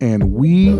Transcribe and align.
And 0.00 0.32
we 0.32 0.78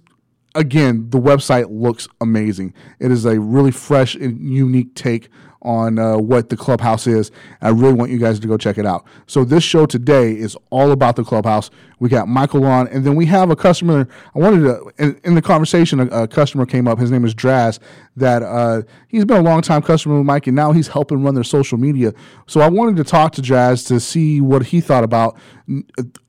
again, 0.55 1.09
the 1.09 1.19
website 1.19 1.67
looks 1.69 2.07
amazing. 2.19 2.73
It 2.99 3.11
is 3.11 3.25
a 3.25 3.39
really 3.39 3.71
fresh 3.71 4.15
and 4.15 4.39
unique 4.39 4.95
take 4.95 5.29
on 5.61 5.99
uh, 5.99 6.17
what 6.17 6.49
the 6.49 6.57
clubhouse 6.57 7.07
is. 7.07 7.31
I 7.61 7.69
really 7.69 7.93
want 7.93 8.11
you 8.11 8.17
guys 8.17 8.39
to 8.39 8.47
go 8.47 8.57
check 8.57 8.77
it 8.77 8.85
out. 8.85 9.05
So 9.25 9.43
this 9.43 9.63
show 9.63 9.85
today 9.85 10.31
is 10.31 10.57
all 10.69 10.91
about 10.91 11.15
the 11.15 11.23
clubhouse. 11.23 11.69
We 11.99 12.09
got 12.09 12.27
Michael 12.27 12.65
on, 12.65 12.87
and 12.89 13.03
then 13.03 13.15
we 13.15 13.25
have 13.25 13.49
a 13.49 13.55
customer. 13.55 14.07
I 14.35 14.39
wanted 14.39 14.61
to 14.61 14.91
in, 14.99 15.19
in 15.23 15.35
the 15.35 15.41
conversation, 15.41 15.99
a, 15.99 16.05
a, 16.05 16.27
customer 16.27 16.65
came 16.65 16.87
up. 16.87 16.99
His 16.99 17.09
name 17.09 17.25
is 17.25 17.33
Draz. 17.33 17.79
That 18.15 18.43
uh, 18.43 18.83
he's 19.07 19.25
been 19.25 19.37
a 19.37 19.41
long 19.43 19.61
time 19.61 19.81
customer 19.81 20.17
with 20.17 20.25
Mike, 20.25 20.45
and 20.45 20.55
now 20.55 20.73
he's 20.73 20.89
helping 20.89 21.23
run 21.23 21.33
their 21.33 21.43
social 21.43 21.77
media. 21.77 22.13
So 22.45 22.61
I 22.61 22.69
wanted 22.69 22.97
to 22.97 23.03
talk 23.03 23.31
to 23.33 23.41
Draz 23.41 23.87
to 23.87 23.99
see 23.99 24.41
what 24.41 24.67
he 24.67 24.79
thought 24.79 25.03
about 25.03 25.37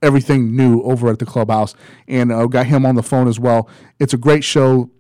everything 0.03 0.57
new 0.57 0.83
over 0.83 1.11
at 1.11 1.19
the 1.19 1.27
clubhouse, 1.27 1.75
and 2.07 2.33
uh, 2.33 2.47
got 2.47 2.67
him 2.67 2.87
on 2.87 2.95
the 2.95 3.03
phone 3.03 3.29
as 3.29 3.39
well. 3.39 3.69
It's 3.99 4.15
a 4.15 4.19
great 4.19 4.45
show 4.45 4.91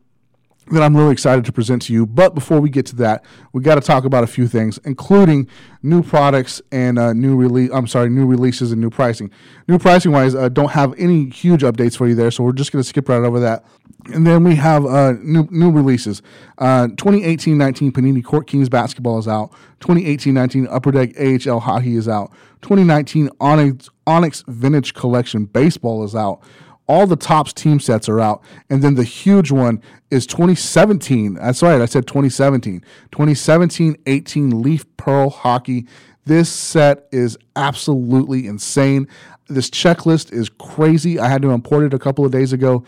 that 0.71 0.83
I'm 0.83 0.97
really 0.97 1.13
excited 1.13 1.45
to 1.45 1.53
present 1.53 1.83
to 1.83 1.93
you. 1.93 2.07
But 2.07 2.35
before 2.35 2.61
we 2.61 2.71
get 2.71 2.87
to 2.87 2.97
that, 2.97 3.25
we 3.53 3.63
got 3.63 3.77
to 3.77 3.81
talk 3.81 4.05
about 4.05 4.25
a 4.25 4.27
few 4.27 4.47
things, 4.47 4.79
including 4.85 5.49
new 5.83 6.03
products 6.03 6.61
and 6.71 6.99
uh, 6.99 7.13
new 7.13 7.37
release. 7.37 7.71
I'm 7.73 7.87
sorry, 7.87 8.11
new 8.11 8.27
releases 8.27 8.73
and 8.73 8.81
new 8.81 8.91
pricing. 8.91 9.31
New 9.67 9.79
pricing 9.79 10.13
wise, 10.13 10.35
uh, 10.35 10.49
don't 10.49 10.71
have 10.73 10.95
any 10.99 11.29
huge 11.31 11.63
updates 11.63 11.97
for 11.97 12.07
you 12.07 12.15
there, 12.15 12.31
so 12.31 12.45
we're 12.45 12.53
just 12.53 12.73
going 12.73 12.83
to 12.83 12.89
skip 12.89 13.09
right 13.09 13.23
over 13.23 13.41
that. 13.41 13.65
And 14.13 14.27
then 14.27 14.45
we 14.45 14.55
have 14.55 14.87
uh, 14.87 15.13
new 15.21 15.49
new 15.51 15.71
releases. 15.71 16.23
2018-19 16.59 17.89
uh, 17.89 17.91
Panini 17.91 18.25
Court 18.25 18.47
Kings 18.47 18.69
basketball 18.69 19.19
is 19.19 19.29
out. 19.29 19.53
2018-19 19.81 20.67
Upper 20.71 20.93
Deck 20.93 21.11
AHL 21.19 21.61
hockey 21.61 21.97
is 21.97 22.09
out. 22.09 22.33
2019 22.63 23.31
Onyx 23.41 23.91
Onyx 24.07 24.45
Vintage 24.49 24.95
Collection 24.95 25.45
baseball 25.45 26.05
is 26.05 26.15
out 26.15 26.43
all 26.89 27.07
the 27.07 27.17
Topps 27.17 27.53
team 27.53 27.79
sets 27.81 28.09
are 28.09 28.19
out. 28.19 28.43
And 28.71 28.83
then 28.83 28.95
the 28.95 29.05
huge 29.05 29.51
one 29.51 29.83
is 30.11 30.27
2017. 30.27 31.35
That's 31.35 31.63
right, 31.63 31.81
I 31.81 31.87
said 31.87 32.07
2017. 32.07 32.81
2017 33.13 33.97
18 34.07 34.63
Leaf 34.63 34.85
Pearl 34.97 35.31
Hockey. 35.31 35.87
This 36.25 36.51
set 36.51 37.09
is 37.13 37.39
absolutely 37.57 38.47
insane. 38.47 39.07
This 39.49 39.71
checklist 39.71 40.33
is 40.33 40.49
crazy. 40.49 41.19
I 41.19 41.29
had 41.29 41.43
to 41.43 41.51
import 41.51 41.85
it 41.85 41.95
a 41.95 41.99
couple 41.99 42.25
of 42.25 42.33
days 42.33 42.53
ago. 42.53 42.85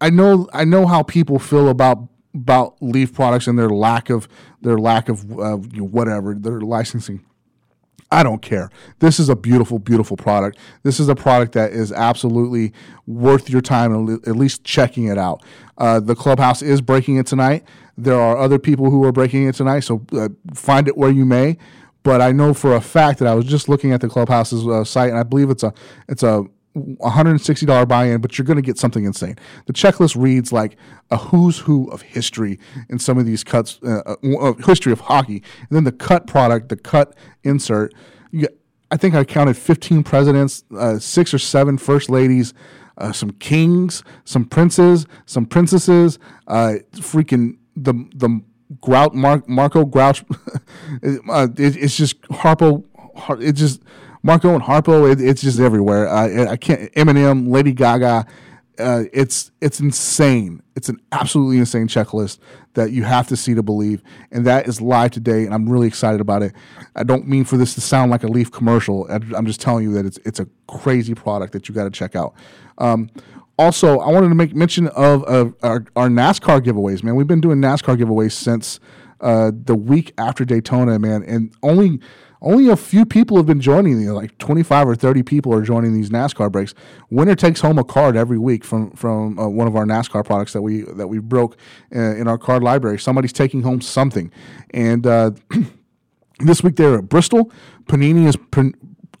I 0.00 0.10
know 0.10 0.48
I 0.52 0.64
know 0.64 0.86
how 0.86 1.02
people 1.02 1.38
feel 1.38 1.68
about 1.68 2.08
about 2.34 2.76
Leaf 2.80 3.12
products 3.12 3.46
and 3.46 3.58
their 3.58 3.68
lack 3.68 4.10
of 4.10 4.26
their 4.62 4.78
lack 4.78 5.08
of 5.08 5.30
uh, 5.38 5.58
you 5.70 5.82
know, 5.82 5.86
whatever 5.86 6.34
their 6.34 6.60
licensing. 6.60 7.24
I 8.12 8.22
don't 8.22 8.42
care. 8.42 8.68
This 8.98 9.18
is 9.18 9.30
a 9.30 9.34
beautiful, 9.34 9.78
beautiful 9.78 10.18
product. 10.18 10.58
This 10.82 11.00
is 11.00 11.08
a 11.08 11.14
product 11.14 11.52
that 11.52 11.72
is 11.72 11.90
absolutely 11.92 12.74
worth 13.06 13.48
your 13.48 13.62
time 13.62 14.20
at 14.26 14.36
least 14.36 14.64
checking 14.64 15.06
it 15.06 15.16
out. 15.16 15.42
Uh, 15.78 15.98
the 15.98 16.14
clubhouse 16.14 16.60
is 16.60 16.82
breaking 16.82 17.16
it 17.16 17.26
tonight. 17.26 17.64
There 17.96 18.20
are 18.20 18.36
other 18.36 18.58
people 18.58 18.90
who 18.90 19.02
are 19.04 19.12
breaking 19.12 19.48
it 19.48 19.54
tonight, 19.54 19.80
so 19.80 20.04
uh, 20.12 20.28
find 20.52 20.88
it 20.88 20.96
where 20.96 21.10
you 21.10 21.24
may. 21.24 21.56
But 22.02 22.20
I 22.20 22.32
know 22.32 22.52
for 22.52 22.74
a 22.74 22.80
fact 22.82 23.18
that 23.20 23.28
I 23.28 23.34
was 23.34 23.46
just 23.46 23.68
looking 23.68 23.92
at 23.92 24.02
the 24.02 24.08
clubhouse's 24.08 24.66
uh, 24.66 24.84
site, 24.84 25.10
and 25.10 25.18
I 25.18 25.22
believe 25.22 25.48
it's 25.48 25.62
a 25.62 25.72
it's 26.06 26.22
a 26.22 26.44
$160 26.76 27.88
buy-in, 27.88 28.20
but 28.20 28.38
you're 28.38 28.46
going 28.46 28.56
to 28.56 28.62
get 28.62 28.78
something 28.78 29.04
insane. 29.04 29.36
The 29.66 29.72
checklist 29.72 30.20
reads 30.20 30.52
like 30.52 30.76
a 31.10 31.16
who's 31.16 31.58
who 31.58 31.88
of 31.90 32.02
history 32.02 32.58
in 32.88 32.98
some 32.98 33.18
of 33.18 33.26
these 33.26 33.44
cuts, 33.44 33.78
uh, 33.82 34.16
uh, 34.22 34.52
history 34.64 34.92
of 34.92 35.00
hockey, 35.00 35.42
and 35.60 35.68
then 35.70 35.84
the 35.84 35.92
cut 35.92 36.26
product, 36.26 36.68
the 36.68 36.76
cut 36.76 37.14
insert. 37.42 37.92
You, 38.30 38.48
I 38.90 38.96
think 38.96 39.14
I 39.14 39.24
counted 39.24 39.56
15 39.56 40.02
presidents, 40.02 40.64
uh, 40.76 40.98
six 40.98 41.32
or 41.32 41.38
seven 41.38 41.78
first 41.78 42.10
ladies, 42.10 42.54
uh, 42.98 43.12
some 43.12 43.30
kings, 43.32 44.02
some 44.24 44.44
princes, 44.44 45.06
some 45.26 45.46
princesses, 45.46 46.18
uh, 46.46 46.74
freaking 46.92 47.58
the 47.76 47.94
the 48.14 48.42
Grout 48.80 49.14
Mar- 49.14 49.44
Marco 49.46 49.84
Grouch. 49.84 50.24
Uh, 51.28 51.48
it, 51.56 51.76
it's 51.76 51.96
just 51.96 52.20
Harpo. 52.22 52.84
It 53.40 53.52
just 53.52 53.82
Marco 54.22 54.54
and 54.54 54.62
Harpo, 54.62 55.10
it, 55.10 55.20
it's 55.20 55.42
just 55.42 55.58
everywhere. 55.58 56.08
I, 56.08 56.52
I 56.52 56.56
can't. 56.56 56.92
Eminem, 56.92 57.48
Lady 57.48 57.72
Gaga. 57.72 58.26
Uh, 58.78 59.04
it's 59.12 59.50
it's 59.60 59.80
insane. 59.80 60.62
It's 60.74 60.88
an 60.88 60.98
absolutely 61.12 61.58
insane 61.58 61.88
checklist 61.88 62.38
that 62.74 62.90
you 62.90 63.02
have 63.04 63.28
to 63.28 63.36
see 63.36 63.54
to 63.54 63.62
believe, 63.62 64.02
and 64.30 64.46
that 64.46 64.66
is 64.66 64.80
live 64.80 65.10
today. 65.10 65.44
And 65.44 65.52
I'm 65.52 65.68
really 65.68 65.86
excited 65.86 66.20
about 66.20 66.42
it. 66.42 66.54
I 66.96 67.04
don't 67.04 67.28
mean 67.28 67.44
for 67.44 67.58
this 67.58 67.74
to 67.74 67.82
sound 67.82 68.10
like 68.10 68.24
a 68.24 68.28
Leaf 68.28 68.50
commercial. 68.50 69.06
I'm 69.10 69.44
just 69.44 69.60
telling 69.60 69.84
you 69.84 69.92
that 69.94 70.06
it's 70.06 70.18
it's 70.24 70.40
a 70.40 70.46
crazy 70.68 71.14
product 71.14 71.52
that 71.52 71.68
you 71.68 71.74
got 71.74 71.84
to 71.84 71.90
check 71.90 72.16
out. 72.16 72.34
Um, 72.78 73.10
also, 73.58 73.98
I 73.98 74.10
wanted 74.10 74.30
to 74.30 74.34
make 74.34 74.54
mention 74.54 74.88
of, 74.88 75.22
of 75.24 75.54
our, 75.62 75.84
our, 75.94 76.08
NASCAR 76.08 76.60
giveaways. 76.60 77.02
Man, 77.02 77.14
we've 77.14 77.26
been 77.26 77.40
doing 77.40 77.58
NASCAR 77.58 77.96
giveaways 77.96 78.32
since 78.32 78.80
uh, 79.20 79.52
the 79.54 79.74
week 79.74 80.12
after 80.18 80.44
Daytona, 80.44 80.98
man, 80.98 81.22
and 81.22 81.54
only 81.62 82.00
only 82.42 82.68
a 82.68 82.76
few 82.76 83.06
people 83.06 83.36
have 83.36 83.46
been 83.46 83.60
joining 83.60 83.98
these, 83.98 84.08
like 84.08 84.36
25 84.38 84.88
or 84.88 84.94
30 84.94 85.22
people 85.22 85.54
are 85.54 85.62
joining 85.62 85.94
these 85.94 86.10
NASCAR 86.10 86.50
breaks. 86.50 86.74
Winner 87.08 87.34
takes 87.34 87.60
home 87.60 87.78
a 87.78 87.84
card 87.84 88.16
every 88.16 88.38
week 88.38 88.64
from 88.64 88.90
from 88.92 89.38
uh, 89.38 89.48
one 89.48 89.66
of 89.66 89.76
our 89.76 89.84
NASCAR 89.84 90.24
products 90.24 90.52
that 90.52 90.62
we 90.62 90.82
that 90.82 91.06
we 91.06 91.18
broke 91.18 91.56
uh, 91.94 92.00
in 92.00 92.28
our 92.28 92.38
card 92.38 92.62
library. 92.62 92.98
Somebody's 92.98 93.32
taking 93.32 93.62
home 93.62 93.80
something, 93.80 94.30
and 94.70 95.06
uh, 95.06 95.30
this 96.40 96.62
week 96.62 96.76
they're 96.76 96.98
at 96.98 97.08
Bristol. 97.08 97.52
Panini 97.84 98.26
is 98.26 98.36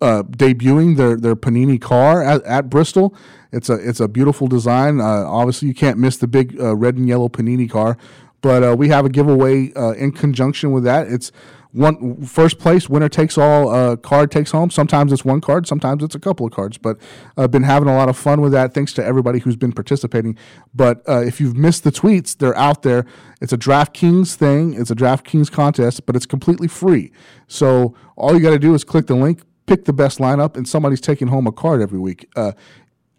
uh, 0.00 0.24
debuting 0.24 0.96
their 0.96 1.16
their 1.16 1.36
Panini 1.36 1.80
car 1.80 2.22
at, 2.22 2.42
at, 2.42 2.68
Bristol. 2.68 3.14
It's 3.52 3.70
a 3.70 3.74
it's 3.74 4.00
a 4.00 4.08
beautiful 4.08 4.48
design. 4.48 5.00
Uh, 5.00 5.24
obviously, 5.26 5.68
you 5.68 5.74
can't 5.74 5.98
miss 5.98 6.16
the 6.16 6.26
big 6.26 6.60
uh, 6.60 6.74
red 6.74 6.96
and 6.96 7.06
yellow 7.08 7.28
Panini 7.28 7.70
car. 7.70 7.96
But 8.40 8.64
uh, 8.64 8.74
we 8.76 8.88
have 8.88 9.06
a 9.06 9.08
giveaway 9.08 9.72
uh, 9.74 9.92
in 9.92 10.10
conjunction 10.10 10.72
with 10.72 10.82
that. 10.82 11.06
It's 11.06 11.30
one 11.72 12.22
first 12.24 12.58
place 12.58 12.88
winner 12.88 13.08
takes 13.08 13.38
all 13.38 13.70
uh, 13.70 13.96
card 13.96 14.30
takes 14.30 14.50
home. 14.50 14.70
Sometimes 14.70 15.12
it's 15.12 15.24
one 15.24 15.40
card 15.40 15.66
sometimes 15.66 16.02
it's 16.02 16.14
a 16.14 16.20
couple 16.20 16.46
of 16.46 16.52
cards 16.52 16.76
but 16.78 16.98
i've 17.36 17.50
been 17.50 17.62
having 17.62 17.88
a 17.88 17.94
lot 17.94 18.08
of 18.08 18.16
fun 18.16 18.40
with 18.40 18.52
that. 18.52 18.74
Thanks 18.74 18.92
to 18.94 19.04
everybody 19.04 19.38
who's 19.38 19.56
been 19.56 19.72
participating. 19.72 20.36
But 20.74 21.02
uh, 21.08 21.22
if 21.22 21.40
you've 21.40 21.56
missed 21.56 21.84
the 21.84 21.92
tweets 21.92 22.36
they're 22.36 22.56
out 22.56 22.82
there. 22.82 23.06
It's 23.40 23.52
a 23.52 23.58
draftkings 23.58 24.34
thing. 24.34 24.74
It's 24.74 24.90
a 24.90 24.94
draftkings 24.94 25.50
contest 25.50 26.06
but 26.06 26.14
it's 26.14 26.26
completely 26.26 26.68
free. 26.68 27.10
So 27.48 27.94
all 28.16 28.34
you 28.34 28.40
got 28.40 28.50
to 28.50 28.58
do 28.58 28.74
is 28.74 28.84
click 28.84 29.06
the 29.06 29.16
link 29.16 29.42
pick 29.66 29.84
the 29.84 29.92
best 29.92 30.18
lineup 30.18 30.56
and 30.56 30.68
somebody's 30.68 31.00
taking 31.00 31.28
home 31.28 31.46
a 31.46 31.52
card 31.52 31.80
every 31.80 31.98
week. 31.98 32.28
Uh, 32.36 32.52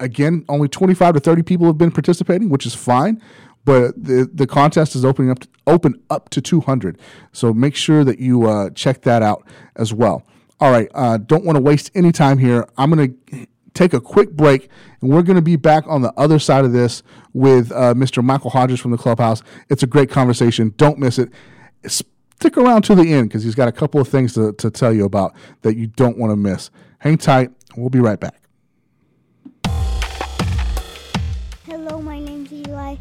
again 0.00 0.44
only 0.48 0.68
25 0.68 1.14
to 1.14 1.20
30 1.20 1.42
people 1.42 1.66
have 1.66 1.78
been 1.78 1.90
participating 1.90 2.48
which 2.48 2.66
is 2.66 2.74
fine 2.74 3.20
but 3.64 3.94
the 4.02 4.28
the 4.32 4.46
contest 4.46 4.94
is 4.94 5.04
opening 5.04 5.30
up 5.30 5.38
to, 5.40 5.48
open 5.66 6.00
up 6.10 6.28
to 6.30 6.40
200 6.40 6.98
so 7.32 7.52
make 7.52 7.74
sure 7.74 8.04
that 8.04 8.18
you 8.18 8.48
uh, 8.48 8.70
check 8.70 9.02
that 9.02 9.22
out 9.22 9.46
as 9.76 9.92
well 9.92 10.22
all 10.60 10.70
right 10.70 10.88
uh, 10.94 11.16
don't 11.16 11.44
want 11.44 11.56
to 11.56 11.62
waste 11.62 11.90
any 11.94 12.12
time 12.12 12.38
here 12.38 12.66
i'm 12.76 12.90
going 12.90 13.16
to 13.30 13.46
take 13.74 13.92
a 13.92 14.00
quick 14.00 14.32
break, 14.32 14.70
and 15.00 15.10
we're 15.10 15.22
going 15.22 15.36
to 15.36 15.42
be 15.42 15.56
back 15.56 15.84
on 15.86 16.02
the 16.02 16.12
other 16.16 16.38
side 16.38 16.64
of 16.64 16.72
this 16.72 17.02
with 17.32 17.70
uh, 17.72 17.92
Mr. 17.94 18.22
Michael 18.22 18.50
Hodges 18.50 18.80
from 18.80 18.92
the 18.92 18.96
clubhouse. 18.96 19.42
It's 19.68 19.82
a 19.82 19.86
great 19.86 20.08
conversation. 20.08 20.72
Don't 20.76 20.98
miss 20.98 21.18
it. 21.18 21.30
Stick 21.86 22.56
around 22.56 22.82
to 22.82 22.94
the 22.94 23.12
end 23.12 23.28
because 23.28 23.44
he's 23.44 23.54
got 23.54 23.68
a 23.68 23.72
couple 23.72 24.00
of 24.00 24.08
things 24.08 24.34
to, 24.34 24.52
to 24.54 24.70
tell 24.70 24.92
you 24.92 25.04
about 25.04 25.34
that 25.62 25.76
you 25.76 25.88
don't 25.88 26.16
want 26.16 26.30
to 26.30 26.36
miss. 26.36 26.70
Hang 26.98 27.18
tight. 27.18 27.50
We'll 27.76 27.90
be 27.90 28.00
right 28.00 28.18
back. 28.18 28.43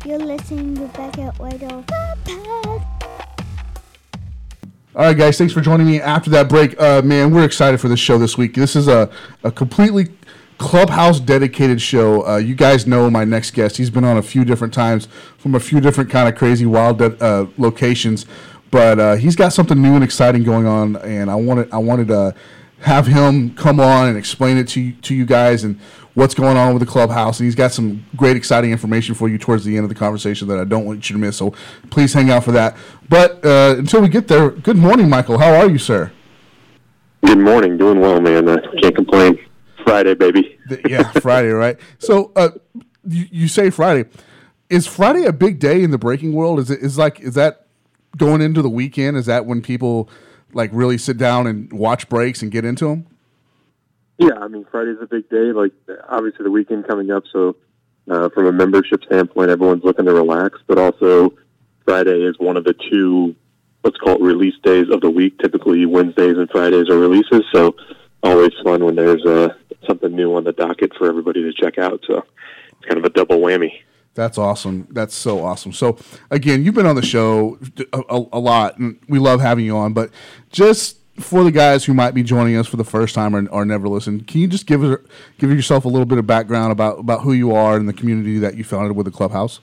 You're 0.06 0.20
listening 0.20 0.76
to 0.76 0.88
Beckett 0.98 1.36
Whiteout 1.36 2.04
all 4.96 5.06
right, 5.06 5.18
guys, 5.18 5.40
thanks 5.40 5.52
for 5.52 5.62
joining 5.62 5.88
me 5.88 6.00
after 6.00 6.30
that 6.30 6.48
break. 6.48 6.80
Uh, 6.80 7.02
man, 7.02 7.34
we're 7.34 7.46
excited 7.46 7.82
for 7.82 7.88
this 7.88 8.00
show 8.00 8.20
this 8.20 8.38
week. 8.38 8.54
This 8.54 8.76
is 8.76 8.88
a, 8.88 9.10
a 9.44 9.52
completely 9.52 10.10
clubhouse 10.60 11.20
dedicated 11.20 11.82
show. 11.82 12.28
Uh, 12.28 12.38
you 12.38 12.54
guys 12.54 12.86
know 12.86 13.10
my 13.10 13.26
next 13.26 13.52
guest. 13.52 13.78
He's 13.78 13.90
been 13.90 14.04
on 14.04 14.18
a 14.18 14.22
few 14.22 14.46
different 14.46 14.72
times 14.72 15.08
from 15.40 15.56
a 15.56 15.60
few 15.60 15.82
different 15.82 16.12
kind 16.12 16.30
of 16.30 16.36
crazy, 16.36 16.68
wild 16.68 17.02
uh, 17.02 17.48
locations, 17.58 18.28
but 18.70 19.00
uh, 19.00 19.16
he's 19.16 19.36
got 19.36 19.52
something 19.52 19.82
new 19.82 19.96
and 19.96 20.04
exciting 20.04 20.44
going 20.44 20.68
on, 20.68 20.96
and 20.98 21.32
I 21.32 21.36
wanted 21.36 21.74
I 21.74 21.80
wanted 21.80 22.10
to 22.10 22.36
have 22.82 23.08
him 23.08 23.56
come 23.56 23.80
on 23.80 24.10
and 24.10 24.18
explain 24.18 24.58
it 24.58 24.68
to 24.70 24.92
to 24.92 25.16
you 25.16 25.26
guys 25.26 25.64
and 25.64 25.80
what's 26.13 26.33
going 26.33 26.57
on 26.57 26.74
with 26.74 26.81
the 26.81 26.92
clubhouse. 26.92 27.39
And 27.39 27.45
he's 27.45 27.56
got 27.56 27.71
some 27.71 28.06
great, 28.15 28.38
exciting 28.38 28.71
information 28.71 29.15
for 29.15 29.30
you 29.30 29.38
towards 29.38 29.65
the 29.65 29.75
end 29.75 29.86
of 29.86 29.89
the 29.89 29.95
conversation 29.95 30.48
that 30.50 30.60
I 30.60 30.63
don't 30.63 30.86
want 30.86 31.10
you 31.10 31.15
to 31.15 31.19
miss. 31.19 31.38
So 31.38 31.54
please 31.89 32.13
hang 32.13 32.30
out 32.30 32.44
for 32.44 32.51
that. 32.51 32.77
But 33.10 33.44
uh, 33.45 33.75
until 33.77 34.01
we 34.01 34.10
get 34.10 34.27
there, 34.27 34.51
good 34.51 34.77
morning, 34.77 35.10
Michael. 35.10 35.38
How 35.38 35.54
are 35.56 35.69
you, 35.69 35.77
sir? 35.77 36.12
Good 37.25 37.39
morning. 37.39 37.77
Doing 37.77 38.00
well, 38.00 38.19
man. 38.21 38.48
I 38.50 38.57
can't 38.81 38.95
complain. 38.95 39.39
Friday, 39.83 40.13
baby. 40.13 40.60
yeah, 40.88 41.12
Friday, 41.12 41.50
right? 41.50 41.77
So 42.00 42.31
uh, 42.36 42.50
you, 43.07 43.27
you 43.31 43.48
say 43.48 43.69
Friday. 43.69 44.10
Is 44.69 44.88
Friday 44.88 45.25
a 45.25 45.33
big 45.33 45.60
day 45.60 45.83
in 45.83 45.92
the 45.92 45.98
breaking 45.98 46.33
world? 46.33 46.60
Is 46.60 46.69
it 46.69 46.80
is 46.80 46.98
like 46.98 47.19
is 47.19 47.33
that 47.36 47.68
going 48.18 48.42
into 48.42 48.62
the 48.62 48.69
weekend? 48.69 49.18
Is 49.18 49.25
that 49.25 49.45
when 49.45 49.62
people 49.62 50.10
like 50.54 50.69
really 50.74 50.98
sit 50.98 51.18
down 51.18 51.48
and 51.48 51.71
watch 51.71 52.07
breaks 52.10 52.42
and 52.42 52.51
get 52.51 52.65
into 52.65 52.88
them? 52.88 53.07
Yeah, 54.18 54.33
I 54.39 54.48
mean 54.48 54.65
Friday's 54.69 54.98
a 55.01 55.07
big 55.07 55.30
day. 55.30 55.51
Like 55.51 55.71
obviously 56.07 56.44
the 56.44 56.51
weekend 56.51 56.88
coming 56.88 57.12
up, 57.12 57.24
so 57.31 57.56
uh, 58.10 58.30
from 58.30 58.48
a 58.48 58.51
membership 58.51 59.04
standpoint, 59.06 59.50
everyone's 59.50 59.83
looking 59.83 60.06
to 60.06 60.13
relax. 60.13 60.60
But 60.68 60.77
also 60.77 61.33
Friday 61.86 62.21
is 62.21 62.36
one 62.38 62.57
of 62.57 62.63
the 62.63 62.75
two 62.92 63.36
let's 63.83 63.98
call 63.98 64.15
it 64.15 64.21
release 64.21 64.56
days 64.63 64.88
of 64.92 65.01
the 65.01 65.10
week. 65.10 65.38
Typically 65.39 65.86
Wednesdays 65.86 66.38
and 66.38 66.50
Fridays 66.50 66.89
are 66.89 66.98
releases, 66.98 67.44
so 67.51 67.75
always 68.24 68.51
fun 68.63 68.83
when 68.86 68.95
there's 68.95 69.25
uh, 69.25 69.50
something 69.88 70.15
new 70.15 70.36
on 70.36 70.44
the 70.44 70.54
docket 70.54 70.94
for 70.98 71.07
everybody 71.07 71.44
to 71.44 71.54
check 71.54 71.77
out. 71.77 72.01
So 72.07 72.24
it's 72.71 72.86
kind 72.88 72.98
of 72.98 73.04
a 73.04 73.10
double 73.10 73.39
whammy. 73.39 73.71
That's 74.15 74.38
awesome. 74.38 74.88
That's 74.92 75.15
so 75.15 75.44
awesome. 75.44 75.74
So 75.74 75.98
again, 76.30 76.63
you've 76.63 76.75
been 76.75 76.86
on 76.86 76.95
the 76.95 77.01
show 77.01 77.57
a, 77.92 78.00
a, 78.10 78.25
a, 78.33 78.39
lot, 78.39 78.77
and 78.77 79.00
we 79.10 79.18
love 79.18 79.42
having 79.42 79.65
you 79.65 79.75
on. 79.75 79.94
But 79.94 80.12
just 80.51 80.98
for 81.19 81.44
the 81.44 81.51
guys 81.51 81.86
who 81.86 81.94
might 81.94 82.13
be 82.13 82.24
joining 82.24 82.57
us 82.57 82.68
for 82.68 82.77
the 82.77 82.83
first 82.83 83.13
time 83.13 83.36
or, 83.36 83.48
or 83.50 83.65
never 83.65 83.88
listened, 83.88 84.27
can 84.27 84.42
you 84.42 84.48
just 84.48 84.65
give 84.65 84.81
give 85.38 85.51
yourself 85.51 85.86
a 85.86 85.88
little 85.88 86.06
bit 86.06 86.18
of 86.18 86.25
background 86.25 86.71
about 86.71 87.00
about 87.00 87.21
who 87.21 87.33
you 87.33 87.54
are 87.54 87.75
and 87.75 87.88
the 87.88 87.94
community 87.94 88.39
that 88.39 88.56
you 88.56 88.63
founded 88.63 88.95
with 88.95 89.06
the 89.06 89.12
clubhouse? 89.12 89.60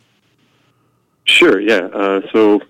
Sure. 1.25 1.61
Yeah. 1.61 1.89
Uh, 1.93 2.21
so 2.33 2.61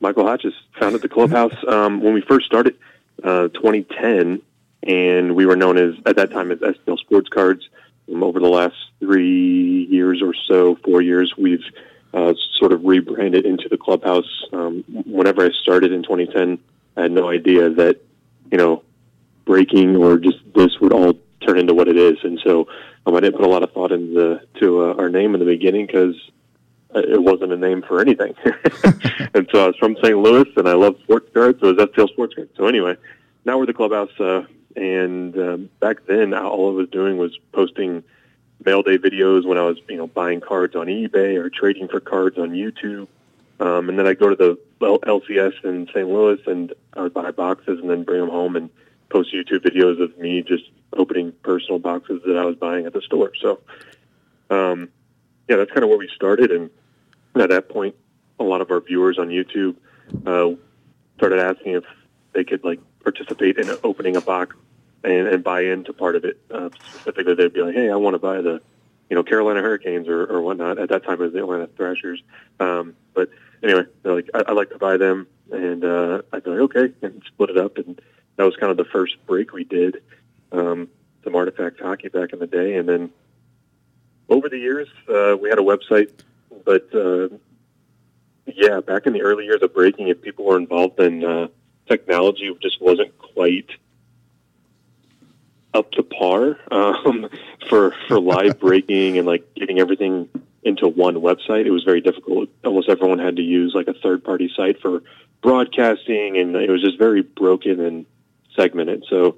Michael 0.00 0.26
Hodges 0.26 0.54
founded 0.78 1.02
the 1.02 1.08
clubhouse 1.08 1.54
um, 1.68 2.00
when 2.00 2.14
we 2.14 2.20
first 2.20 2.46
started, 2.46 2.76
uh, 3.22 3.48
2010, 3.48 4.42
and 4.82 5.34
we 5.34 5.46
were 5.46 5.56
known 5.56 5.78
as 5.78 5.94
at 6.06 6.16
that 6.16 6.30
time 6.30 6.50
as 6.50 6.58
STL 6.58 6.98
Sports 6.98 7.28
Cards. 7.28 7.68
Um, 8.12 8.22
over 8.22 8.38
the 8.38 8.48
last 8.48 8.76
three 9.00 9.84
years 9.84 10.20
or 10.20 10.34
so, 10.46 10.76
four 10.84 11.00
years, 11.00 11.34
we've 11.38 11.64
uh, 12.12 12.34
sort 12.58 12.72
of 12.72 12.84
rebranded 12.84 13.46
into 13.46 13.68
the 13.68 13.78
clubhouse. 13.78 14.44
Um, 14.52 14.84
whenever 15.06 15.44
I 15.44 15.50
started 15.62 15.90
in 15.90 16.02
2010, 16.02 16.58
I 16.96 17.02
had 17.02 17.12
no 17.12 17.28
idea 17.30 17.70
that 17.70 18.00
you 18.50 18.58
know 18.58 18.82
breaking 19.44 19.96
or 19.96 20.18
just 20.18 20.38
this 20.54 20.78
would 20.80 20.92
all 20.92 21.18
turn 21.40 21.58
into 21.58 21.74
what 21.74 21.88
it 21.88 21.96
is, 21.96 22.18
and 22.22 22.40
so 22.42 22.68
um, 23.06 23.14
I 23.14 23.20
didn't 23.20 23.36
put 23.36 23.44
a 23.44 23.50
lot 23.50 23.62
of 23.62 23.72
thought 23.72 23.92
into 23.92 24.40
to 24.60 24.82
uh, 24.82 24.94
our 24.94 25.08
name 25.08 25.34
in 25.34 25.40
the 25.40 25.46
beginning 25.46 25.86
because 25.86 26.14
uh, 26.94 27.00
it 27.00 27.22
wasn't 27.22 27.52
a 27.52 27.56
name 27.56 27.82
for 27.82 28.00
anything. 28.00 28.34
and 29.34 29.48
so 29.52 29.64
I 29.64 29.66
was 29.68 29.76
from 29.78 29.96
St. 30.02 30.16
Louis, 30.16 30.46
and 30.56 30.68
I 30.68 30.74
love 30.74 30.96
sports 31.02 31.28
cards, 31.34 31.60
so 31.60 31.68
it 31.68 31.76
was 31.76 31.86
STL 31.88 32.08
Sports 32.08 32.34
Cards. 32.34 32.50
So 32.56 32.66
anyway, 32.66 32.96
now 33.44 33.58
we're 33.58 33.66
the 33.66 33.74
clubhouse. 33.74 34.12
Uh, 34.18 34.44
and 34.76 35.36
um, 35.38 35.70
back 35.80 36.06
then, 36.06 36.34
all 36.34 36.70
I 36.70 36.72
was 36.72 36.88
doing 36.88 37.16
was 37.16 37.36
posting 37.52 38.02
mail 38.64 38.82
day 38.82 38.98
videos 38.98 39.44
when 39.46 39.58
I 39.58 39.62
was, 39.62 39.78
you 39.88 39.96
know, 39.96 40.06
buying 40.06 40.40
cards 40.40 40.74
on 40.74 40.86
eBay 40.86 41.36
or 41.36 41.50
trading 41.50 41.88
for 41.88 42.00
cards 42.00 42.38
on 42.38 42.50
YouTube. 42.50 43.08
Um, 43.60 43.88
and 43.88 43.98
then 43.98 44.06
I'd 44.06 44.18
go 44.18 44.34
to 44.34 44.36
the 44.36 44.58
LCS 44.80 45.64
in 45.64 45.86
St. 45.88 46.08
Louis 46.08 46.40
and 46.46 46.72
I 46.94 47.02
would 47.02 47.14
buy 47.14 47.30
boxes 47.30 47.78
and 47.80 47.88
then 47.88 48.02
bring 48.02 48.20
them 48.20 48.30
home 48.30 48.56
and 48.56 48.70
post 49.10 49.32
YouTube 49.32 49.60
videos 49.60 50.02
of 50.02 50.16
me 50.18 50.42
just 50.42 50.64
opening 50.92 51.32
personal 51.42 51.78
boxes 51.78 52.20
that 52.26 52.36
I 52.36 52.44
was 52.44 52.56
buying 52.56 52.86
at 52.86 52.92
the 52.92 53.02
store. 53.02 53.32
So, 53.40 53.60
um, 54.50 54.88
yeah, 55.48 55.56
that's 55.56 55.70
kind 55.70 55.84
of 55.84 55.88
where 55.88 55.98
we 55.98 56.08
started. 56.14 56.50
And 56.50 56.70
at 57.36 57.50
that 57.50 57.68
point, 57.68 57.94
a 58.38 58.44
lot 58.44 58.60
of 58.60 58.70
our 58.70 58.80
viewers 58.80 59.18
on 59.18 59.28
YouTube 59.28 59.76
uh, 60.26 60.56
started 61.16 61.38
asking 61.38 61.74
if 61.74 61.84
they 62.32 62.44
could 62.44 62.64
like 62.64 62.80
participate 63.02 63.58
in 63.58 63.70
opening 63.84 64.16
a 64.16 64.20
box 64.20 64.56
and, 65.04 65.28
and 65.28 65.44
buy 65.44 65.62
into 65.62 65.92
part 65.92 66.16
of 66.16 66.24
it. 66.24 66.40
Uh, 66.50 66.70
specifically, 66.94 67.34
they'd 67.34 67.52
be 67.52 67.62
like, 67.62 67.74
"Hey, 67.74 67.90
I 67.90 67.96
want 67.96 68.14
to 68.14 68.18
buy 68.18 68.40
the, 68.40 68.60
you 69.08 69.16
know, 69.16 69.22
Carolina 69.22 69.60
Hurricanes 69.60 70.08
or, 70.08 70.24
or 70.24 70.42
whatnot." 70.42 70.78
At 70.78 70.88
that 70.88 71.04
time, 71.04 71.14
it 71.14 71.20
was 71.20 71.32
the 71.32 71.40
Atlanta 71.40 71.68
Thrashers. 71.68 72.22
Um, 72.58 72.96
but 73.14 73.30
anyway, 73.64 73.86
they're 74.02 74.14
like, 74.14 74.30
I, 74.34 74.44
"I 74.48 74.52
like 74.52 74.70
to 74.70 74.78
buy 74.78 74.96
them," 74.96 75.26
and 75.50 75.84
uh, 75.84 76.22
I'd 76.32 76.44
be 76.44 76.50
like, 76.50 76.60
"Okay," 76.60 76.92
and 77.02 77.22
split 77.26 77.50
it 77.50 77.58
up. 77.58 77.78
And 77.78 78.00
that 78.36 78.44
was 78.44 78.56
kind 78.56 78.70
of 78.70 78.76
the 78.76 78.84
first 78.84 79.16
break 79.26 79.52
we 79.52 79.64
did. 79.64 80.02
Um, 80.52 80.88
some 81.24 81.34
artifact 81.34 81.80
hockey 81.80 82.08
back 82.08 82.32
in 82.32 82.38
the 82.38 82.46
day, 82.46 82.76
and 82.76 82.88
then 82.88 83.10
over 84.28 84.48
the 84.48 84.58
years, 84.58 84.88
uh, 85.08 85.36
we 85.40 85.48
had 85.48 85.58
a 85.58 85.62
website, 85.62 86.10
but 86.64 86.94
uh, 86.94 87.28
yeah, 88.46 88.80
back 88.80 89.06
in 89.06 89.12
the 89.12 89.22
early 89.22 89.44
years 89.44 89.62
of 89.62 89.74
breaking, 89.74 90.08
if 90.08 90.20
people 90.22 90.44
were 90.44 90.58
involved 90.58 91.00
in 91.00 91.24
uh, 91.24 91.48
technology, 91.88 92.54
just 92.60 92.80
wasn't 92.80 93.16
quite 93.18 93.70
up 95.72 95.90
to 95.92 96.02
par 96.02 96.58
um, 96.70 97.28
for 97.68 97.94
for 98.06 98.20
live 98.20 98.60
breaking 98.60 99.18
and 99.18 99.26
like 99.26 99.54
getting 99.54 99.80
everything 99.80 100.28
into 100.64 100.88
one 100.88 101.16
website. 101.16 101.66
It 101.66 101.70
was 101.70 101.84
very 101.84 102.00
difficult. 102.00 102.48
Almost 102.64 102.88
everyone 102.88 103.18
had 103.18 103.36
to 103.36 103.42
use 103.42 103.72
like 103.74 103.88
a 103.88 103.94
third 103.94 104.24
party 104.24 104.50
site 104.56 104.80
for 104.80 105.02
broadcasting, 105.42 106.38
and 106.38 106.56
it 106.56 106.70
was 106.70 106.82
just 106.82 106.98
very 106.98 107.22
broken 107.22 107.80
and 107.80 108.06
segmented. 108.56 109.04
So, 109.08 109.36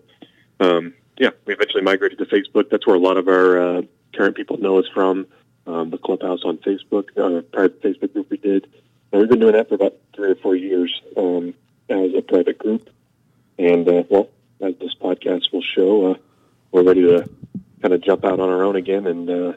um, 0.60 0.94
yeah, 1.18 1.30
we 1.44 1.54
eventually 1.54 1.82
migrated 1.82 2.18
to 2.18 2.26
Facebook. 2.26 2.70
That's 2.70 2.86
where 2.86 2.96
a 2.96 3.00
lot 3.00 3.16
of 3.16 3.28
our 3.28 3.78
uh, 3.78 3.82
current 4.14 4.36
people 4.36 4.58
know 4.58 4.78
us 4.78 4.86
from. 4.94 5.26
Um, 5.66 5.90
the 5.90 5.98
Clubhouse 5.98 6.44
on 6.44 6.58
Facebook, 6.58 7.08
uh, 7.16 7.42
private 7.42 7.82
Facebook 7.82 8.12
group 8.12 8.30
we 8.30 8.36
did. 8.36 8.68
And 9.10 9.20
we've 9.20 9.28
been 9.28 9.40
doing 9.40 9.54
that 9.54 9.68
for 9.68 9.74
about 9.74 9.94
three 10.14 10.30
or 10.30 10.36
four 10.36 10.54
years 10.54 11.02
um, 11.16 11.54
as 11.88 12.14
a 12.14 12.22
private 12.22 12.56
group. 12.56 12.88
And, 13.58 13.88
uh, 13.88 14.04
well, 14.08 14.28
as 14.60 14.74
this 14.78 14.94
podcast 14.94 15.52
will 15.52 15.62
show, 15.62 16.12
uh, 16.12 16.14
we're 16.70 16.84
ready 16.84 17.02
to 17.02 17.28
kind 17.82 17.94
of 17.94 18.00
jump 18.00 18.24
out 18.24 18.38
on 18.38 18.48
our 18.48 18.62
own 18.62 18.76
again 18.76 19.06
and 19.06 19.28
uh, 19.28 19.52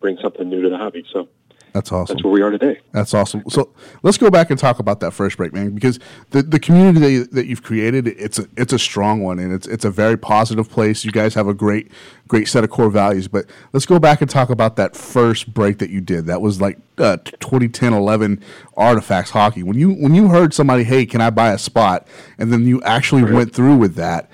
bring 0.00 0.18
something 0.22 0.48
new 0.48 0.62
to 0.62 0.68
the 0.68 0.78
hobby. 0.78 1.04
So 1.12 1.28
that's 1.76 1.92
awesome. 1.92 2.16
That's 2.16 2.24
where 2.24 2.32
we 2.32 2.40
are 2.40 2.50
today. 2.50 2.80
That's 2.92 3.12
awesome. 3.12 3.42
So 3.50 3.70
let's 4.02 4.16
go 4.16 4.30
back 4.30 4.50
and 4.50 4.58
talk 4.58 4.78
about 4.78 5.00
that 5.00 5.10
first 5.10 5.36
break, 5.36 5.52
man, 5.52 5.74
because 5.74 5.98
the, 6.30 6.42
the 6.42 6.58
community 6.58 7.00
that, 7.00 7.10
you, 7.10 7.24
that 7.26 7.46
you've 7.46 7.62
created, 7.62 8.08
it's 8.08 8.38
a, 8.38 8.46
it's 8.56 8.72
a 8.72 8.78
strong 8.78 9.22
one 9.22 9.38
and 9.38 9.52
it's, 9.52 9.66
it's 9.66 9.84
a 9.84 9.90
very 9.90 10.16
positive 10.16 10.70
place. 10.70 11.04
You 11.04 11.12
guys 11.12 11.34
have 11.34 11.48
a 11.48 11.52
great, 11.52 11.92
great 12.28 12.48
set 12.48 12.64
of 12.64 12.70
core 12.70 12.88
values, 12.88 13.28
but 13.28 13.44
let's 13.74 13.84
go 13.84 13.98
back 13.98 14.22
and 14.22 14.30
talk 14.30 14.48
about 14.48 14.76
that 14.76 14.96
first 14.96 15.52
break 15.52 15.76
that 15.80 15.90
you 15.90 16.00
did. 16.00 16.24
That 16.24 16.40
was 16.40 16.62
like 16.62 16.78
uh, 16.96 17.18
2010, 17.18 17.92
11 17.92 18.42
artifacts 18.74 19.32
hockey. 19.32 19.62
When 19.62 19.76
you, 19.76 19.92
when 19.92 20.14
you 20.14 20.28
heard 20.28 20.54
somebody, 20.54 20.82
Hey, 20.82 21.04
can 21.04 21.20
I 21.20 21.28
buy 21.28 21.52
a 21.52 21.58
spot? 21.58 22.08
And 22.38 22.50
then 22.50 22.66
you 22.66 22.80
actually 22.84 23.24
right. 23.24 23.34
went 23.34 23.54
through 23.54 23.76
with 23.76 23.96
that. 23.96 24.30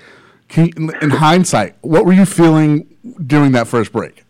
You, 0.55 0.71
in 1.01 1.09
hindsight, 1.09 1.75
what 1.81 2.05
were 2.05 2.13
you 2.13 2.25
feeling 2.25 2.87
during 3.27 3.51
that 3.51 3.67
first 3.67 3.91
break? 3.91 4.22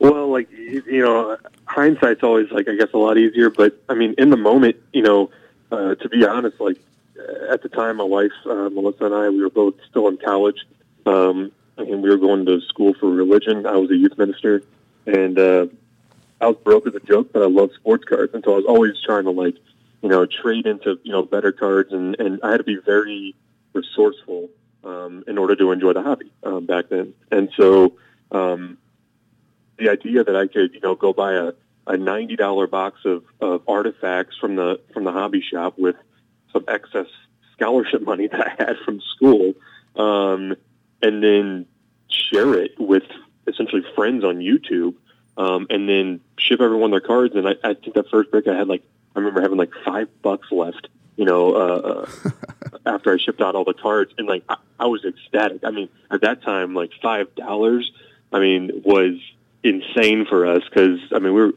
Well, 0.00 0.28
like 0.28 0.50
you 0.50 1.02
know, 1.04 1.36
hindsight's 1.66 2.22
always 2.22 2.50
like 2.50 2.68
I 2.68 2.74
guess 2.74 2.88
a 2.94 2.98
lot 2.98 3.18
easier. 3.18 3.50
But 3.50 3.80
I 3.88 3.94
mean, 3.94 4.14
in 4.16 4.30
the 4.30 4.36
moment, 4.36 4.76
you 4.94 5.02
know, 5.02 5.30
uh, 5.70 5.94
to 5.94 6.08
be 6.08 6.26
honest, 6.26 6.58
like 6.58 6.78
at 7.50 7.62
the 7.62 7.68
time, 7.68 7.98
my 7.98 8.04
wife 8.04 8.32
uh, 8.46 8.70
Melissa 8.70 9.04
and 9.04 9.14
I, 9.14 9.28
we 9.28 9.42
were 9.42 9.50
both 9.50 9.74
still 9.90 10.08
in 10.08 10.16
college, 10.16 10.56
um, 11.04 11.52
and 11.76 12.02
we 12.02 12.08
were 12.08 12.16
going 12.16 12.46
to 12.46 12.62
school 12.62 12.94
for 12.94 13.10
religion. 13.10 13.66
I 13.66 13.76
was 13.76 13.90
a 13.90 13.96
youth 13.96 14.16
minister, 14.16 14.62
and 15.04 15.38
uh, 15.38 15.66
I 16.40 16.48
was 16.48 16.56
broke 16.64 16.86
as 16.86 16.94
a 16.94 17.00
joke, 17.00 17.34
but 17.34 17.42
I 17.42 17.46
love 17.46 17.70
sports 17.74 18.04
cards, 18.04 18.32
and 18.32 18.42
so 18.42 18.54
I 18.54 18.56
was 18.56 18.64
always 18.66 18.94
trying 19.04 19.24
to 19.24 19.32
like, 19.32 19.56
you 20.00 20.08
know, 20.08 20.24
trade 20.24 20.64
into 20.64 20.98
you 21.02 21.12
know 21.12 21.24
better 21.24 21.52
cards, 21.52 21.92
and 21.92 22.18
and 22.18 22.40
I 22.42 22.52
had 22.52 22.56
to 22.56 22.64
be 22.64 22.76
very 22.76 23.34
resourceful 23.74 24.48
um, 24.82 25.24
in 25.28 25.36
order 25.36 25.54
to 25.56 25.72
enjoy 25.72 25.92
the 25.92 26.02
hobby 26.02 26.32
um, 26.42 26.64
back 26.64 26.88
then. 26.88 27.12
And 27.30 27.50
so 27.54 27.98
um, 28.32 28.78
the 29.80 29.88
idea 29.88 30.22
that 30.22 30.36
I 30.36 30.46
could, 30.46 30.74
you 30.74 30.80
know, 30.80 30.94
go 30.94 31.12
buy 31.12 31.32
a, 31.32 31.52
a 31.86 31.96
ninety 31.96 32.36
dollar 32.36 32.66
box 32.66 33.00
of, 33.04 33.24
of 33.40 33.62
artifacts 33.66 34.36
from 34.36 34.56
the 34.56 34.80
from 34.92 35.04
the 35.04 35.12
hobby 35.12 35.40
shop 35.42 35.78
with 35.78 35.96
some 36.52 36.64
excess 36.68 37.06
scholarship 37.52 38.02
money 38.02 38.26
that 38.32 38.40
I 38.40 38.50
had 38.62 38.76
from 38.84 39.00
school, 39.00 39.54
um, 39.96 40.54
and 41.02 41.22
then 41.22 41.66
share 42.08 42.54
it 42.54 42.78
with 42.78 43.04
essentially 43.46 43.82
friends 43.94 44.24
on 44.24 44.36
YouTube, 44.36 44.94
um, 45.36 45.66
and 45.70 45.88
then 45.88 46.20
ship 46.38 46.60
everyone 46.60 46.90
their 46.90 47.00
cards. 47.00 47.34
And 47.34 47.48
I, 47.48 47.54
I 47.64 47.74
think 47.74 47.94
that 47.94 48.08
first 48.10 48.30
break 48.30 48.46
I 48.46 48.56
had 48.56 48.68
like 48.68 48.82
I 49.16 49.18
remember 49.18 49.40
having 49.40 49.58
like 49.58 49.72
five 49.84 50.08
bucks 50.22 50.52
left, 50.52 50.88
you 51.16 51.24
know, 51.24 51.54
uh, 51.54 52.06
uh, 52.24 52.30
after 52.86 53.12
I 53.12 53.18
shipped 53.18 53.40
out 53.40 53.54
all 53.54 53.64
the 53.64 53.74
cards, 53.74 54.12
and 54.18 54.28
like 54.28 54.44
I, 54.48 54.56
I 54.78 54.86
was 54.86 55.04
ecstatic. 55.04 55.64
I 55.64 55.70
mean, 55.70 55.88
at 56.10 56.20
that 56.20 56.42
time, 56.42 56.74
like 56.74 56.90
five 57.02 57.34
dollars, 57.34 57.90
I 58.32 58.40
mean, 58.40 58.82
was 58.84 59.18
insane 59.62 60.26
for 60.26 60.46
us 60.46 60.62
because 60.64 60.98
I 61.12 61.18
mean 61.18 61.34
we 61.34 61.42
were 61.42 61.52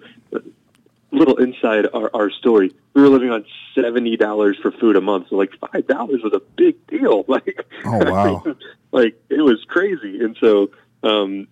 little 1.14 1.38
inside 1.38 1.88
our, 1.94 2.10
our 2.14 2.30
story. 2.32 2.72
We 2.94 3.02
were 3.02 3.10
living 3.10 3.30
on 3.30 3.46
seventy 3.76 4.18
dollars 4.18 4.58
for 4.62 4.72
food 4.72 4.96
a 4.96 5.02
month, 5.02 5.30
so 5.30 5.36
like 5.36 5.52
five 5.72 5.88
dollars 5.88 6.22
was 6.24 6.34
a 6.34 6.42
big 6.58 6.86
deal. 6.88 7.26
Like, 7.34 7.66
oh 7.86 8.12
wow, 8.12 8.56
like 8.92 9.22
it 9.30 9.42
was 9.42 9.64
crazy, 9.68 10.24
and 10.24 10.36
so 10.40 10.72
um, 11.04 11.48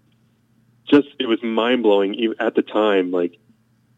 just 0.87 1.07
it 1.19 1.27
was 1.27 1.41
mind 1.41 1.83
blowing 1.83 2.33
at 2.39 2.55
the 2.55 2.61
time. 2.61 3.11
Like 3.11 3.37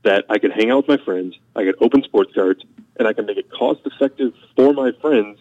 that, 0.03 0.25
I 0.29 0.37
could 0.37 0.51
hang 0.51 0.71
out 0.71 0.87
with 0.87 0.99
my 0.99 1.03
friends, 1.03 1.35
I 1.55 1.63
could 1.63 1.75
open 1.81 2.03
sports 2.03 2.31
cards, 2.33 2.63
and 2.97 3.07
I 3.07 3.13
could 3.13 3.25
make 3.25 3.37
it 3.37 3.49
cost 3.51 3.81
effective 3.85 4.33
for 4.55 4.73
my 4.73 4.91
friends, 5.01 5.39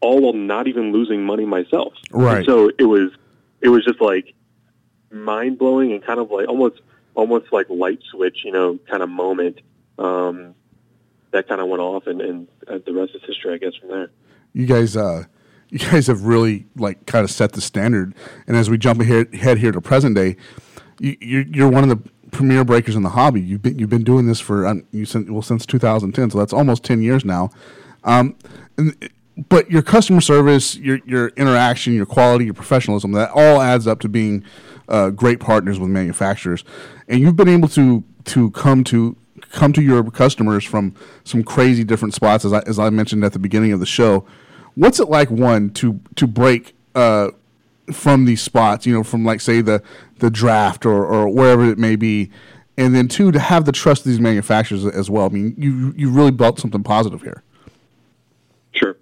all 0.00 0.20
while 0.22 0.32
not 0.32 0.68
even 0.68 0.92
losing 0.92 1.24
money 1.24 1.44
myself. 1.44 1.94
Right. 2.10 2.38
And 2.38 2.46
so 2.46 2.70
it 2.78 2.84
was, 2.84 3.10
it 3.60 3.68
was 3.68 3.84
just 3.84 4.00
like 4.00 4.34
mind 5.14 5.58
blowing 5.58 5.92
and 5.92 6.04
kind 6.04 6.20
of 6.20 6.30
like 6.30 6.48
almost 6.48 6.80
almost 7.14 7.52
like 7.52 7.68
light 7.70 8.00
switch, 8.10 8.38
you 8.44 8.52
know, 8.52 8.78
kind 8.90 9.02
of 9.02 9.08
moment 9.08 9.60
um, 9.98 10.54
that 11.30 11.48
kind 11.48 11.60
of 11.60 11.68
went 11.68 11.80
off, 11.80 12.06
and, 12.06 12.20
and 12.20 12.48
uh, 12.68 12.78
the 12.84 12.92
rest 12.92 13.12
is 13.14 13.22
history, 13.26 13.54
I 13.54 13.58
guess, 13.58 13.74
from 13.76 13.88
there. 13.88 14.10
You 14.52 14.66
guys, 14.66 14.96
uh, 14.96 15.24
you 15.68 15.78
guys 15.78 16.06
have 16.08 16.24
really 16.24 16.66
like 16.76 17.06
kind 17.06 17.24
of 17.24 17.30
set 17.30 17.52
the 17.52 17.60
standard. 17.60 18.14
And 18.46 18.56
as 18.56 18.68
we 18.68 18.78
jump 18.78 19.00
ahead, 19.00 19.34
head 19.34 19.58
here 19.58 19.72
to 19.72 19.80
present 19.80 20.16
day, 20.16 20.36
you, 20.98 21.16
you're, 21.20 21.42
you're 21.42 21.68
one 21.68 21.88
of 21.88 21.90
the 21.90 22.10
premier 22.30 22.64
breakers 22.64 22.96
in 22.96 23.02
the 23.02 23.10
hobby. 23.10 23.40
You've 23.40 23.62
been 23.62 23.78
you've 23.78 23.90
been 23.90 24.04
doing 24.04 24.26
this 24.26 24.40
for 24.40 24.66
um, 24.66 24.84
you 24.90 25.04
since 25.04 25.30
well 25.30 25.42
since 25.42 25.66
2010, 25.66 26.30
so 26.30 26.38
that's 26.38 26.52
almost 26.52 26.84
10 26.84 27.02
years 27.02 27.24
now. 27.24 27.50
Um, 28.02 28.36
and, 28.76 28.96
but 29.48 29.70
your 29.70 29.82
customer 29.82 30.20
service, 30.20 30.76
your 30.76 31.00
your 31.04 31.28
interaction, 31.30 31.94
your 31.94 32.06
quality, 32.06 32.44
your 32.44 32.54
professionalism, 32.54 33.12
that 33.12 33.30
all 33.30 33.60
adds 33.60 33.86
up 33.86 34.00
to 34.00 34.08
being 34.08 34.44
uh, 34.88 35.10
great 35.10 35.40
partners 35.40 35.78
with 35.78 35.90
manufacturers, 35.90 36.64
and 37.08 37.20
you've 37.20 37.36
been 37.36 37.48
able 37.48 37.68
to 37.68 38.04
to 38.26 38.50
come 38.52 38.84
to 38.84 39.16
come 39.50 39.72
to 39.72 39.82
your 39.82 40.08
customers 40.10 40.64
from 40.64 40.94
some 41.24 41.42
crazy 41.42 41.84
different 41.84 42.14
spots, 42.14 42.44
as 42.44 42.52
I, 42.52 42.60
as 42.60 42.78
I 42.78 42.90
mentioned 42.90 43.24
at 43.24 43.32
the 43.32 43.38
beginning 43.38 43.72
of 43.72 43.80
the 43.80 43.86
show. 43.86 44.26
What's 44.74 44.98
it 44.98 45.08
like, 45.08 45.30
one, 45.30 45.70
to 45.70 46.00
to 46.16 46.26
break 46.26 46.74
uh, 46.94 47.30
from 47.92 48.24
these 48.24 48.42
spots, 48.42 48.86
you 48.86 48.94
know, 48.94 49.02
from 49.02 49.24
like 49.24 49.40
say 49.40 49.60
the 49.60 49.82
the 50.18 50.30
draft 50.30 50.86
or, 50.86 51.04
or 51.04 51.28
wherever 51.28 51.68
it 51.68 51.78
may 51.78 51.96
be, 51.96 52.30
and 52.76 52.94
then 52.94 53.08
two, 53.08 53.32
to 53.32 53.38
have 53.38 53.64
the 53.64 53.72
trust 53.72 54.02
of 54.02 54.06
these 54.06 54.20
manufacturers 54.20 54.86
as 54.86 55.10
well. 55.10 55.26
I 55.26 55.28
mean, 55.28 55.54
you 55.58 55.92
you 55.96 56.10
really 56.10 56.30
built 56.30 56.58
something 56.60 56.82
positive 56.82 57.22
here. 57.22 57.42
Sure. 58.72 58.96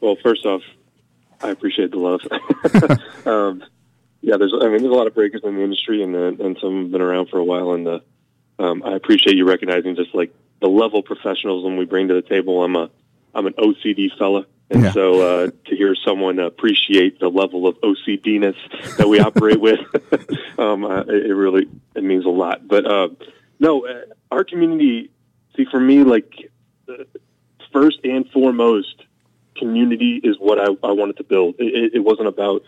Well, 0.00 0.16
first 0.22 0.46
off, 0.46 0.62
I 1.42 1.50
appreciate 1.50 1.90
the 1.90 1.98
love. 1.98 2.20
um, 3.26 3.64
yeah, 4.20 4.36
there's 4.36 4.52
I 4.54 4.64
mean 4.64 4.78
there's 4.78 4.92
a 4.92 4.96
lot 4.96 5.06
of 5.06 5.14
breakers 5.14 5.42
in 5.44 5.56
the 5.56 5.62
industry, 5.62 6.02
and 6.02 6.14
uh, 6.14 6.44
and 6.44 6.58
some 6.60 6.82
have 6.82 6.90
been 6.90 7.00
around 7.00 7.28
for 7.28 7.38
a 7.38 7.44
while, 7.44 7.72
and 7.72 7.86
uh, 7.86 8.00
um, 8.58 8.82
I 8.84 8.94
appreciate 8.94 9.36
you 9.36 9.46
recognizing 9.46 9.96
just 9.96 10.14
like 10.14 10.34
the 10.60 10.68
level 10.68 11.00
of 11.00 11.04
professionalism 11.04 11.76
we 11.76 11.84
bring 11.84 12.08
to 12.08 12.14
the 12.14 12.22
table. 12.22 12.62
I'm 12.64 12.76
a 12.76 12.90
I'm 13.34 13.46
an 13.46 13.54
OCD 13.54 14.16
fella, 14.18 14.46
and 14.70 14.82
yeah. 14.82 14.92
so 14.92 15.20
uh, 15.20 15.50
to 15.66 15.76
hear 15.76 15.94
someone 15.94 16.40
appreciate 16.40 17.20
the 17.20 17.28
level 17.28 17.68
of 17.68 17.76
OCDness 17.80 18.96
that 18.96 19.08
we 19.08 19.20
operate 19.20 19.60
with, 19.60 19.80
um, 20.58 20.84
uh, 20.84 21.02
it 21.02 21.34
really 21.34 21.68
it 21.94 22.02
means 22.02 22.24
a 22.24 22.30
lot. 22.30 22.66
But 22.66 22.90
uh, 22.90 23.08
no, 23.60 23.86
uh, 23.86 24.00
our 24.30 24.44
community. 24.44 25.10
See, 25.56 25.66
for 25.70 25.80
me, 25.80 26.04
like 26.04 26.50
first 27.72 27.98
and 28.04 28.28
foremost, 28.30 29.04
community 29.58 30.20
is 30.22 30.36
what 30.38 30.58
I, 30.58 30.66
I 30.86 30.92
wanted 30.92 31.16
to 31.18 31.24
build. 31.24 31.56
It, 31.58 31.94
it 31.94 32.00
wasn't 32.00 32.28
about 32.28 32.62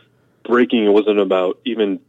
breaking. 0.45 0.85
It 0.85 0.93
wasn't 0.93 1.21
about 1.21 1.61
even 1.65 2.01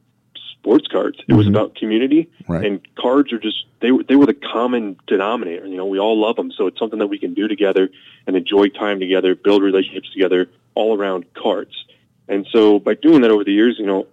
sports 0.61 0.88
cards. 0.88 1.17
It 1.19 1.23
mm-hmm. 1.23 1.38
was 1.38 1.47
about 1.47 1.75
community, 1.75 2.29
right. 2.47 2.65
and 2.65 2.95
cards 2.95 3.33
are 3.33 3.39
just 3.39 3.65
they 3.81 3.91
were 3.91 4.03
they 4.03 4.15
were 4.15 4.25
the 4.25 4.33
common 4.33 4.97
denominator. 5.07 5.65
You 5.65 5.77
know, 5.77 5.88
we 5.88 6.00
all 6.00 6.19
love 6.19 6.35
them, 6.35 6.51
so 6.51 6.67
it's 6.67 6.79
something 6.79 7.00
that 7.00 7.07
we 7.07 7.17
can 7.17 7.33
do 7.33 7.47
together 7.47 7.89
and 8.27 8.35
enjoy 8.35 8.69
time 8.69 9.00
together, 9.00 9.35
build 9.35 9.63
relationships 9.63 10.11
together, 10.13 10.50
all 10.75 10.97
around 10.97 11.33
cards. 11.33 11.85
And 12.27 12.47
so, 12.51 12.79
by 12.79 12.93
doing 12.93 13.21
that 13.21 13.31
over 13.31 13.43
the 13.43 13.51
years, 13.51 13.77
you 13.79 13.85
know, 13.85 14.07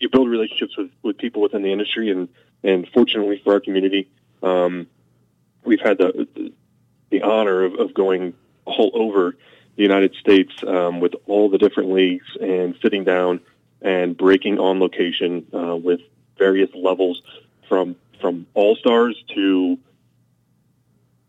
you 0.00 0.08
build 0.08 0.28
relationships 0.28 0.76
with 0.76 0.90
with 1.02 1.18
people 1.18 1.42
within 1.42 1.62
the 1.62 1.72
industry, 1.72 2.10
and 2.10 2.28
and 2.62 2.88
fortunately 2.94 3.40
for 3.44 3.54
our 3.54 3.60
community, 3.60 4.08
um, 4.42 4.86
we've 5.64 5.80
had 5.80 5.98
the 5.98 6.26
the, 6.34 6.52
the 7.10 7.22
honor 7.22 7.64
of, 7.64 7.74
of 7.74 7.94
going 7.94 8.34
all 8.64 8.90
over 8.94 9.36
the 9.76 9.82
United 9.82 10.14
States 10.14 10.52
um, 10.66 11.00
with 11.00 11.14
all 11.26 11.48
the 11.48 11.58
different 11.58 11.92
leagues 11.92 12.26
and 12.40 12.76
sitting 12.82 13.04
down 13.04 13.40
and 13.82 14.16
breaking 14.16 14.58
on 14.58 14.80
location 14.80 15.46
uh, 15.52 15.76
with 15.76 16.00
various 16.38 16.70
levels 16.74 17.22
from 17.68 17.96
from 18.20 18.46
all 18.54 18.76
stars 18.76 19.22
to 19.34 19.78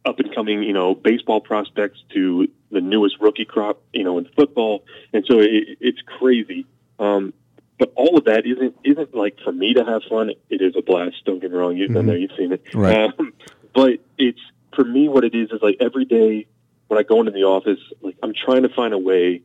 up 0.06 0.20
and 0.20 0.34
coming, 0.34 0.64
you 0.64 0.74
know, 0.74 0.94
baseball 0.94 1.42
prospects 1.42 2.02
to 2.14 2.48
the 2.72 2.80
newest 2.80 3.20
rookie 3.20 3.46
crop, 3.46 3.82
you 3.92 4.04
know, 4.04 4.18
in 4.18 4.26
football, 4.36 4.84
and 5.12 5.26
so 5.26 5.40
it, 5.40 5.78
it's 5.82 6.02
crazy. 6.02 6.66
Um, 7.00 7.34
but 7.78 7.92
all 7.96 8.18
of 8.18 8.26
that 8.26 8.46
isn't 8.46 8.76
isn't 8.84 9.16
like 9.16 9.38
for 9.44 9.52
me 9.52 9.74
to 9.74 9.84
have 9.84 10.04
fun. 10.04 10.32
It 10.50 10.62
is 10.62 10.76
a 10.78 10.82
blast. 10.82 11.26
Don't 11.26 11.40
get 11.40 11.52
me 11.52 11.58
wrong. 11.58 11.76
You've 11.76 11.90
been 11.90 12.04
mm-hmm. 12.04 12.08
there. 12.08 12.18
You've 12.18 12.32
seen 12.38 12.54
it. 12.54 12.64
Right. 12.74 13.14
Um, 13.20 13.34
but 13.74 14.00
it's 14.18 14.40
for 14.74 14.86
me 14.86 15.10
what 15.10 15.24
it 15.26 15.36
is 15.36 15.52
is 15.52 15.62
like 15.62 15.78
every 15.82 16.06
day 16.06 16.48
when 16.88 17.00
I 17.00 17.04
go 17.04 17.20
into 17.20 17.32
the 17.32 17.44
office, 17.44 17.80
like 18.02 18.16
I'm 18.22 18.34
trying 18.34 18.64
to 18.64 18.70
find 18.70 18.94
a 18.94 18.98
way 18.98 19.42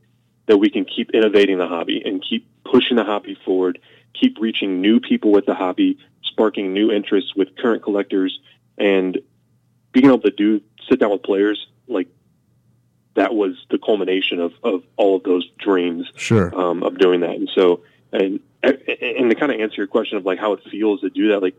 that 0.47 0.59
we 0.59 0.71
can 0.71 0.85
keep 0.85 1.11
innovating 1.13 1.59
the 1.59 1.67
hobby 1.67 2.03
and 2.05 2.23
keep 2.23 2.49
pushing 2.65 2.97
the 2.97 3.05
hobby 3.05 3.37
forward, 3.45 3.79
keep 4.15 4.39
reaching 4.41 4.81
new 4.81 5.01
people 5.01 5.33
with 5.33 5.47
the 5.47 5.55
hobby, 5.55 5.99
sparking 6.23 6.73
new 6.73 6.91
interests 6.91 7.35
with 7.35 7.57
current 7.57 7.83
collectors, 7.83 8.39
and 8.77 9.19
being 9.93 10.07
able 10.07 10.21
to 10.21 10.31
do 10.31 10.61
sit 10.89 11.01
down 11.01 11.11
with 11.11 11.23
players 11.23 11.69
like 11.87 12.09
that 13.15 13.35
was 13.35 13.55
the 13.71 13.79
culmination 13.79 14.41
of, 14.41 14.53
of 14.63 14.83
all 14.97 15.17
of 15.17 15.23
those 15.25 15.49
dreams 15.59 16.07
sure. 16.17 16.55
um, 16.59 16.83
of 16.83 16.99
doing 16.99 17.21
that. 17.21 17.31
And 17.31 17.51
so, 17.55 17.83
and 18.13 18.41
and 18.63 19.31
to 19.31 19.35
kind 19.35 19.53
of 19.53 19.61
answer 19.61 19.77
your 19.77 19.87
question 19.87 20.19
of 20.19 20.27
like 20.27 20.39
how 20.39 20.53
it 20.53 20.61
feels 20.71 21.01
to 21.01 21.11
do 21.11 21.29
that, 21.29 21.41
like 21.41 21.57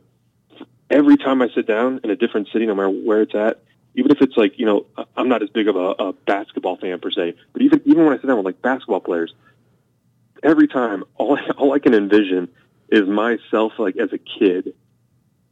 every 0.90 1.18
time 1.18 1.42
I 1.42 1.50
sit 1.50 1.68
down 1.68 2.02
in 2.04 2.10
a 2.10 2.16
different 2.16 2.50
city, 2.52 2.66
no 2.66 2.76
matter 2.76 2.90
where 2.90 3.22
it's 3.22 3.36
at, 3.36 3.64
even 3.96 4.12
if 4.12 4.22
it's 4.22 4.38
like 4.38 4.58
you 4.60 4.66
know 4.66 4.86
I'm 5.16 5.30
not 5.30 5.44
as 5.44 5.50
big 5.50 5.68
of 5.68 5.76
a, 5.76 5.90
a 6.00 6.14
basketball 6.14 6.78
fan 6.78 7.00
per 7.00 7.12
se, 7.12 7.36
but 7.54 7.62
even 7.62 7.82
even 7.86 8.06
when 8.06 8.14
I 8.14 8.18
sit 8.18 8.28
down 8.28 8.38
with 8.38 8.46
like 8.46 8.62
basketball 8.62 9.02
players, 9.02 9.34
every 10.44 10.68
time 10.68 11.04
all 11.16 11.38
I, 11.38 11.50
all 11.58 11.74
I 11.74 11.80
can 11.80 11.94
envision 11.94 12.50
is 12.90 13.08
myself 13.08 13.74
like 13.78 13.98
as 13.98 14.12
a 14.14 14.18
kid 14.18 14.74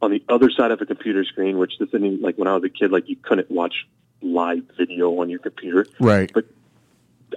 on 0.02 0.10
the 0.10 0.22
other 0.28 0.50
side 0.50 0.70
of 0.70 0.80
a 0.80 0.86
computer 0.86 1.24
screen, 1.24 1.58
which 1.58 1.72
this 1.78 1.88
isn't 1.88 2.22
like 2.22 2.36
when 2.36 2.48
I 2.48 2.54
was 2.54 2.64
a 2.64 2.68
kid, 2.68 2.90
like 2.90 3.08
you 3.08 3.16
couldn't 3.16 3.50
watch 3.50 3.86
live 4.22 4.62
video 4.76 5.20
on 5.20 5.30
your 5.30 5.38
computer, 5.38 5.86
right? 5.98 6.30
But 6.32 6.46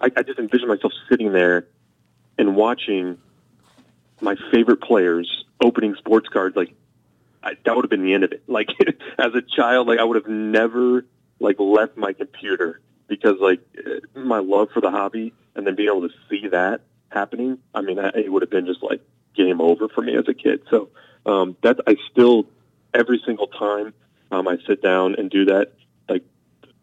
I, 0.02 0.12
I 0.16 0.24
just 0.24 0.40
envision 0.40 0.68
myself 0.68 0.94
sitting 1.10 1.34
there 1.34 1.68
and 2.38 2.56
watching 2.56 3.18
my 4.22 4.36
favorite 4.52 4.82
players 4.82 5.46
opening 5.62 5.96
sports 5.96 6.30
cards, 6.30 6.56
like 6.56 6.74
I, 7.44 7.54
that 7.66 7.76
would 7.76 7.84
have 7.86 7.90
been 7.90 8.04
the 8.04 8.14
end 8.14 8.24
of 8.24 8.32
it. 8.32 8.44
Like 8.54 8.70
as 9.18 9.34
a 9.34 9.42
child, 9.42 9.88
like 9.88 10.00
I 10.00 10.04
would 10.04 10.16
have 10.16 10.28
never 10.28 11.06
like 11.40 11.60
left 11.60 11.98
my 11.98 12.14
computer 12.14 12.82
because 13.08 13.40
like 13.40 13.60
my 14.16 14.40
love 14.40 14.70
for 14.74 14.82
the 14.82 14.92
hobby 14.92 15.34
and 15.56 15.66
then 15.66 15.76
being 15.76 15.90
able 15.90 16.08
to 16.08 16.14
see 16.30 16.48
that 16.50 16.82
happening. 17.10 17.60
I 17.74 17.82
mean, 17.82 18.00
it 18.00 18.32
would 18.32 18.42
have 18.42 18.52
been 18.52 18.66
just 18.66 18.84
like 18.84 19.02
game 19.36 19.62
over 19.62 19.90
for 19.90 20.02
me 20.02 20.16
as 20.16 20.28
a 20.28 20.34
kid. 20.34 20.62
So 20.70 20.90
um, 21.26 21.58
that's 21.62 21.80
I 21.88 21.98
still 22.12 22.48
every 22.94 23.22
single 23.26 23.48
time 23.48 23.94
um, 24.32 24.48
I 24.48 24.58
sit 24.68 24.82
down 24.82 25.16
and 25.16 25.30
do 25.30 25.46
that, 25.46 25.74
like 26.10 26.24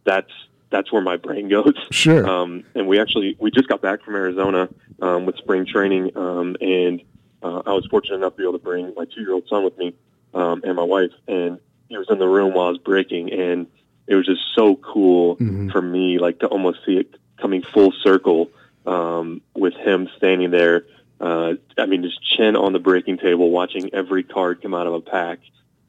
that's 0.04 0.32
that's 0.70 0.92
where 0.92 1.02
my 1.02 1.16
brain 1.16 1.48
goes. 1.48 1.74
Sure. 1.90 2.28
Um, 2.28 2.64
and 2.74 2.86
we 2.86 3.00
actually 3.00 3.36
we 3.38 3.50
just 3.50 3.68
got 3.68 3.82
back 3.82 4.02
from 4.02 4.14
Arizona 4.14 4.68
um, 5.02 5.26
with 5.26 5.36
spring 5.36 5.66
training, 5.66 6.16
um, 6.16 6.56
and 6.60 7.02
uh, 7.42 7.62
I 7.66 7.72
was 7.72 7.86
fortunate 7.86 8.16
enough 8.16 8.34
to 8.34 8.38
be 8.38 8.42
able 8.44 8.58
to 8.58 8.64
bring 8.64 8.92
my 8.96 9.04
two 9.04 9.20
year 9.20 9.32
old 9.32 9.48
son 9.48 9.64
with 9.64 9.76
me 9.78 9.94
um, 10.34 10.62
and 10.64 10.76
my 10.76 10.82
wife, 10.84 11.12
and 11.26 11.58
he 11.88 11.96
was 11.98 12.08
in 12.10 12.18
the 12.18 12.28
room 12.28 12.54
while 12.54 12.66
I 12.66 12.70
was 12.70 12.78
breaking, 12.78 13.32
and 13.32 13.66
it 14.06 14.14
was 14.14 14.26
just 14.26 14.42
so 14.54 14.76
cool 14.76 15.36
Mhm. 15.36 15.72
for 15.72 15.82
me, 15.82 16.18
like 16.18 16.40
to 16.40 16.46
almost 16.46 16.80
see 16.84 16.96
it 16.96 17.14
coming 17.38 17.62
full 17.62 17.92
circle 18.02 18.50
um, 18.86 19.40
with 19.54 19.74
him 19.74 20.08
standing 20.16 20.50
there. 20.50 20.86
Uh, 21.20 21.54
I 21.76 21.86
mean, 21.86 22.02
just 22.02 22.22
chin 22.22 22.56
on 22.56 22.72
the 22.72 22.78
breaking 22.78 23.18
table, 23.18 23.50
watching 23.50 23.90
every 23.92 24.22
card 24.22 24.62
come 24.62 24.74
out 24.74 24.86
of 24.86 24.94
a 24.94 25.00
pack, 25.00 25.40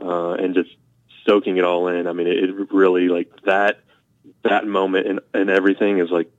uh, 0.02 0.34
and 0.34 0.54
just 0.54 0.70
soaking 1.26 1.58
it 1.58 1.64
all 1.64 1.88
in. 1.88 2.08
I 2.08 2.14
mean, 2.14 2.28
it, 2.28 2.44
it 2.44 2.72
really 2.72 3.08
like 3.08 3.32
that 3.46 3.80
that 4.44 4.66
moment 4.68 5.08
and, 5.08 5.20
and 5.34 5.50
everything 5.50 6.00
is 6.00 6.10
like 6.10 6.32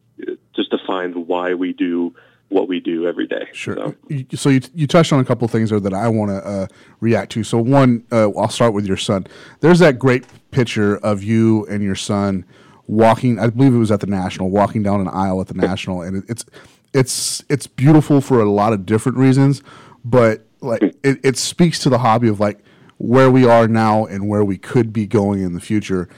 just 0.55 0.71
defines 0.71 1.17
why 1.17 1.55
we 1.55 1.73
do 1.73 2.15
what 2.53 2.69
we 2.69 2.81
do 2.81 3.07
every 3.07 3.27
day. 3.27 3.49
Sure. 3.53 3.77
So, 3.77 3.97
so 4.35 4.49
you, 4.51 4.61
you 4.75 4.87
touched 4.87 5.13
on 5.13 5.21
a 5.21 5.25
couple 5.25 5.49
things 5.49 5.71
there 5.71 5.81
that 5.81 5.95
I 5.95 6.09
want 6.09 6.31
to 6.31 6.47
uh, 6.47 6.67
react 7.01 7.33
to. 7.33 7.45
So 7.45 7.59
one, 7.59 8.05
uh, 8.13 8.31
I'll 8.33 8.49
start 8.49 8.75
with 8.75 8.87
your 8.87 8.97
son. 8.97 9.27
There's 9.61 9.79
that 9.79 9.99
great 9.99 10.25
picture 10.51 10.97
of 10.99 11.23
you 11.23 11.67
and 11.67 11.83
your 11.83 11.95
son 11.95 12.45
walking. 12.87 13.39
I 13.39 13.49
believe 13.49 13.75
it 13.75 13.79
was 13.79 13.91
at 13.91 14.01
the 14.01 14.07
National, 14.07 14.51
walking 14.51 14.83
down 14.83 15.01
an 15.01 15.09
aisle 15.09 15.41
at 15.41 15.49
the 15.49 15.55
National, 15.55 16.03
and 16.03 16.19
it, 16.19 16.25
it's 16.29 16.45
it's 16.93 17.43
it's 17.49 17.67
beautiful 17.67 18.21
for 18.21 18.41
a 18.41 18.51
lot 18.51 18.73
of 18.73 18.85
different 18.85 19.19
reasons, 19.19 19.63
but 20.05 20.47
like 20.61 20.83
it, 20.83 21.19
it 21.25 21.37
speaks 21.39 21.79
to 21.81 21.89
the 21.89 21.99
hobby 21.99 22.29
of 22.29 22.39
like 22.39 22.59
where 22.99 23.31
we 23.31 23.47
are 23.47 23.67
now 23.67 24.05
and 24.05 24.29
where 24.29 24.45
we 24.45 24.59
could 24.59 24.93
be 24.93 25.07
going 25.07 25.43
in 25.43 25.55
the 25.55 25.61
future. 25.61 26.09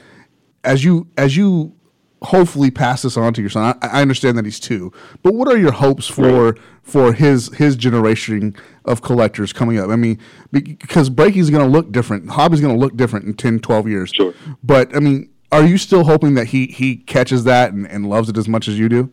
As 0.63 0.83
you 0.83 1.07
as 1.17 1.37
you 1.37 1.73
hopefully 2.21 2.71
pass 2.71 3.01
this 3.01 3.17
on 3.17 3.33
to 3.33 3.41
your 3.41 3.49
son. 3.49 3.77
I, 3.81 3.87
I, 3.87 4.01
understand 4.01 4.37
that 4.37 4.45
he's 4.45 4.59
two, 4.59 4.91
but 5.21 5.33
what 5.33 5.47
are 5.47 5.57
your 5.57 5.71
hopes 5.71 6.07
for 6.07 6.51
right. 6.51 6.61
for 6.81 7.13
his 7.13 7.53
his 7.55 7.75
generation 7.75 8.55
of 8.85 9.01
collectors 9.01 9.53
coming 9.53 9.77
up? 9.77 9.89
I 9.89 9.95
mean, 9.95 10.19
because 10.51 11.09
breaking 11.09 11.41
is 11.41 11.49
going 11.49 11.65
to 11.65 11.71
look 11.71 11.91
different, 11.91 12.29
hobby's 12.29 12.61
going 12.61 12.73
to 12.73 12.79
look 12.79 12.95
different 12.95 13.25
in 13.25 13.33
10, 13.33 13.59
12 13.59 13.87
years. 13.87 14.11
Sure. 14.13 14.33
But 14.63 14.95
I 14.95 14.99
mean, 14.99 15.29
are 15.51 15.65
you 15.65 15.77
still 15.77 16.03
hoping 16.03 16.35
that 16.35 16.47
he 16.47 16.67
he 16.67 16.97
catches 16.97 17.43
that 17.43 17.73
and, 17.73 17.87
and 17.87 18.09
loves 18.09 18.29
it 18.29 18.37
as 18.37 18.47
much 18.47 18.67
as 18.67 18.79
you 18.79 18.89
do? 18.89 19.11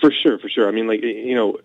For 0.00 0.12
sure, 0.12 0.38
for 0.38 0.48
sure. 0.48 0.68
I 0.68 0.70
mean, 0.70 0.86
like 0.86 1.02
you 1.02 1.34
know, 1.34 1.58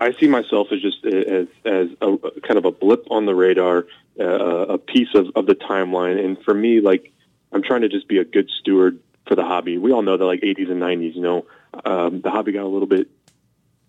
I 0.00 0.12
see 0.18 0.26
myself 0.26 0.68
as 0.72 0.80
just 0.80 1.04
as 1.04 1.46
as 1.64 1.88
a, 2.00 2.16
kind 2.42 2.58
of 2.58 2.64
a 2.64 2.72
blip 2.72 3.06
on 3.10 3.26
the 3.26 3.34
radar, 3.34 3.86
uh, 4.18 4.24
a 4.24 4.78
piece 4.78 5.14
of 5.14 5.28
of 5.36 5.46
the 5.46 5.54
timeline, 5.54 6.22
and 6.22 6.42
for 6.42 6.54
me, 6.54 6.80
like. 6.80 7.12
I'm 7.50 7.62
trying 7.62 7.80
to 7.80 7.88
just 7.88 8.06
be 8.08 8.18
a 8.18 8.26
good 8.26 8.50
steward 8.60 9.00
for 9.28 9.36
the 9.36 9.44
hobby. 9.44 9.78
We 9.78 9.92
all 9.92 10.02
know 10.02 10.16
that 10.16 10.24
like 10.24 10.40
80s 10.40 10.70
and 10.70 10.80
90s, 10.80 11.14
you 11.14 11.20
know, 11.20 11.46
um, 11.84 12.22
the 12.22 12.30
hobby 12.30 12.52
got 12.52 12.64
a 12.64 12.68
little 12.68 12.88
bit 12.88 13.08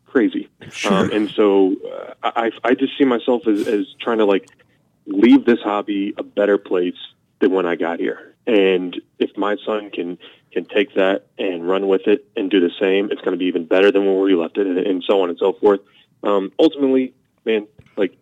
crazy, 0.06 0.50
sure. 0.70 0.94
um, 0.94 1.12
and 1.12 1.30
so 1.30 1.76
uh, 2.22 2.32
I 2.36 2.52
I 2.64 2.74
just 2.74 2.98
see 2.98 3.06
myself 3.06 3.48
as, 3.48 3.68
as 3.68 3.86
trying 4.02 4.18
to 4.18 4.26
like 4.26 4.50
leave 5.06 5.46
this 5.46 5.60
hobby 5.64 6.14
a 6.18 6.24
better 6.24 6.58
place 6.58 6.98
than 7.40 7.52
when 7.52 7.66
I 7.66 7.76
got 7.76 8.00
here. 8.00 8.36
And 8.46 9.00
if 9.18 9.38
my 9.38 9.56
son 9.66 9.92
can 9.92 10.18
can 10.52 10.66
take 10.66 10.96
that 10.96 11.28
and 11.38 11.68
run 11.68 11.88
with 11.88 12.08
it 12.08 12.26
and 12.36 12.50
do 12.50 12.60
the 12.60 12.72
same, 12.80 13.12
it's 13.12 13.22
going 13.22 13.34
to 13.34 13.38
be 13.38 13.46
even 13.46 13.66
better 13.66 13.92
than 13.92 14.06
when 14.06 14.22
we 14.22 14.36
left 14.36 14.58
it, 14.58 14.68
and, 14.68 14.78
and 14.78 15.04
so 15.08 15.22
on 15.22 15.30
and 15.30 15.38
so 15.38 15.54
forth. 15.54 15.82
Um, 16.24 16.52
ultimately, 16.60 17.14
man, 17.46 17.68
like 17.96 18.18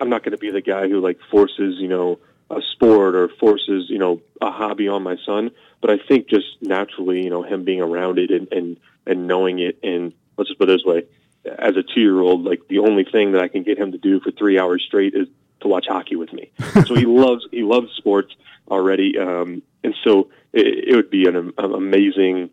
I'm 0.00 0.08
not 0.08 0.22
going 0.22 0.32
to 0.32 0.38
be 0.38 0.50
the 0.50 0.62
guy 0.62 0.88
who 0.88 1.00
like 1.00 1.18
forces 1.30 1.76
you 1.78 1.88
know 1.88 2.20
a 2.50 2.62
sport 2.72 3.14
or 3.14 3.28
forces 3.28 3.90
you 3.90 3.98
know 3.98 4.22
a 4.40 4.50
hobby 4.50 4.88
on 4.88 5.02
my 5.02 5.16
son 5.26 5.50
but 5.80 5.90
i 5.90 5.98
think 6.08 6.28
just 6.28 6.46
naturally 6.60 7.22
you 7.22 7.30
know 7.30 7.42
him 7.42 7.64
being 7.64 7.80
around 7.80 8.18
it 8.18 8.30
and 8.30 8.48
and, 8.52 8.78
and 9.06 9.26
knowing 9.26 9.58
it 9.58 9.78
and 9.82 10.12
let's 10.36 10.48
just 10.48 10.58
put 10.58 10.68
it 10.68 10.72
this 10.72 10.84
way 10.84 11.04
as 11.44 11.76
a 11.76 11.82
two 11.82 12.00
year 12.00 12.20
old 12.20 12.44
like 12.44 12.66
the 12.68 12.78
only 12.78 13.04
thing 13.04 13.32
that 13.32 13.42
i 13.42 13.48
can 13.48 13.62
get 13.62 13.78
him 13.78 13.92
to 13.92 13.98
do 13.98 14.20
for 14.20 14.30
three 14.30 14.58
hours 14.58 14.82
straight 14.86 15.14
is 15.14 15.28
to 15.60 15.68
watch 15.68 15.86
hockey 15.88 16.16
with 16.16 16.32
me. 16.32 16.50
So 16.86 16.94
he 16.94 17.06
loves 17.06 17.46
he 17.50 17.62
loves 17.62 17.92
sports 17.96 18.34
already 18.70 19.18
um 19.18 19.62
and 19.82 19.94
so 20.04 20.30
it, 20.52 20.88
it 20.88 20.96
would 20.96 21.10
be 21.10 21.26
an, 21.26 21.36
an 21.36 21.74
amazing 21.74 22.50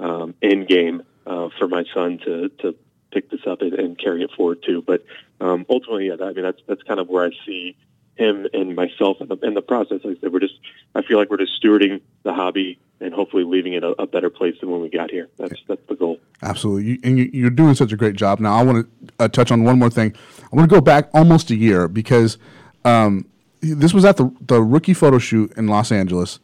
um 0.00 0.34
end 0.42 0.68
game 0.68 1.02
uh 1.26 1.48
for 1.58 1.68
my 1.68 1.84
son 1.94 2.18
to 2.24 2.48
to 2.60 2.74
pick 3.12 3.30
this 3.30 3.40
up 3.46 3.62
and, 3.62 3.74
and 3.74 3.98
carry 3.98 4.22
it 4.22 4.30
forward 4.36 4.62
too 4.64 4.82
but 4.86 5.04
um 5.40 5.66
ultimately 5.68 6.08
yeah 6.08 6.14
i 6.20 6.32
mean 6.32 6.42
that's 6.42 6.60
that's 6.66 6.82
kind 6.82 7.00
of 7.00 7.08
where 7.08 7.24
i 7.24 7.30
see 7.44 7.76
him 8.16 8.46
and 8.52 8.74
myself 8.74 9.18
in 9.20 9.28
the, 9.28 9.36
in 9.42 9.54
the 9.54 9.62
process. 9.62 10.00
Like 10.04 10.16
I 10.16 10.20
said, 10.20 10.32
we're 10.32 10.40
just, 10.40 10.58
I 10.94 11.02
feel 11.02 11.18
like 11.18 11.30
we're 11.30 11.36
just 11.36 11.62
stewarding 11.62 12.00
the 12.22 12.32
hobby 12.32 12.78
and 13.00 13.12
hopefully 13.12 13.44
leaving 13.44 13.74
it 13.74 13.84
a, 13.84 13.90
a 14.00 14.06
better 14.06 14.30
place 14.30 14.54
than 14.60 14.70
when 14.70 14.80
we 14.80 14.88
got 14.88 15.10
here. 15.10 15.28
That's 15.36 15.54
that's 15.68 15.82
the 15.88 15.94
goal. 15.94 16.18
Absolutely, 16.42 16.84
you, 16.84 16.98
and 17.04 17.18
you, 17.18 17.46
are 17.46 17.50
doing 17.50 17.74
such 17.74 17.92
a 17.92 17.96
great 17.96 18.16
job. 18.16 18.40
Now, 18.40 18.56
I 18.56 18.62
want 18.62 18.86
to 18.86 19.14
uh, 19.24 19.28
touch 19.28 19.50
on 19.50 19.64
one 19.64 19.78
more 19.78 19.90
thing. 19.90 20.14
I 20.42 20.56
want 20.56 20.68
to 20.68 20.74
go 20.74 20.80
back 20.80 21.10
almost 21.12 21.50
a 21.50 21.56
year 21.56 21.88
because 21.88 22.38
um, 22.84 23.26
this 23.60 23.92
was 23.92 24.04
at 24.04 24.16
the 24.16 24.32
the 24.40 24.62
rookie 24.62 24.94
photo 24.94 25.18
shoot 25.18 25.52
in 25.56 25.66
Los 25.68 25.92
Angeles. 25.92 26.40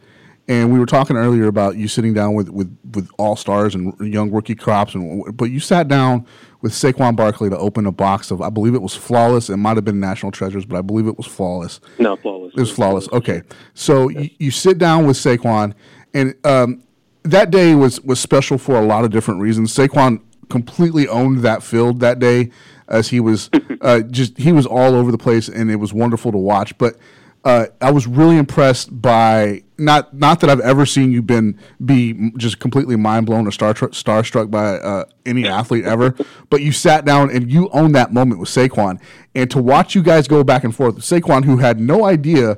And 0.49 0.73
we 0.73 0.79
were 0.79 0.87
talking 0.87 1.17
earlier 1.17 1.47
about 1.47 1.77
you 1.77 1.87
sitting 1.87 2.15
down 2.15 2.35
with, 2.35 2.49
with, 2.49 2.77
with 2.95 3.09
all 3.17 3.37
stars 3.37 3.75
and 3.77 3.95
young 4.01 4.33
rookie 4.33 4.57
crops, 4.57 4.95
and 4.95 5.37
but 5.37 5.47
you 5.47 5.61
sat 5.61 5.87
down 5.87 6.27
with 6.63 6.73
Saquon 6.73 7.15
Barkley 7.15 7.49
to 7.51 7.59
open 7.59 7.87
a 7.87 7.93
box 7.93 8.31
of 8.31 8.41
I 8.41 8.51
believe 8.51 8.75
it 8.75 8.83
was 8.83 8.95
flawless. 8.95 9.51
It 9.51 9.57
might 9.57 9.77
have 9.77 9.85
been 9.85 10.01
National 10.01 10.33
Treasures, 10.33 10.65
but 10.65 10.79
I 10.79 10.83
believe 10.83 11.07
it 11.07 11.17
was 11.17 11.27
flawless. 11.27 11.81
No, 11.99 12.17
flawless. 12.17 12.55
It 12.57 12.61
was 12.61 12.73
flawless. 12.73 13.09
Okay, 13.13 13.43
so 13.75 14.09
you, 14.09 14.31
you, 14.39 14.51
sit 14.51 14.79
down 14.79 15.07
with 15.07 15.17
Saquon, 15.17 15.75
and 16.13 16.35
um, 16.45 16.83
that 17.23 17.51
day 17.51 17.75
was 17.75 18.01
was 18.01 18.19
special 18.19 18.59
for 18.59 18.77
a 18.77 18.85
lot 18.85 19.05
of 19.05 19.11
different 19.11 19.41
reasons. 19.41 19.73
Saquon 19.75 20.23
completely 20.49 21.07
owned 21.09 21.39
that 21.39 21.63
field 21.63 22.01
that 22.01 22.19
day, 22.19 22.51
as 22.89 23.09
he 23.09 23.21
was 23.21 23.49
uh, 23.81 24.01
just 24.01 24.39
he 24.39 24.53
was 24.53 24.67
all 24.67 24.95
over 24.95 25.11
the 25.11 25.19
place, 25.19 25.49
and 25.49 25.71
it 25.71 25.77
was 25.77 25.93
wonderful 25.93 26.33
to 26.33 26.39
watch. 26.39 26.77
But 26.79 26.97
uh, 27.45 27.67
I 27.81 27.91
was 27.91 28.07
really 28.07 28.37
impressed 28.37 29.03
by 29.03 29.65
not 29.77 30.15
not 30.15 30.41
that 30.41 30.51
I've 30.51 30.61
ever 30.61 30.87
seen 30.87 31.11
you 31.11 31.23
been 31.23 31.59
be 31.85 32.31
just 32.37 32.61
completely 32.61 32.95
mind 32.95 33.27
blown 33.27 33.49
or 33.49 33.51
star 33.51 33.75
starstruck 33.75 34.51
by 34.51 34.77
uh, 34.77 35.05
any 35.27 35.49
athlete 35.49 35.85
ever, 35.85 36.15
but 36.51 36.63
you 36.63 36.71
sat 36.71 37.05
down 37.05 37.31
and 37.31 37.51
you 37.51 37.69
owned 37.71 37.97
that 37.97 38.13
moment 38.13 38.41
with 38.41 38.49
Saquon, 38.49 39.01
and 39.35 39.51
to 39.51 39.61
watch 39.61 39.97
you 39.97 40.03
guys 40.03 40.29
go 40.29 40.45
back 40.45 40.63
and 40.63 40.75
forth, 40.75 40.97
Saquon 40.99 41.45
who 41.45 41.57
had 41.57 41.81
no 41.81 42.05
idea 42.05 42.57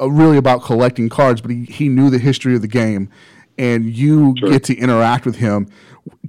uh, 0.00 0.10
really 0.10 0.36
about 0.36 0.64
collecting 0.64 1.08
cards, 1.08 1.40
but 1.40 1.52
he, 1.52 1.64
he 1.64 1.88
knew 1.88 2.10
the 2.10 2.18
history 2.18 2.56
of 2.56 2.60
the 2.60 2.68
game, 2.68 3.08
and 3.56 3.84
you 3.84 4.34
sure. 4.36 4.50
get 4.50 4.64
to 4.64 4.76
interact 4.76 5.26
with 5.26 5.36
him. 5.36 5.68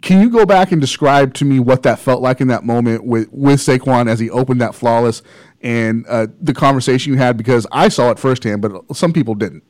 Can 0.04 0.22
you 0.22 0.30
go 0.30 0.46
back 0.46 0.72
and 0.72 0.80
describe 0.80 1.34
to 1.34 1.46
me 1.46 1.60
what 1.60 1.84
that 1.84 1.98
felt 1.98 2.22
like 2.22 2.40
in 2.40 2.50
that 2.50 2.64
moment 2.64 3.04
with 3.04 3.30
with 3.32 3.62
Saquon 3.62 4.08
as 4.08 4.20
he 4.20 4.30
opened 4.30 4.62
that 4.62 4.76
flawless 4.76 5.24
and 5.66 6.06
uh, 6.08 6.28
the 6.40 6.54
conversation 6.54 7.12
you 7.12 7.18
had 7.18 7.38
because 7.38 7.66
I 7.72 7.90
saw 7.90 8.12
it 8.12 8.20
firsthand, 8.20 8.62
but 8.62 8.96
some 8.96 9.12
people 9.12 9.36
didn't. 9.36 9.64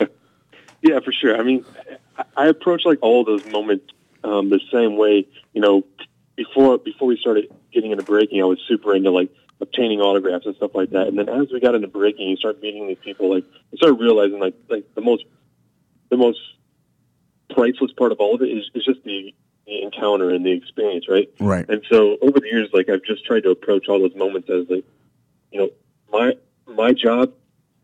Yeah, 0.84 0.98
for 0.98 1.12
sure. 1.12 1.38
I 1.38 1.44
mean, 1.44 1.64
I 2.36 2.48
approach 2.48 2.84
like 2.84 2.98
all 3.02 3.24
those 3.24 3.46
moments 3.46 3.84
um, 4.24 4.50
the 4.50 4.58
same 4.72 4.96
way. 4.96 5.28
You 5.52 5.60
know, 5.60 5.86
before 6.34 6.76
before 6.76 7.06
we 7.06 7.16
started 7.16 7.46
getting 7.72 7.92
into 7.92 8.02
breaking, 8.02 8.42
I 8.42 8.46
was 8.46 8.58
super 8.66 8.92
into 8.92 9.12
like 9.12 9.30
obtaining 9.60 10.00
autographs 10.00 10.44
and 10.44 10.56
stuff 10.56 10.72
like 10.74 10.90
that. 10.90 11.06
And 11.06 11.16
then 11.16 11.28
as 11.28 11.52
we 11.52 11.60
got 11.60 11.76
into 11.76 11.86
breaking, 11.86 12.28
you 12.30 12.36
start 12.36 12.60
meeting 12.60 12.88
these 12.88 12.98
people. 13.00 13.32
Like, 13.32 13.44
I 13.72 13.76
start 13.76 14.00
realizing 14.00 14.40
like 14.40 14.56
like 14.68 14.92
the 14.96 15.02
most 15.02 15.24
the 16.10 16.16
most 16.16 16.40
priceless 17.50 17.92
part 17.92 18.10
of 18.10 18.18
all 18.18 18.34
of 18.34 18.42
it 18.42 18.48
is, 18.48 18.68
is 18.74 18.84
just 18.84 19.04
the, 19.04 19.32
the 19.68 19.82
encounter 19.82 20.30
and 20.30 20.44
the 20.44 20.50
experience, 20.50 21.08
right? 21.08 21.32
Right. 21.38 21.68
And 21.68 21.84
so 21.88 22.16
over 22.20 22.40
the 22.40 22.48
years, 22.50 22.70
like 22.72 22.88
I've 22.88 23.04
just 23.04 23.24
tried 23.24 23.44
to 23.44 23.50
approach 23.50 23.88
all 23.88 24.00
those 24.00 24.16
moments 24.16 24.50
as 24.50 24.68
like 24.68 24.84
you 25.52 25.60
know, 25.60 25.70
my 26.10 26.36
my 26.66 26.92
job 26.92 27.32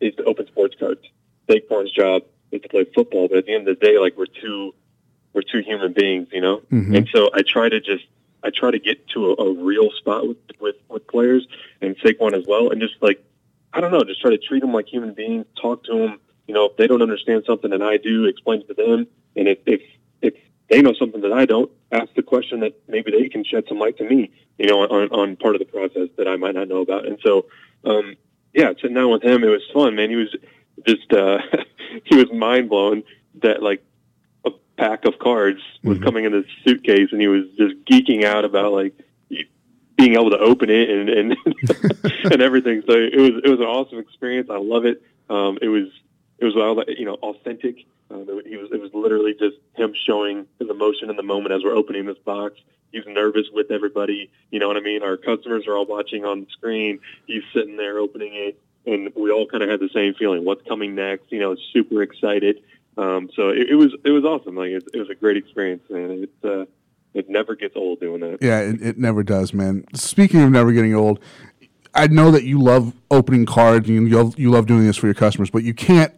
is 0.00 0.14
to 0.16 0.24
open 0.24 0.46
sports 0.46 0.76
cards. 0.78 1.00
Saquon's 1.48 1.90
job 1.90 2.22
is 2.50 2.62
to 2.62 2.68
play 2.68 2.84
football. 2.94 3.28
But 3.28 3.38
at 3.38 3.46
the 3.46 3.54
end 3.54 3.68
of 3.68 3.78
the 3.78 3.86
day, 3.86 3.98
like 3.98 4.16
we're 4.16 4.26
two 4.26 4.74
we're 5.32 5.42
two 5.42 5.60
human 5.60 5.92
beings, 5.92 6.28
you 6.32 6.40
know. 6.40 6.58
Mm-hmm. 6.72 6.94
And 6.94 7.08
so 7.12 7.30
I 7.32 7.42
try 7.42 7.68
to 7.68 7.80
just 7.80 8.04
I 8.42 8.50
try 8.50 8.70
to 8.70 8.78
get 8.78 9.06
to 9.08 9.30
a, 9.30 9.44
a 9.44 9.64
real 9.64 9.90
spot 9.92 10.26
with, 10.26 10.38
with 10.60 10.76
with 10.88 11.06
players 11.06 11.46
and 11.80 11.96
Saquon 11.98 12.32
as 12.34 12.44
well, 12.46 12.70
and 12.70 12.80
just 12.80 12.94
like 13.00 13.22
I 13.72 13.80
don't 13.80 13.92
know, 13.92 14.02
just 14.04 14.20
try 14.20 14.30
to 14.30 14.38
treat 14.38 14.60
them 14.60 14.72
like 14.72 14.88
human 14.88 15.14
beings. 15.14 15.46
Talk 15.60 15.84
to 15.84 15.98
them. 15.98 16.20
You 16.46 16.54
know, 16.54 16.66
if 16.66 16.76
they 16.76 16.86
don't 16.86 17.02
understand 17.02 17.44
something 17.46 17.72
and 17.72 17.84
I 17.84 17.98
do, 17.98 18.24
explain 18.24 18.62
it 18.62 18.68
to 18.68 18.74
them. 18.74 19.06
And 19.36 19.48
if 19.48 19.58
if 19.66 19.82
if 20.22 20.34
they 20.68 20.82
know 20.82 20.92
something 20.98 21.20
that 21.22 21.32
I 21.32 21.46
don't, 21.46 21.70
ask 21.90 22.12
the 22.14 22.22
question 22.22 22.60
that 22.60 22.74
maybe 22.88 23.10
they 23.10 23.28
can 23.28 23.44
shed 23.44 23.64
some 23.68 23.78
light 23.78 23.96
to 23.98 24.04
me, 24.04 24.30
you 24.58 24.66
know, 24.66 24.80
on, 24.80 25.08
on 25.10 25.36
part 25.36 25.54
of 25.54 25.60
the 25.60 25.64
process 25.64 26.08
that 26.16 26.28
I 26.28 26.36
might 26.36 26.54
not 26.54 26.68
know 26.68 26.80
about. 26.80 27.06
And 27.06 27.18
so, 27.24 27.46
um, 27.84 28.16
yeah, 28.52 28.72
sitting 28.80 28.94
down 28.94 29.10
with 29.10 29.22
him, 29.22 29.42
it 29.44 29.48
was 29.48 29.62
fun, 29.72 29.94
man. 29.94 30.10
He 30.10 30.16
was 30.16 30.34
just, 30.86 31.12
uh, 31.12 31.38
he 32.04 32.16
was 32.16 32.30
mind 32.32 32.68
blown 32.68 33.02
that 33.42 33.62
like 33.62 33.82
a 34.44 34.50
pack 34.76 35.04
of 35.06 35.18
cards 35.18 35.60
was 35.82 35.96
mm-hmm. 35.96 36.04
coming 36.04 36.24
in 36.24 36.32
this 36.32 36.46
suitcase 36.64 37.08
and 37.12 37.20
he 37.20 37.28
was 37.28 37.44
just 37.56 37.76
geeking 37.84 38.24
out 38.24 38.44
about 38.44 38.72
like 38.72 38.94
being 39.96 40.14
able 40.14 40.30
to 40.30 40.38
open 40.38 40.70
it 40.70 40.88
and, 40.90 41.08
and, 41.08 41.36
and 42.32 42.42
everything. 42.42 42.82
So 42.86 42.92
it 42.92 43.16
was, 43.16 43.42
it 43.42 43.48
was 43.48 43.58
an 43.58 43.66
awesome 43.66 43.98
experience. 43.98 44.48
I 44.50 44.58
love 44.58 44.84
it. 44.84 45.02
Um, 45.30 45.58
it 45.60 45.68
was, 45.68 45.88
it 46.38 46.44
was, 46.44 46.56
all 46.56 46.82
you 46.86 47.04
know, 47.04 47.14
authentic 47.14 47.86
it, 48.10 48.46
he 48.46 48.56
was, 48.56 48.70
it 48.72 48.80
was 48.80 48.90
literally 48.94 49.34
just 49.34 49.56
him 49.74 49.92
showing 50.06 50.46
his 50.58 50.68
emotion 50.68 51.10
in 51.10 51.16
the 51.16 51.22
moment 51.22 51.52
as 51.54 51.62
we're 51.62 51.74
opening 51.76 52.06
this 52.06 52.18
box. 52.18 52.54
He's 52.92 53.04
nervous 53.06 53.46
with 53.52 53.70
everybody. 53.70 54.30
You 54.50 54.58
know 54.58 54.68
what 54.68 54.76
I 54.76 54.80
mean? 54.80 55.02
Our 55.02 55.16
customers 55.16 55.66
are 55.66 55.76
all 55.76 55.86
watching 55.86 56.24
on 56.24 56.40
the 56.40 56.46
screen. 56.50 57.00
He's 57.26 57.42
sitting 57.52 57.76
there 57.76 57.98
opening 57.98 58.32
it, 58.34 58.58
and 58.86 59.12
we 59.14 59.30
all 59.30 59.46
kind 59.46 59.62
of 59.62 59.68
had 59.68 59.80
the 59.80 59.90
same 59.92 60.14
feeling. 60.14 60.44
What's 60.44 60.66
coming 60.66 60.94
next? 60.94 61.30
You 61.30 61.40
know, 61.40 61.56
super 61.72 62.02
excited. 62.02 62.62
Um, 62.96 63.28
so 63.36 63.50
it, 63.50 63.68
it 63.70 63.74
was 63.74 63.94
it 64.04 64.10
was 64.10 64.24
awesome. 64.24 64.56
Like 64.56 64.70
it, 64.70 64.84
it 64.94 64.98
was 64.98 65.10
a 65.10 65.14
great 65.14 65.36
experience, 65.36 65.82
man. 65.90 66.22
It's 66.22 66.44
uh, 66.44 66.64
it 67.12 67.28
never 67.28 67.54
gets 67.54 67.76
old 67.76 68.00
doing 68.00 68.20
that. 68.20 68.38
Yeah, 68.40 68.60
it, 68.60 68.80
it 68.80 68.98
never 68.98 69.22
does, 69.22 69.52
man. 69.52 69.84
Speaking 69.94 70.40
of 70.40 70.50
never 70.50 70.72
getting 70.72 70.94
old, 70.94 71.20
I 71.94 72.06
know 72.06 72.30
that 72.30 72.44
you 72.44 72.58
love 72.58 72.94
opening 73.10 73.44
cards 73.44 73.88
and 73.88 74.08
you 74.08 74.16
love, 74.16 74.38
you 74.38 74.50
love 74.50 74.66
doing 74.66 74.86
this 74.86 74.96
for 74.96 75.06
your 75.06 75.14
customers, 75.14 75.50
but 75.50 75.62
you 75.62 75.74
can't 75.74 76.12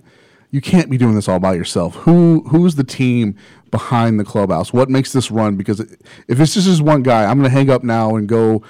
you 0.50 0.60
can't 0.60 0.90
be 0.90 0.98
doing 0.98 1.14
this 1.14 1.28
all 1.28 1.38
by 1.38 1.54
yourself. 1.54 1.94
Who 1.96 2.42
who's 2.48 2.74
the 2.74 2.84
team 2.84 3.36
behind 3.70 4.18
the 4.18 4.24
clubhouse? 4.24 4.72
What 4.72 4.88
makes 4.90 5.12
this 5.12 5.30
run? 5.30 5.56
Because 5.56 5.80
if 6.28 6.40
it's 6.40 6.54
just 6.54 6.82
one 6.82 7.02
guy, 7.02 7.24
I'm 7.24 7.38
going 7.38 7.48
to 7.48 7.56
hang 7.56 7.70
up 7.70 7.84
now 7.84 8.16
and 8.16 8.28
go 8.28 8.62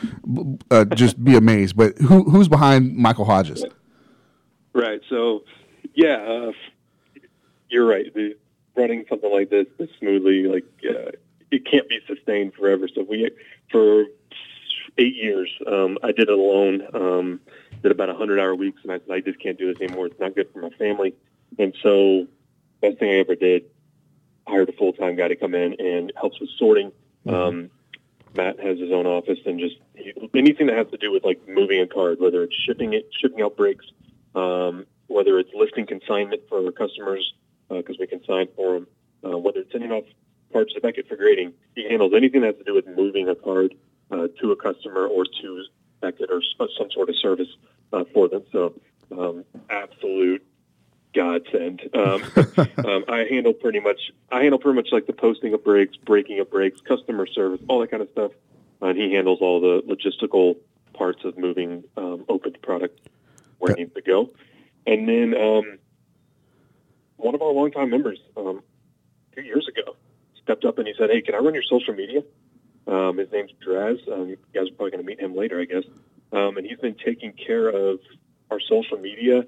uh, 0.70 0.84
just 0.84 1.22
be 1.24 1.36
amazed. 1.36 1.76
But 1.76 1.96
who 1.98 2.24
who's 2.24 2.48
behind 2.48 2.96
Michael 2.96 3.24
Hodges? 3.24 3.64
Right. 4.72 5.00
So, 5.08 5.44
yeah, 5.94 6.16
uh, 6.16 6.52
you're 7.68 7.86
right. 7.86 8.12
The, 8.14 8.36
running 8.76 9.04
something 9.08 9.30
like 9.30 9.50
this, 9.50 9.66
this 9.78 9.88
smoothly, 9.98 10.44
like 10.44 10.64
uh, 10.88 11.10
it 11.50 11.64
can't 11.70 11.88
be 11.88 11.98
sustained 12.06 12.54
forever. 12.54 12.88
So 12.94 13.02
we 13.08 13.30
for 13.70 14.04
eight 14.98 15.16
years, 15.16 15.50
um, 15.66 15.98
I 16.02 16.08
did 16.08 16.28
it 16.28 16.30
alone. 16.30 16.82
Um, 16.94 17.40
did 17.82 17.92
about 17.92 18.10
a 18.10 18.14
hundred 18.14 18.38
hour 18.38 18.54
weeks, 18.54 18.80
and 18.82 18.92
I 18.92 19.00
I 19.12 19.20
just 19.20 19.40
can't 19.40 19.58
do 19.58 19.72
this 19.72 19.80
anymore. 19.80 20.06
It's 20.06 20.20
not 20.20 20.34
good 20.34 20.48
for 20.52 20.60
my 20.60 20.70
family. 20.70 21.14
And 21.58 21.74
so, 21.82 22.26
best 22.80 22.98
thing 22.98 23.10
I 23.10 23.18
ever 23.18 23.34
did, 23.34 23.64
hired 24.46 24.68
a 24.68 24.72
full 24.72 24.92
time 24.92 25.16
guy 25.16 25.28
to 25.28 25.36
come 25.36 25.54
in 25.54 25.76
and 25.78 26.12
helps 26.16 26.40
with 26.40 26.50
sorting. 26.58 26.92
Mm-hmm. 27.26 27.34
Um, 27.34 27.70
Matt 28.34 28.60
has 28.60 28.78
his 28.78 28.92
own 28.92 29.06
office 29.06 29.38
and 29.44 29.58
just 29.58 29.76
anything 30.34 30.68
that 30.68 30.76
has 30.76 30.88
to 30.90 30.96
do 30.96 31.10
with 31.10 31.24
like 31.24 31.40
moving 31.48 31.80
a 31.80 31.86
card, 31.86 32.18
whether 32.20 32.42
it's 32.44 32.54
shipping 32.54 32.92
it, 32.92 33.10
shipping 33.20 33.42
out 33.42 33.56
breaks, 33.56 33.84
um, 34.34 34.86
whether 35.08 35.38
it's 35.38 35.50
listing 35.54 35.86
consignment 35.86 36.42
for 36.48 36.64
our 36.64 36.70
customers 36.70 37.34
because 37.68 37.96
uh, 37.96 38.00
we 38.00 38.06
consign 38.06 38.48
for 38.54 38.74
them, 38.74 38.86
uh, 39.24 39.36
whether 39.38 39.60
it's 39.60 39.72
sending 39.72 39.90
off 39.90 40.04
cards 40.52 40.72
to 40.74 40.80
Beckett 40.80 41.08
for 41.08 41.16
grading. 41.16 41.52
He 41.74 41.88
handles 41.88 42.12
anything 42.16 42.42
that 42.42 42.48
has 42.48 42.56
to 42.56 42.64
do 42.64 42.74
with 42.74 42.86
moving 42.86 43.28
a 43.28 43.34
card 43.34 43.74
uh, 44.10 44.28
to 44.40 44.52
a 44.52 44.56
customer 44.56 45.06
or 45.06 45.24
to 45.24 45.64
Beckett 46.00 46.30
or 46.30 46.42
some 46.56 46.90
sort 46.90 47.08
of 47.08 47.16
service 47.16 47.48
uh, 47.92 48.04
for 48.12 48.28
them. 48.28 48.42
So 48.52 48.74
um, 49.12 49.44
absolute 49.68 50.44
godsend. 51.14 51.88
Um, 51.94 52.22
um, 52.84 53.04
I 53.08 53.26
handle 53.28 53.52
pretty 53.52 53.80
much. 53.80 54.12
I 54.30 54.40
handle 54.42 54.58
pretty 54.58 54.76
much 54.76 54.88
like 54.92 55.06
the 55.06 55.12
posting 55.12 55.54
of 55.54 55.64
breaks, 55.64 55.96
breaking 55.96 56.40
of 56.40 56.50
breaks, 56.50 56.80
customer 56.80 57.26
service, 57.26 57.60
all 57.68 57.80
that 57.80 57.90
kind 57.90 58.02
of 58.02 58.08
stuff. 58.10 58.32
And 58.80 58.96
he 58.96 59.12
handles 59.12 59.40
all 59.40 59.60
the 59.60 59.82
logistical 59.82 60.56
parts 60.94 61.24
of 61.24 61.36
moving 61.36 61.84
um, 61.96 62.24
opened 62.28 62.58
product 62.62 63.08
where 63.58 63.72
it 63.72 63.78
needs 63.78 63.94
to 63.94 64.02
go. 64.02 64.30
And 64.86 65.08
then 65.08 65.34
um, 65.38 65.78
one 67.16 67.34
of 67.34 67.42
our 67.42 67.52
longtime 67.52 67.90
members, 67.90 68.18
um, 68.36 68.62
two 69.34 69.42
years 69.42 69.68
ago, 69.68 69.96
stepped 70.42 70.64
up 70.64 70.78
and 70.78 70.86
he 70.86 70.94
said, 70.98 71.10
"Hey, 71.10 71.20
can 71.20 71.34
I 71.34 71.38
run 71.38 71.54
your 71.54 71.62
social 71.62 71.94
media?" 71.94 72.22
Um, 72.86 73.18
his 73.18 73.30
name's 73.30 73.52
Draz. 73.64 74.00
Um, 74.10 74.28
you 74.28 74.38
guys 74.54 74.68
are 74.68 74.74
probably 74.74 74.90
going 74.90 75.04
to 75.04 75.06
meet 75.06 75.20
him 75.20 75.36
later, 75.36 75.60
I 75.60 75.64
guess. 75.64 75.84
Um, 76.32 76.56
and 76.56 76.66
he's 76.66 76.78
been 76.78 76.96
taking 77.04 77.32
care 77.32 77.68
of 77.68 78.00
our 78.50 78.60
social 78.60 78.98
media 78.98 79.44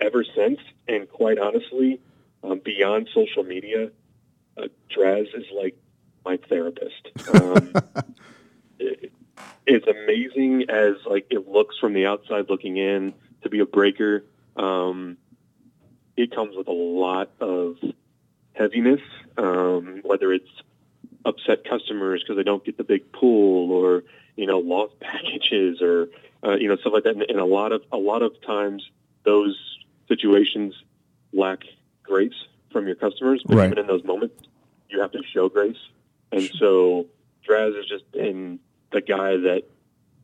ever 0.00 0.24
since. 0.24 0.60
And 0.86 1.08
quite 1.08 1.38
honestly, 1.38 2.00
um, 2.42 2.60
beyond 2.64 3.08
social 3.14 3.42
media, 3.42 3.90
uh, 4.56 4.68
Draz 4.94 5.26
is 5.34 5.46
like 5.54 5.76
my 6.24 6.38
therapist. 6.48 7.08
Um, 7.32 7.72
it, 8.78 9.12
it's 9.66 9.86
amazing 9.86 10.70
as 10.70 10.94
like 11.06 11.26
it 11.30 11.48
looks 11.48 11.78
from 11.78 11.92
the 11.92 12.06
outside 12.06 12.46
looking 12.48 12.76
in 12.76 13.14
to 13.42 13.48
be 13.48 13.60
a 13.60 13.66
breaker. 13.66 14.24
Um, 14.56 15.16
it 16.16 16.34
comes 16.34 16.56
with 16.56 16.68
a 16.68 16.72
lot 16.72 17.30
of 17.40 17.76
heaviness, 18.54 19.00
um, 19.36 20.00
whether 20.04 20.32
it's 20.32 20.50
upset 21.24 21.64
customers 21.64 22.22
because 22.22 22.36
they 22.36 22.42
don't 22.42 22.64
get 22.64 22.76
the 22.76 22.84
big 22.84 23.12
pull 23.12 23.70
or 23.70 24.04
you 24.36 24.46
know 24.46 24.58
lost 24.58 24.98
packages 25.00 25.80
or 25.82 26.08
uh, 26.44 26.54
you 26.54 26.68
know 26.68 26.76
stuff 26.76 26.92
like 26.92 27.04
that. 27.04 27.14
And, 27.14 27.22
and 27.22 27.38
a 27.38 27.44
lot 27.44 27.72
of 27.72 27.82
a 27.92 27.98
lot 27.98 28.22
of 28.22 28.40
times 28.42 28.88
those 29.24 29.77
situations 30.08 30.74
lack 31.32 31.60
grace 32.02 32.46
from 32.72 32.86
your 32.86 32.96
customers, 32.96 33.42
but 33.46 33.56
right. 33.56 33.66
even 33.66 33.78
in 33.78 33.86
those 33.86 34.04
moments, 34.04 34.34
you 34.88 35.00
have 35.00 35.12
to 35.12 35.22
show 35.32 35.48
grace. 35.48 35.76
And 36.32 36.50
so 36.58 37.06
Draz 37.48 37.78
is 37.78 37.86
just 37.86 38.04
in 38.14 38.58
the 38.92 39.00
guy 39.00 39.36
that 39.36 39.64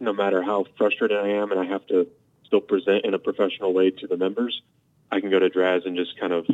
no 0.01 0.13
matter 0.13 0.43
how 0.43 0.65
frustrated 0.77 1.19
I 1.19 1.29
am 1.29 1.53
and 1.53 1.61
I 1.61 1.65
have 1.67 1.87
to 1.89 2.07
still 2.45 2.61
present 2.61 3.05
in 3.05 3.15
a 3.15 3.19
professional 3.19 3.73
way 3.73 3.91
to 3.91 4.07
the 4.07 4.17
members, 4.17 4.63
I 5.11 5.21
can 5.21 5.31
go 5.31 5.39
to 5.39 5.49
Draz 5.49 5.87
and 5.87 5.97
just 5.97 6.19
kind 6.19 6.33
of 6.33 6.47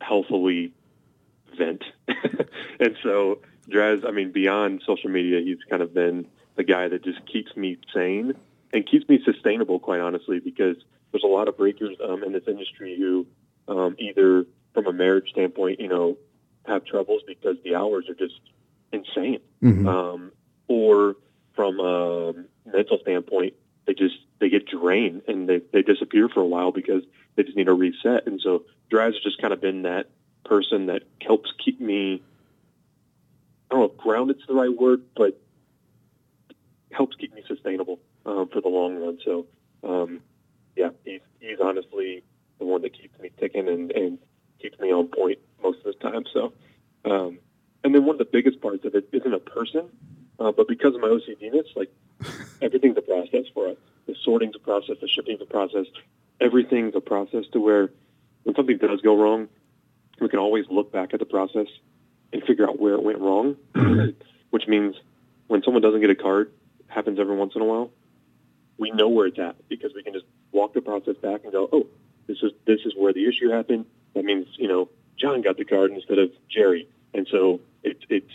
healthily 0.00 0.72
vent. 1.56 1.84
and 2.80 2.96
so 3.02 3.40
Draz, 3.68 4.06
I 4.06 4.10
mean, 4.10 4.32
beyond 4.32 4.82
social 4.86 5.10
media, 5.10 5.40
he's 5.40 5.62
kind 5.68 5.82
of 5.82 5.94
been 5.94 6.26
the 6.56 6.64
guy 6.64 6.88
that 6.88 7.04
just 7.04 7.24
keeps 7.26 7.56
me 7.56 7.78
sane 7.94 8.34
and 8.72 8.86
keeps 8.86 9.08
me 9.08 9.20
sustainable, 9.24 9.78
quite 9.78 10.00
honestly, 10.00 10.40
because 10.40 10.76
there's 11.12 11.24
a 11.24 11.28
lot 11.28 11.48
of 11.48 11.56
breakers 11.56 11.96
um, 12.06 12.22
in 12.22 12.32
this 12.32 12.44
industry 12.46 12.96
who 12.98 13.26
um, 13.68 13.96
either 13.98 14.46
from 14.74 14.86
a 14.86 14.92
marriage 14.92 15.30
standpoint, 15.30 15.80
you 15.80 15.88
know, 15.88 16.16
have 16.66 16.84
troubles 16.84 17.22
because 17.26 17.56
the 17.64 17.74
hours 17.74 18.08
are 18.08 18.14
just 18.14 18.40
insane, 18.92 19.40
mm-hmm. 19.62 19.86
um, 19.86 20.32
or 20.68 21.16
from 21.54 21.80
a 21.80 22.32
mental 22.66 22.98
standpoint, 23.02 23.54
they 23.86 23.94
just 23.94 24.14
they 24.38 24.48
get 24.48 24.66
drained 24.66 25.22
and 25.28 25.48
they, 25.48 25.60
they 25.72 25.82
disappear 25.82 26.28
for 26.28 26.40
a 26.40 26.46
while 26.46 26.72
because 26.72 27.02
they 27.34 27.42
just 27.42 27.56
need 27.56 27.68
a 27.68 27.72
reset. 27.72 28.26
And 28.26 28.40
so 28.40 28.64
Draz 28.90 29.14
has 29.14 29.22
just 29.22 29.40
kind 29.40 29.52
of 29.52 29.60
been 29.60 29.82
that 29.82 30.06
person 30.44 30.86
that 30.86 31.02
helps 31.20 31.52
keep 31.64 31.80
me, 31.80 32.22
I 33.70 33.74
don't 33.74 33.80
know 33.80 33.90
if 33.90 33.96
grounded's 33.96 34.46
the 34.46 34.54
right 34.54 34.74
word, 34.74 35.02
but 35.16 35.40
helps 36.90 37.16
keep 37.16 37.34
me 37.34 37.42
sustainable 37.46 38.00
um, 38.26 38.48
for 38.52 38.60
the 38.60 38.68
long 38.68 38.96
run. 38.96 39.18
So, 39.24 39.46
um, 39.82 40.20
yeah, 40.80 40.90
he's, 41.04 41.20
he's 41.40 41.58
honestly 41.62 42.24
the 42.58 42.64
one 42.64 42.80
that 42.82 42.98
keeps 42.98 43.18
me 43.20 43.30
ticking 43.38 43.68
and, 43.68 43.90
and 43.92 44.18
keeps 44.60 44.78
me 44.80 44.90
on 44.92 45.08
point 45.08 45.38
most 45.62 45.78
of 45.78 45.84
the 45.84 45.92
time. 45.92 46.24
So, 46.32 46.52
um, 47.04 47.38
and 47.84 47.94
then 47.94 48.06
one 48.06 48.14
of 48.14 48.18
the 48.18 48.24
biggest 48.30 48.60
parts 48.62 48.84
of 48.86 48.94
it 48.94 49.08
isn't 49.12 49.34
a 49.34 49.38
person, 49.38 49.90
uh, 50.38 50.52
but 50.52 50.68
because 50.68 50.94
of 50.94 51.02
my 51.02 51.08
OCDness, 51.08 51.76
like 51.76 51.92
everything's 52.62 52.96
a 52.96 53.02
process 53.02 53.44
for 53.52 53.68
us. 53.68 53.76
The 54.06 54.14
sorting's 54.24 54.56
a 54.56 54.58
process, 54.58 54.96
the 55.00 55.08
shipping's 55.08 55.42
a 55.42 55.46
process, 55.46 55.86
everything's 56.40 56.94
a 56.96 57.00
process 57.00 57.44
to 57.52 57.60
where 57.60 57.90
when 58.44 58.54
something 58.54 58.78
does 58.78 59.02
go 59.02 59.20
wrong, 59.20 59.48
we 60.18 60.28
can 60.28 60.38
always 60.38 60.64
look 60.70 60.90
back 60.90 61.12
at 61.12 61.20
the 61.20 61.26
process 61.26 61.66
and 62.32 62.42
figure 62.44 62.66
out 62.66 62.80
where 62.80 62.94
it 62.94 63.02
went 63.02 63.18
wrong, 63.18 63.56
which 64.50 64.66
means 64.66 64.94
when 65.48 65.62
someone 65.62 65.82
doesn't 65.82 66.00
get 66.00 66.10
a 66.10 66.14
card, 66.14 66.52
happens 66.86 67.18
every 67.18 67.36
once 67.36 67.52
in 67.54 67.60
a 67.60 67.64
while, 67.64 67.90
we 68.78 68.90
know 68.90 69.08
where 69.08 69.26
it's 69.26 69.38
at 69.38 69.56
because 69.68 69.92
we 69.94 70.02
can 70.02 70.14
just 70.14 70.24
walk 70.52 70.74
the 70.74 70.80
process 70.80 71.16
back 71.16 71.42
and 71.44 71.52
go, 71.52 71.68
oh, 71.72 71.86
this 72.26 72.38
is 72.42 72.52
this 72.66 72.80
is 72.84 72.94
where 72.96 73.12
the 73.12 73.26
issue 73.26 73.50
happened. 73.50 73.86
That 74.14 74.24
means 74.24 74.46
you 74.56 74.68
know 74.68 74.88
John 75.18 75.42
got 75.42 75.56
the 75.56 75.64
card 75.64 75.90
instead 75.90 76.18
of 76.18 76.30
Jerry, 76.48 76.88
and 77.14 77.26
so 77.30 77.60
it's 77.82 78.02
it's 78.08 78.32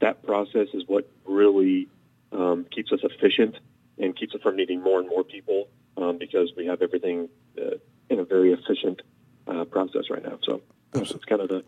that 0.00 0.24
process 0.24 0.68
is 0.74 0.84
what 0.86 1.10
really 1.26 1.88
um, 2.32 2.66
keeps 2.70 2.92
us 2.92 3.00
efficient 3.02 3.56
and 3.98 4.16
keeps 4.16 4.34
us 4.34 4.40
from 4.42 4.56
needing 4.56 4.82
more 4.82 5.00
and 5.00 5.08
more 5.08 5.24
people 5.24 5.68
um, 5.96 6.18
because 6.18 6.52
we 6.56 6.66
have 6.66 6.82
everything 6.82 7.28
uh, 7.60 7.76
in 8.08 8.20
a 8.20 8.24
very 8.24 8.52
efficient 8.52 9.02
uh, 9.46 9.64
process 9.64 10.04
right 10.10 10.22
now. 10.22 10.38
So 10.44 10.62
it's 10.94 11.24
kind 11.24 11.40
of 11.40 11.48
the, 11.48 11.64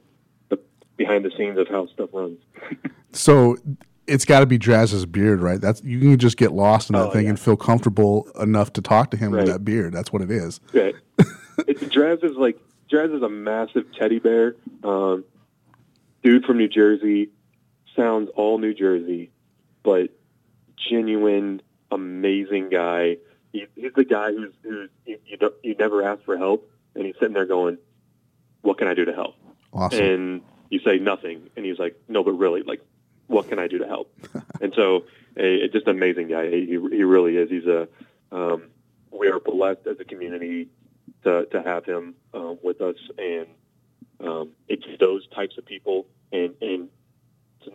the 0.49 0.59
behind 0.97 1.25
the 1.25 1.31
scenes 1.37 1.59
of 1.59 1.69
how 1.69 1.87
stuff 1.89 2.11
runs. 2.13 2.39
so 3.13 3.57
it's 4.07 4.25
got 4.25 4.41
to 4.41 4.47
be 4.47 4.59
Draz's 4.59 5.07
beard, 5.07 5.41
right? 5.41 5.61
That's 5.61 5.83
you 5.83 6.01
can 6.01 6.19
just 6.19 6.37
get 6.37 6.53
lost 6.53 6.91
in 6.91 6.95
that 6.95 7.09
oh, 7.09 7.11
thing 7.11 7.25
yeah. 7.25 7.31
and 7.31 7.41
feel 7.41 7.57
comfortable 7.57 8.29
enough 8.41 8.73
to 8.75 8.83
talk 8.83 9.11
to 9.13 9.17
him 9.17 9.33
right. 9.33 9.45
with 9.45 9.53
that 9.53 9.65
beard. 9.65 9.93
That's 9.93 10.13
what 10.13 10.23
it 10.23 10.31
is. 10.31 10.61
Right. 10.73 10.95
Draz 11.59 12.25
is 12.25 12.37
like 12.37 12.59
Draz 12.91 13.15
is 13.15 13.23
a 13.23 13.29
massive 13.29 13.93
teddy 13.95 14.19
bear. 14.19 14.57
Um, 14.83 15.25
dude 16.23 16.45
from 16.45 16.59
New 16.59 16.69
Jersey 16.69 17.31
sounds 17.97 18.31
all 18.35 18.59
New 18.59 18.75
Jersey, 18.75 19.31
but 19.83 20.11
genuine, 20.77 21.63
amazing 21.91 22.71
guy. 22.71 23.19
He, 23.53 23.67
he's 23.77 23.93
the 23.95 24.05
guy 24.05 24.33
who's, 24.33 24.53
who's 24.63 24.91
you, 25.07 25.19
you, 25.27 25.37
don't, 25.37 25.55
you 25.63 25.75
never 25.75 26.03
ask 26.03 26.23
for 26.25 26.37
help, 26.37 26.71
and 26.95 27.05
he's 27.05 27.15
sitting 27.19 27.35
there 27.35 27.47
going, 27.47 27.79
"What 28.63 28.79
can 28.79 28.89
I 28.89 28.95
do 28.95 29.05
to 29.05 29.13
help?" 29.13 29.35
Awesome. 29.73 30.05
And 30.05 30.43
you 30.71 30.81
say 30.81 30.99
nothing, 30.99 31.51
and 31.57 31.65
he's 31.65 31.79
like, 31.79 32.01
"No, 32.09 32.23
but 32.23 32.33
really, 32.33 32.63
like, 32.63 32.81
what 33.31 33.49
can 33.49 33.59
I 33.59 33.69
do 33.69 33.79
to 33.79 33.87
help?" 33.87 34.13
and 34.61 34.73
so, 34.75 35.05
a, 35.37 35.65
a, 35.65 35.69
just 35.69 35.87
an 35.87 35.97
amazing 35.97 36.29
guy. 36.29 36.51
He, 36.51 36.67
he 36.67 37.05
really 37.05 37.37
is. 37.37 37.49
He's 37.51 37.67
a 37.67 37.89
um, 38.33 38.65
we 39.11 39.29
are 39.29 39.41
blessed 39.41 39.87
as 39.91 39.99
a 40.01 40.05
community 40.05 40.69
to 41.25 41.47
to 41.47 41.63
have 41.63 41.85
him 41.85 42.15
uh, 42.35 42.55
with 42.63 42.81
us, 42.81 42.97
and 43.19 43.47
um, 44.21 44.51
it's 44.69 44.85
those 44.99 45.27
types 45.29 45.57
of 45.59 45.67
people, 45.67 46.07
and 46.33 46.55
and 46.61 46.89
to, 47.65 47.73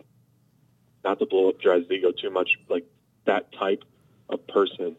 not 1.04 1.18
to 1.18 1.26
blow 1.26 1.48
up 1.48 1.60
Draz's 1.60 1.90
ego 1.90 2.12
too 2.12 2.30
much, 2.30 2.50
like 2.68 2.84
that 3.26 3.52
type 3.52 3.84
of 4.28 4.46
person, 4.46 4.96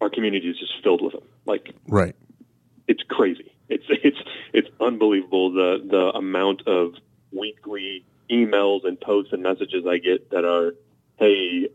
our 0.00 0.10
community 0.10 0.48
is 0.48 0.58
just 0.58 0.72
filled 0.82 1.02
with 1.02 1.12
them. 1.12 1.24
Like, 1.46 1.74
right? 1.86 2.16
It's 2.86 3.02
crazy. 3.08 3.52
It's 3.68 3.84
it's 3.88 4.18
it's 4.52 4.68
unbelievable 4.80 5.52
the 5.52 5.84
the 5.88 6.18
amount 6.18 6.66
of 6.66 6.94
weekly 7.32 8.04
emails 8.30 8.86
and 8.86 9.00
posts 9.00 9.32
and 9.32 9.42
messages 9.42 9.84
I 9.86 9.98
get 9.98 10.30
that 10.30 10.44
are, 10.44 10.74
"Hey, 11.16 11.68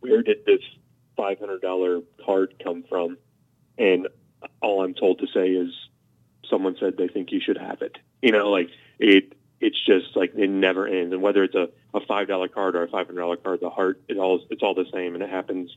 where 0.00 0.22
did 0.22 0.44
this 0.44 0.60
five 1.16 1.38
hundred 1.38 1.60
dollar 1.62 2.00
card 2.24 2.54
come 2.62 2.84
from?" 2.88 3.18
And 3.78 4.08
all 4.60 4.82
I'm 4.82 4.94
told 4.94 5.18
to 5.20 5.26
say 5.26 5.48
is, 5.48 5.72
"Someone 6.48 6.76
said 6.78 6.96
they 6.96 7.08
think 7.08 7.32
you 7.32 7.40
should 7.40 7.58
have 7.58 7.82
it." 7.82 7.98
You 8.22 8.32
know, 8.32 8.50
like 8.50 8.70
it. 8.98 9.32
It's 9.58 9.82
just 9.86 10.14
like 10.14 10.34
it 10.36 10.50
never 10.50 10.86
ends. 10.86 11.14
And 11.14 11.22
whether 11.22 11.42
it's 11.42 11.54
a, 11.54 11.70
a 11.94 12.00
five 12.00 12.28
dollar 12.28 12.46
card 12.48 12.76
or 12.76 12.82
a 12.82 12.88
five 12.88 13.06
hundred 13.06 13.20
dollar 13.20 13.36
card, 13.36 13.60
the 13.60 13.70
heart 13.70 14.02
it 14.08 14.18
all 14.18 14.40
it's 14.50 14.62
all 14.62 14.74
the 14.74 14.84
same, 14.92 15.14
and 15.14 15.22
it 15.22 15.30
happens 15.30 15.74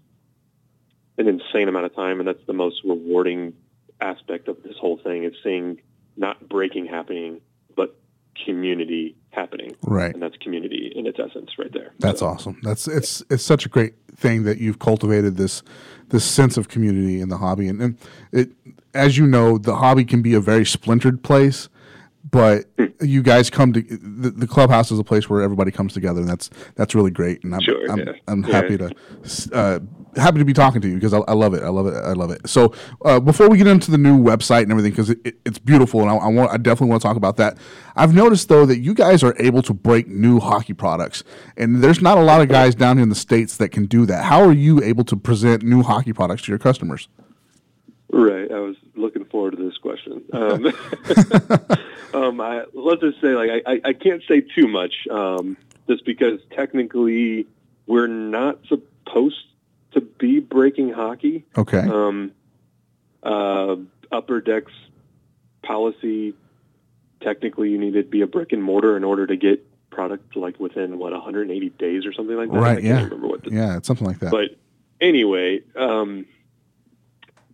an 1.18 1.28
insane 1.28 1.68
amount 1.68 1.86
of 1.86 1.96
time, 1.96 2.20
and 2.20 2.28
that's 2.28 2.46
the 2.46 2.54
most 2.54 2.82
rewarding 2.84 3.54
aspect 4.02 4.48
of 4.48 4.64
this 4.64 4.76
whole 4.80 4.98
thing 4.98 5.26
is 5.26 5.34
seeing 5.44 5.82
not 6.16 6.48
breaking 6.48 6.86
happening, 6.86 7.42
but 7.76 7.98
community 8.46 9.16
happening. 9.32 9.76
Right. 9.82 10.14
And 10.14 10.22
that's 10.22 10.38
community 10.38 10.92
in 10.96 11.06
its 11.06 11.20
essence 11.20 11.52
right 11.58 11.72
there. 11.72 11.94
That's 12.00 12.20
so. 12.20 12.28
awesome. 12.28 12.60
That's 12.64 12.88
it's 12.88 13.24
it's 13.30 13.44
such 13.44 13.66
a 13.66 13.70
great 13.70 13.96
thing 14.16 14.44
that 14.44 14.58
you've 14.58 14.80
cultivated 14.80 15.38
this 15.38 15.64
this 16.10 16.26
sense 16.26 16.58
of 16.58 16.68
community 16.68 17.22
in 17.22 17.30
the 17.30 17.38
hobby. 17.38 17.68
And, 17.68 17.82
and 17.82 17.98
it 18.32 18.52
as 18.94 19.18
you 19.18 19.28
know, 19.28 19.58
the 19.58 19.76
hobby 19.76 20.06
can 20.06 20.22
be 20.22 20.34
a 20.34 20.40
very 20.40 20.66
splintered 20.66 21.24
place 21.24 21.70
but 22.32 22.66
you 23.02 23.22
guys 23.22 23.50
come 23.50 23.74
to 23.74 23.82
the, 23.82 24.30
the, 24.30 24.48
clubhouse 24.48 24.92
is 24.92 25.00
a 25.00 25.04
place 25.04 25.30
where 25.30 25.42
everybody 25.42 25.72
comes 25.72 25.94
together, 25.94 26.20
and 26.20 26.30
that's 26.30 26.50
that's 26.76 26.94
really 26.94 27.12
great. 27.12 27.44
And 27.44 27.56
I'm 27.56 27.62
sure, 27.62 27.90
I'm, 27.90 28.00
yeah. 28.00 28.12
I'm, 28.28 28.44
happy 28.44 28.78
yeah. 28.80 28.90
to 28.90 29.54
uh, 29.54 29.80
happy 30.16 30.40
to 30.40 30.46
be 30.46 30.54
talking 30.54 30.82
to 30.82 30.88
you 30.88 30.96
because 30.96 31.14
I, 31.14 31.20
I, 31.20 31.34
love 31.34 31.54
it. 31.54 31.64
I 31.64 31.70
love 31.70 31.88
it. 31.88 31.94
I 31.94 32.14
love 32.14 32.32
it. 32.32 32.48
So 32.48 32.74
uh, 33.06 33.20
before 33.20 33.50
we 33.50 33.58
get 33.58 33.68
into 33.68 33.92
the 33.92 33.98
new 33.98 34.18
website 34.18 34.64
and 34.64 34.72
everything, 34.72 34.92
because 34.92 35.10
it, 35.10 35.20
it, 35.24 35.36
it's 35.46 35.60
beautiful, 35.60 36.02
and 36.02 36.10
I, 36.10 36.16
I, 36.16 36.28
want 36.28 36.52
I 36.52 36.58
definitely 36.58 36.90
want 36.90 37.02
to 37.02 37.08
talk 37.08 37.18
about 37.18 37.38
that. 37.38 37.58
I've 37.96 38.14
noticed 38.14 38.50
though 38.50 38.66
that 38.66 38.80
you 38.80 38.94
guys 38.94 39.24
are 39.24 39.36
able 39.40 39.62
to 39.64 39.74
break 39.74 40.08
new 40.08 40.40
hockey 40.40 40.74
products, 40.74 41.24
and 41.58 41.84
there's 41.84 42.02
not 42.02 42.18
a 42.18 42.22
lot 42.22 42.42
of 42.42 42.50
guys 42.50 42.76
down 42.76 42.98
here 42.98 43.04
in 43.04 43.10
the 43.10 43.16
states 43.16 43.58
that 43.58 43.70
can 43.70 43.86
do 43.86 44.06
that. 44.06 44.26
How 44.26 44.42
are 44.42 44.54
you 44.54 44.82
able 44.84 45.04
to 45.06 45.16
present 45.16 45.64
new 45.64 45.84
hockey 45.84 46.14
products 46.14 46.44
to 46.44 46.52
your 46.52 46.60
customers? 46.60 47.08
Right. 48.12 48.52
I 48.52 48.60
was 48.60 48.76
looking 48.96 49.26
forward 49.26 49.56
to 49.56 49.64
this 49.64 49.78
question. 49.78 50.24
Um, 50.34 50.66
um, 52.14 52.42
I, 52.42 52.64
let's 52.74 53.02
just 53.02 53.22
say, 53.22 53.36
like, 53.36 53.64
I, 53.68 53.82
I 53.86 53.94
can't 53.94 54.24
say 54.28 54.42
too 54.42 54.68
much, 54.68 55.08
um, 55.12 55.58
just 55.88 56.06
because 56.06 56.40
technically 56.56 57.46
we're 57.86 58.08
not 58.08 58.60
supposed 58.68 59.38
to 59.92 60.02
be 60.02 60.40
breaking 60.40 60.92
hockey. 60.92 61.46
Okay. 61.58 61.80
Um, 61.80 62.32
uh, 63.24 63.76
upper 64.12 64.42
decks 64.42 64.72
policy. 65.62 66.34
Technically, 67.22 67.72
you 67.72 67.78
need 67.78 67.94
to 67.94 68.04
be 68.04 68.22
a 68.22 68.28
brick 68.28 68.52
and 68.52 68.64
mortar 68.64 68.96
in 68.96 69.04
order 69.04 69.28
to 69.28 69.36
get 69.36 69.66
product 69.90 70.36
like 70.36 70.60
within 70.60 70.98
what 70.98 71.12
180 71.12 71.70
days 71.72 72.06
or 72.06 72.14
something 72.14 72.38
like 72.38 72.52
that. 72.52 72.58
Right. 72.58 72.84
yeah. 72.84 73.04
remember 73.04 73.28
what. 73.28 73.44
The, 73.44 73.52
yeah, 73.52 73.78
it's 73.78 73.88
something 73.88 74.08
like 74.08 74.20
that. 74.20 74.32
But 74.32 74.56
anyway. 75.02 75.62
Um, 75.76 76.26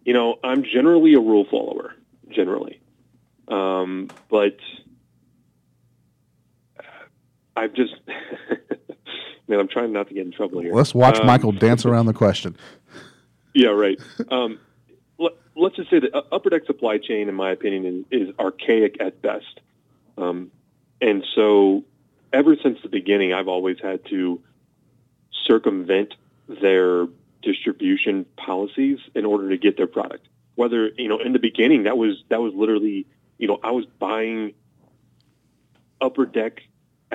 you 0.05 0.13
know, 0.13 0.37
I'm 0.43 0.63
generally 0.63 1.15
a 1.15 1.19
rule 1.19 1.45
follower, 1.49 1.95
generally. 2.29 2.79
Um, 3.47 4.09
but 4.29 4.57
I've 7.57 7.73
just, 7.73 7.95
man, 9.47 9.59
I'm 9.59 9.67
trying 9.67 9.91
not 9.91 10.07
to 10.09 10.13
get 10.13 10.25
in 10.25 10.31
trouble 10.31 10.61
here. 10.61 10.73
Let's 10.73 10.93
watch 10.93 11.19
um, 11.19 11.27
Michael 11.27 11.51
dance 11.51 11.85
around 11.85 12.05
the 12.05 12.13
question. 12.13 12.55
Yeah, 13.53 13.69
right. 13.69 13.99
Um, 14.29 14.59
let, 15.17 15.33
us 15.57 15.77
just 15.77 15.89
say 15.89 15.99
that 15.99 16.25
upper 16.31 16.49
deck 16.49 16.65
supply 16.65 16.97
chain, 16.97 17.29
in 17.29 17.35
my 17.35 17.51
opinion, 17.51 18.05
is, 18.11 18.27
is 18.27 18.35
archaic 18.39 18.97
at 18.99 19.21
best. 19.21 19.61
Um, 20.17 20.51
and 21.01 21.25
so 21.35 21.85
ever 22.33 22.55
since 22.61 22.79
the 22.81 22.89
beginning, 22.89 23.33
I've 23.33 23.47
always 23.47 23.77
had 23.81 24.05
to 24.07 24.41
circumvent 25.47 26.13
their 26.47 27.07
distribution 27.41 28.25
policies 28.35 28.99
in 29.13 29.25
order 29.25 29.49
to 29.49 29.57
get 29.57 29.77
their 29.77 29.87
product. 29.87 30.27
Whether 30.55 30.89
you 30.97 31.07
know 31.07 31.19
in 31.19 31.33
the 31.33 31.39
beginning 31.39 31.83
that 31.83 31.97
was 31.97 32.23
that 32.29 32.41
was 32.41 32.53
literally 32.53 33.05
you 33.37 33.47
know 33.47 33.59
I 33.63 33.71
was 33.71 33.85
buying 33.85 34.53
upper 36.01 36.25
deck 36.25 36.61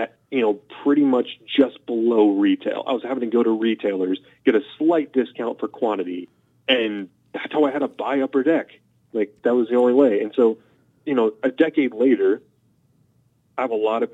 at 0.00 0.16
you 0.30 0.40
know 0.40 0.54
pretty 0.82 1.04
much 1.04 1.28
just 1.46 1.84
below 1.86 2.30
retail. 2.30 2.82
I 2.86 2.92
was 2.92 3.02
having 3.02 3.20
to 3.20 3.26
go 3.26 3.42
to 3.42 3.50
retailers 3.50 4.20
get 4.44 4.54
a 4.54 4.62
slight 4.78 5.12
discount 5.12 5.60
for 5.60 5.68
quantity, 5.68 6.28
and 6.68 7.08
that's 7.32 7.52
how 7.52 7.64
I 7.64 7.70
had 7.70 7.80
to 7.80 7.88
buy 7.88 8.20
upper 8.20 8.42
deck. 8.42 8.68
Like 9.12 9.34
that 9.42 9.54
was 9.54 9.68
the 9.68 9.76
only 9.76 9.94
way. 9.94 10.20
And 10.20 10.32
so 10.34 10.58
you 11.04 11.14
know 11.14 11.32
a 11.42 11.50
decade 11.50 11.94
later, 11.94 12.42
I 13.58 13.62
have 13.62 13.70
a 13.70 13.76
lot 13.76 14.02
of 14.02 14.12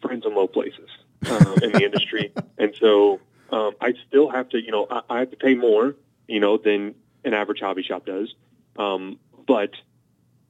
friends 0.00 0.24
in 0.26 0.34
low 0.34 0.46
places 0.46 0.88
um, 1.30 1.54
in 1.62 1.72
the 1.72 1.82
industry, 1.84 2.32
and 2.58 2.74
so 2.78 3.20
um, 3.54 3.72
I 3.80 3.94
still 4.08 4.30
have 4.30 4.48
to, 4.50 4.60
you 4.60 4.72
know, 4.72 4.86
I, 4.90 5.00
I 5.08 5.18
have 5.20 5.30
to 5.30 5.36
pay 5.36 5.54
more, 5.54 5.94
you 6.26 6.40
know, 6.40 6.58
than 6.58 6.94
an 7.24 7.34
average 7.34 7.60
hobby 7.60 7.82
shop 7.82 8.06
does. 8.06 8.34
Um, 8.76 9.18
but 9.46 9.70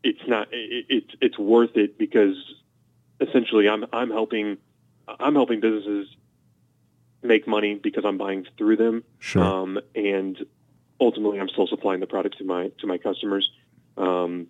it's 0.02 0.26
not, 0.26 0.48
it, 0.52 0.86
it's, 0.88 1.14
it's 1.20 1.38
worth 1.38 1.76
it 1.76 1.98
because 1.98 2.36
essentially 3.20 3.68
I'm, 3.68 3.84
I'm 3.92 4.10
helping, 4.10 4.58
I'm 5.06 5.34
helping 5.34 5.60
businesses 5.60 6.08
make 7.22 7.46
money 7.46 7.74
because 7.74 8.04
I'm 8.04 8.18
buying 8.18 8.46
through 8.58 8.76
them. 8.76 9.04
Sure. 9.18 9.42
Um, 9.42 9.78
and 9.94 10.44
ultimately 11.00 11.40
I'm 11.40 11.48
still 11.48 11.66
supplying 11.66 12.00
the 12.00 12.06
product 12.06 12.38
to 12.38 12.44
my, 12.44 12.70
to 12.80 12.86
my 12.86 12.98
customers. 12.98 13.50
Um, 13.96 14.48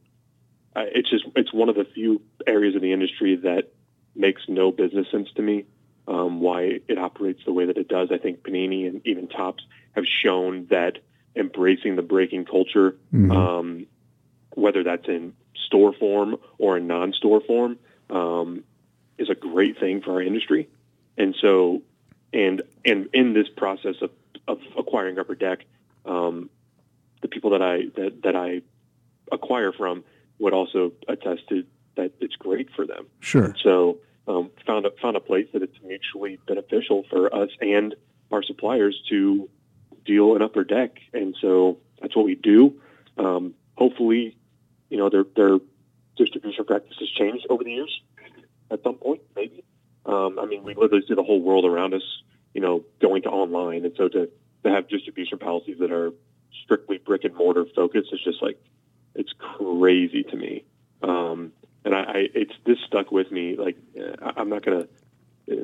it's 0.77 1.09
just, 1.09 1.24
it's 1.37 1.53
one 1.53 1.68
of 1.68 1.77
the 1.77 1.85
few 1.85 2.20
areas 2.46 2.74
of 2.74 2.83
the 2.83 2.92
industry 2.92 3.37
that 3.37 3.72
makes 4.16 4.42
no 4.48 4.72
business 4.72 5.07
sense 5.11 5.29
to 5.37 5.42
me 5.42 5.66
um, 6.07 6.40
why 6.40 6.81
it 6.88 6.98
operates 6.98 7.40
the 7.44 7.53
way 7.53 7.66
that 7.66 7.77
it 7.79 7.88
does. 7.88 8.09
I 8.12 8.18
think 8.18 8.42
Panini 8.42 8.87
and 8.87 9.00
even 9.07 9.29
Topps 9.29 9.64
have 9.92 10.05
shown 10.05 10.66
that 10.70 10.98
embracing 11.37 11.96
the 11.96 12.03
breaking 12.03 12.44
culture, 12.44 12.96
mm-hmm. 13.12 13.31
um, 13.31 13.87
whether 14.55 14.83
that's 14.83 15.07
in 15.09 15.33
store 15.66 15.92
form 15.92 16.37
or 16.59 16.77
in 16.77 16.87
non-store 16.87 17.40
form, 17.40 17.79
um, 18.10 18.64
is 19.18 19.30
a 19.30 19.34
great 19.34 19.78
thing 19.78 20.02
for 20.02 20.12
our 20.12 20.22
industry. 20.22 20.68
And 21.16 21.34
so, 21.40 21.82
and 22.32 22.62
and 22.84 23.08
in 23.12 23.34
this 23.34 23.48
process 23.48 23.96
of, 24.02 24.10
of 24.48 24.60
acquiring 24.76 25.18
Upper 25.18 25.34
Deck, 25.34 25.64
um, 26.04 26.50
the 27.22 27.28
people 27.28 27.50
that 27.50 27.62
I 27.62 27.86
that, 27.96 28.22
that 28.22 28.36
I 28.36 28.62
acquire 29.30 29.72
from 29.72 30.04
would 30.38 30.52
also 30.52 30.92
attest 31.08 31.48
to 31.48 31.64
that 31.96 32.12
it's 32.20 32.36
great 32.36 32.68
for 32.74 32.86
them. 32.86 33.06
Sure. 33.20 33.44
And 33.44 33.56
so 33.62 33.98
um, 34.26 34.50
found 34.66 34.86
a, 34.86 34.90
found 35.00 35.16
a 35.16 35.20
place 35.20 35.46
that 35.52 35.62
it's 35.62 35.76
mutually 35.84 36.38
beneficial 36.46 37.04
for 37.08 37.32
us 37.34 37.50
and 37.60 37.94
our 38.32 38.42
suppliers 38.42 39.00
to 39.08 39.48
deal 40.04 40.34
an 40.34 40.42
upper 40.42 40.64
deck, 40.64 40.98
and 41.12 41.36
so 41.40 41.78
that's 42.00 42.16
what 42.16 42.24
we 42.24 42.34
do. 42.34 42.80
Um, 43.16 43.54
hopefully, 43.76 44.36
you 44.90 44.98
know 44.98 45.08
their 45.08 45.24
their 45.36 45.58
distribution 46.16 46.64
practices 46.64 47.11
changed 47.18 47.46
over 47.50 47.64
the 47.64 47.72
years. 47.72 48.00
At 48.70 48.83
some 48.83 48.96
point, 48.96 49.22
maybe. 49.37 49.64
Um, 50.07 50.38
I 50.38 50.46
mean, 50.46 50.64
we 50.64 50.74
literally 50.74 51.05
see 51.07 51.14
the 51.14 51.22
whole 51.22 51.40
world 51.40 51.64
around 51.64 51.94
us, 51.94 52.03
you 52.53 52.61
know, 52.61 52.85
going 53.00 53.22
to 53.22 53.31
online, 53.31 53.85
and 53.85 53.94
so 53.96 54.09
to 54.09 54.31
to 54.64 54.70
have 54.70 54.88
distribution 54.88 55.38
policies 55.38 55.79
that 55.79 55.92
are 55.92 56.12
strictly 56.62 56.98
brick 56.98 57.24
and 57.24 57.35
mortar 57.35 57.66
focused 57.74 58.12
is 58.12 58.20
just 58.22 58.42
like 58.42 58.59
it's 59.14 59.33
crazy 59.38 60.22
to 60.24 60.37
me. 60.37 60.64
Um, 61.03 61.53
and 61.85 61.94
I, 61.94 62.00
I 62.00 62.29
it's 62.35 62.55
this 62.64 62.79
stuck 62.87 63.12
with 63.12 63.31
me. 63.31 63.57
Like 63.57 63.77
uh, 63.98 64.33
I'm 64.37 64.48
not 64.48 64.64
gonna. 64.64 64.87
Uh, 65.50 65.55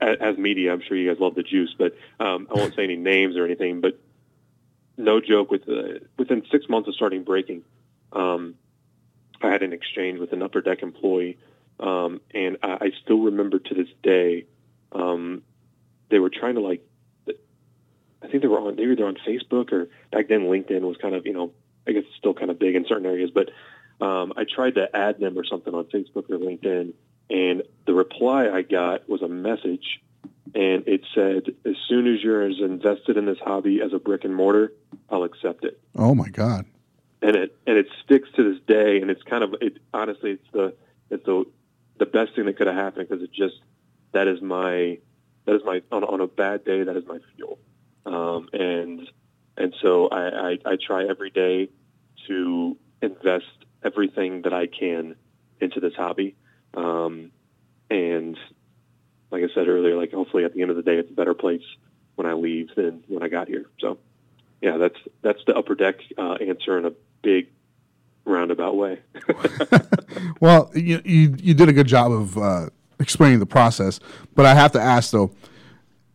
as 0.00 0.38
media, 0.38 0.72
I'm 0.72 0.80
sure 0.80 0.96
you 0.96 1.12
guys 1.12 1.20
love 1.20 1.34
the 1.34 1.42
juice, 1.42 1.74
but 1.76 1.96
um, 2.20 2.46
I 2.50 2.54
won't 2.54 2.74
say 2.76 2.84
any 2.84 2.94
names 2.94 3.36
or 3.36 3.44
anything. 3.44 3.80
But 3.80 3.98
no 4.96 5.20
joke, 5.20 5.50
with 5.50 5.68
uh, 5.68 6.04
within 6.16 6.44
six 6.50 6.68
months 6.68 6.88
of 6.88 6.94
starting 6.94 7.24
breaking, 7.24 7.64
um, 8.12 8.54
I 9.42 9.50
had 9.50 9.62
an 9.62 9.72
exchange 9.72 10.18
with 10.18 10.32
an 10.32 10.42
upper 10.42 10.60
deck 10.60 10.82
employee, 10.82 11.38
um, 11.80 12.20
and 12.34 12.58
I, 12.62 12.78
I 12.80 12.90
still 13.02 13.20
remember 13.20 13.58
to 13.58 13.74
this 13.74 13.88
day. 14.02 14.46
Um, 14.92 15.42
they 16.10 16.18
were 16.18 16.30
trying 16.30 16.54
to 16.54 16.60
like, 16.60 16.82
I 17.28 18.26
think 18.28 18.42
they 18.42 18.48
were 18.48 18.58
on 18.58 18.76
they 18.76 18.86
were 18.86 18.92
either 18.92 19.06
on 19.06 19.16
Facebook 19.26 19.72
or 19.72 19.88
back 20.10 20.28
then 20.28 20.42
LinkedIn 20.42 20.80
was 20.80 20.96
kind 20.96 21.14
of 21.14 21.26
you 21.26 21.32
know 21.32 21.52
I 21.86 21.92
guess 21.92 22.04
still 22.18 22.34
kind 22.34 22.50
of 22.50 22.58
big 22.58 22.74
in 22.74 22.84
certain 22.86 23.06
areas, 23.06 23.30
but 23.32 23.50
um, 24.04 24.32
I 24.36 24.44
tried 24.44 24.74
to 24.76 24.94
add 24.94 25.18
them 25.18 25.38
or 25.38 25.44
something 25.44 25.74
on 25.74 25.84
Facebook 25.84 26.30
or 26.30 26.38
LinkedIn, 26.38 26.92
and 27.30 27.62
the 27.86 27.94
reply 27.94 28.48
I 28.48 28.62
got 28.62 29.08
was 29.08 29.22
a 29.22 29.28
message, 29.28 30.00
and 30.54 30.86
it 30.86 31.02
said, 31.14 31.54
"As 31.64 31.76
soon 31.88 32.12
as 32.12 32.22
you're 32.22 32.42
as 32.42 32.56
invested 32.60 33.16
in 33.16 33.26
this 33.26 33.38
hobby 33.38 33.80
as 33.82 33.92
a 33.92 33.98
brick 33.98 34.24
and 34.24 34.34
mortar, 34.34 34.72
I'll 35.10 35.24
accept 35.24 35.64
it." 35.64 35.80
Oh 35.96 36.14
my 36.14 36.28
God! 36.28 36.66
And 37.20 37.34
it 37.34 37.56
and 37.66 37.76
it 37.76 37.86
sticks 38.04 38.28
to 38.36 38.52
this 38.52 38.62
day, 38.66 39.00
and 39.00 39.10
it's 39.10 39.22
kind 39.24 39.42
of 39.42 39.56
it. 39.60 39.78
Honestly, 39.92 40.32
it's 40.32 40.50
the 40.52 40.74
it's 41.10 41.24
the 41.24 41.44
the 41.98 42.06
best 42.06 42.34
thing 42.34 42.46
that 42.46 42.56
could 42.56 42.68
have 42.68 42.76
happened 42.76 43.08
because 43.08 43.24
it 43.24 43.32
just 43.32 43.56
that 44.12 44.28
is 44.28 44.40
my 44.40 44.98
that 45.44 45.56
is 45.56 45.62
my 45.64 45.82
on, 45.90 46.04
on 46.04 46.20
a 46.20 46.26
bad 46.26 46.64
day 46.64 46.84
that 46.84 46.96
is 46.96 47.04
my 47.06 47.18
fuel, 47.34 47.58
um, 48.06 48.48
and 48.52 49.08
and 49.56 49.74
so 49.82 50.06
I, 50.08 50.50
I 50.50 50.58
I 50.64 50.76
try 50.76 51.06
every 51.08 51.30
day 51.30 51.70
to 52.28 52.76
invest 53.02 53.46
everything 53.82 54.42
that 54.42 54.52
I 54.52 54.66
can 54.66 55.16
into 55.60 55.80
this 55.80 55.94
hobby. 55.94 56.36
Um, 56.74 57.32
and 57.90 58.36
like 59.30 59.42
I 59.42 59.54
said 59.54 59.68
earlier, 59.68 59.96
like 59.96 60.12
hopefully 60.12 60.44
at 60.44 60.54
the 60.54 60.62
end 60.62 60.70
of 60.70 60.76
the 60.76 60.82
day, 60.82 60.96
it's 60.96 61.10
a 61.10 61.14
better 61.14 61.34
place 61.34 61.62
when 62.14 62.26
I 62.26 62.34
leave 62.34 62.74
than 62.74 63.04
when 63.08 63.22
I 63.22 63.28
got 63.28 63.48
here. 63.48 63.66
So, 63.78 63.98
yeah, 64.60 64.76
that's 64.76 64.98
that's 65.22 65.40
the 65.46 65.56
upper 65.56 65.74
deck 65.74 65.96
uh, 66.16 66.34
answer 66.34 66.78
in 66.78 66.86
a 66.86 66.92
big 67.22 67.48
roundabout 68.24 68.76
way. 68.76 69.00
well, 70.40 70.70
you, 70.74 71.00
you 71.04 71.34
you 71.38 71.54
did 71.54 71.68
a 71.68 71.72
good 71.72 71.86
job 71.86 72.12
of 72.12 72.38
uh, 72.38 72.68
explaining 73.00 73.38
the 73.38 73.46
process, 73.46 74.00
but 74.34 74.46
I 74.46 74.54
have 74.54 74.72
to 74.72 74.80
ask 74.80 75.10
though. 75.10 75.30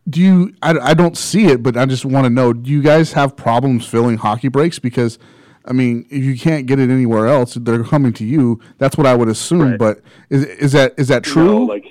Do 0.08 0.20
you? 0.20 0.54
I, 0.62 0.78
I 0.78 0.94
don't 0.94 1.16
see 1.16 1.46
it, 1.46 1.62
but 1.62 1.78
I 1.78 1.86
just 1.86 2.04
want 2.04 2.26
to 2.26 2.30
know. 2.30 2.52
Do 2.52 2.70
you 2.70 2.82
guys 2.82 3.12
have 3.14 3.36
problems 3.36 3.86
filling 3.86 4.18
hockey 4.18 4.48
breaks? 4.48 4.78
Because, 4.78 5.18
I 5.64 5.72
mean, 5.72 6.06
if 6.10 6.22
you 6.22 6.38
can't 6.38 6.66
get 6.66 6.78
it 6.78 6.90
anywhere 6.90 7.26
else, 7.26 7.54
they're 7.54 7.84
coming 7.84 8.12
to 8.14 8.24
you. 8.24 8.60
That's 8.76 8.98
what 8.98 9.06
I 9.06 9.14
would 9.14 9.28
assume. 9.28 9.70
Right. 9.70 9.78
But 9.78 10.02
is 10.28 10.44
is 10.44 10.72
that 10.72 10.92
is 10.98 11.08
that 11.08 11.24
true? 11.24 11.46
No, 11.46 11.62
like, 11.62 11.86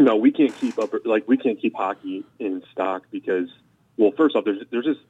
no, 0.00 0.16
we 0.16 0.32
can't 0.32 0.52
keep 0.56 0.76
up. 0.76 0.92
Like, 1.04 1.28
we 1.28 1.36
can't 1.36 1.60
keep 1.60 1.76
hockey 1.76 2.24
in 2.40 2.64
stock 2.72 3.04
because, 3.12 3.48
well, 3.96 4.10
first 4.16 4.34
off, 4.34 4.44
there's 4.44 4.64
there's 4.72 4.84
just 4.84 5.00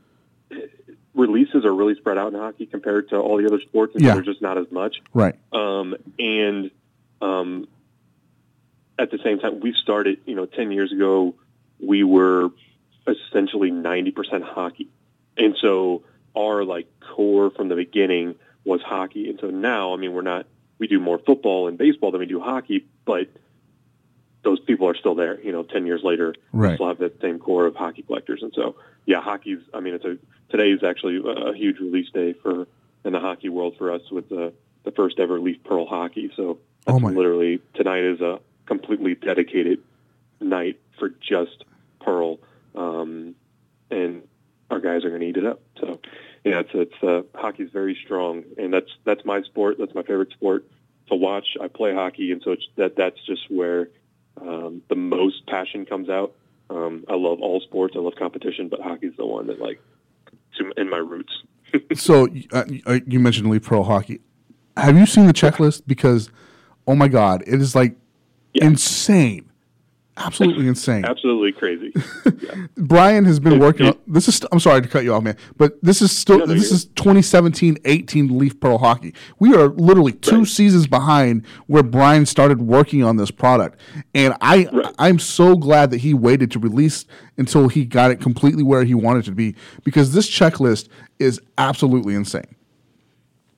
releases 1.15 1.65
are 1.65 1.75
really 1.75 1.95
spread 1.95 2.17
out 2.19 2.33
in 2.33 2.39
hockey 2.39 2.67
compared 2.67 3.09
to 3.11 3.17
all 3.17 3.37
the 3.37 3.47
other 3.47 3.61
sports, 3.61 3.95
and 3.95 4.03
Yeah. 4.05 4.15
there's 4.15 4.27
just 4.27 4.41
not 4.43 4.59
as 4.59 4.71
much. 4.71 4.97
right. 5.13 5.35
Um, 5.53 5.95
and 6.19 6.71
um, 7.21 7.69
at 8.99 9.11
the 9.11 9.19
same 9.19 9.39
time, 9.39 9.61
we 9.61 9.73
started, 9.75 10.21
you 10.27 10.35
know, 10.35 10.47
10 10.47 10.73
years 10.73 10.93
ago, 10.93 11.35
we 11.81 12.03
were 12.05 12.51
essentially 13.07 13.71
90% 13.71 14.43
hockey. 14.43 14.89
And 15.37 15.57
so 15.61 16.03
our 16.37 16.65
like 16.65 16.87
core 17.01 17.51
from 17.51 17.69
the 17.69 17.75
beginning 17.77 18.37
was 18.65 18.81
hockey. 18.83 19.29
And 19.29 19.39
so 19.41 19.49
now, 19.51 19.93
I 19.93 19.97
mean, 19.97 20.13
we're 20.13 20.23
not, 20.23 20.47
we 20.79 20.87
do 20.87 20.99
more 21.01 21.19
football 21.19 21.69
and 21.69 21.77
baseball 21.77 22.11
than 22.11 22.21
we 22.21 22.27
do 22.27 22.41
hockey, 22.41 22.87
but 23.05 23.29
those 24.43 24.61
people 24.61 24.89
are 24.89 24.97
still 24.97 25.15
there, 25.15 25.41
you 25.41 25.53
know, 25.53 25.63
10 25.63 25.87
years 25.87 26.03
later, 26.03 26.35
Right. 26.53 26.75
still 26.75 26.89
have 26.89 26.99
that 26.99 27.21
same 27.21 27.39
core 27.39 27.67
of 27.67 27.77
hockey 27.77 28.03
collectors. 28.03 28.43
And 28.43 28.53
so, 28.55 28.77
yeah, 29.07 29.21
hockey's, 29.21 29.61
I 29.73 29.81
mean, 29.81 29.95
it's 29.95 30.05
a, 30.05 30.19
today 30.51 30.71
is 30.71 30.83
actually 30.83 31.21
a, 31.25 31.55
huge 31.55 31.79
release 31.79 32.11
day 32.11 32.33
for, 32.33 32.67
in 33.05 33.13
the 33.13 33.21
hockey 33.21 33.49
world 33.49 33.77
for 33.79 33.93
us 33.93 34.03
with 34.11 34.29
the, 34.29 34.53
the 34.85 34.91
first 34.91 35.19
ever 35.21 35.39
Leaf 35.41 35.63
Pearl 35.65 35.87
hockey. 35.87 36.31
So 36.37 36.59
Oh 36.87 36.99
my. 36.99 37.11
literally 37.11 37.61
tonight 37.75 38.03
is 38.05 38.21
a 38.21 38.41
completely 38.67 39.15
dedicated 39.15 39.81
night 40.41 40.81
for 40.99 41.11
just 41.11 41.65
Pearl. 42.01 42.39
Um, 42.75 43.37
and 43.91 44.23
our 44.71 44.81
guys 44.81 45.05
are 45.05 45.11
going 45.11 45.21
to 45.21 45.27
eat 45.29 45.37
it 45.37 45.47
up. 45.47 45.61
So 45.79 46.01
yeah, 46.45 46.61
it's, 46.61 46.71
it's, 46.75 47.03
uh, 47.05 47.23
hockey's 47.39 47.71
very 47.71 47.97
strong 48.05 48.43
and 48.59 48.73
that's, 48.73 48.91
that's 49.05 49.25
my 49.25 49.43
sport. 49.43 49.77
That's 49.79 49.95
my 49.95 50.03
favorite 50.03 50.33
sport 50.33 50.67
to 51.11 51.15
watch. 51.15 51.57
I 51.61 51.69
play 51.69 51.95
hockey. 51.95 52.33
And 52.33 52.43
so 52.43 52.51
it's 52.53 52.67
that, 52.77 52.97
that's 52.97 53.25
just 53.25 53.49
where, 53.49 53.89
um, 54.41 54.83
the 54.89 54.95
most 54.95 55.47
passion 55.47 55.85
comes 55.87 56.09
out. 56.09 56.33
Um, 56.71 57.05
I 57.09 57.15
love 57.15 57.41
all 57.41 57.61
sports. 57.61 57.95
I 57.97 58.01
love 58.01 58.15
competition, 58.19 58.69
but 58.69 58.81
hockey's 58.81 59.13
the 59.17 59.27
one 59.27 59.47
that 59.49 59.61
like, 59.61 59.81
to, 60.59 60.73
in 60.77 60.89
my 60.91 60.99
roots. 60.99 61.33
So 61.95 62.29
uh, 62.53 62.65
you- 62.69 63.03
you 63.07 63.19
mentioned 63.21 63.49
Leaf 63.51 63.63
Pearl 63.65 63.85
Hockey. 63.85 64.21
Have 64.77 64.97
you 64.99 65.07
seen 65.07 65.27
the 65.27 65.33
checklist? 65.33 65.83
Because, 65.87 66.31
oh 66.87 66.95
my 66.95 67.09
God, 67.09 67.43
it 67.47 67.61
is 67.63 67.75
like 67.75 67.97
Yeah. 68.55 68.67
insane, 68.67 69.51
absolutely 70.17 70.67
insane. 70.69 71.05
Absolutely 71.05 71.53
crazy. 71.53 71.93
Brian 72.77 73.25
has 73.25 73.41
been 73.41 73.55
It- 73.55 73.61
working. 73.61 73.87
it- 73.87 73.95
on, 73.97 73.99
this 74.07 74.29
is. 74.29 74.41
I'm 74.53 74.61
sorry 74.61 74.83
to 74.83 74.89
cut 74.89 75.05
you 75.05 75.15
off, 75.15 75.23
man, 75.23 75.37
but 75.57 75.79
this 75.83 76.03
is 76.03 76.17
still. 76.17 76.39
No, 76.41 76.45
no, 76.47 76.55
this 76.55 76.71
is 76.71 76.87
2017-18 76.87 78.31
Leaf 78.39 78.59
Pearl 78.61 78.79
Hockey. 78.79 79.15
We 79.39 79.55
are 79.55 79.69
literally 79.69 80.13
two 80.13 80.39
Right. 80.41 80.47
seasons 80.47 80.87
behind 80.87 81.45
where 81.67 81.83
Brian 81.83 82.27
started 82.27 82.63
working 82.63 83.03
on 83.03 83.17
this 83.17 83.31
product, 83.31 83.79
and 84.15 84.35
I 84.41 84.69
Right. 84.73 84.95
I'm 84.99 85.19
so 85.19 85.57
glad 85.57 85.91
that 85.91 85.99
he 85.99 86.15
waited 86.15 86.51
to 86.53 86.59
release 86.59 87.05
until 87.39 87.69
he 87.69 87.85
got 87.85 88.11
it 88.11 88.21
completely 88.21 88.63
where 88.63 88.85
he 88.85 88.95
wanted 88.95 89.21
it 89.21 89.27
to 89.27 89.33
be 89.33 89.55
because 89.85 90.13
this 90.13 90.29
checklist 90.31 90.89
is 91.19 91.41
absolutely 91.59 92.15
insane. 92.15 92.55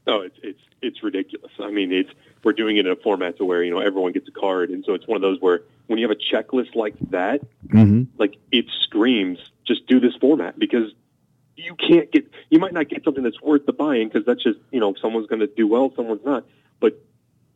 No, 0.06 0.20
it's 0.20 0.36
it's 0.42 0.60
it's 0.82 1.02
ridiculous. 1.02 1.50
I 1.58 1.70
mean, 1.70 1.92
it's 1.92 2.10
we're 2.44 2.52
doing 2.52 2.76
it 2.76 2.86
in 2.86 2.92
a 2.92 2.96
format 2.96 3.38
to 3.38 3.44
where 3.44 3.62
you 3.62 3.70
know 3.70 3.80
everyone 3.80 4.12
gets 4.12 4.28
a 4.28 4.32
card, 4.32 4.70
and 4.70 4.84
so 4.84 4.94
it's 4.94 5.06
one 5.06 5.16
of 5.16 5.22
those 5.22 5.40
where 5.40 5.62
when 5.86 5.98
you 5.98 6.08
have 6.08 6.16
a 6.16 6.34
checklist 6.34 6.74
like 6.74 6.94
that, 7.10 7.40
mm-hmm. 7.66 8.04
like 8.18 8.36
it 8.52 8.66
screams, 8.82 9.38
just 9.66 9.86
do 9.86 10.00
this 10.00 10.14
format 10.16 10.58
because 10.58 10.92
you 11.56 11.74
can't 11.74 12.10
get 12.10 12.30
you 12.50 12.58
might 12.58 12.72
not 12.72 12.88
get 12.88 13.04
something 13.04 13.22
that's 13.22 13.40
worth 13.40 13.66
the 13.66 13.72
buying 13.72 14.08
because 14.08 14.26
that's 14.26 14.42
just 14.42 14.58
you 14.70 14.80
know 14.80 14.94
someone's 15.00 15.26
going 15.26 15.40
to 15.40 15.46
do 15.46 15.66
well, 15.66 15.92
someone's 15.94 16.24
not, 16.24 16.44
but 16.80 17.00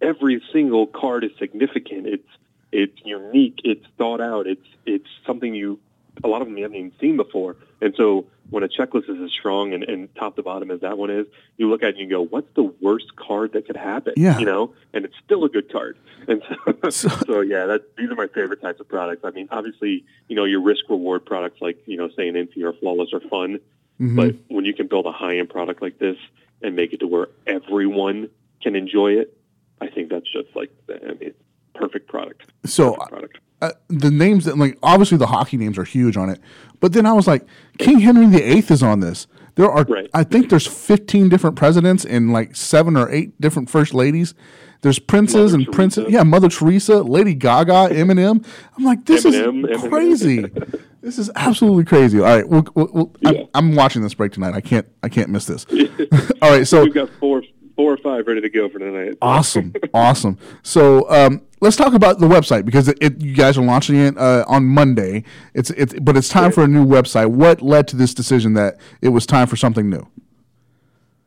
every 0.01 0.43
single 0.53 0.87
card 0.87 1.25
is 1.25 1.31
significant. 1.39 2.07
It's 2.07 2.29
it's 2.71 2.99
unique. 3.05 3.61
It's 3.65 3.85
thought 3.97 4.21
out. 4.21 4.47
It's 4.47 4.67
it's 4.87 5.09
something 5.27 5.55
you 5.55 5.79
a 6.23 6.29
lot 6.29 6.43
of 6.43 6.49
them 6.49 6.57
you 6.57 6.65
haven't 6.65 6.79
even 6.79 6.93
seen 7.01 7.17
before. 7.17 7.57
And 7.81 7.95
so 7.97 8.27
when 8.51 8.63
a 8.63 8.69
checklist 8.69 9.09
is 9.09 9.21
as 9.23 9.31
strong 9.31 9.73
and, 9.75 9.85
and 9.85 10.13
top 10.17 10.37
to 10.37 10.43
bottom 10.43 10.71
as 10.71 10.81
that 10.81 10.99
one 10.99 11.11
is, 11.11 11.27
you 11.59 11.69
look 11.71 11.83
at 11.83 11.91
it 11.91 11.97
and 11.99 12.01
you 12.01 12.09
go, 12.09 12.23
"What's 12.25 12.53
the 12.55 12.65
worst 12.81 13.15
card 13.17 13.53
that 13.53 13.67
could 13.67 13.77
happen?" 13.77 14.15
Yeah. 14.17 14.39
you 14.39 14.47
know, 14.47 14.73
and 14.93 15.05
it's 15.05 15.15
still 15.25 15.45
a 15.45 15.49
good 15.49 15.71
card. 15.71 15.97
And 16.27 16.43
so, 16.49 16.91
So- 16.91 17.09
so 17.27 17.41
yeah, 17.41 17.67
that 17.67 17.97
these 17.97 18.11
are 18.11 18.15
my 18.17 18.27
favorite 18.27 18.61
types 18.61 18.81
of 18.81 18.89
products. 18.89 19.23
I 19.25 19.31
mean, 19.31 19.49
obviously, 19.51 20.05
you 20.29 20.35
know, 20.37 20.45
your 20.45 20.61
risk 20.61 20.85
reward 20.89 21.25
products 21.25 21.61
like 21.61 21.79
you 21.87 21.97
know, 21.97 22.09
say 22.17 22.29
an 22.29 22.49
or 22.63 22.73
Flawless 22.73 23.13
are 23.13 23.21
fun, 23.21 23.61
Mm-hmm. 24.01 24.15
but 24.17 24.35
when 24.49 24.65
you 24.65 24.75
can 24.75 24.87
build 24.87 25.07
a 25.07 25.13
high 25.13 25.39
end 25.39 25.51
product 25.51 25.83
like 25.83 25.99
this 25.99 26.17
and 26.63 26.77
make 26.77 26.93
it 26.93 27.01
to 27.01 27.07
where 27.09 27.29
everyone 27.49 28.31
can 28.63 28.77
enjoy 28.77 29.13
it, 29.13 29.37
I 29.81 29.89
think 29.89 30.09
that's 30.09 30.31
just 30.33 30.55
like 30.55 30.71
I 30.89 31.15
mean, 31.15 31.35
perfect 31.75 32.09
product. 32.09 32.43
So 32.65 32.93
Perfect 32.93 33.09
product. 33.11 33.18
Uh, 33.61 33.73
the 33.89 34.11
names 34.11 34.45
that 34.45 34.57
like 34.59 34.79
obviously 34.83 35.19
the 35.19 35.27
hockey 35.27 35.57
names 35.57 35.79
are 35.79 35.85
huge 35.85 36.17
on 36.17 36.29
it, 36.31 36.41
but 36.81 36.93
then 36.93 37.07
I 37.07 37.13
was 37.13 37.27
like, 37.27 37.47
King 37.79 38.01
Henry 38.01 38.27
VIII 38.27 38.59
is 38.71 38.83
on 38.83 39.01
this. 39.01 39.27
There 39.57 39.69
are, 39.71 39.85
Right. 39.85 40.09
I 40.15 40.23
think 40.23 40.51
there's 40.51 40.67
15 40.69 41.29
different 41.29 41.57
presidents 41.57 42.05
and 42.05 42.33
like 42.33 42.55
seven 42.55 42.97
or 42.97 43.11
eight 43.11 43.39
different 43.41 43.69
first 43.69 43.93
ladies. 43.93 44.35
There's 44.83 45.01
princes 45.01 45.51
Mother 45.51 45.65
and 45.65 45.73
princes. 45.75 46.07
Yeah, 46.09 46.23
Mother 46.23 46.49
Teresa, 46.49 47.03
Lady 47.03 47.35
Gaga, 47.35 47.89
Eminem. 47.93 48.47
I'm 48.77 48.85
like, 48.85 49.05
this 49.07 49.25
Eminem, 49.25 49.69
is 49.69 49.83
Eminem. 49.83 49.89
crazy. 49.91 50.41
this 51.03 51.19
is 51.19 51.29
absolutely 51.35 51.85
crazy. 51.85 52.19
All 52.21 52.27
right, 52.27 52.49
we'll, 52.49 52.65
we'll, 52.77 52.89
we'll, 52.93 53.17
Yeah. 53.21 53.31
I'm, 53.55 53.71
I'm 53.71 53.75
watching 53.75 54.03
this 54.03 54.15
break 54.15 54.31
tonight. 54.31 54.55
I 54.55 54.61
can't, 54.61 54.87
I 55.03 55.09
can't 55.09 55.31
miss 55.31 55.47
this. 55.47 55.67
All 56.43 56.51
right, 56.53 56.65
so 56.65 56.85
We've 56.85 56.95
got 56.95 57.09
four, 57.19 57.43
four 57.79 57.93
or 57.93 57.97
five 57.97 58.27
ready 58.27 58.41
to 58.41 58.51
go 58.51 58.69
for 58.69 58.79
tonight. 58.79 59.17
awesome 59.23 59.73
awesome 59.95 60.37
so 60.63 61.09
um, 61.11 61.41
let's 61.61 61.77
talk 61.77 61.95
about 61.95 62.19
the 62.19 62.27
website 62.27 62.65
because 62.65 62.89
it, 62.89 62.99
it, 63.01 63.21
you 63.23 63.35
guys 63.35 63.57
are 63.57 63.65
launching 63.65 63.97
it 63.97 64.19
uh, 64.19 64.45
on 64.49 64.65
monday 64.67 65.25
it's 65.55 65.71
it's 65.71 65.95
but 66.01 66.17
it's 66.17 66.29
time 66.29 66.53
for 66.53 66.65
a 66.65 66.69
new 66.69 66.85
website 66.85 67.29
what 67.29 67.63
led 67.63 67.89
to 67.89 67.97
this 67.97 68.13
decision 68.13 68.53
that 68.55 68.77
it 69.01 69.09
was 69.11 69.25
time 69.25 69.47
for 69.47 69.57
something 69.57 69.89
new 69.89 70.07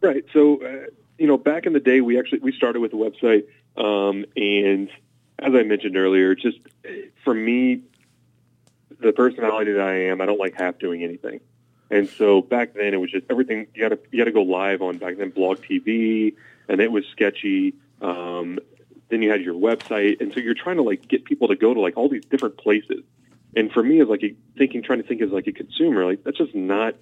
Right. 0.02 0.26
So, 0.34 0.64
uh, 0.64 0.88
you 1.18 1.28
know, 1.28 1.38
back 1.38 1.66
in 1.68 1.74
the 1.74 1.80
day, 1.80 2.02
we 2.02 2.20
actually 2.20 2.40
we 2.40 2.52
started 2.52 2.80
with 2.80 2.94
a 2.94 2.96
website, 2.96 3.46
um, 3.78 4.26
and 4.36 4.90
as 5.40 5.54
I 5.54 5.64
mentioned 5.64 5.96
earlier, 5.96 6.34
just 6.34 6.58
uh, 6.84 6.90
for 7.24 7.34
me, 7.34 7.84
the 9.00 9.14
personality 9.14 9.74
that 9.74 9.82
I 9.82 10.06
am, 10.06 10.20
I 10.22 10.26
don't 10.26 10.40
like 10.40 10.56
half 10.60 10.80
doing 10.80 11.04
anything. 11.04 11.40
And 11.92 12.08
so 12.08 12.42
back 12.42 12.74
then, 12.74 12.94
it 12.94 13.02
was 13.02 13.12
just 13.12 13.26
everything. 13.30 13.68
You 13.76 13.90
got 13.90 13.90
to 13.90 14.00
you 14.12 14.20
got 14.20 14.26
to 14.26 14.32
go 14.32 14.44
live 14.44 14.82
on 14.82 14.98
back 14.98 15.18
then 15.18 15.30
blog 15.30 15.58
TV, 15.58 16.34
and 16.70 16.80
it 16.80 16.90
was 16.90 17.04
sketchy. 17.12 17.76
Um, 18.02 18.60
then 19.10 19.22
you 19.22 19.30
had 19.30 19.42
your 19.42 19.56
website, 19.56 20.22
and 20.22 20.34
so 20.34 20.40
you're 20.40 20.54
trying 20.54 20.78
to 20.78 20.84
like 20.84 21.06
get 21.10 21.26
people 21.26 21.50
to 21.50 21.56
go 21.58 21.74
to 21.74 21.82
like 21.82 21.98
all 21.98 22.08
these 22.08 22.24
different 22.24 22.58
places. 22.58 23.04
And 23.58 23.70
for 23.70 23.84
me, 23.84 24.02
as 24.02 24.08
like 24.08 24.24
a, 24.24 24.34
thinking, 24.58 24.82
trying 24.82 25.02
to 25.02 25.08
think 25.08 25.22
as 25.22 25.32
like 25.32 25.48
a 25.48 25.52
consumer, 25.52 26.06
like 26.06 26.24
that's 26.24 26.38
just 26.38 26.56
not. 26.56 26.96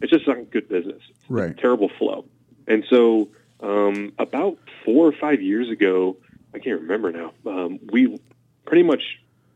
It's 0.00 0.12
just 0.12 0.28
not 0.28 0.50
good 0.50 0.68
business 0.68 1.02
right 1.28 1.56
terrible 1.56 1.90
flow. 1.98 2.26
And 2.68 2.84
so, 2.88 3.30
um, 3.60 4.12
about 4.18 4.58
four 4.84 5.08
or 5.08 5.12
five 5.12 5.40
years 5.40 5.70
ago, 5.70 6.18
I 6.54 6.58
can't 6.58 6.82
remember 6.82 7.10
now. 7.10 7.32
Um, 7.46 7.80
we 7.90 8.20
pretty 8.64 8.84
much 8.84 9.02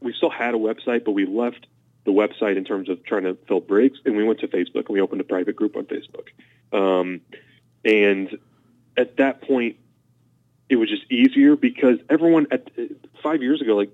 we 0.00 0.12
still 0.14 0.30
had 0.30 0.54
a 0.54 0.58
website, 0.58 1.04
but 1.04 1.12
we 1.12 1.26
left 1.26 1.66
the 2.04 2.12
website 2.12 2.56
in 2.56 2.64
terms 2.64 2.88
of 2.88 3.04
trying 3.04 3.24
to 3.24 3.36
fill 3.46 3.60
breaks, 3.60 3.98
and 4.04 4.16
we 4.16 4.24
went 4.24 4.40
to 4.40 4.48
Facebook 4.48 4.86
and 4.86 4.90
we 4.90 5.00
opened 5.00 5.20
a 5.20 5.24
private 5.24 5.56
group 5.56 5.76
on 5.76 5.84
Facebook. 5.84 6.28
Um, 6.72 7.20
and 7.84 8.38
at 8.96 9.16
that 9.18 9.42
point, 9.42 9.76
it 10.68 10.76
was 10.76 10.88
just 10.88 11.10
easier 11.10 11.56
because 11.56 11.98
everyone 12.08 12.46
at 12.50 12.70
five 13.22 13.42
years 13.42 13.60
ago, 13.60 13.76
like 13.76 13.90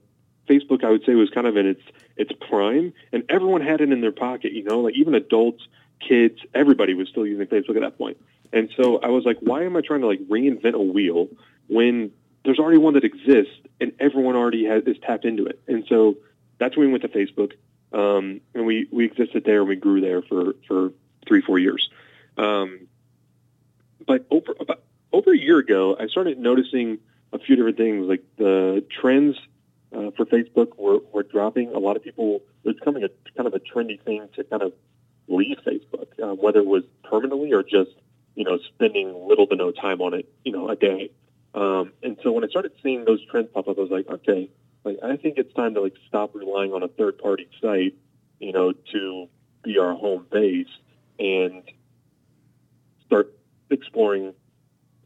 Facebook, 0.48 0.84
I 0.84 0.90
would 0.90 1.04
say 1.04 1.14
was 1.14 1.30
kind 1.30 1.46
of 1.46 1.56
in 1.56 1.66
its 1.66 1.82
its 2.16 2.32
prime, 2.48 2.92
and 3.12 3.24
everyone 3.28 3.60
had 3.60 3.80
it 3.80 3.90
in 3.90 4.00
their 4.00 4.12
pocket. 4.12 4.52
You 4.52 4.62
know, 4.64 4.80
like 4.80 4.94
even 4.94 5.14
adults, 5.14 5.66
kids, 6.06 6.38
everybody 6.54 6.94
was 6.94 7.08
still 7.08 7.26
using 7.26 7.46
Facebook 7.46 7.76
at 7.76 7.82
that 7.82 7.98
point. 7.98 8.18
And 8.52 8.70
so 8.76 8.98
I 8.98 9.08
was 9.08 9.24
like, 9.24 9.38
why 9.40 9.64
am 9.64 9.76
I 9.76 9.80
trying 9.80 10.00
to 10.02 10.06
like 10.06 10.20
reinvent 10.28 10.74
a 10.74 10.82
wheel 10.82 11.28
when 11.68 12.12
there's 12.44 12.58
already 12.58 12.78
one 12.78 12.94
that 12.94 13.04
exists 13.04 13.54
and 13.80 13.92
everyone 13.98 14.36
already 14.36 14.64
has 14.66 14.84
is 14.84 14.96
tapped 15.02 15.24
into 15.24 15.46
it? 15.46 15.60
And 15.66 15.84
so 15.88 16.16
that's 16.58 16.76
when 16.76 16.86
we 16.86 16.92
went 16.92 17.02
to 17.02 17.08
Facebook, 17.08 17.52
um, 17.92 18.40
and 18.54 18.66
we 18.66 18.88
we 18.90 19.04
existed 19.06 19.44
there 19.44 19.60
and 19.60 19.68
we 19.68 19.76
grew 19.76 20.00
there 20.00 20.22
for 20.22 20.54
for 20.66 20.92
three 21.26 21.42
four 21.42 21.58
years. 21.58 21.88
Um, 22.36 22.88
but 24.06 24.26
over 24.30 24.54
about 24.60 24.82
over 25.12 25.32
a 25.32 25.38
year 25.38 25.58
ago, 25.58 25.96
I 25.98 26.06
started 26.08 26.38
noticing 26.38 26.98
a 27.32 27.38
few 27.38 27.56
different 27.56 27.76
things, 27.76 28.06
like 28.06 28.24
the 28.36 28.84
trends 29.00 29.36
uh, 29.92 30.10
for 30.16 30.26
Facebook 30.26 30.76
were, 30.78 30.98
were 31.12 31.22
dropping. 31.22 31.72
A 31.74 31.78
lot 31.78 31.96
of 31.96 32.02
people, 32.02 32.42
it's 32.64 32.78
becoming 32.78 33.04
a 33.04 33.08
kind 33.36 33.46
of 33.46 33.54
a 33.54 33.60
trendy 33.60 34.00
thing 34.00 34.28
to 34.36 34.44
kind 34.44 34.62
of 34.62 34.72
leave 35.28 35.58
Facebook, 35.66 36.08
uh, 36.22 36.34
whether 36.34 36.60
it 36.60 36.66
was 36.66 36.84
permanently 37.04 37.52
or 37.52 37.62
just, 37.62 37.90
you 38.34 38.44
know, 38.44 38.58
spending 38.74 39.26
little 39.28 39.46
to 39.46 39.56
no 39.56 39.70
time 39.70 40.00
on 40.00 40.14
it, 40.14 40.30
you 40.44 40.52
know, 40.52 40.68
a 40.68 40.76
day. 40.76 41.10
Um, 41.54 41.92
and 42.02 42.18
so 42.22 42.32
when 42.32 42.44
I 42.44 42.48
started 42.48 42.72
seeing 42.82 43.04
those 43.04 43.24
trends 43.26 43.48
pop 43.52 43.68
up, 43.68 43.78
I 43.78 43.80
was 43.80 43.90
like, 43.90 44.08
okay, 44.08 44.50
like 44.86 44.98
I 45.02 45.16
think 45.16 45.36
it's 45.36 45.52
time 45.54 45.74
to 45.74 45.82
like 45.82 45.94
stop 46.06 46.34
relying 46.34 46.72
on 46.72 46.82
a 46.82 46.88
third 46.88 47.18
party 47.18 47.48
site, 47.60 47.96
you 48.38 48.52
know, 48.52 48.72
to 48.92 49.28
be 49.64 49.78
our 49.78 49.94
home 49.94 50.26
base 50.30 50.68
and 51.18 51.64
start 53.04 53.36
exploring 53.68 54.32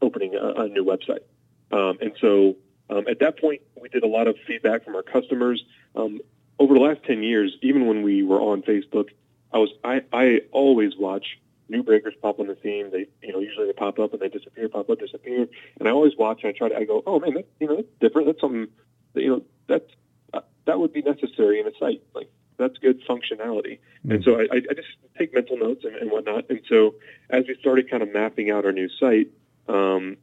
opening 0.01 0.35
a, 0.35 0.61
a 0.61 0.67
new 0.67 0.85
website. 0.85 1.23
Um, 1.71 1.97
and 1.99 2.13
so 2.21 2.57
um, 2.91 3.05
at 3.09 3.19
that 3.19 3.39
point, 3.39 3.61
we 3.81 3.89
did 3.89 4.03
a 4.03 4.07
lot 4.07 4.27
of 4.27 4.35
feedback 4.45 4.85
from 4.85 4.95
our 4.95 5.03
customers. 5.03 5.63
Um, 5.95 6.19
over 6.59 6.75
the 6.75 6.79
last 6.79 7.03
10 7.05 7.23
years, 7.23 7.51
even 7.63 7.87
when 7.87 8.03
we 8.03 8.21
were 8.21 8.39
on 8.39 8.61
Facebook, 8.61 9.09
I 9.51 9.57
was 9.57 9.69
I, 9.83 10.01
I 10.13 10.41
always 10.51 10.93
watch 10.95 11.25
new 11.69 11.81
breakers 11.81 12.13
pop 12.21 12.39
on 12.39 12.47
the 12.47 12.57
scene. 12.61 12.91
They 12.91 13.07
you 13.23 13.33
know 13.33 13.39
usually 13.39 13.65
they 13.65 13.73
pop 13.73 13.97
up 13.97 14.13
and 14.13 14.21
they 14.21 14.29
disappear, 14.29 14.69
pop 14.69 14.89
up, 14.91 14.99
disappear, 14.99 15.47
and 15.79 15.87
I 15.87 15.91
always 15.91 16.15
watch 16.15 16.41
and 16.43 16.53
I 16.53 16.57
try 16.57 16.69
to 16.69 16.77
I 16.77 16.83
go, 16.83 17.01
oh 17.07 17.19
man, 17.19 17.33
that's 17.33 17.47
you 17.59 17.67
know 17.67 17.77
that's 17.77 17.87
different. 17.99 18.27
That's 18.27 18.39
something 18.39 18.67
that, 19.13 19.21
you 19.21 19.29
know 19.29 19.43
that's 19.71 19.91
uh, 20.33 20.41
that 20.65 20.79
would 20.79 20.93
be 20.93 21.01
necessary 21.01 21.59
in 21.59 21.67
a 21.67 21.71
site 21.79 22.03
like 22.13 22.29
that's 22.57 22.77
good 22.77 23.01
functionality. 23.07 23.79
Mm-hmm. 23.79 24.11
And 24.11 24.23
so 24.23 24.39
I, 24.39 24.45
I 24.53 24.73
just 24.75 24.89
take 25.17 25.33
mental 25.33 25.57
notes 25.57 25.83
and, 25.83 25.95
and 25.95 26.11
whatnot. 26.11 26.49
And 26.49 26.61
so 26.69 26.95
as 27.29 27.45
we 27.47 27.55
started 27.59 27.89
kind 27.89 28.03
of 28.03 28.13
mapping 28.13 28.51
out 28.51 28.65
our 28.65 28.71
new 28.71 28.87
site, 28.99 29.29
um, 29.67 30.17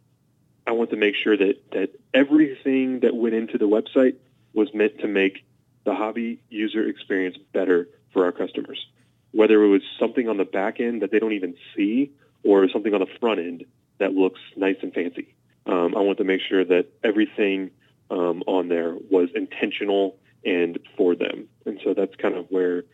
I 0.66 0.72
want 0.72 0.90
to 0.90 0.96
make 0.96 1.14
sure 1.16 1.36
that, 1.36 1.56
that 1.72 1.90
everything 2.14 3.00
that 3.00 3.14
went 3.14 3.34
into 3.34 3.58
the 3.58 3.64
website 3.66 4.16
was 4.52 4.68
meant 4.72 4.98
to 5.00 5.08
make 5.08 5.44
the 5.84 5.94
hobby 5.94 6.40
user 6.48 6.86
experience 6.86 7.36
better 7.52 7.88
for 8.12 8.24
our 8.24 8.32
customers. 8.32 8.86
Whether 9.32 9.62
it 9.64 9.68
was 9.68 9.82
something 9.98 10.28
on 10.28 10.36
the 10.36 10.44
back 10.44 10.78
end 10.78 11.02
that 11.02 11.10
they 11.10 11.18
don't 11.18 11.32
even 11.32 11.56
see 11.74 12.12
or 12.44 12.68
something 12.68 12.94
on 12.94 13.00
the 13.00 13.18
front 13.18 13.40
end 13.40 13.64
that 13.98 14.12
looks 14.12 14.40
nice 14.56 14.76
and 14.82 14.92
fancy. 14.94 15.34
Um, 15.66 15.96
I 15.96 16.00
want 16.00 16.18
to 16.18 16.24
make 16.24 16.40
sure 16.48 16.64
that 16.64 16.86
everything 17.02 17.70
um, 18.10 18.42
on 18.46 18.68
there 18.68 18.96
was 19.10 19.28
intentional 19.34 20.16
and 20.44 20.78
for 20.96 21.14
them. 21.14 21.48
And 21.66 21.80
so 21.84 21.94
that's 21.94 22.14
kind 22.16 22.34
of 22.34 22.46
where 22.50 22.84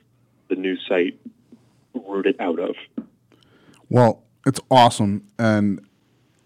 the 0.49 0.57
new 0.57 0.77
site 0.89 1.19
rooted 2.09 2.41
out 2.41 2.59
of. 2.59 2.75
Well, 3.89 4.25
it's 4.47 4.61
awesome. 4.71 5.27
And 5.39 5.81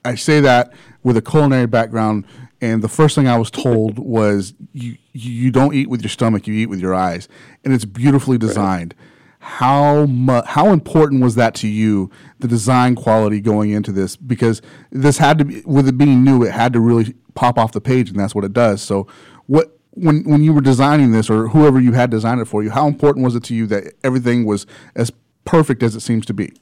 I 0.04 0.14
say 0.14 0.40
that 0.40 0.72
with 1.02 1.16
a 1.16 1.22
culinary 1.22 1.66
background. 1.66 2.24
And 2.60 2.82
the 2.82 2.88
first 2.88 3.14
thing 3.14 3.28
I 3.28 3.38
was 3.38 3.50
told 3.50 3.98
was 3.98 4.54
you, 4.72 4.96
you 5.12 5.50
don't 5.50 5.74
eat 5.74 5.88
with 5.88 6.02
your 6.02 6.10
stomach, 6.10 6.46
you 6.46 6.54
eat 6.54 6.66
with 6.66 6.80
your 6.80 6.94
eyes. 6.94 7.28
And 7.64 7.72
it's 7.72 7.84
beautifully 7.84 8.38
designed. 8.38 8.94
Right. 8.98 9.04
How 9.40 10.06
mu- 10.06 10.42
how 10.44 10.72
important 10.72 11.22
was 11.22 11.36
that 11.36 11.54
to 11.56 11.68
you, 11.68 12.10
the 12.40 12.48
design 12.48 12.96
quality 12.96 13.40
going 13.40 13.70
into 13.70 13.92
this? 13.92 14.16
Because 14.16 14.60
this 14.90 15.18
had 15.18 15.38
to 15.38 15.44
be, 15.44 15.62
with 15.64 15.86
it 15.86 15.96
being 15.96 16.24
new, 16.24 16.42
it 16.42 16.50
had 16.50 16.72
to 16.72 16.80
really 16.80 17.14
pop 17.38 17.56
off 17.56 17.70
the 17.70 17.80
page, 17.80 18.10
and 18.10 18.18
that's 18.18 18.34
what 18.34 18.44
it 18.44 18.52
does. 18.52 18.82
So, 18.82 19.06
what 19.46 19.78
when 19.92 20.24
when 20.24 20.42
you 20.42 20.52
were 20.52 20.60
designing 20.60 21.12
this 21.12 21.30
or 21.30 21.48
whoever 21.48 21.80
you 21.80 21.92
had 21.92 22.10
designed 22.10 22.40
it 22.40 22.46
for 22.46 22.64
you, 22.64 22.70
how 22.70 22.88
important 22.88 23.24
was 23.24 23.36
it 23.36 23.44
to 23.44 23.54
you 23.54 23.66
that 23.68 23.94
everything 24.02 24.44
was 24.44 24.66
as 24.96 25.12
perfect 25.44 25.84
as 25.84 25.94
it 25.94 26.00
seems 26.00 26.26
to 26.26 26.34
be? 26.34 26.52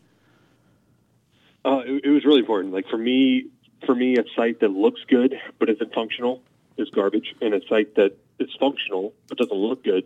Uh, 1.64 1.82
it, 1.86 2.04
it, 2.04 2.10
was 2.10 2.24
really 2.24 2.40
important. 2.40 2.74
Like 2.74 2.86
for 2.88 2.98
me, 2.98 3.46
for 3.86 3.94
me, 3.94 4.18
a 4.18 4.24
site 4.36 4.60
that 4.60 4.68
looks 4.68 5.00
good 5.08 5.34
but 5.58 5.70
isn't 5.70 5.94
functional 5.94 6.42
is 6.76 6.90
garbage, 6.90 7.34
and 7.40 7.54
a 7.54 7.66
site 7.66 7.94
that 7.94 8.14
is 8.38 8.54
functional 8.60 9.14
but 9.28 9.38
doesn't 9.38 9.56
look 9.56 9.82
good 9.82 10.04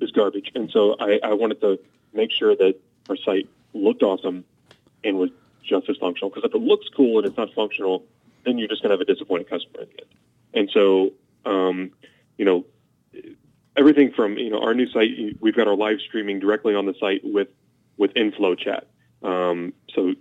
is 0.00 0.10
garbage. 0.10 0.50
And 0.54 0.70
so 0.70 0.96
I, 0.98 1.20
I 1.22 1.34
wanted 1.34 1.60
to 1.60 1.78
make 2.14 2.30
sure 2.32 2.56
that 2.56 2.76
our 3.10 3.16
site 3.18 3.46
looked 3.74 4.02
awesome 4.02 4.44
and 5.04 5.18
was 5.18 5.30
just 5.62 5.88
as 5.90 5.98
functional. 5.98 6.30
Because 6.30 6.48
if 6.48 6.54
it 6.54 6.62
looks 6.62 6.88
cool 6.96 7.18
and 7.18 7.26
it's 7.26 7.36
not 7.36 7.52
functional, 7.54 8.04
then 8.44 8.58
you're 8.58 8.68
just 8.68 8.82
going 8.82 8.90
to 8.90 8.94
have 8.96 9.00
a 9.00 9.12
disappointed 9.12 9.48
customer 9.48 9.82
in 9.82 9.88
the 9.88 10.02
end. 10.02 10.14
And 10.54 10.70
so 10.72 11.12
um, 11.44 11.92
you 12.36 12.44
know, 12.44 12.64
everything 13.76 14.12
from 14.14 14.36
you 14.36 14.50
know 14.50 14.60
our 14.62 14.74
new 14.74 14.88
site. 14.88 15.10
We've 15.40 15.56
got 15.56 15.68
our 15.68 15.76
live 15.76 15.98
streaming 16.06 16.40
directly 16.40 16.74
on 16.74 16.86
the 16.86 16.94
site 16.98 17.20
with 17.24 17.48
with 17.96 18.16
inflow 18.16 18.54
chat. 18.54 18.88
Um, 19.22 19.72
so 19.94 20.14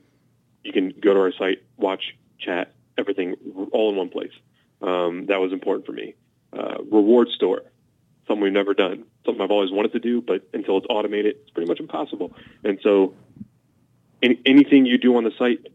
you 0.63 0.73
can 0.73 0.93
go 0.99 1.13
to 1.13 1.19
our 1.19 1.33
site, 1.33 1.63
watch, 1.77 2.15
chat, 2.39 2.73
everything 2.97 3.35
all 3.71 3.89
in 3.89 3.95
one 3.95 4.09
place. 4.09 4.33
Um, 4.81 5.25
that 5.27 5.39
was 5.39 5.51
important 5.51 5.85
for 5.85 5.91
me. 5.91 6.15
Uh, 6.53 6.77
reward 6.91 7.29
store, 7.29 7.63
something 8.27 8.43
we've 8.43 8.53
never 8.53 8.73
done, 8.73 9.05
something 9.25 9.41
I've 9.41 9.51
always 9.51 9.71
wanted 9.71 9.93
to 9.93 9.99
do, 9.99 10.21
but 10.21 10.47
until 10.53 10.77
it's 10.77 10.87
automated, 10.89 11.37
it's 11.41 11.49
pretty 11.51 11.67
much 11.67 11.79
impossible. 11.79 12.35
And 12.63 12.79
so, 12.83 13.15
any, 14.21 14.39
anything 14.45 14.85
you 14.85 14.97
do 14.97 15.15
on 15.15 15.23
the 15.23 15.31
site, 15.39 15.65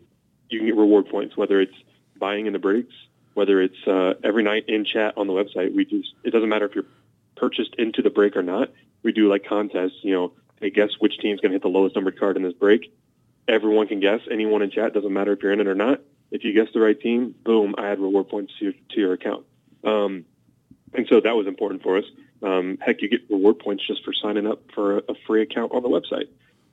you 0.51 0.59
can 0.59 0.67
get 0.67 0.77
reward 0.77 1.09
points, 1.09 1.37
whether 1.37 1.61
it's 1.61 1.75
buying 2.19 2.47
in 2.47 2.53
the 2.53 2.59
breaks, 2.59 2.95
whether 3.35 3.61
it's 3.61 3.87
uh, 3.87 4.15
every 4.25 4.43
night 4.43 4.65
in 4.69 4.85
chat 4.85 5.15
on 5.17 5.27
the 5.27 5.33
website. 5.33 5.75
We 5.75 5.85
just 5.85 6.15
it 6.25 6.31
doesn't 6.31 6.49
matter 6.49 6.67
if 6.67 6.75
you're 6.75 6.87
purchased 7.37 7.75
into 7.79 8.03
the 8.03 8.11
break 8.11 8.37
or 8.37 8.43
not. 8.43 8.71
We 9.03 9.13
do 9.13 9.29
like 9.29 9.47
contests. 9.47 9.99
You 10.03 10.15
know, 10.15 10.33
hey, 10.61 10.71
guess 10.71 10.91
which 10.99 11.19
team's 11.19 11.41
going 11.41 11.51
to 11.51 11.57
hit 11.57 11.63
the 11.63 11.69
lowest 11.69 11.95
numbered 11.95 12.19
card 12.19 12.37
in 12.37 12.43
this 12.43 12.55
break. 12.55 12.93
Everyone 13.49 13.87
can 13.87 14.01
guess. 14.01 14.21
Anyone 14.31 14.63
in 14.63 14.71
chat 14.71 14.93
doesn't 14.95 15.13
matter 15.13 15.33
if 15.33 15.43
you're 15.43 15.53
in 15.53 15.61
it 15.61 15.69
or 15.69 15.75
not. 15.75 16.01
If 16.31 16.43
you 16.43 16.53
guess 16.53 16.67
the 16.75 16.81
right 16.81 16.99
team, 16.99 17.35
boom, 17.45 17.77
I 17.79 17.91
add 17.91 18.01
reward 18.01 18.29
points 18.29 18.53
to 18.59 18.65
your, 18.65 18.75
to 18.91 19.01
your 19.01 19.13
account. 19.13 19.47
Um, 19.85 20.25
and 20.93 21.07
so 21.09 21.21
that 21.21 21.37
was 21.37 21.47
important 21.47 21.83
for 21.83 21.99
us. 21.99 22.05
Um, 22.43 22.79
heck, 22.81 23.03
you 23.03 23.09
get 23.09 23.31
reward 23.31 23.61
points 23.61 23.87
just 23.87 24.05
for 24.05 24.13
signing 24.13 24.47
up 24.47 24.63
for 24.75 24.99
a, 24.99 25.03
a 25.11 25.15
free 25.27 25.43
account 25.43 25.73
on 25.73 25.83
the 25.83 25.89
website. 25.89 26.29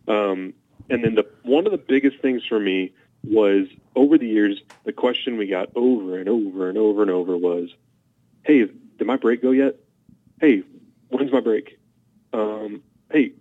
Um, 0.07 0.53
and 0.89 1.03
then 1.03 1.15
the 1.15 1.25
one 1.43 1.65
of 1.65 1.71
the 1.71 1.77
biggest 1.77 2.19
things 2.21 2.41
for 2.47 2.59
me 2.59 2.93
was 3.23 3.67
over 3.95 4.17
the 4.17 4.27
years, 4.27 4.61
the 4.83 4.91
question 4.91 5.37
we 5.37 5.47
got 5.47 5.69
over 5.75 6.17
and 6.17 6.27
over 6.27 6.69
and 6.69 6.77
over 6.77 7.01
and 7.01 7.11
over 7.11 7.37
was, 7.37 7.69
"Hey, 8.43 8.65
did 8.97 9.07
my 9.07 9.17
break 9.17 9.41
go 9.41 9.51
yet? 9.51 9.77
Hey, 10.39 10.63
when's 11.09 11.31
my 11.31 11.39
break? 11.39 11.79
Um, 12.33 12.83
hey, 13.11 13.33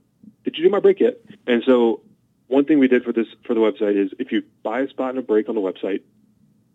did 0.44 0.56
you 0.56 0.64
do 0.64 0.70
my 0.70 0.80
break 0.80 1.00
yet?" 1.00 1.20
And 1.46 1.62
so, 1.64 2.02
one 2.46 2.64
thing 2.64 2.78
we 2.78 2.88
did 2.88 3.04
for 3.04 3.12
this 3.12 3.26
for 3.44 3.54
the 3.54 3.60
website 3.60 3.96
is, 3.96 4.12
if 4.18 4.30
you 4.30 4.42
buy 4.62 4.80
a 4.80 4.88
spot 4.88 5.12
in 5.14 5.18
a 5.18 5.22
break 5.22 5.48
on 5.48 5.54
the 5.54 5.60
website, 5.60 6.02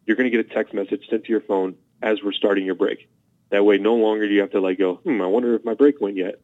you're 0.05 0.17
going 0.17 0.29
to 0.29 0.35
get 0.35 0.45
a 0.45 0.53
text 0.53 0.73
message 0.73 1.07
sent 1.09 1.25
to 1.25 1.29
your 1.29 1.41
phone 1.41 1.75
as 2.01 2.21
we're 2.23 2.33
starting 2.33 2.65
your 2.65 2.75
break. 2.75 3.09
That 3.49 3.63
way, 3.63 3.77
no 3.77 3.95
longer 3.95 4.27
do 4.27 4.33
you 4.33 4.41
have 4.41 4.51
to 4.51 4.59
like 4.59 4.77
go, 4.77 4.95
"Hmm, 4.95 5.21
I 5.21 5.27
wonder 5.27 5.53
if 5.55 5.63
my 5.63 5.75
break 5.75 6.01
went 6.01 6.17
yet." 6.17 6.41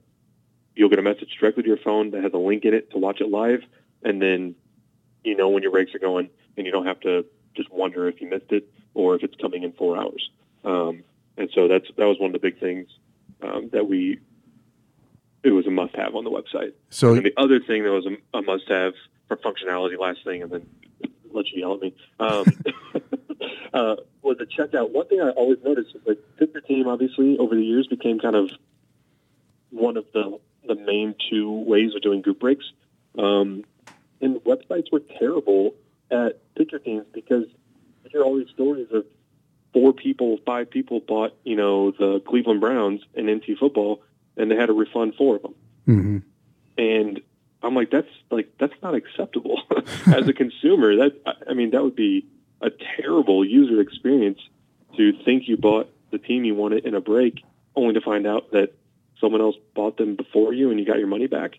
You'll 0.76 0.90
get 0.90 0.98
a 0.98 1.04
message 1.04 1.38
directly 1.40 1.64
to 1.64 1.70
your 1.70 1.78
phone 1.78 2.12
that 2.12 2.24
has 2.24 2.34
a 2.34 2.38
link 2.38 2.66
in 2.66 2.74
it 2.74 2.92
to 2.92 2.98
watch 2.98 3.22
it 3.22 3.30
live, 3.30 3.64
and 4.02 4.22
then 4.22 4.56
you 5.24 5.36
know 5.36 5.50
when 5.50 5.62
your 5.62 5.72
breaks 5.72 5.94
are 5.94 6.00
going 6.00 6.30
and 6.58 6.66
you 6.66 6.72
don't 6.72 6.86
have 6.86 7.00
to 7.02 7.26
just 7.56 7.72
wonder 7.72 8.08
if 8.08 8.22
you 8.22 8.30
missed 8.30 8.52
it 8.52 8.68
or 8.94 9.16
if 9.16 9.24
it's 9.24 9.36
coming 9.36 9.64
in 9.64 9.74
four 9.74 9.98
hours. 9.98 10.30
Um, 10.64 11.04
and 11.38 11.50
so 11.54 11.68
that's 11.68 11.88
that 11.98 12.06
was 12.06 12.20
one 12.20 12.34
of 12.34 12.34
the 12.34 12.40
big 12.40 12.60
things 12.60 12.88
um, 13.42 13.70
that 13.74 13.88
we 13.88 14.20
it 15.44 15.52
was 15.52 15.68
a 15.68 15.72
must-have 15.72 16.16
on 16.16 16.24
the 16.24 16.30
website. 16.30 16.74
So 16.90 17.14
and 17.14 17.26
the 17.26 17.34
other 17.38 17.60
thing 17.60 17.84
that 17.84 17.92
was 17.92 18.06
a, 18.06 18.38
a 18.38 18.42
must-have 18.42 18.94
for 19.28 19.38
functionality, 19.38 19.98
last 20.00 20.24
thing, 20.24 20.42
and 20.42 20.52
then 20.52 20.68
let 21.32 21.52
you 21.52 21.62
yell 21.62 21.74
at 21.74 21.82
me, 21.82 21.96
um, 22.20 22.46
uh, 23.74 23.96
was 24.22 24.38
the 24.38 24.46
checkout. 24.46 24.92
One 24.92 25.08
thing 25.08 25.22
I 25.22 25.32
always 25.32 25.60
noticed 25.64 25.96
is 25.96 26.02
like 26.06 26.20
Your 26.40 26.62
Team, 26.62 26.88
obviously, 26.88 27.38
over 27.38 27.56
the 27.56 27.64
years 27.64 27.88
became 27.88 28.20
kind 28.20 28.36
of 28.36 28.52
one 29.70 29.98
of 29.98 30.06
the 30.14 30.40
the 30.66 30.76
main 30.76 31.14
two 31.30 31.52
ways 31.52 31.94
of 31.94 32.02
doing 32.02 32.22
group 32.22 32.40
breaks. 32.40 32.66
Um, 33.18 33.66
and 34.22 34.38
websites 34.38 34.92
were 34.92 35.02
terrible 35.20 35.76
at 36.12 36.40
picture 36.56 36.80
teams 36.80 37.06
because 37.14 37.46
I 38.06 38.10
hear 38.10 38.24
all 38.24 38.38
these 38.38 38.50
stories 38.50 38.88
of 38.92 39.06
four 39.74 39.94
people, 39.94 40.38
five 40.46 40.70
people 40.70 41.00
bought, 41.00 41.36
you 41.44 41.56
know, 41.56 41.92
the 41.92 42.22
Cleveland 42.28 42.62
Browns 42.62 43.02
in 43.14 43.30
NT 43.30 43.58
football, 43.60 44.02
and 44.38 44.50
they 44.50 44.56
had 44.56 44.68
to 44.68 44.74
refund 44.74 45.16
four 45.16 45.38
of 45.38 45.42
them. 45.42 45.56
Mm-hmm. 45.88 46.18
And 46.78 47.22
I'm 47.62 47.76
like, 47.76 47.92
that's 47.92 48.08
like 48.30 48.54
that's 48.60 48.74
not 48.82 48.96
acceptable 48.96 49.62
as 50.08 50.28
a 50.28 50.34
consumer. 50.34 50.96
That 50.98 51.38
I 51.48 51.54
mean, 51.54 51.72
that 51.72 51.84
would 51.84 51.96
be 51.96 52.26
a 52.62 52.70
terrible 52.70 53.46
user 53.46 53.82
experience 53.82 54.40
to 54.98 55.14
think 55.24 55.48
you 55.48 55.58
bought 55.58 55.92
the 56.12 56.18
team 56.18 56.46
you 56.46 56.56
wanted 56.56 56.86
in 56.86 56.96
a 56.96 57.02
break, 57.02 57.44
only 57.76 57.94
to 57.96 58.02
find 58.02 58.28
out 58.28 58.52
that 58.52 58.74
someone 59.20 59.42
else 59.42 59.56
bought 59.74 59.98
them 59.98 60.16
before 60.16 60.54
you 60.54 60.70
and 60.70 60.80
you 60.80 60.86
got 60.86 61.00
your 61.00 61.08
money 61.08 61.28
back 61.28 61.58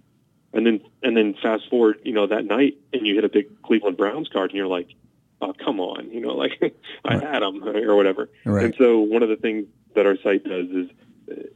and 0.54 0.64
then 0.64 0.80
and 1.02 1.16
then 1.16 1.34
fast 1.42 1.68
forward, 1.68 1.98
you 2.04 2.12
know, 2.12 2.26
that 2.26 2.44
night, 2.44 2.78
and 2.92 3.06
you 3.06 3.14
hit 3.16 3.24
a 3.24 3.28
big 3.28 3.62
Cleveland 3.62 3.96
Browns 3.96 4.28
card, 4.28 4.50
and 4.50 4.56
you're 4.56 4.68
like, 4.68 4.88
oh, 5.42 5.52
come 5.52 5.80
on, 5.80 6.10
you 6.10 6.20
know, 6.20 6.34
like 6.34 6.52
I 7.04 7.16
right. 7.16 7.22
had 7.22 7.42
them 7.42 7.62
or 7.62 7.96
whatever. 7.96 8.30
Right. 8.44 8.66
And 8.66 8.74
so 8.78 9.00
one 9.00 9.22
of 9.22 9.28
the 9.28 9.36
things 9.36 9.66
that 9.94 10.06
our 10.06 10.16
site 10.22 10.44
does 10.44 10.68
is 10.70 10.90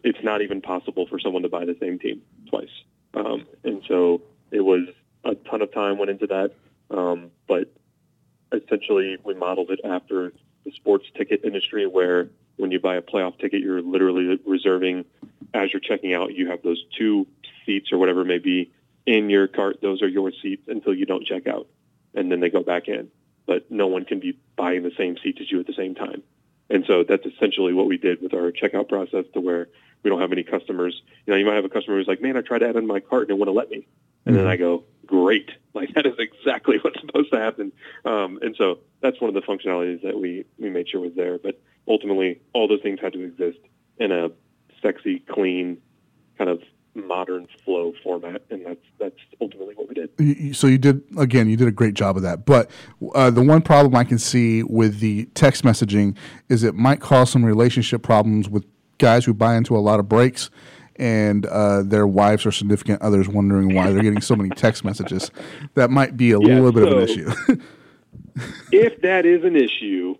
it's 0.03 0.23
not 0.23 0.43
even 0.43 0.61
possible 0.61 1.07
for 1.07 1.19
someone 1.19 1.43
to 1.43 1.49
buy 1.49 1.65
the 1.65 1.77
same 1.81 1.99
team 1.99 2.23
twice. 2.49 2.69
Um, 3.15 3.47
and 3.65 3.83
so 3.87 4.23
it 4.51 4.61
was 4.61 4.89
a 5.25 5.35
ton 5.35 5.63
of 5.63 5.73
time 5.73 5.99
went 5.99 6.11
into 6.11 6.27
that, 6.27 6.53
um, 6.91 7.31
but 7.47 7.73
essentially 8.53 9.19
we 9.25 9.35
modeled 9.35 9.71
it 9.71 9.81
after 9.85 10.33
the 10.65 10.73
sports 10.73 11.07
ticket 11.17 11.45
industry 11.45 11.87
where 11.87 12.29
when 12.57 12.71
you 12.71 12.81
buy 12.81 12.97
a 12.97 13.03
playoff 13.03 13.39
ticket, 13.39 13.61
you're 13.61 13.83
literally 13.83 14.41
reserving 14.47 15.05
as 15.55 15.73
you're 15.73 15.81
checking 15.81 16.15
out. 16.15 16.35
You 16.35 16.51
have 16.51 16.63
those 16.63 16.83
two 16.97 17.27
seats 17.65 17.93
or 17.93 17.99
whatever 17.99 18.23
it 18.23 18.27
may 18.27 18.39
be 18.39 18.73
in 19.09 19.31
your 19.31 19.49
cart. 19.49 19.79
Those 19.81 20.03
are 20.03 20.09
your 20.09 20.31
seats 20.43 20.69
until 20.69 20.93
you 20.93 21.07
don't 21.07 21.25
check 21.25 21.47
out, 21.47 21.67
and 22.15 22.31
then 22.31 22.41
they 22.41 22.51
go 22.51 22.63
back 22.63 22.89
in. 22.89 23.09
But 23.47 23.71
no 23.71 23.87
one 23.87 24.05
can 24.05 24.21
be 24.21 24.39
buying 24.55 24.83
the 24.83 24.93
same 24.99 25.17
seats 25.23 25.39
as 25.41 25.51
you 25.51 25.59
at 25.59 25.67
the 25.67 25.73
same 25.73 25.95
time. 25.95 26.23
And 26.69 26.85
so 26.87 27.03
that's 27.09 27.25
essentially 27.25 27.73
what 27.73 27.87
we 27.87 27.97
did 27.97 28.21
with 28.21 28.35
our 28.35 28.53
checkout 28.53 28.91
process 28.91 29.25
to 29.33 29.41
where 29.41 29.69
we 30.03 30.11
don't 30.11 30.21
have 30.21 30.33
any 30.33 30.43
customers. 30.43 31.01
You 31.27 31.33
know, 31.33 31.39
you 31.39 31.47
might 31.47 31.55
have 31.55 31.65
a 31.65 31.71
customer 31.71 31.97
who's 31.97 32.07
like, 32.07 32.21
man, 32.21 32.37
I 32.37 32.43
tried 32.43 32.59
to 32.59 32.69
add 32.69 32.77
in 32.77 32.87
my 32.87 33.01
cart 33.01 33.23
and 33.23 33.31
it 33.31 33.39
wouldn't 33.39 33.57
let 33.57 33.71
me. 33.71 33.87
And 34.27 34.37
then 34.37 34.47
I 34.47 34.57
go, 34.57 34.85
great. 35.07 35.51
Like 35.75 35.95
that 35.95 36.07
is 36.07 36.15
exactly 36.19 36.79
what's 36.83 37.01
supposed 37.01 37.31
to 37.33 37.39
happen. 37.39 37.71
Um, 38.05 38.41
and 38.43 38.57
so 38.57 38.81
that's 39.01 39.21
one 39.21 39.29
of 39.29 39.35
the 39.35 39.43
functionalities 39.43 40.03
that 40.03 40.19
we, 40.19 40.45
we 40.59 40.71
made 40.71 40.89
sure 40.89 41.01
was 41.01 41.15
there. 41.15 41.39
But 41.39 41.61
ultimately, 41.87 42.41
all 42.53 42.67
those 42.67 42.83
things 42.83 42.99
had 43.01 43.13
to 43.13 43.23
exist 43.23 43.59
in 43.97 44.11
a 44.11 44.31
sexy, 44.83 45.21
clean, 45.21 45.79
kind 46.37 46.51
of 46.51 46.63
modern 46.95 47.47
flow 47.65 47.93
format, 48.03 48.43
and 48.51 48.65
that's 48.67 48.81
that's 48.99 49.17
ultimately 49.41 49.75
what 49.75 49.89
we 49.89 49.95
did. 49.95 50.57
So 50.57 50.67
you 50.67 50.79
did 50.79 51.03
again. 51.17 51.49
You 51.49 51.57
did 51.57 51.69
a 51.69 51.73
great 51.73 51.95
job 51.95 52.17
of 52.17 52.23
that. 52.23 52.45
But 52.45 52.71
uh, 53.15 53.31
the 53.31 53.43
one 53.43 53.63
problem 53.63 53.95
I 53.95 54.05
can 54.05 54.19
see 54.19 54.63
with 54.63 55.01
the 55.01 55.27
text 55.35 55.65
messaging 55.65 56.17
is 56.49 56.65
it 56.65 56.75
might 56.75 57.01
cause 57.01 57.31
some 57.31 57.45
relationship 57.45 58.03
problems 58.03 58.49
with 58.49 58.65
guys 58.99 59.25
who 59.25 59.33
buy 59.35 59.57
into 59.57 59.77
a 59.77 59.79
lot 59.81 60.01
of 60.01 60.09
breaks, 60.09 60.51
and 60.97 61.47
uh, 61.47 61.83
their 61.83 62.07
wives 62.07 62.45
or 62.45 62.51
significant 62.53 63.01
others 63.03 63.29
wondering 63.29 63.75
why 63.75 63.91
they're 63.93 64.03
getting 64.03 64.21
so 64.21 64.35
many 64.35 64.51
text 64.51 64.85
messages. 64.85 65.31
That 65.75 65.91
might 65.91 66.17
be 66.17 66.33
a 66.33 66.41
Yeah, 66.41 66.55
little 66.61 66.73
bit 66.73 66.89
of 66.89 66.99
an 66.99 67.05
issue. 67.05 67.31
if 68.73 69.01
that 69.03 69.27
is 69.27 69.45
an 69.45 69.57
issue, 69.57 70.17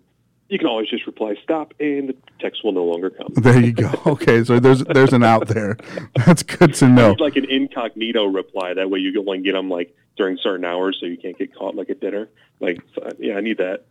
you 0.49 0.57
can 0.57 0.67
always 0.67 0.89
just 0.89 1.05
reply 1.05 1.35
stop, 1.43 1.73
and 1.79 2.09
the 2.09 2.15
text 2.39 2.63
will 2.63 2.71
no 2.71 2.83
longer 2.83 3.09
come. 3.09 3.33
there 3.35 3.59
you 3.59 3.71
go. 3.71 3.91
Okay, 4.05 4.43
so 4.43 4.59
there's 4.59 4.83
there's 4.83 5.13
an 5.13 5.23
out 5.23 5.47
there. 5.47 5.77
That's 6.25 6.43
good 6.43 6.73
to 6.75 6.87
know. 6.87 7.11
It's 7.11 7.21
like 7.21 7.35
an 7.35 7.49
incognito 7.49 8.25
reply. 8.25 8.73
That 8.73 8.89
way, 8.89 8.99
you 8.99 9.11
can 9.11 9.21
only 9.27 9.41
get 9.41 9.53
them 9.53 9.69
like 9.69 9.95
during 10.17 10.37
certain 10.41 10.65
hours, 10.65 10.97
so 10.99 11.05
you 11.05 11.17
can't 11.17 11.37
get 11.37 11.55
caught 11.55 11.75
like 11.75 11.89
at 11.89 11.99
dinner. 12.01 12.27
Like, 12.59 12.81
yeah, 13.19 13.35
I 13.37 13.41
need 13.41 13.57
that. 13.57 13.85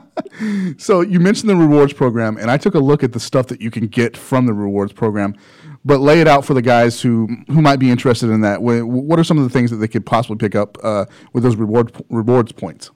So 0.78 1.00
you 1.00 1.18
mentioned 1.18 1.50
the 1.50 1.56
rewards 1.56 1.92
program, 1.92 2.36
and 2.36 2.50
I 2.50 2.58
took 2.58 2.74
a 2.74 2.78
look 2.78 3.02
at 3.02 3.12
the 3.12 3.18
stuff 3.18 3.48
that 3.48 3.60
you 3.60 3.70
can 3.72 3.88
get 3.88 4.16
from 4.16 4.46
the 4.46 4.52
rewards 4.52 4.92
program. 4.92 5.34
But 5.84 5.98
lay 6.00 6.20
it 6.20 6.28
out 6.28 6.44
for 6.44 6.54
the 6.54 6.62
guys 6.62 7.00
who 7.00 7.28
who 7.48 7.60
might 7.62 7.78
be 7.78 7.90
interested 7.90 8.30
in 8.30 8.42
that. 8.42 8.62
What 8.62 9.18
are 9.18 9.24
some 9.24 9.38
of 9.38 9.44
the 9.44 9.50
things 9.50 9.70
that 9.70 9.76
they 9.78 9.88
could 9.88 10.06
possibly 10.06 10.36
pick 10.36 10.54
up 10.54 10.76
uh, 10.84 11.06
with 11.32 11.42
those 11.42 11.56
reward 11.56 11.92
rewards 12.08 12.52
points? 12.52 12.90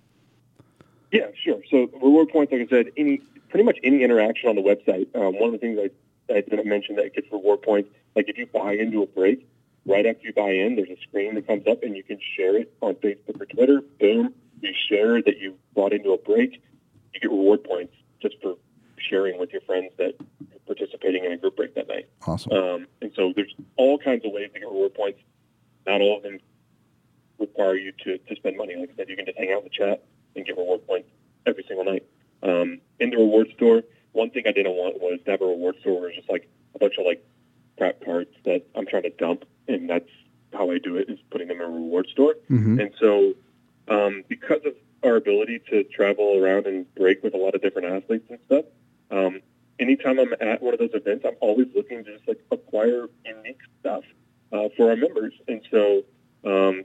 Yeah, 1.13 1.27
sure. 1.45 1.61
So 1.71 1.91
reward 2.03 2.31
points, 2.31 2.53
like 2.53 2.63
I 2.63 2.67
said, 2.69 2.87
any 2.97 3.21
pretty 3.51 3.65
much 3.65 3.77
any 3.85 4.03
interaction 4.03 4.49
on 4.49 4.57
the 4.57 4.63
website. 4.63 5.15
Um, 5.15 5.39
one 5.39 5.53
of 5.53 5.53
the 5.53 5.59
things 5.59 5.79
I, 5.79 6.33
I 6.33 6.41
didn't 6.41 6.67
mention 6.67 6.97
that 6.97 7.15
gets 7.15 7.31
reward 7.31 7.61
points, 7.61 7.91
like 8.17 8.31
if 8.31 8.39
you 8.39 8.47
buy 8.47 8.73
into 8.73 9.03
a 9.03 9.07
break, 9.07 9.47
right 9.85 10.07
after 10.07 10.27
you 10.27 10.33
buy 10.33 10.51
in, 10.51 10.77
there's 10.77 10.89
a 10.89 11.01
screen 11.03 11.35
that 11.35 11.47
comes 11.47 11.67
up 11.67 11.83
and 11.83 11.95
you 11.95 12.03
can 12.03 12.19
share 12.35 12.57
it 12.57 12.73
on 12.81 12.95
Facebook 12.95 13.41
or 13.41 13.45
Twitter. 13.45 13.83
Boom, 14.01 14.33
you 14.63 14.73
share 14.89 15.21
that 15.23 15.39
you 15.39 15.55
bought 15.75 15.93
into 15.93 16.13
a 16.13 16.19
break, 16.19 16.63
you 17.13 17.21
get 17.21 17.31
reward 17.31 17.63
points 17.63 17.95
just 18.23 18.37
for 18.41 18.55
sharing 18.97 19.39
with 19.39 19.53
your 19.53 19.61
friends 19.63 19.93
that 19.99 20.15
you're 20.19 20.61
participating 20.67 21.27
in 21.27 21.33
a 21.33 21.37
group 21.37 21.57
break 21.57 21.75
that 21.75 21.89
night. 21.89 22.09
Awesome. 22.27 22.53
Um, 22.53 22.87
and 23.03 23.13
so 23.15 23.35
there's 23.37 23.55
all 23.77 23.99
kinds 23.99 24.25
of 24.25 24.33
ways 24.33 24.49
to 24.55 24.61
get 24.61 24.67
reward 24.67 24.95
points. 24.95 25.21
Not 25.87 26.01
all 26.01 26.17
of 26.17 26.23
them 26.23 26.39
require 27.39 27.75
you 27.75 27.93
to, 28.05 28.17
to 28.17 28.37
spend 28.37 28.57
money. 28.57 28.77
Like 28.77 28.91
I 28.95 28.97
said, 28.97 29.11
you 29.11 29.17
can 29.17 29.27
just 29.27 29.37
hang 29.37 29.53
out 29.53 29.59
in 29.59 29.65
the 29.65 29.71
chat 29.71 30.05
and 30.37 30.45
get 30.47 30.57
reward 30.57 30.87
points 30.87 31.09
every 31.47 31.65
single 31.67 31.85
night. 31.85 32.05
Um, 32.43 32.81
in 32.99 33.11
the 33.11 33.17
reward 33.17 33.49
store, 33.57 33.83
one 34.13 34.31
thing 34.31 34.45
I 34.47 34.53
didn't 34.53 34.73
want 34.73 35.01
was 35.01 35.21
to 35.25 35.31
have 35.31 35.43
a 35.43 35.47
reward 35.47 35.77
store 35.81 36.01
where 36.01 36.09
it's 36.09 36.19
just 36.19 36.31
like 36.31 36.49
a 36.75 36.79
bunch 36.79 36.95
of 36.99 37.07
like 37.07 37.25
crap 37.79 38.05
cards 38.05 38.31
that 38.45 38.65
I'm 38.75 38.87
trying 38.87 39.05
to 39.05 39.11
dump, 39.11 39.45
and 39.69 39.89
that's 39.89 40.09
how 40.53 40.71
I 40.71 40.79
do 40.79 40.97
it 40.97 41.09
is 41.09 41.19
putting 41.31 41.49
them 41.49 41.59
in 41.61 41.67
a 41.67 41.71
reward 41.71 42.09
store. 42.09 42.35
Mhm. 42.51 42.81
And 42.81 42.91
so, 42.99 43.35
um, 43.89 44.25
because 44.29 44.65
of 44.65 44.75
our 45.03 45.17
ability 45.17 45.61
to 45.71 45.85
travel 45.85 46.37
around 46.39 46.67
and 46.67 46.93
break 46.95 47.23
with 47.23 47.35
a 47.35 47.39
lot 47.39 47.55
of 47.55 47.63
different 47.63 47.89
athletes 47.89 48.27
and 48.29 48.39
stuff, 48.47 48.65
um, 49.11 49.41
anytime 49.79 50.19
I'm 50.19 50.35
at 50.41 50.63
one 50.63 50.75
of 50.75 50.81
those 50.81 50.95
events, 50.95 51.25
I'm 51.25 51.37
always 51.41 51.69
looking 51.75 52.05
to 52.05 52.17
just 52.17 52.29
like 52.29 52.41
acquire 52.51 53.09
unique 53.25 53.61
stuff 53.81 54.05
uh, 54.53 54.69
for 54.77 54.91
our 54.91 54.97
members. 54.97 55.33
And 55.49 55.63
so 55.71 56.05
um, 56.45 56.85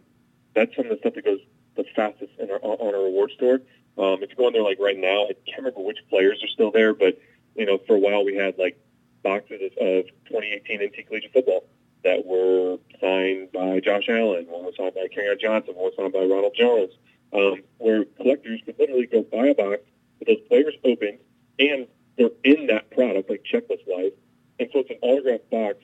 that's 0.53 0.75
some 0.75 0.85
of 0.85 0.91
the 0.91 0.97
stuff 0.97 1.13
that 1.15 1.25
goes 1.25 1.39
the 1.77 1.85
fastest 1.95 2.31
in 2.39 2.51
our, 2.51 2.59
on 2.59 2.93
our 2.93 3.03
reward 3.03 3.31
store. 3.31 3.61
Um, 3.97 4.21
if 4.21 4.29
you 4.29 4.35
go 4.35 4.47
on 4.47 4.53
there 4.53 4.63
like 4.63 4.79
right 4.79 4.97
now, 4.97 5.25
I 5.25 5.33
can't 5.45 5.59
remember 5.59 5.81
which 5.81 5.97
players 6.09 6.43
are 6.43 6.47
still 6.47 6.71
there, 6.71 6.93
but 6.93 7.19
you 7.55 7.65
know, 7.65 7.79
for 7.87 7.95
a 7.95 7.99
while 7.99 8.23
we 8.25 8.35
had 8.35 8.57
like 8.57 8.79
boxes 9.23 9.61
of 9.63 10.05
2018 10.29 10.79
NC 10.81 11.07
Collegiate 11.07 11.33
Football 11.33 11.63
that 12.03 12.25
were 12.25 12.77
signed 13.01 13.51
by 13.51 13.79
Josh 13.79 14.07
Allen, 14.09 14.45
one 14.47 14.65
was 14.65 14.75
signed 14.77 14.93
by 14.93 15.07
Kerryon 15.07 15.39
Johnson, 15.39 15.73
one 15.75 15.85
was 15.85 15.93
signed 15.97 16.13
by 16.13 16.19
Ronald 16.19 16.55
Jones, 16.55 16.93
um, 17.33 17.63
where 17.79 18.05
collectors 18.05 18.61
could 18.65 18.77
literally 18.79 19.07
go 19.07 19.23
buy 19.23 19.47
a 19.47 19.55
box 19.55 19.81
with 20.19 20.27
those 20.27 20.47
players 20.47 20.75
opened 20.83 21.17
and 21.59 21.87
they're 22.17 22.29
in 22.43 22.67
that 22.67 22.89
product, 22.91 23.29
like 23.29 23.43
checklist 23.43 23.81
wise. 23.87 24.11
And 24.59 24.69
so 24.73 24.79
it's 24.79 24.89
an 24.89 24.97
autographed 25.01 25.49
box 25.49 25.77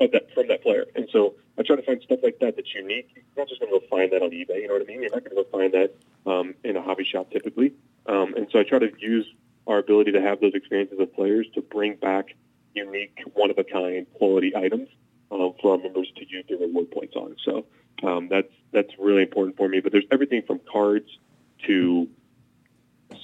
that 0.00 0.32
from 0.34 0.48
that 0.48 0.62
player. 0.62 0.86
And 0.94 1.08
so 1.12 1.34
I 1.58 1.62
try 1.62 1.76
to 1.76 1.82
find 1.82 2.00
stuff 2.02 2.20
like 2.22 2.38
that 2.40 2.56
that's 2.56 2.74
unique. 2.74 3.10
You're 3.14 3.24
not 3.36 3.48
just 3.48 3.60
going 3.60 3.72
to 3.72 3.80
go 3.80 3.86
find 3.88 4.12
that 4.12 4.22
on 4.22 4.30
eBay. 4.30 4.62
You 4.62 4.68
know 4.68 4.74
what 4.74 4.82
I 4.82 4.86
mean? 4.86 5.02
You're 5.02 5.10
not 5.10 5.24
going 5.24 5.36
to 5.36 5.42
go 5.42 5.44
find 5.50 5.72
that 5.74 5.94
um, 6.26 6.54
in 6.64 6.76
a 6.76 6.82
hobby 6.82 7.04
shop 7.04 7.30
typically. 7.30 7.72
Um, 8.06 8.34
and 8.34 8.48
so 8.50 8.58
I 8.58 8.64
try 8.64 8.78
to 8.78 8.90
use 8.98 9.26
our 9.66 9.78
ability 9.78 10.12
to 10.12 10.20
have 10.20 10.40
those 10.40 10.54
experiences 10.54 10.98
of 10.98 11.14
players 11.14 11.46
to 11.54 11.60
bring 11.60 11.96
back 11.96 12.34
unique, 12.74 13.18
one 13.34 13.50
of 13.50 13.58
a 13.58 13.64
kind, 13.64 14.06
quality 14.14 14.56
items 14.56 14.88
um, 15.30 15.54
for 15.60 15.72
our 15.72 15.78
members 15.78 16.10
to 16.16 16.28
use 16.28 16.44
their 16.48 16.58
reward 16.58 16.90
points 16.90 17.14
on. 17.14 17.36
So 17.44 17.66
um, 18.02 18.28
that's 18.28 18.52
that's 18.72 18.90
really 18.98 19.22
important 19.22 19.56
for 19.56 19.68
me. 19.68 19.80
But 19.80 19.92
there's 19.92 20.04
everything 20.10 20.42
from 20.46 20.60
cards 20.70 21.08
to 21.66 22.08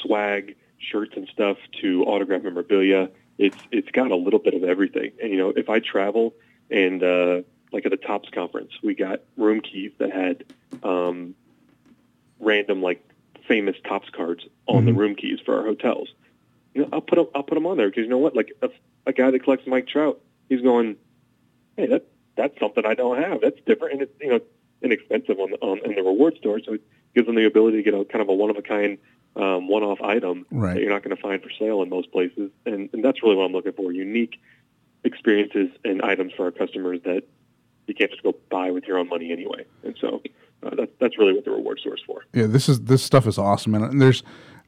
swag, 0.02 0.56
shirts 0.78 1.12
and 1.16 1.28
stuff 1.28 1.56
to 1.80 2.04
autograph 2.04 2.42
memorabilia. 2.42 3.10
It's 3.38 3.58
it's 3.70 3.90
got 3.90 4.10
a 4.10 4.16
little 4.16 4.38
bit 4.38 4.54
of 4.54 4.64
everything. 4.64 5.12
And 5.22 5.30
you 5.30 5.38
know, 5.38 5.52
if 5.56 5.68
I 5.68 5.80
travel 5.80 6.34
and 6.70 7.02
uh, 7.02 7.42
like 7.72 7.84
at 7.84 7.90
the 7.90 7.96
Topps 7.96 8.28
conference, 8.30 8.72
we 8.82 8.94
got 8.94 9.20
room 9.36 9.60
keys 9.60 9.92
that 9.98 10.12
had 10.12 10.44
um, 10.82 11.34
random 12.40 12.82
like 12.82 13.02
famous 13.48 13.76
Topps 13.86 14.10
cards 14.10 14.44
on 14.66 14.84
the 14.84 14.92
room 14.92 15.14
keys 15.14 15.38
for 15.44 15.56
our 15.58 15.64
hotels. 15.64 16.08
You 16.74 16.82
know, 16.82 16.88
I'll 16.92 17.00
put 17.00 17.16
them, 17.16 17.26
I'll 17.34 17.42
put 17.42 17.54
them 17.54 17.66
on 17.66 17.76
there 17.76 17.88
because 17.88 18.02
you 18.02 18.08
know 18.08 18.18
what? 18.18 18.34
Like 18.36 18.52
a, 18.62 18.68
a 19.06 19.12
guy 19.12 19.30
that 19.30 19.42
collects 19.42 19.66
Mike 19.66 19.86
Trout, 19.88 20.20
he's 20.48 20.60
going, 20.60 20.96
hey, 21.76 21.86
that 21.86 22.06
that's 22.36 22.58
something 22.58 22.84
I 22.84 22.94
don't 22.94 23.22
have. 23.22 23.40
That's 23.40 23.58
different, 23.66 23.94
and 23.94 24.02
it's 24.02 24.12
you 24.20 24.30
know 24.30 24.40
inexpensive 24.82 25.38
on 25.38 25.52
on 25.54 25.78
in 25.84 25.94
the 25.94 26.02
reward 26.02 26.36
store, 26.36 26.60
so 26.64 26.74
it 26.74 26.82
gives 27.14 27.26
them 27.26 27.36
the 27.36 27.46
ability 27.46 27.78
to 27.78 27.82
get 27.82 27.94
a 27.94 28.04
kind 28.04 28.20
of 28.20 28.28
a 28.28 28.34
one 28.34 28.50
of 28.50 28.56
a 28.56 28.62
kind, 28.62 28.98
um, 29.36 29.68
one 29.68 29.82
off 29.82 30.02
item 30.02 30.44
Right. 30.50 30.74
that 30.74 30.80
you're 30.82 30.92
not 30.92 31.02
going 31.02 31.16
to 31.16 31.22
find 31.22 31.42
for 31.42 31.50
sale 31.58 31.82
in 31.82 31.88
most 31.88 32.12
places, 32.12 32.50
and 32.66 32.90
and 32.92 33.02
that's 33.04 33.22
really 33.22 33.36
what 33.36 33.44
I'm 33.44 33.52
looking 33.52 33.72
for: 33.72 33.90
unique 33.92 34.40
experiences 35.06 35.68
and 35.84 36.02
items 36.02 36.32
for 36.36 36.44
our 36.46 36.50
customers 36.50 37.00
that 37.04 37.22
you 37.86 37.94
can't 37.94 38.10
just 38.10 38.22
go 38.22 38.34
buy 38.50 38.70
with 38.70 38.84
your 38.84 38.98
own 38.98 39.08
money 39.08 39.32
anyway. 39.32 39.64
And 39.84 39.96
so 40.00 40.20
uh, 40.62 40.74
that's 40.74 40.92
that's 41.00 41.18
really 41.18 41.32
what 41.32 41.44
the 41.44 41.52
reward 41.52 41.78
store 41.78 41.94
is 41.94 42.02
for. 42.06 42.24
Yeah, 42.34 42.46
this 42.46 42.68
is 42.68 42.80
this 42.82 43.02
stuff 43.02 43.26
is 43.26 43.38
awesome, 43.38 43.74
and, 43.74 44.00
there's, 44.02 44.22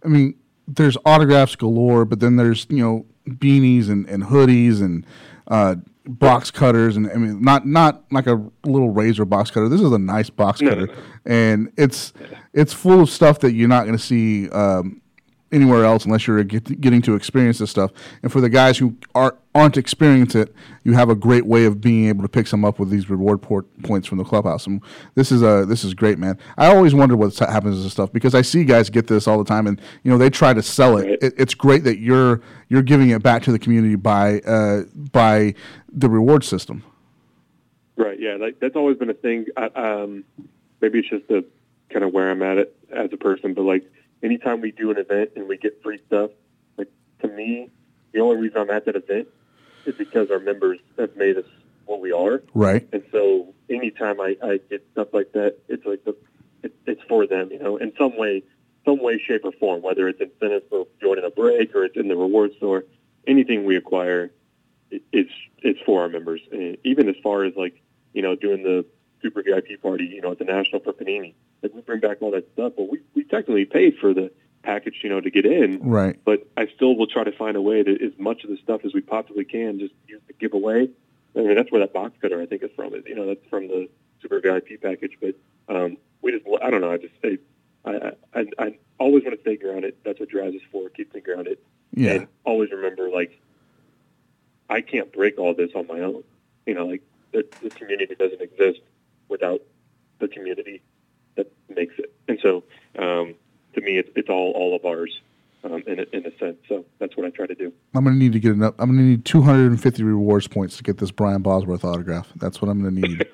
I 0.05 0.09
mean, 0.09 0.35
there's 0.67 0.97
autographs 1.05 1.57
galore, 1.57 2.05
but 2.05 2.21
then 2.21 2.37
there's 2.37 2.67
you 2.71 2.83
know 2.83 3.07
beanies 3.29 3.89
and, 3.91 4.09
and 4.09 4.23
hoodies 4.25 4.81
and 4.81 5.05
uh, 5.49 5.75
box 6.07 6.51
cutters, 6.51 6.97
and 6.97 7.11
I 7.11 7.17
mean 7.17 7.43
not 7.43 7.67
not 7.67 8.05
like 8.13 8.27
a 8.27 8.43
little 8.65 8.91
razor 8.91 9.25
box 9.25 9.51
cutter. 9.51 9.69
This 9.69 9.81
is 9.81 9.93
a 9.93 9.99
nice 9.99 10.31
box 10.31 10.61
No, 10.61 10.71
cutter, 10.71 10.87
no, 10.87 10.93
no. 10.93 11.01
and 11.27 11.73
it's 11.77 12.13
it's 12.53 12.73
full 12.73 13.01
of 13.01 13.11
stuff 13.11 13.41
that 13.41 13.53
you're 13.53 13.69
not 13.69 13.85
going 13.85 13.97
to 13.97 14.03
see. 14.03 14.49
Um, 14.51 15.03
anywhere 15.51 15.85
else 15.85 16.05
unless 16.05 16.27
you're 16.27 16.43
get, 16.45 16.81
getting 16.81 17.01
to 17.03 17.15
experience 17.15 17.59
this 17.59 17.71
stuff 17.71 17.91
and 18.23 18.31
for 18.31 18.41
the 18.41 18.49
guys 18.49 18.77
who 18.79 18.95
are, 19.15 19.37
aren't 19.55 19.77
experiencing 19.77 20.43
it 20.43 20.55
you 20.85 20.93
have 20.93 21.09
a 21.09 21.15
great 21.15 21.47
way 21.47 21.65
of 21.65 21.81
being 21.81 22.07
able 22.07 22.23
to 22.23 22.29
pick 22.29 22.47
some 22.47 22.65
up 22.65 22.79
with 22.79 22.91
these 22.91 23.09
reward 23.09 23.41
port 23.41 23.67
points 23.83 24.07
from 24.07 24.19
the 24.19 24.25
clubhouse 24.25 24.67
and 24.67 24.83
this 25.15 25.33
is 25.33 25.43
a 25.43 25.65
this 25.67 25.85
is 25.85 25.95
great 25.95 26.19
man 26.19 26.39
i 26.59 26.67
always 26.67 26.95
wonder 26.95 27.17
what 27.17 27.37
happens 27.39 27.77
to 27.77 27.83
this 27.83 27.93
stuff 27.93 28.13
because 28.13 28.35
i 28.35 28.43
see 28.43 28.65
guys 28.65 28.91
get 28.91 29.07
this 29.07 29.27
all 29.27 29.39
the 29.39 29.45
time 29.45 29.67
and 29.67 29.81
you 30.03 30.11
know 30.11 30.19
they 30.19 30.31
try 30.31 30.53
to 30.53 30.63
sell 30.63 30.99
it, 30.99 31.19
it 31.23 31.35
it's 31.37 31.55
great 31.55 31.85
that 31.85 31.99
you're 31.99 32.41
you're 32.69 32.83
giving 32.83 33.11
it 33.11 33.23
back 33.23 33.43
to 33.43 33.53
the 33.53 33.59
community 33.59 33.95
by 33.97 34.41
uh, 34.41 34.83
by 35.13 35.55
the 35.91 36.09
reward 36.09 36.45
system 36.45 36.83
Right. 37.99 38.21
Yeah. 38.21 38.37
Like, 38.37 38.61
that's 38.61 38.77
always 38.77 38.97
been 38.97 39.11
a 39.11 39.15
thing. 39.15 39.47
I, 39.57 39.67
um, 39.75 40.25
maybe 40.81 41.01
it's 41.01 41.09
just 41.09 41.27
the 41.27 41.45
kind 41.91 42.05
of 42.05 42.13
where 42.13 42.31
I'm 42.31 42.43
at 42.43 42.59
it 42.59 42.77
as 42.91 43.13
a 43.13 43.17
person, 43.17 43.55
but 43.55 43.63
like 43.63 43.91
anytime 44.23 44.61
we 44.61 44.73
do 44.73 44.91
an 44.91 44.99
event 44.99 45.31
and 45.37 45.49
we 45.49 45.57
get 45.57 45.83
free 45.83 46.01
stuff, 46.07 46.31
like 46.77 46.91
to 47.23 47.29
me, 47.29 47.71
the 48.13 48.21
only 48.21 48.37
reason 48.37 48.59
I'm 48.59 48.71
at 48.71 48.85
that 48.87 48.97
event 48.97 49.29
is 49.87 49.95
because 49.97 50.31
our 50.31 50.39
members 50.39 50.79
have 50.99 51.17
made 51.17 51.37
us 51.37 51.45
what 51.87 52.01
we 52.01 52.13
are. 52.13 52.43
right 52.55 52.87
And 52.93 53.03
so 53.11 53.55
anytime 53.71 54.21
I, 54.21 54.37
I 54.43 54.61
get 54.69 54.87
stuff 54.93 55.09
like 55.13 55.33
that, 55.33 55.57
it's 55.69 55.85
like 55.87 56.05
the, 56.05 56.17
it, 56.63 56.75
it's 56.87 57.03
for 57.09 57.27
them, 57.27 57.49
you 57.51 57.59
know, 57.59 57.77
in 57.77 57.93
some 57.99 58.17
way, 58.17 58.43
some 58.85 59.03
way, 59.03 59.19
shape, 59.19 59.43
or 59.45 59.53
form, 59.53 59.83
whether 59.83 60.09
it's 60.09 60.21
incentives 60.21 60.67
for 60.69 60.87
joining 61.01 61.25
a 61.25 61.31
break 61.31 61.75
or 61.75 61.85
it's 61.85 61.97
in 61.97 62.09
the 62.09 62.17
reward 62.17 62.53
store. 62.57 62.85
Anything 63.27 63.65
we 63.65 63.77
acquire, 63.77 64.31
it, 64.91 65.03
it's 65.13 65.33
it's 65.59 65.81
for 65.85 66.03
our 66.03 66.09
members. 66.09 66.41
And 66.53 66.77
even 66.85 67.09
as 67.09 67.17
far 67.23 67.45
as 67.45 67.55
like 67.57 67.81
you 68.13 68.23
know 68.23 68.35
doing 68.35 68.63
the 68.63 68.85
super 69.23 69.43
VIP 69.43 69.81
party, 69.83 70.05
you 70.05 70.21
know, 70.21 70.33
at 70.33 70.39
the 70.39 70.45
National 70.45 70.81
for 70.81 70.93
Panini, 70.93 71.35
like 71.63 71.75
we 71.75 71.81
bring 71.81 72.01
back 72.01 72.19
all 72.21 72.31
that 72.33 72.51
stuff, 72.53 72.73
but 72.77 72.91
we 72.91 73.01
we 73.15 73.25
technically 73.25 73.65
paid 73.65 73.97
for 73.99 74.15
the 74.15 74.31
package, 74.63 75.01
you 75.03 75.09
know, 75.09 75.21
to 75.21 75.31
get 75.31 75.47
in. 75.47 75.81
Right. 75.83 76.19
But 76.25 76.47
I 76.57 76.67
still 76.75 76.97
will 76.97 77.07
try 77.07 77.25
to 77.25 77.33
find 77.33 77.57
a 77.57 77.63
way 77.63 77.83
to 77.83 78.05
as 78.05 78.13
much 78.19 78.45
of 78.45 78.51
the 78.51 78.57
stuff 78.59 78.83
as 78.85 78.93
we 78.93 79.01
possibly 79.01 79.45
can 79.45 79.79
just 79.79 79.95
use 80.07 80.21
to 80.29 80.35
give 80.35 80.53
away. 80.53 80.91
I 81.37 81.41
mean, 81.41 81.55
that's 81.55 81.71
where 81.71 81.81
that 81.81 81.93
box 81.93 82.17
cutter 82.21 82.41
I 82.41 82.47
think 82.47 82.63
is 82.63 82.71
from. 82.75 82.95
Is 82.95 83.05
you 83.07 83.15
know, 83.15 83.27
that's 83.27 83.45
from 83.49 83.69
the 83.69 83.89
super 84.21 84.41
VIP 84.41 84.81
package. 84.81 85.17
But 85.21 85.35
um, 85.75 85.97
we 86.23 86.33
just, 86.33 86.45
I 86.63 86.71
don't 86.71 86.81
know. 86.81 86.93
I 86.93 86.99
just 86.99 87.15
say, 87.23 87.39
I, 87.85 88.13
I, 88.35 88.47
I 88.59 88.79
always 88.99 89.25
want 89.25 89.37
to 89.37 89.41
stay 89.41 89.57
grounded. 89.57 89.97
That's 90.05 90.21
what 90.21 90.29
drives 90.29 90.57
us 90.57 90.63
forward. 90.71 90.95
Keep 90.95 91.15
me 91.15 91.21
grounded. 91.21 91.59
Yeah. 91.95 92.13
And 92.13 92.29
always 92.45 92.71
remember, 92.71 93.09
like, 93.11 93.41
I 94.69 94.81
can't 94.81 95.13
break 95.13 95.39
all 95.39 95.55
this 95.55 95.71
on 95.75 95.87
my 95.87 96.01
own. 96.01 96.25
You 96.67 96.75
know, 96.75 96.87
like 96.87 97.03
the, 97.33 97.47
the 97.63 97.71
community 97.71 98.15
doesn't 98.15 98.43
exist 98.43 98.81
without 99.29 99.63
the 100.19 100.29
community 100.29 100.83
that 101.39 101.51
makes 101.75 101.95
it. 101.99 102.13
And 102.29 102.39
so, 102.43 102.65
um, 102.99 103.35
to 103.75 103.81
me, 103.81 103.99
it's, 103.99 104.11
it's 104.15 104.29
all 104.29 104.53
all 104.53 104.77
of 104.77 104.85
ours 104.85 105.21
um, 105.65 105.83
in, 105.87 106.01
a, 106.01 106.05
in 106.13 106.27
a 106.27 106.37
sense. 106.39 106.59
So 106.69 106.85
that's 106.99 107.17
what 107.17 107.27
I 107.27 107.31
try 107.31 107.47
to 107.47 107.55
do. 107.55 107.73
I'm 107.95 108.05
going 108.05 108.17
to 108.17 108.23
need 108.23 108.33
to 108.33 108.41
get 108.41 108.53
enough. 108.53 108.75
I'm 108.79 108.91
going 108.91 108.99
to 108.99 109.05
need 109.05 109.25
250 109.25 110.03
rewards 110.03 110.47
points 110.47 110.77
to 110.77 110.83
get 110.83 110.99
this 110.99 111.11
Brian 111.11 111.43
Bosworth 111.43 111.85
autograph. 111.85 112.29
That's 112.37 112.61
what 112.61 112.71
I'm 112.71 112.83
going 112.83 112.95
to 112.97 113.09
need. 113.09 113.27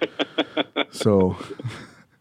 so 0.91 1.37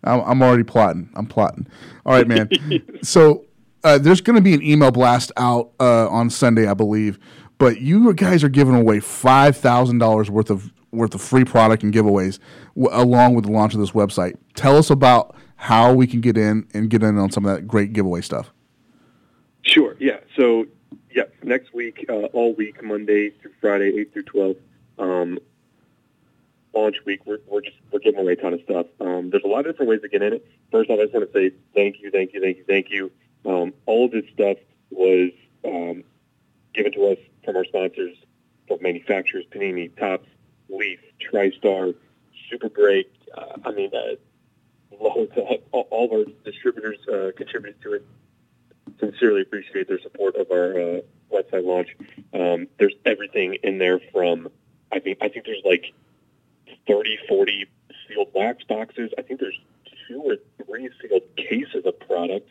I'm, 0.03 0.21
I'm 0.21 0.41
already 0.41 0.63
plotting. 0.63 1.09
I'm 1.15 1.27
plotting. 1.27 1.67
All 2.05 2.13
right, 2.13 2.27
man. 2.27 2.49
so 3.01 3.45
uh, 3.83 3.97
there's 3.97 4.21
going 4.21 4.35
to 4.35 4.41
be 4.41 4.53
an 4.53 4.63
email 4.63 4.91
blast 4.91 5.31
out 5.37 5.71
uh, 5.79 6.07
on 6.09 6.29
Sunday, 6.29 6.67
I 6.67 6.73
believe. 6.73 7.19
But 7.57 7.81
you 7.81 8.13
guys 8.13 8.43
are 8.43 8.49
giving 8.49 8.75
away 8.75 8.99
five 8.99 9.55
thousand 9.55 9.99
dollars 9.99 10.29
worth 10.29 10.49
of 10.49 10.73
worth 10.91 11.15
of 11.15 11.21
free 11.21 11.45
product 11.45 11.83
and 11.83 11.93
giveaways 11.93 12.39
w- 12.75 12.89
along 12.91 13.35
with 13.35 13.45
the 13.45 13.51
launch 13.51 13.73
of 13.73 13.79
this 13.79 13.91
website. 13.91 14.35
Tell 14.55 14.75
us 14.75 14.89
about 14.89 15.35
how 15.63 15.93
we 15.93 16.05
can 16.05 16.19
get 16.19 16.37
in 16.37 16.67
and 16.73 16.89
get 16.89 17.01
in 17.03 17.17
on 17.17 17.31
some 17.31 17.45
of 17.45 17.55
that 17.55 17.65
great 17.65 17.93
giveaway 17.93 18.19
stuff. 18.19 18.51
Sure. 19.61 19.95
Yeah. 19.97 20.19
So, 20.35 20.65
yeah, 21.15 21.23
next 21.41 21.73
week, 21.73 22.05
uh, 22.09 22.25
all 22.33 22.53
week, 22.53 22.83
Monday 22.83 23.29
through 23.29 23.53
Friday, 23.61 23.97
eight 23.97 24.11
through 24.11 24.23
twelve, 24.23 24.57
um, 24.99 25.39
launch 26.73 26.97
week, 27.05 27.25
we're, 27.25 27.37
we're 27.47 27.61
just 27.61 27.77
we're 27.91 27.99
giving 27.99 28.19
away 28.19 28.33
a 28.33 28.35
ton 28.35 28.53
of 28.53 28.61
stuff. 28.63 28.87
Um, 28.99 29.29
there's 29.29 29.45
a 29.45 29.47
lot 29.47 29.59
of 29.59 29.67
different 29.67 29.89
ways 29.89 30.01
to 30.01 30.09
get 30.09 30.21
in 30.21 30.33
it. 30.33 30.45
First 30.69 30.89
off, 30.89 30.99
I 30.99 31.03
just 31.03 31.13
want 31.13 31.31
to 31.31 31.39
say 31.39 31.55
thank 31.73 32.01
you, 32.01 32.11
thank 32.11 32.33
you, 32.33 32.41
thank 32.41 32.57
you, 32.57 32.65
thank 32.67 32.89
you. 32.89 33.09
Um, 33.45 33.73
all 33.85 34.05
of 34.05 34.11
this 34.11 34.25
stuff 34.33 34.57
was 34.89 35.31
um, 35.63 36.03
given 36.73 36.91
to 36.91 37.05
us 37.07 37.17
from 37.45 37.55
our 37.55 37.63
sponsors, 37.63 38.17
from 38.67 38.79
manufacturers, 38.81 39.45
Panini, 39.49 39.95
Topps, 39.97 40.27
Leaf, 40.67 40.99
TriStar, 41.21 41.95
Super 42.49 42.67
Break. 42.67 43.09
Uh, 43.37 43.57
I 43.63 43.71
mean, 43.71 43.91
uh, 43.95 44.15
loads 44.99 45.31
all, 45.71 45.87
all 45.89 46.05
of 46.05 46.11
our 46.11 46.25
distributors 46.43 46.97
uh, 47.07 47.31
contributed 47.35 47.81
to 47.81 47.93
it 47.93 48.05
sincerely 48.99 49.41
appreciate 49.41 49.87
their 49.87 49.99
support 50.01 50.35
of 50.35 50.51
our 50.51 50.71
uh, 50.71 51.01
website 51.31 51.65
launch. 51.65 51.95
Um, 52.33 52.67
there's 52.77 52.93
everything 53.05 53.57
in 53.63 53.77
there 53.77 53.99
from, 54.11 54.49
I 54.91 54.99
think, 54.99 55.19
I 55.21 55.29
think 55.29 55.45
there's 55.45 55.63
like 55.65 55.93
30, 56.87 57.17
40 57.27 57.65
sealed 58.07 58.29
wax 58.33 58.63
boxes. 58.63 59.11
I 59.17 59.21
think 59.21 59.39
there's 59.39 59.59
two 60.07 60.21
or 60.21 60.37
three 60.65 60.89
sealed 61.01 61.23
cases 61.37 61.85
of 61.85 61.99
product. 61.99 62.49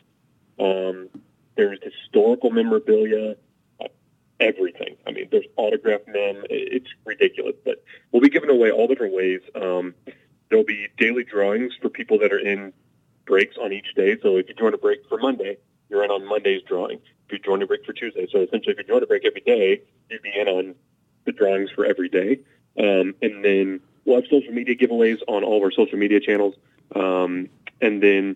Um, 0.59 1.09
there's 1.55 1.79
historical 1.81 2.49
memorabilia, 2.49 3.35
uh, 3.79 3.87
everything. 4.39 4.95
I 5.07 5.11
mean, 5.11 5.27
there's 5.31 5.45
autographed 5.55 6.07
mem. 6.07 6.43
It's 6.49 6.89
ridiculous, 7.05 7.55
but 7.63 7.83
we'll 8.11 8.21
be 8.21 8.29
giving 8.29 8.49
away 8.49 8.71
all 8.71 8.87
different 8.87 9.13
ways. 9.13 9.41
Um, 9.55 9.93
there'll 10.53 10.63
be 10.63 10.87
daily 10.99 11.23
drawings 11.23 11.73
for 11.81 11.89
people 11.89 12.19
that 12.19 12.31
are 12.31 12.37
in 12.37 12.71
breaks 13.25 13.55
on 13.59 13.73
each 13.73 13.95
day. 13.95 14.15
So 14.21 14.37
if 14.37 14.47
you 14.47 14.53
join 14.53 14.75
a 14.75 14.77
break 14.77 14.99
for 15.09 15.17
Monday, 15.17 15.57
you're 15.89 16.03
in 16.03 16.11
on 16.11 16.27
Monday's 16.27 16.61
drawing. 16.61 16.99
If 17.25 17.31
you 17.31 17.39
join 17.39 17.63
a 17.63 17.65
break 17.65 17.83
for 17.83 17.93
Tuesday, 17.93 18.27
so 18.31 18.41
essentially 18.41 18.73
if 18.73 18.77
you 18.77 18.83
join 18.83 19.01
a 19.01 19.07
break 19.07 19.25
every 19.25 19.41
day, 19.41 19.81
you'd 20.11 20.21
be 20.21 20.31
in 20.39 20.47
on 20.47 20.75
the 21.25 21.31
drawings 21.31 21.71
for 21.71 21.85
every 21.85 22.07
day. 22.07 22.41
Um, 22.77 23.15
and 23.23 23.43
then 23.43 23.79
we'll 24.05 24.17
have 24.17 24.25
social 24.29 24.53
media 24.53 24.75
giveaways 24.75 25.21
on 25.27 25.43
all 25.43 25.57
of 25.57 25.63
our 25.63 25.71
social 25.71 25.97
media 25.97 26.19
channels. 26.19 26.53
Um, 26.95 27.49
and 27.81 28.03
then 28.03 28.35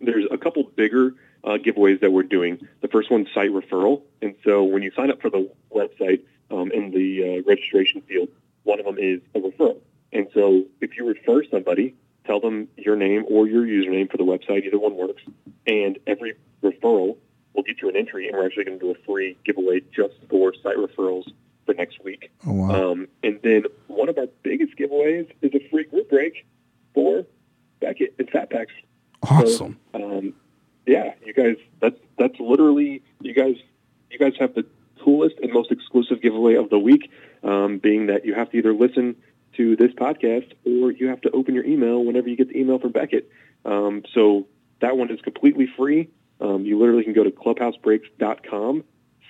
there's 0.00 0.24
a 0.28 0.38
couple 0.38 0.64
bigger 0.64 1.14
uh, 1.44 1.58
giveaways 1.58 2.00
that 2.00 2.10
we're 2.10 2.24
doing. 2.24 2.66
The 2.80 2.88
first 2.88 3.08
one's 3.08 3.28
site 3.32 3.50
referral. 3.50 4.02
And 4.20 4.34
so 4.42 4.64
when 4.64 4.82
you 4.82 4.90
sign 4.96 5.12
up 5.12 5.22
for 5.22 5.30
the 5.30 5.48
website 5.72 6.22
um, 6.50 6.72
in 6.72 6.90
the 6.90 7.38
uh, 7.38 7.48
registration 7.48 8.00
field, 8.00 8.30
one 8.64 8.80
of 8.80 8.84
them 8.84 8.98
is 8.98 9.20
a 9.36 9.38
referral. 9.38 9.78
And 10.12 10.28
so 10.32 10.64
if 10.80 10.96
you 10.96 11.06
refer 11.06 11.42
somebody, 11.50 11.94
tell 12.24 12.40
them 12.40 12.68
your 12.76 12.96
name 12.96 13.24
or 13.28 13.46
your 13.46 13.64
username 13.64 14.10
for 14.10 14.16
the 14.16 14.24
website. 14.24 14.64
Either 14.64 14.78
one 14.78 14.96
works. 14.96 15.22
And 15.66 15.98
every 16.06 16.34
referral 16.62 17.16
will 17.54 17.62
get 17.62 17.80
you 17.80 17.88
an 17.88 17.96
entry, 17.96 18.28
and 18.28 18.36
we're 18.36 18.46
actually 18.46 18.64
going 18.64 18.78
to 18.78 18.84
do 18.84 18.90
a 18.90 19.04
free 19.04 19.36
giveaway 19.44 19.80
just 19.94 20.14
for 20.28 20.52
site 20.62 20.76
referrals 20.76 21.24
for 21.64 21.74
next 21.74 22.02
week. 22.04 22.30
Oh, 22.46 22.52
wow. 22.52 22.92
Um, 22.92 23.08
and 23.22 23.40
then 23.42 23.64
one 23.88 24.08
of 24.08 24.18
our 24.18 24.26
biggest 24.42 24.76
giveaways 24.76 25.30
is 25.42 25.52
a 25.54 25.68
free 25.70 25.84
group 25.84 26.08
break 26.08 26.46
for 26.94 27.24
Beckett 27.80 28.14
and 28.18 28.28
Fat 28.30 28.50
Packs. 28.50 28.72
Awesome. 29.22 29.78
So, 29.92 30.18
um, 30.18 30.34
yeah, 30.86 31.14
you 31.24 31.32
guys, 31.32 31.56
that's 31.80 31.98
that's 32.18 32.38
literally 32.38 33.02
you 33.20 33.34
guys. 33.34 33.56
You 34.10 34.18
guys 34.18 34.34
have 34.38 34.54
the 34.54 34.64
coolest 35.02 35.34
and 35.42 35.52
most 35.52 35.72
exclusive 35.72 36.22
giveaway 36.22 36.54
of 36.54 36.70
the 36.70 36.78
week, 36.78 37.10
um, 37.42 37.78
being 37.78 38.06
that 38.06 38.24
you 38.24 38.34
have 38.34 38.50
to 38.50 38.56
either 38.56 38.72
listen 38.72 39.16
to 39.56 39.76
this 39.76 39.92
podcast 39.92 40.52
or 40.64 40.90
you 40.90 41.08
have 41.08 41.20
to 41.22 41.30
open 41.30 41.54
your 41.54 41.64
email 41.64 42.04
whenever 42.04 42.28
you 42.28 42.36
get 42.36 42.48
the 42.48 42.58
email 42.58 42.78
from 42.78 42.92
Beckett. 42.92 43.30
Um, 43.64 44.02
so 44.12 44.46
that 44.80 44.96
one 44.96 45.10
is 45.10 45.20
completely 45.20 45.68
free. 45.76 46.10
Um, 46.40 46.64
you 46.64 46.78
literally 46.78 47.04
can 47.04 47.14
go 47.14 47.24
to 47.24 47.30
clubhousebreaks.com 47.30 48.84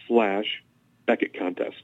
slash 0.09 0.63
Beckett 1.07 1.39
contest. 1.39 1.83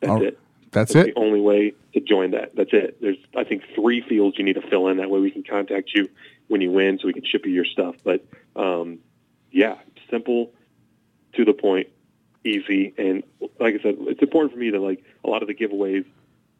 That's 0.00 0.10
All- 0.10 0.22
it. 0.22 0.38
That's 0.70 0.92
That's 0.92 1.08
it. 1.08 1.14
the 1.14 1.20
only 1.20 1.40
way 1.40 1.72
to 1.94 2.00
join 2.00 2.32
that. 2.32 2.54
That's 2.54 2.74
it. 2.74 3.00
There's, 3.00 3.16
I 3.34 3.44
think, 3.44 3.62
three 3.74 4.02
fields 4.06 4.36
you 4.36 4.44
need 4.44 4.56
to 4.56 4.68
fill 4.68 4.88
in. 4.88 4.98
That 4.98 5.08
way 5.08 5.18
we 5.18 5.30
can 5.30 5.42
contact 5.42 5.92
you 5.94 6.10
when 6.48 6.60
you 6.60 6.70
win 6.70 6.98
so 6.98 7.06
we 7.06 7.14
can 7.14 7.24
ship 7.24 7.46
you 7.46 7.52
your 7.52 7.64
stuff. 7.64 7.96
But, 8.04 8.26
um, 8.54 8.98
yeah, 9.50 9.76
simple, 10.10 10.52
to 11.36 11.46
the 11.46 11.54
point, 11.54 11.88
easy. 12.44 12.92
And 12.98 13.22
like 13.58 13.76
I 13.76 13.82
said, 13.82 13.96
it's 14.00 14.20
important 14.20 14.52
for 14.52 14.58
me 14.58 14.68
that, 14.68 14.78
like, 14.78 15.02
a 15.24 15.28
lot 15.30 15.40
of 15.40 15.48
the 15.48 15.54
giveaways, 15.54 16.04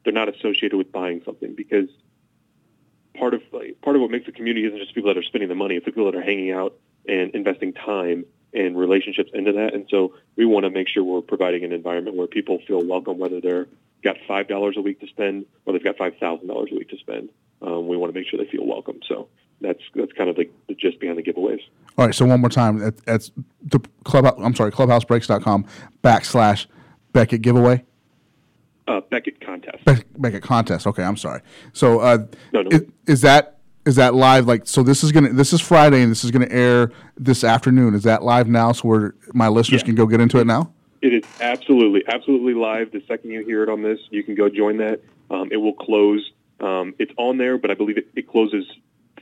they're 0.09 0.15
not 0.15 0.35
associated 0.35 0.79
with 0.79 0.91
buying 0.91 1.21
something 1.23 1.55
because 1.55 1.91
part 3.15 3.35
of 3.35 3.43
like, 3.53 3.79
part 3.83 3.95
of 3.95 4.01
what 4.01 4.11
makes 4.11 4.27
a 4.27 4.33
community 4.33 4.67
isn't 4.67 4.79
just 4.79 4.95
people 4.95 5.13
that 5.13 5.19
are 5.19 5.23
spending 5.23 5.51
the 5.51 5.55
money; 5.55 5.75
it's 5.75 5.85
the 5.85 5.93
people 5.93 6.11
that 6.11 6.19
are 6.19 6.23
hanging 6.23 6.51
out 6.51 6.75
and 7.07 7.35
investing 7.35 7.75
time 7.75 8.25
and 8.55 8.79
relationships 8.79 9.31
into 9.35 9.53
that. 9.53 9.75
And 9.75 9.87
so 9.91 10.15
we 10.37 10.47
want 10.47 10.65
to 10.65 10.71
make 10.71 10.89
sure 10.89 11.05
we're 11.05 11.21
providing 11.21 11.63
an 11.63 11.73
environment 11.73 12.17
where 12.17 12.27
people 12.27 12.59
feel 12.67 12.83
welcome, 12.83 13.19
whether 13.19 13.39
they're 13.43 13.69
got 14.03 14.17
five 14.27 14.49
dollars 14.49 14.77
a 14.79 14.81
week 14.81 14.99
to 15.01 15.07
spend 15.09 15.45
or 15.67 15.75
they've 15.75 15.85
got 15.85 15.99
five 15.99 16.17
thousand 16.17 16.49
dollars 16.49 16.71
a 16.73 16.75
week 16.75 16.89
to 16.89 16.97
spend. 16.97 17.29
Um, 17.61 17.87
we 17.87 17.99
want 17.99 18.15
to 18.15 18.19
make 18.19 18.27
sure 18.29 18.43
they 18.43 18.51
feel 18.51 18.65
welcome. 18.65 19.01
So 19.07 19.29
that's 19.61 19.83
that's 19.95 20.13
kind 20.13 20.31
of 20.31 20.37
the, 20.37 20.49
the 20.69 20.75
gist 20.75 21.01
behind 21.01 21.19
the 21.19 21.23
giveaways. 21.23 21.61
All 21.99 22.07
right, 22.07 22.15
so 22.15 22.25
one 22.25 22.41
more 22.41 22.49
time. 22.49 22.79
That, 22.79 22.97
that's 23.05 23.31
the 23.63 23.81
club. 24.05 24.25
I'm 24.39 24.55
sorry, 24.55 24.73
clubhousebreaks.com 24.73 25.67
backslash 26.03 26.67
Beckett 27.13 27.43
giveaway. 27.43 27.85
Uh, 28.89 29.01
Beckett 29.11 29.41
contest. 29.41 29.85
Beck- 29.85 30.07
Beckett 30.17 30.43
contest. 30.43 30.87
Okay, 30.87 31.03
I'm 31.05 31.17
sorry. 31.17 31.43
So 31.73 32.01
uh, 32.01 32.19
No, 32.53 32.63
no. 32.63 32.71
Is, 32.71 32.83
is 33.07 33.21
that 33.21 33.59
is 33.87 33.97
that 33.97 34.15
live? 34.15 34.47
Like, 34.47 34.67
so 34.67 34.83
this 34.83 35.05
is 35.05 35.13
gonna 35.13 35.33
this 35.33 35.53
is 35.53 35.61
Friday 35.61 36.03
and 36.03 36.11
this 36.11 36.25
is 36.25 36.31
gonna 36.31 36.49
air 36.51 36.91
this 37.17 37.45
afternoon. 37.45 37.95
Is 37.95 38.03
that 38.05 38.23
live 38.23 38.49
now? 38.49 38.73
So 38.73 38.89
where 38.89 39.15
my 39.35 39.49
listeners 39.49 39.83
Yeah. 39.83 39.87
can 39.87 39.95
go 39.95 40.07
get 40.07 40.21
into 40.21 40.39
it 40.39 40.47
now? 40.47 40.73
It 41.03 41.13
is 41.15 41.23
absolutely, 41.41 42.03
absolutely 42.09 42.55
live. 42.55 42.91
The 42.91 43.03
second 43.07 43.31
you 43.31 43.45
hear 43.45 43.63
it 43.63 43.69
on 43.69 43.83
this, 43.83 44.01
you 44.11 44.23
can 44.25 44.35
go 44.35 44.49
join 44.49 44.79
that. 44.79 45.01
Um, 45.31 45.49
it 45.53 45.57
will 45.59 45.75
close. 45.75 46.33
Um, 46.61 46.95
it's 46.99 47.13
on 47.17 47.37
there, 47.39 47.57
but 47.57 47.71
I 47.71 47.75
believe 47.75 47.99
it, 47.99 48.09
it 48.17 48.27
closes 48.29 48.67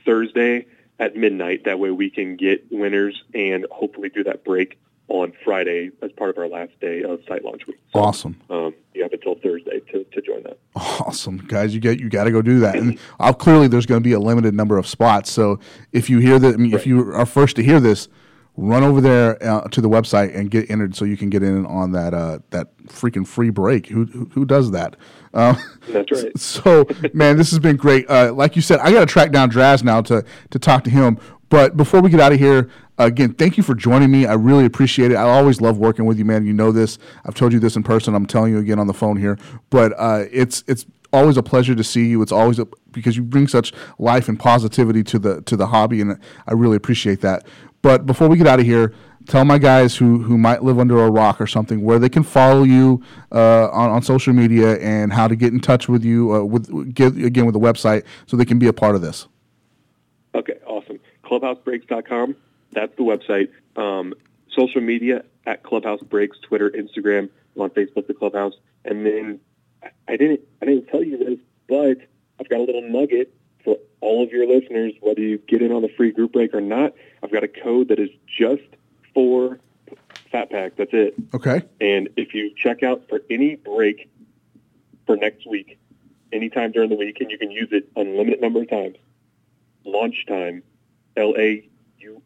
Thursday 0.05 0.65
at 0.99 1.15
midnight. 1.15 1.65
That 1.65 1.79
way 1.79 1.91
we 1.91 2.09
can 2.09 2.35
get 2.35 2.65
winners 2.71 3.21
and 3.33 3.65
hopefully 3.71 4.09
do 4.09 4.23
that 4.23 4.43
break 4.43 4.79
on 5.09 5.33
Friday 5.43 5.91
as 6.01 6.11
part 6.13 6.29
of 6.29 6.37
our 6.37 6.47
last 6.47 6.79
day 6.81 7.03
of 7.03 7.21
site 7.27 7.43
launch 7.43 7.65
week. 7.67 7.79
So, 7.93 7.99
Awesome. 7.99 8.41
Um, 8.49 8.73
you 8.93 9.03
have 9.03 9.13
until 9.13 9.35
Thursday 9.35 9.79
to, 9.91 10.03
to 10.03 10.21
join 10.21 10.43
that. 10.43 10.57
Awesome, 10.75 11.37
guys! 11.37 11.73
You 11.73 11.79
get 11.79 11.99
you 11.99 12.09
got 12.09 12.23
to 12.25 12.31
go 12.31 12.41
do 12.41 12.59
that, 12.59 12.75
and 12.75 12.97
uh, 13.19 13.31
clearly 13.31 13.67
there's 13.67 13.85
going 13.85 14.01
to 14.01 14.03
be 14.03 14.13
a 14.13 14.19
limited 14.19 14.53
number 14.53 14.77
of 14.77 14.87
spots. 14.87 15.31
So 15.31 15.59
if 15.91 16.09
you 16.09 16.19
hear 16.19 16.39
that, 16.39 16.55
I 16.55 16.57
mean, 16.57 16.73
if 16.73 16.87
you 16.87 17.13
are 17.13 17.25
first 17.25 17.55
to 17.57 17.63
hear 17.63 17.79
this, 17.79 18.09
run 18.57 18.83
over 18.83 18.99
there 18.99 19.41
uh, 19.43 19.61
to 19.69 19.81
the 19.81 19.87
website 19.89 20.35
and 20.35 20.49
get 20.49 20.69
entered 20.69 20.95
so 20.95 21.05
you 21.05 21.15
can 21.15 21.29
get 21.29 21.43
in 21.43 21.65
on 21.67 21.91
that 21.91 22.13
uh, 22.13 22.39
that 22.49 22.75
freaking 22.87 23.25
free 23.25 23.51
break. 23.51 23.87
Who 23.87 24.05
who, 24.05 24.25
who 24.33 24.45
does 24.45 24.71
that? 24.71 24.95
Uh, 25.33 25.55
That's 25.89 26.11
right. 26.11 26.37
so 26.39 26.85
man, 27.13 27.37
this 27.37 27.51
has 27.51 27.59
been 27.59 27.77
great. 27.77 28.09
Uh, 28.09 28.33
like 28.33 28.55
you 28.55 28.61
said, 28.61 28.79
I 28.79 28.91
got 28.91 29.01
to 29.01 29.05
track 29.05 29.31
down 29.31 29.51
Draz 29.51 29.83
now 29.83 30.01
to 30.01 30.25
to 30.49 30.59
talk 30.59 30.83
to 30.85 30.89
him. 30.89 31.19
But 31.49 31.77
before 31.77 32.01
we 32.01 32.09
get 32.09 32.19
out 32.19 32.33
of 32.33 32.39
here, 32.39 32.69
again, 32.97 33.33
thank 33.33 33.57
you 33.57 33.63
for 33.63 33.75
joining 33.75 34.11
me. 34.11 34.25
I 34.25 34.33
really 34.33 34.65
appreciate 34.65 35.11
it. 35.11 35.15
I 35.15 35.23
always 35.23 35.61
love 35.61 35.77
working 35.77 36.05
with 36.05 36.17
you, 36.17 36.25
man. 36.25 36.45
You 36.45 36.53
know 36.53 36.71
this. 36.71 36.97
I've 37.25 37.35
told 37.35 37.53
you 37.53 37.59
this 37.59 37.75
in 37.75 37.83
person. 37.83 38.15
I'm 38.15 38.25
telling 38.25 38.53
you 38.53 38.59
again 38.59 38.79
on 38.79 38.87
the 38.87 38.93
phone 38.93 39.17
here. 39.17 39.37
But 39.69 39.93
uh, 39.97 40.25
it's 40.31 40.63
it's 40.67 40.85
always 41.13 41.37
a 41.37 41.43
pleasure 41.43 41.75
to 41.75 41.83
see 41.83 42.07
you. 42.07 42.21
It's 42.21 42.31
always 42.31 42.59
a, 42.59 42.67
because 42.91 43.15
you 43.15 43.23
bring 43.23 43.47
such 43.47 43.73
life 43.99 44.27
and 44.27 44.39
positivity 44.39 45.03
to 45.03 45.19
the 45.19 45.41
to 45.43 45.55
the 45.55 45.67
hobby, 45.67 46.01
and 46.01 46.19
I 46.47 46.53
really 46.53 46.77
appreciate 46.77 47.21
that. 47.21 47.45
But 47.81 48.05
before 48.05 48.27
we 48.27 48.37
get 48.37 48.47
out 48.47 48.59
of 48.59 48.65
here, 48.65 48.93
tell 49.27 49.45
my 49.45 49.57
guys 49.57 49.95
who 49.95 50.19
who 50.19 50.37
might 50.37 50.63
live 50.63 50.79
under 50.79 51.03
a 51.03 51.09
rock 51.09 51.39
or 51.39 51.47
something 51.47 51.83
where 51.83 51.99
they 51.99 52.09
can 52.09 52.23
follow 52.23 52.63
you 52.63 53.03
uh, 53.31 53.69
on 53.69 53.89
on 53.89 54.01
social 54.01 54.33
media 54.33 54.77
and 54.79 55.13
how 55.13 55.27
to 55.27 55.35
get 55.35 55.53
in 55.53 55.59
touch 55.59 55.87
with 55.87 56.03
you 56.03 56.33
uh, 56.33 56.43
with 56.43 56.93
get, 56.93 57.15
again 57.15 57.45
with 57.45 57.53
the 57.53 57.59
website 57.59 58.03
so 58.25 58.37
they 58.37 58.45
can 58.45 58.59
be 58.59 58.67
a 58.67 58.73
part 58.73 58.95
of 58.95 59.01
this. 59.01 59.27
Okay, 60.35 60.59
awesome. 60.65 60.99
Clubhousebreaks.com. 61.23 62.35
That's 62.71 62.95
the 62.97 63.03
website. 63.03 63.49
Um, 63.81 64.13
social 64.55 64.81
media 64.81 65.23
at 65.45 65.63
Clubhouse 65.63 66.01
Breaks, 66.01 66.37
Twitter, 66.39 66.69
Instagram, 66.69 67.29
I'm 67.55 67.61
on 67.61 67.69
Facebook, 67.71 68.07
the 68.07 68.13
Clubhouse, 68.13 68.53
and 68.85 69.05
then 69.05 69.39
I 70.07 70.17
didn't 70.17 70.41
I 70.61 70.65
didn't 70.65 70.87
tell 70.87 71.03
you 71.03 71.17
this, 71.17 71.39
but 71.67 72.07
I've 72.39 72.49
got 72.49 72.59
a 72.59 72.63
little 72.63 72.87
nugget 72.87 73.33
for 73.63 73.77
all 74.01 74.23
of 74.23 74.31
your 74.31 74.47
listeners, 74.47 74.93
whether 75.01 75.21
you 75.21 75.37
get 75.37 75.61
in 75.61 75.71
on 75.71 75.81
the 75.81 75.89
free 75.97 76.11
group 76.11 76.33
break 76.33 76.53
or 76.53 76.61
not. 76.61 76.93
I've 77.23 77.31
got 77.31 77.43
a 77.43 77.47
code 77.47 77.87
that 77.89 77.99
is 77.99 78.09
just 78.27 78.63
for 79.13 79.59
Fat 80.31 80.51
Pack. 80.51 80.75
That's 80.75 80.91
it. 80.93 81.15
Okay. 81.33 81.63
And 81.81 82.09
if 82.15 82.33
you 82.33 82.51
check 82.55 82.83
out 82.83 83.03
for 83.09 83.21
any 83.29 83.55
break 83.55 84.09
for 85.05 85.15
next 85.15 85.47
week, 85.47 85.79
anytime 86.31 86.71
during 86.71 86.89
the 86.89 86.95
week, 86.95 87.17
and 87.21 87.31
you 87.31 87.37
can 87.37 87.49
use 87.49 87.69
it 87.71 87.89
unlimited 87.95 88.41
number 88.41 88.61
of 88.61 88.69
times, 88.69 88.97
launch 89.85 90.25
time, 90.27 90.63
L 91.15 91.33
A 91.37 91.67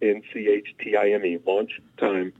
N 0.02 0.22
C 0.34 0.48
H 0.48 0.76
T 0.80 0.96
I 0.96 1.12
M 1.12 1.26
E, 1.26 1.40
launch 1.46 1.72
time. 1.98 2.34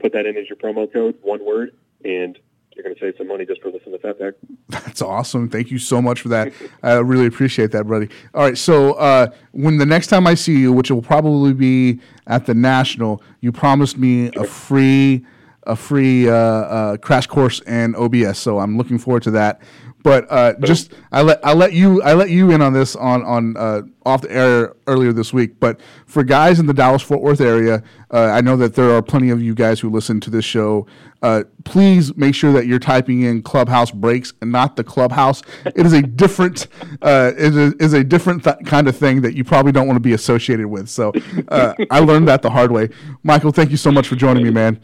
Put 0.00 0.12
that 0.12 0.26
in 0.26 0.36
as 0.36 0.48
your 0.48 0.56
promo 0.56 0.92
code, 0.92 1.16
one 1.22 1.44
word, 1.44 1.76
and 2.04 2.38
you're 2.74 2.82
going 2.82 2.94
to 2.94 3.00
save 3.00 3.14
some 3.16 3.28
money 3.28 3.46
just 3.46 3.62
for 3.62 3.70
listening 3.70 3.98
to 3.98 4.14
Fat. 4.14 4.34
That's 4.68 5.00
awesome. 5.00 5.48
Thank 5.48 5.70
you 5.70 5.78
so 5.78 6.02
much 6.02 6.20
for 6.20 6.28
that. 6.30 6.52
I 6.82 6.94
really 6.94 7.26
appreciate 7.26 7.70
that, 7.70 7.84
buddy. 7.86 8.08
All 8.34 8.42
right, 8.42 8.58
so 8.58 8.94
uh, 8.94 9.28
when 9.52 9.78
the 9.78 9.86
next 9.86 10.08
time 10.08 10.26
I 10.26 10.34
see 10.34 10.58
you, 10.58 10.72
which 10.72 10.90
will 10.90 11.02
probably 11.02 11.52
be 11.52 12.00
at 12.26 12.46
the 12.46 12.54
National, 12.54 13.22
you 13.40 13.52
promised 13.52 13.96
me 13.96 14.32
a 14.34 14.44
free 14.44 15.24
a 15.66 15.74
free 15.74 16.28
uh, 16.28 16.34
uh, 16.34 16.96
crash 16.98 17.26
course 17.26 17.60
in 17.60 17.94
OBS. 17.94 18.38
So 18.38 18.58
I'm 18.58 18.76
looking 18.76 18.98
forward 18.98 19.22
to 19.22 19.30
that. 19.30 19.62
But 20.04 20.26
uh, 20.30 20.52
just 20.60 20.92
I 21.12 21.22
let 21.22 21.44
I 21.44 21.54
let 21.54 21.72
you 21.72 22.02
I 22.02 22.12
let 22.12 22.28
you 22.28 22.50
in 22.50 22.60
on 22.60 22.74
this 22.74 22.94
on 22.94 23.24
on 23.24 23.56
uh, 23.56 23.80
off 24.04 24.20
the 24.20 24.30
air 24.30 24.74
earlier 24.86 25.14
this 25.14 25.32
week. 25.32 25.58
But 25.58 25.80
for 26.04 26.22
guys 26.22 26.60
in 26.60 26.66
the 26.66 26.74
Dallas 26.74 27.00
Fort 27.00 27.22
Worth 27.22 27.40
area, 27.40 27.82
uh, 28.12 28.24
I 28.24 28.42
know 28.42 28.54
that 28.58 28.74
there 28.74 28.90
are 28.90 29.00
plenty 29.00 29.30
of 29.30 29.42
you 29.42 29.54
guys 29.54 29.80
who 29.80 29.88
listen 29.88 30.20
to 30.20 30.28
this 30.28 30.44
show. 30.44 30.86
Uh, 31.22 31.44
please 31.64 32.14
make 32.18 32.34
sure 32.34 32.52
that 32.52 32.66
you're 32.66 32.78
typing 32.78 33.22
in 33.22 33.40
Clubhouse 33.40 33.90
Breaks 33.90 34.34
and 34.42 34.52
not 34.52 34.76
the 34.76 34.84
Clubhouse. 34.84 35.40
It 35.64 35.86
is 35.86 35.94
a 35.94 36.02
different 36.02 36.66
uh, 37.02 37.32
is, 37.34 37.56
is 37.56 37.94
a 37.94 38.04
different 38.04 38.44
th- 38.44 38.56
kind 38.66 38.88
of 38.88 38.94
thing 38.94 39.22
that 39.22 39.34
you 39.34 39.42
probably 39.42 39.72
don't 39.72 39.86
want 39.86 39.96
to 39.96 40.00
be 40.00 40.12
associated 40.12 40.66
with. 40.66 40.90
So 40.90 41.14
uh, 41.48 41.72
I 41.90 42.00
learned 42.00 42.28
that 42.28 42.42
the 42.42 42.50
hard 42.50 42.72
way. 42.72 42.90
Michael, 43.22 43.52
thank 43.52 43.70
you 43.70 43.78
so 43.78 43.90
much 43.90 44.06
for 44.06 44.16
joining 44.16 44.44
me, 44.44 44.50
man. 44.50 44.78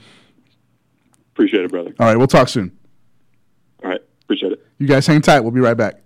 Appreciate 1.34 1.66
it, 1.66 1.70
brother. 1.70 1.94
All 2.00 2.06
right, 2.06 2.16
we'll 2.16 2.26
talk 2.26 2.48
soon. 2.48 2.74
All 3.84 3.90
right, 3.90 4.00
appreciate 4.22 4.52
it. 4.52 4.66
You 4.80 4.86
guys 4.86 5.06
hang 5.06 5.20
tight. 5.20 5.40
We'll 5.40 5.50
be 5.50 5.60
right 5.60 5.76
back. 5.76 5.96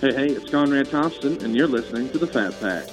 Hey, 0.00 0.14
hey, 0.14 0.28
it's 0.28 0.50
Conrad 0.50 0.88
Thompson, 0.88 1.44
and 1.44 1.54
you're 1.54 1.68
listening 1.68 2.08
to 2.10 2.18
The 2.18 2.26
Fat 2.26 2.58
Pack. 2.60 2.88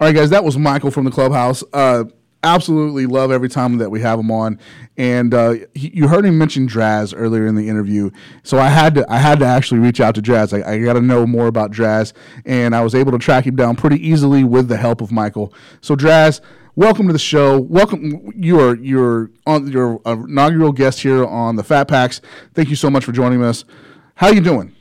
All 0.00 0.06
right, 0.06 0.14
guys, 0.14 0.30
that 0.30 0.44
was 0.44 0.56
Michael 0.56 0.92
from 0.92 1.04
the 1.04 1.10
clubhouse. 1.10 1.64
Uh, 1.72 2.04
absolutely 2.44 3.04
love 3.04 3.32
every 3.32 3.48
time 3.48 3.78
that 3.78 3.90
we 3.90 4.00
have 4.00 4.20
him 4.20 4.30
on, 4.30 4.58
and 4.96 5.34
uh, 5.34 5.54
he, 5.74 5.90
you 5.92 6.06
heard 6.06 6.24
him 6.24 6.38
mention 6.38 6.68
Draz 6.68 7.12
earlier 7.16 7.48
in 7.48 7.56
the 7.56 7.68
interview. 7.68 8.10
So 8.44 8.60
I 8.60 8.68
had 8.68 8.94
to 8.94 9.12
I 9.12 9.18
had 9.18 9.40
to 9.40 9.44
actually 9.44 9.80
reach 9.80 10.00
out 10.00 10.14
to 10.14 10.22
Draz. 10.22 10.56
I, 10.56 10.74
I 10.74 10.78
got 10.78 10.92
to 10.92 11.00
know 11.00 11.26
more 11.26 11.48
about 11.48 11.72
Draz, 11.72 12.12
and 12.46 12.76
I 12.76 12.82
was 12.82 12.94
able 12.94 13.10
to 13.10 13.18
track 13.18 13.44
him 13.44 13.56
down 13.56 13.74
pretty 13.74 13.96
easily 14.06 14.44
with 14.44 14.68
the 14.68 14.76
help 14.76 15.00
of 15.00 15.10
Michael. 15.10 15.52
So 15.80 15.96
Draz, 15.96 16.40
welcome 16.80 17.06
to 17.06 17.12
the 17.12 17.18
show. 17.18 17.60
Welcome. 17.60 18.32
You 18.34 18.58
are 18.58 18.74
you're 18.76 19.30
on 19.46 19.70
your 19.70 20.00
inaugural 20.06 20.72
guest 20.72 21.00
here 21.00 21.26
on 21.26 21.56
the 21.56 21.62
Fat 21.62 21.88
Packs. 21.88 22.22
Thank 22.54 22.70
you 22.70 22.76
so 22.76 22.88
much 22.88 23.04
for 23.04 23.12
joining 23.12 23.44
us. 23.44 23.66
How 24.14 24.28
you 24.28 24.40
doing? 24.40 24.74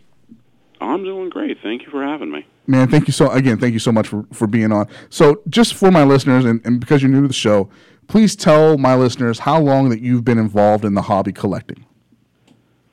I'm 0.80 1.04
doing 1.04 1.30
great. 1.30 1.58
Thank 1.62 1.84
you 1.84 1.90
for 1.92 2.02
having 2.02 2.32
me. 2.32 2.48
Man, 2.68 2.88
thank 2.88 3.08
you 3.08 3.14
so 3.14 3.30
again. 3.32 3.58
Thank 3.60 3.74
you 3.74 3.80
so 3.80 3.92
much 3.92 4.08
for, 4.08 4.26
for 4.32 4.48
being 4.48 4.72
on. 4.72 4.88
So, 5.10 5.42
just 5.50 5.74
for 5.74 5.92
my 5.92 6.06
listeners, 6.06 6.46
and, 6.46 6.62
and 6.66 6.80
because 6.80 7.02
you're 7.02 7.12
new 7.12 7.22
to 7.22 7.28
the 7.28 7.34
show, 7.34 7.70
please 8.08 8.36
tell 8.36 8.78
my 8.78 8.96
listeners 8.96 9.40
how 9.40 9.60
long 9.60 9.90
that 9.90 10.00
you've 10.00 10.24
been 10.24 10.40
involved 10.40 10.86
in 10.86 10.94
the 10.94 11.02
hobby 11.02 11.34
collecting. 11.34 11.86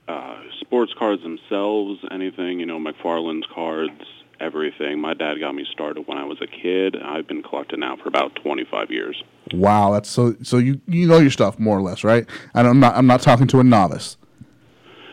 Uh, 0.09 0.39
sports 0.61 0.93
cards 0.99 1.23
themselves, 1.23 2.01
anything 2.11 2.59
you 2.59 2.67
know, 2.67 2.81
McFarlane's 2.81 3.47
cards, 3.55 4.03
everything. 4.41 5.01
My 5.01 5.15
dad 5.15 5.35
got 5.41 5.55
me 5.55 5.67
started 5.71 6.07
when 6.07 6.19
I 6.19 6.25
was 6.25 6.39
a 6.41 6.47
kid. 6.47 6.97
I've 6.97 7.27
been 7.27 7.43
collecting 7.43 7.81
now 7.81 7.97
for 7.97 8.09
about 8.09 8.35
25 8.37 8.91
years. 8.91 9.23
Wow, 9.53 9.93
that's 9.93 10.09
so. 10.09 10.35
So 10.43 10.59
you 10.59 10.81
you 10.89 11.07
know 11.07 11.19
your 11.19 11.31
stuff 11.31 11.59
more 11.59 11.79
or 11.79 11.83
less, 11.83 12.03
right? 12.03 12.27
And 12.55 12.67
I'm 12.67 12.81
not 12.81 12.97
I'm 12.97 13.07
not 13.07 13.23
talking 13.23 13.47
to 13.49 13.61
a 13.61 13.65
novice. 13.65 14.17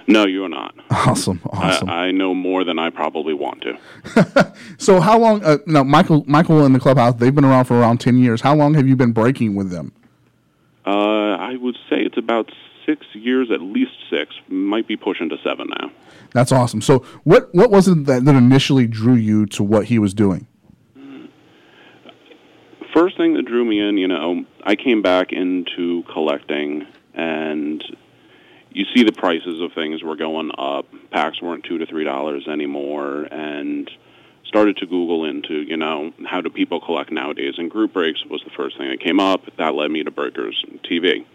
No, 0.08 0.26
you're 0.26 0.50
not. 0.50 0.76
Awesome, 0.90 1.42
awesome. 1.50 1.90
I, 1.90 2.08
I 2.08 2.12
know 2.12 2.34
more 2.34 2.64
than 2.64 2.78
I 2.78 2.90
probably 2.90 3.34
want 3.34 3.64
to. 3.64 4.54
so 4.78 5.00
how 5.00 5.18
long? 5.18 5.44
Uh, 5.44 5.58
now, 5.66 5.84
Michael, 5.84 6.24
Michael 6.28 6.66
and 6.66 6.76
the 6.76 6.80
clubhouse, 6.80 7.16
they've 7.16 7.34
been 7.34 7.46
around 7.46 7.66
for 7.66 7.80
around 7.80 8.00
ten 8.00 8.18
years. 8.18 8.42
How 8.42 8.56
long 8.56 8.74
have 8.74 8.88
you 8.88 8.96
been 8.96 9.12
breaking 9.12 9.56
with 9.56 9.70
them? 9.70 9.94
Uh, 10.86 10.90
I 10.90 11.56
would 11.56 11.76
say 11.90 11.98
it's 12.02 12.18
about 12.18 12.52
six 12.86 13.06
years, 13.14 13.50
at 13.52 13.62
least 13.62 13.92
six. 14.10 14.36
Might 14.48 14.88
be 14.88 14.98
pushing 14.98 15.30
to 15.30 15.38
seven 15.44 15.70
now. 15.80 15.92
That's 16.32 16.52
awesome. 16.52 16.82
So, 16.82 17.00
what 17.24 17.54
what 17.54 17.72
was 17.72 17.88
it 17.88 18.06
that, 18.06 18.26
that 18.26 18.36
initially 18.36 18.88
drew 18.88 19.16
you 19.16 19.46
to 19.48 19.64
what 19.64 19.86
he 19.86 20.00
was 20.00 20.14
doing? 20.14 20.48
First 22.94 23.18
thing 23.18 23.34
that 23.34 23.46
drew 23.46 23.66
me 23.66 23.80
in, 23.80 23.98
you 23.98 24.08
know, 24.08 24.46
I 24.64 24.76
came 24.76 25.02
back 25.02 25.32
into 25.32 26.04
collecting 26.04 26.86
and 27.16 27.84
you 28.74 28.86
see 28.94 29.04
the 29.04 29.12
prices 29.12 29.62
of 29.62 29.74
things 29.74 30.04
were 30.04 30.16
going 30.16 30.52
up. 30.58 30.86
Packs 31.12 31.42
weren't 31.42 31.64
two 31.64 31.78
to 31.78 31.86
three 31.86 32.04
dollars 32.04 32.48
anymore, 32.48 33.28
and 33.32 33.90
started 34.46 34.78
to 34.78 34.86
Google 34.86 35.26
into 35.26 35.62
you 35.62 35.78
know 35.78 36.12
how 36.26 36.42
do 36.42 36.50
people 36.50 36.82
collect 36.82 37.12
nowadays. 37.12 37.56
And 37.58 37.70
group 37.70 37.94
breaks 37.94 38.26
was 38.26 38.42
the 38.44 38.52
first 38.52 38.78
thing 38.78 38.90
that 38.90 39.00
came 39.00 39.20
up. 39.20 39.42
That 39.58 39.76
led 39.76 39.92
me 39.92 40.04
to 40.04 40.12
Breakers 40.12 40.64
TV. 40.84 41.26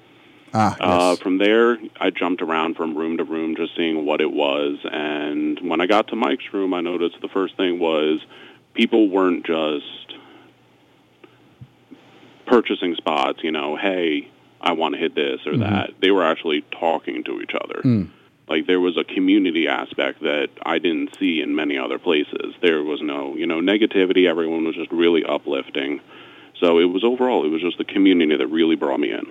Ah, 0.55 0.77
yes. 0.81 0.81
Uh, 0.81 1.17
from 1.23 1.39
there, 1.39 1.79
I 2.01 2.11
jumped 2.11 2.43
around 2.43 2.77
from 2.77 2.97
room 2.97 3.19
to 3.19 3.25
room, 3.25 3.55
just 3.57 3.77
seeing 3.77 4.07
what 4.07 4.21
it 4.21 4.33
was. 4.33 4.79
And 4.85 5.59
when 5.69 5.81
I 5.81 5.87
got 5.87 6.09
to 6.09 6.17
Mike's 6.17 6.53
room, 6.53 6.73
I 6.75 6.81
noticed 6.81 7.17
the 7.21 7.29
first 7.29 7.57
thing 7.57 7.79
was 7.79 8.21
people 8.75 9.09
weren't 9.09 9.45
just 9.45 10.15
purchasing 12.47 12.95
spots. 12.97 13.41
You 13.43 13.53
know, 13.53 13.77
hey, 13.77 14.31
I 14.61 14.73
want 14.73 14.95
to 14.95 15.01
hit 15.01 15.15
this 15.15 15.41
or 15.47 15.57
that. 15.59 15.91
They 16.01 16.11
were 16.11 16.25
actually 16.25 16.63
talking 16.73 17.25
to 17.25 17.41
each 17.41 17.53
other. 17.55 17.83
Mm. 17.83 18.11
Like 18.49 18.67
there 18.67 18.81
was 18.81 18.97
a 18.97 19.05
community 19.05 19.69
aspect 19.69 20.23
that 20.23 20.49
I 20.65 20.79
didn't 20.79 21.17
see 21.19 21.43
in 21.43 21.55
many 21.55 21.77
other 21.77 21.99
places. 21.99 22.55
There 22.63 22.83
was 22.83 23.01
no, 23.03 23.37
you 23.37 23.47
know, 23.47 23.61
negativity. 23.61 24.27
Everyone 24.27 24.65
was 24.65 24.75
just 24.75 24.91
really 24.91 25.23
uplifting. 25.25 26.01
So 26.59 26.79
it 26.79 26.87
was 26.87 27.05
overall, 27.05 27.45
it 27.45 27.51
was 27.51 27.61
just 27.61 27.79
the 27.79 27.85
community 27.85 28.37
that 28.37 28.47
really 28.47 28.75
brought 28.75 29.01
me 29.01 29.13
in. 29.13 29.31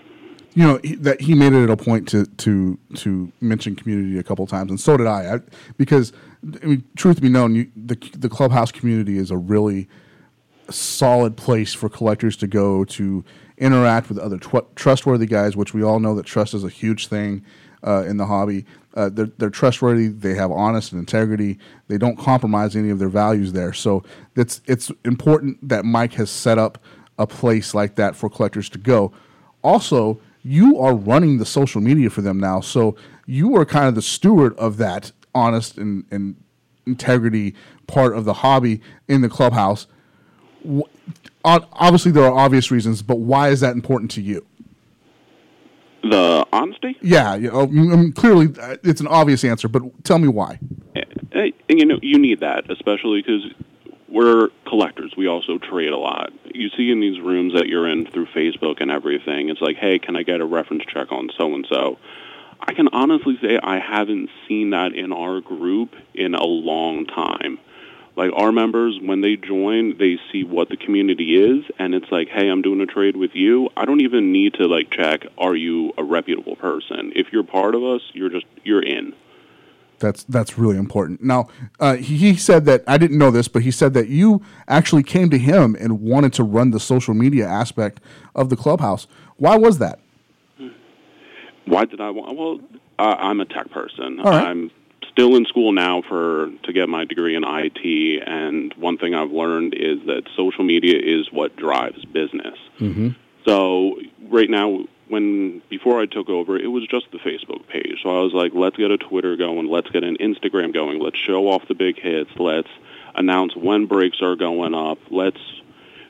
You 0.57 0.63
know 0.63 0.79
he, 0.83 0.95
that 0.95 1.21
he 1.21 1.35
made 1.35 1.53
it 1.53 1.69
a 1.69 1.77
point 1.77 2.07
to 2.07 2.25
to 2.25 2.79
to 2.95 3.31
mention 3.41 3.75
community 3.75 4.17
a 4.17 4.23
couple 4.23 4.47
times, 4.47 4.71
and 4.71 4.79
so 4.79 4.97
did 4.97 5.05
I, 5.05 5.35
I 5.35 5.39
because 5.77 6.11
I 6.63 6.65
mean, 6.65 6.83
truth 6.95 7.21
be 7.21 7.29
known, 7.29 7.53
you, 7.53 7.71
the 7.75 7.95
the 8.17 8.27
clubhouse 8.27 8.71
community 8.71 9.19
is 9.19 9.29
a 9.29 9.37
really 9.37 9.87
solid 10.71 11.37
place 11.37 11.75
for 11.75 11.89
collectors 11.89 12.35
to 12.37 12.47
go 12.47 12.83
to 12.85 13.23
interact 13.59 14.09
with 14.09 14.17
other 14.17 14.39
tw- 14.39 14.75
trustworthy 14.75 15.27
guys, 15.27 15.55
which 15.55 15.75
we 15.75 15.83
all 15.83 15.99
know 15.99 16.15
that 16.15 16.25
trust 16.25 16.55
is 16.55 16.63
a 16.63 16.69
huge 16.69 17.05
thing 17.05 17.45
uh, 17.85 18.03
in 18.07 18.17
the 18.17 18.25
hobby. 18.25 18.65
Uh, 18.95 19.09
they're, 19.09 19.29
they're 19.37 19.51
trustworthy. 19.51 20.07
They 20.07 20.33
have 20.33 20.49
honest 20.49 20.91
and 20.91 20.97
integrity. 20.97 21.59
They 21.87 21.99
don't 21.99 22.17
compromise 22.17 22.75
any 22.75 22.89
of 22.89 22.97
their 22.97 23.09
values 23.09 23.53
there. 23.53 23.73
So 23.73 24.01
it's 24.35 24.61
it's 24.65 24.91
important 25.05 25.69
that 25.69 25.85
Mike 25.85 26.13
has 26.13 26.31
set 26.31 26.57
up 26.57 26.79
a 27.19 27.27
place 27.27 27.75
like 27.75 27.93
that 27.93 28.15
for 28.15 28.27
collectors 28.27 28.69
to 28.69 28.79
go. 28.79 29.11
Also, 29.63 30.19
you 30.43 30.79
are 30.79 30.95
running 30.95 31.37
the 31.37 31.45
social 31.45 31.81
media 31.81 32.09
for 32.09 32.21
them 32.21 32.39
now, 32.39 32.61
so 32.61 32.95
you 33.25 33.55
are 33.55 33.65
kind 33.65 33.87
of 33.87 33.95
the 33.95 34.01
steward 34.01 34.57
of 34.57 34.77
that 34.77 35.11
honest 35.35 35.77
and, 35.77 36.05
and 36.11 36.35
integrity 36.85 37.53
part 37.85 38.15
of 38.15 38.25
the 38.25 38.33
hobby 38.33 38.81
in 39.07 39.21
the 39.21 39.29
clubhouse. 39.29 39.87
Obviously, 41.43 42.11
there 42.11 42.23
are 42.23 42.33
obvious 42.33 42.71
reasons, 42.71 43.01
but 43.01 43.19
why 43.19 43.49
is 43.49 43.59
that 43.59 43.75
important 43.75 44.11
to 44.11 44.21
you? 44.21 44.45
The 46.03 46.45
honesty? 46.53 46.97
Yeah, 47.01 47.35
you 47.35 47.51
know, 47.51 47.61
I 47.61 47.65
mean, 47.65 48.11
clearly 48.13 48.47
uh, 48.59 48.77
it's 48.83 49.01
an 49.01 49.07
obvious 49.07 49.43
answer, 49.43 49.67
but 49.67 49.81
tell 50.03 50.19
me 50.19 50.27
why. 50.27 50.59
And, 50.95 51.53
and 51.69 51.79
you 51.79 51.85
know, 51.85 51.99
you 52.01 52.17
need 52.17 52.39
that, 52.39 52.69
especially 52.71 53.21
because 53.21 53.51
we're 54.17 54.49
collectors. 54.65 55.13
We 55.15 55.27
also 55.27 55.59
trade 55.59 55.91
a 55.91 55.97
lot. 55.97 56.33
You 56.45 56.69
see 56.75 56.89
in 56.89 56.99
these 56.99 57.19
rooms 57.21 57.53
that 57.53 57.67
you're 57.67 57.87
in 57.87 58.07
through 58.07 58.25
Facebook 58.27 58.81
and 58.81 58.89
everything, 58.89 59.49
it's 59.49 59.61
like, 59.61 59.75
hey, 59.77 59.99
can 59.99 60.15
I 60.15 60.23
get 60.23 60.41
a 60.41 60.45
reference 60.45 60.85
check 60.91 61.11
on 61.11 61.29
so 61.37 61.53
and 61.53 61.67
so? 61.69 61.99
I 62.59 62.73
can 62.73 62.87
honestly 62.87 63.37
say 63.39 63.59
I 63.61 63.77
haven't 63.77 64.31
seen 64.47 64.71
that 64.71 64.95
in 64.95 65.13
our 65.13 65.39
group 65.39 65.95
in 66.15 66.33
a 66.33 66.43
long 66.43 67.05
time. 67.05 67.59
Like 68.15 68.31
our 68.35 68.51
members, 68.51 68.99
when 68.99 69.21
they 69.21 69.35
join, 69.35 69.99
they 69.99 70.17
see 70.31 70.43
what 70.43 70.69
the 70.69 70.77
community 70.77 71.35
is, 71.35 71.65
and 71.77 71.93
it's 71.93 72.11
like, 72.11 72.29
hey, 72.29 72.49
I'm 72.49 72.63
doing 72.63 72.81
a 72.81 72.87
trade 72.87 73.15
with 73.15 73.35
you. 73.35 73.69
I 73.77 73.85
don't 73.85 74.01
even 74.01 74.31
need 74.31 74.55
to 74.55 74.65
like 74.65 74.89
check, 74.89 75.27
are 75.37 75.55
you 75.55 75.93
a 75.95 76.03
reputable 76.03 76.55
person? 76.55 77.13
If 77.15 77.27
you're 77.31 77.43
part 77.43 77.75
of 77.75 77.83
us, 77.83 78.01
you're 78.13 78.31
just 78.31 78.47
you're 78.63 78.81
in. 78.81 79.13
That's 79.99 80.23
that's 80.23 80.57
really 80.57 80.77
important. 80.77 81.23
Now, 81.23 81.47
uh, 81.79 81.95
he, 81.95 82.17
he 82.17 82.35
said 82.35 82.65
that 82.65 82.83
I 82.87 82.97
didn't 82.97 83.17
know 83.17 83.31
this, 83.31 83.47
but 83.47 83.63
he 83.63 83.71
said 83.71 83.93
that 83.93 84.09
you 84.09 84.41
actually 84.67 85.03
came 85.03 85.29
to 85.29 85.37
him 85.37 85.75
and 85.79 86.01
wanted 86.01 86.33
to 86.33 86.43
run 86.43 86.71
the 86.71 86.79
social 86.79 87.13
media 87.13 87.47
aspect 87.47 87.99
of 88.35 88.49
the 88.49 88.55
clubhouse. 88.55 89.07
Why 89.37 89.57
was 89.57 89.79
that? 89.79 89.99
Why 91.65 91.85
did 91.85 91.99
I 91.99 92.11
want? 92.11 92.37
Well, 92.37 92.59
uh, 92.97 93.15
I'm 93.17 93.41
a 93.41 93.45
tech 93.45 93.69
person. 93.71 94.17
Right. 94.17 94.47
I'm 94.47 94.71
still 95.11 95.35
in 95.35 95.45
school 95.45 95.71
now 95.71 96.03
for 96.07 96.51
to 96.63 96.73
get 96.73 96.87
my 96.89 97.05
degree 97.05 97.35
in 97.35 97.43
IT, 97.43 98.23
and 98.25 98.73
one 98.75 98.97
thing 98.97 99.13
I've 99.13 99.31
learned 99.31 99.73
is 99.73 99.99
that 100.05 100.23
social 100.35 100.63
media 100.63 100.97
is 100.97 101.31
what 101.31 101.55
drives 101.55 102.05
business. 102.05 102.57
Mm-hmm. 102.79 103.09
So 103.45 103.99
right 104.29 104.49
now, 104.49 104.85
when 105.09 105.61
before 105.69 106.01
I 106.01 106.05
took 106.05 106.29
over, 106.29 106.57
it 106.57 106.67
was 106.67 106.85
just 106.87 107.11
the 107.11 107.17
Facebook 107.17 107.67
page. 107.67 107.99
So 108.03 108.09
I 108.09 108.21
was 108.21 108.33
like, 108.33 108.53
let's 108.53 108.77
get 108.77 108.91
a 108.91 108.97
Twitter 108.97 109.35
going, 109.35 109.67
let's 109.67 109.89
get 109.89 110.03
an 110.03 110.17
Instagram 110.17 110.73
going, 110.73 110.99
let's 110.99 111.17
show 111.17 111.47
off 111.49 111.67
the 111.67 111.75
big 111.75 111.99
hits, 111.99 112.31
let's 112.37 112.69
announce 113.15 113.55
when 113.55 113.85
breaks 113.85 114.21
are 114.21 114.35
going 114.35 114.73
up, 114.73 114.99
let's 115.09 115.39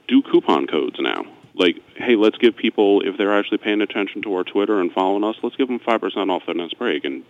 do 0.07 0.21
coupon 0.21 0.67
codes 0.67 0.97
now. 0.99 1.25
Like, 1.53 1.81
hey, 1.95 2.15
let's 2.15 2.37
give 2.37 2.55
people 2.55 3.01
if 3.01 3.17
they're 3.17 3.37
actually 3.37 3.57
paying 3.57 3.81
attention 3.81 4.21
to 4.23 4.35
our 4.35 4.43
Twitter 4.43 4.79
and 4.79 4.91
following 4.91 5.23
us, 5.23 5.35
let's 5.41 5.55
give 5.55 5.67
them 5.67 5.79
five 5.79 6.01
percent 6.01 6.29
off 6.29 6.45
their 6.45 6.55
next 6.55 6.77
break, 6.77 7.03
and 7.03 7.23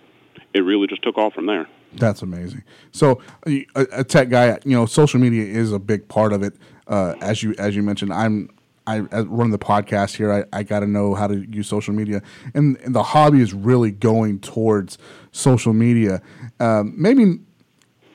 it 0.54 0.62
really 0.62 0.88
just 0.88 1.02
took 1.02 1.18
off 1.18 1.34
from 1.34 1.46
there. 1.46 1.68
That's 1.94 2.22
amazing. 2.22 2.64
So, 2.92 3.22
a, 3.48 3.66
a 3.76 4.04
tech 4.04 4.30
guy, 4.30 4.60
you 4.66 4.76
know, 4.76 4.86
social 4.86 5.20
media 5.22 5.46
is 5.46 5.72
a 5.72 5.80
big 5.80 6.10
part 6.10 6.34
of 6.34 6.44
it. 6.44 6.56
Uh, 6.88 7.16
as 7.22 7.42
you 7.42 7.56
as 7.58 7.76
you 7.76 7.84
mentioned, 7.84 8.12
I'm 8.12 8.50
I 8.88 9.02
as 9.12 9.26
running 9.26 9.52
the 9.52 9.60
podcast 9.60 10.16
here. 10.16 10.32
I, 10.32 10.46
I 10.58 10.64
got 10.64 10.80
to 10.80 10.88
know 10.88 11.14
how 11.14 11.28
to 11.28 11.46
use 11.50 11.68
social 11.68 11.94
media, 11.94 12.24
and, 12.54 12.78
and 12.78 12.96
the 12.96 13.04
hobby 13.04 13.42
is 13.42 13.54
really 13.54 13.92
going 13.92 14.40
towards 14.40 14.98
social 15.32 15.74
media. 15.74 16.22
Um, 16.60 16.94
maybe 16.98 17.40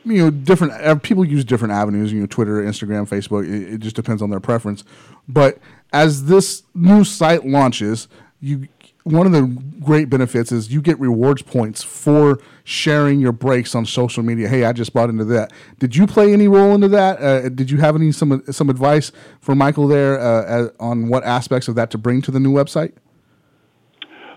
you 0.05 0.18
know 0.18 0.31
different 0.31 0.73
uh, 0.73 0.97
people 0.97 1.25
use 1.25 1.45
different 1.45 1.73
avenues. 1.75 2.12
You 2.12 2.20
know, 2.20 2.27
Twitter, 2.27 2.62
Instagram, 2.62 3.09
Facebook. 3.09 3.47
It, 3.47 3.75
it 3.75 3.81
just 3.81 3.95
depends 3.95 4.23
on 4.23 4.31
their 4.31 4.41
preference. 4.41 4.83
But 5.29 5.59
as 5.93 6.25
this 6.25 6.62
new 6.75 7.05
site 7.05 7.47
launches, 7.47 8.09
you 8.41 8.68
one 9.05 9.27
of 9.27 9.33
the 9.33 9.43
great 9.81 10.09
benefits 10.09 10.53
is 10.53 10.73
you 10.73 10.81
get 10.81 10.99
rewards 11.01 11.43
points 11.43 11.83
for 11.83 12.39
sharing 12.65 13.19
your 13.21 13.33
breaks 13.33 13.75
on 13.75 13.85
social 13.85 14.23
media. 14.23 14.49
Hey, 14.49 14.65
I 14.65 14.73
just 14.73 14.93
bought 14.93 15.11
into 15.11 15.25
that. 15.27 15.53
Did 15.81 15.97
you 15.97 16.07
play 16.07 16.33
any 16.33 16.47
role 16.47 16.75
into 16.75 16.89
that? 16.89 17.21
Uh, 17.21 17.49
did 17.49 17.71
you 17.71 17.79
have 17.79 17.97
any 17.97 18.13
some 18.13 18.43
some 18.53 18.71
advice 18.71 19.11
for 19.41 19.55
Michael 19.55 19.89
there 19.89 20.21
uh, 20.21 20.45
as, 20.45 20.71
on 20.79 21.09
what 21.09 21.25
aspects 21.25 21.67
of 21.69 21.75
that 21.75 21.91
to 21.91 21.99
bring 21.99 22.23
to 22.23 22.31
the 22.31 22.39
new 22.41 22.53
website? 22.53 22.93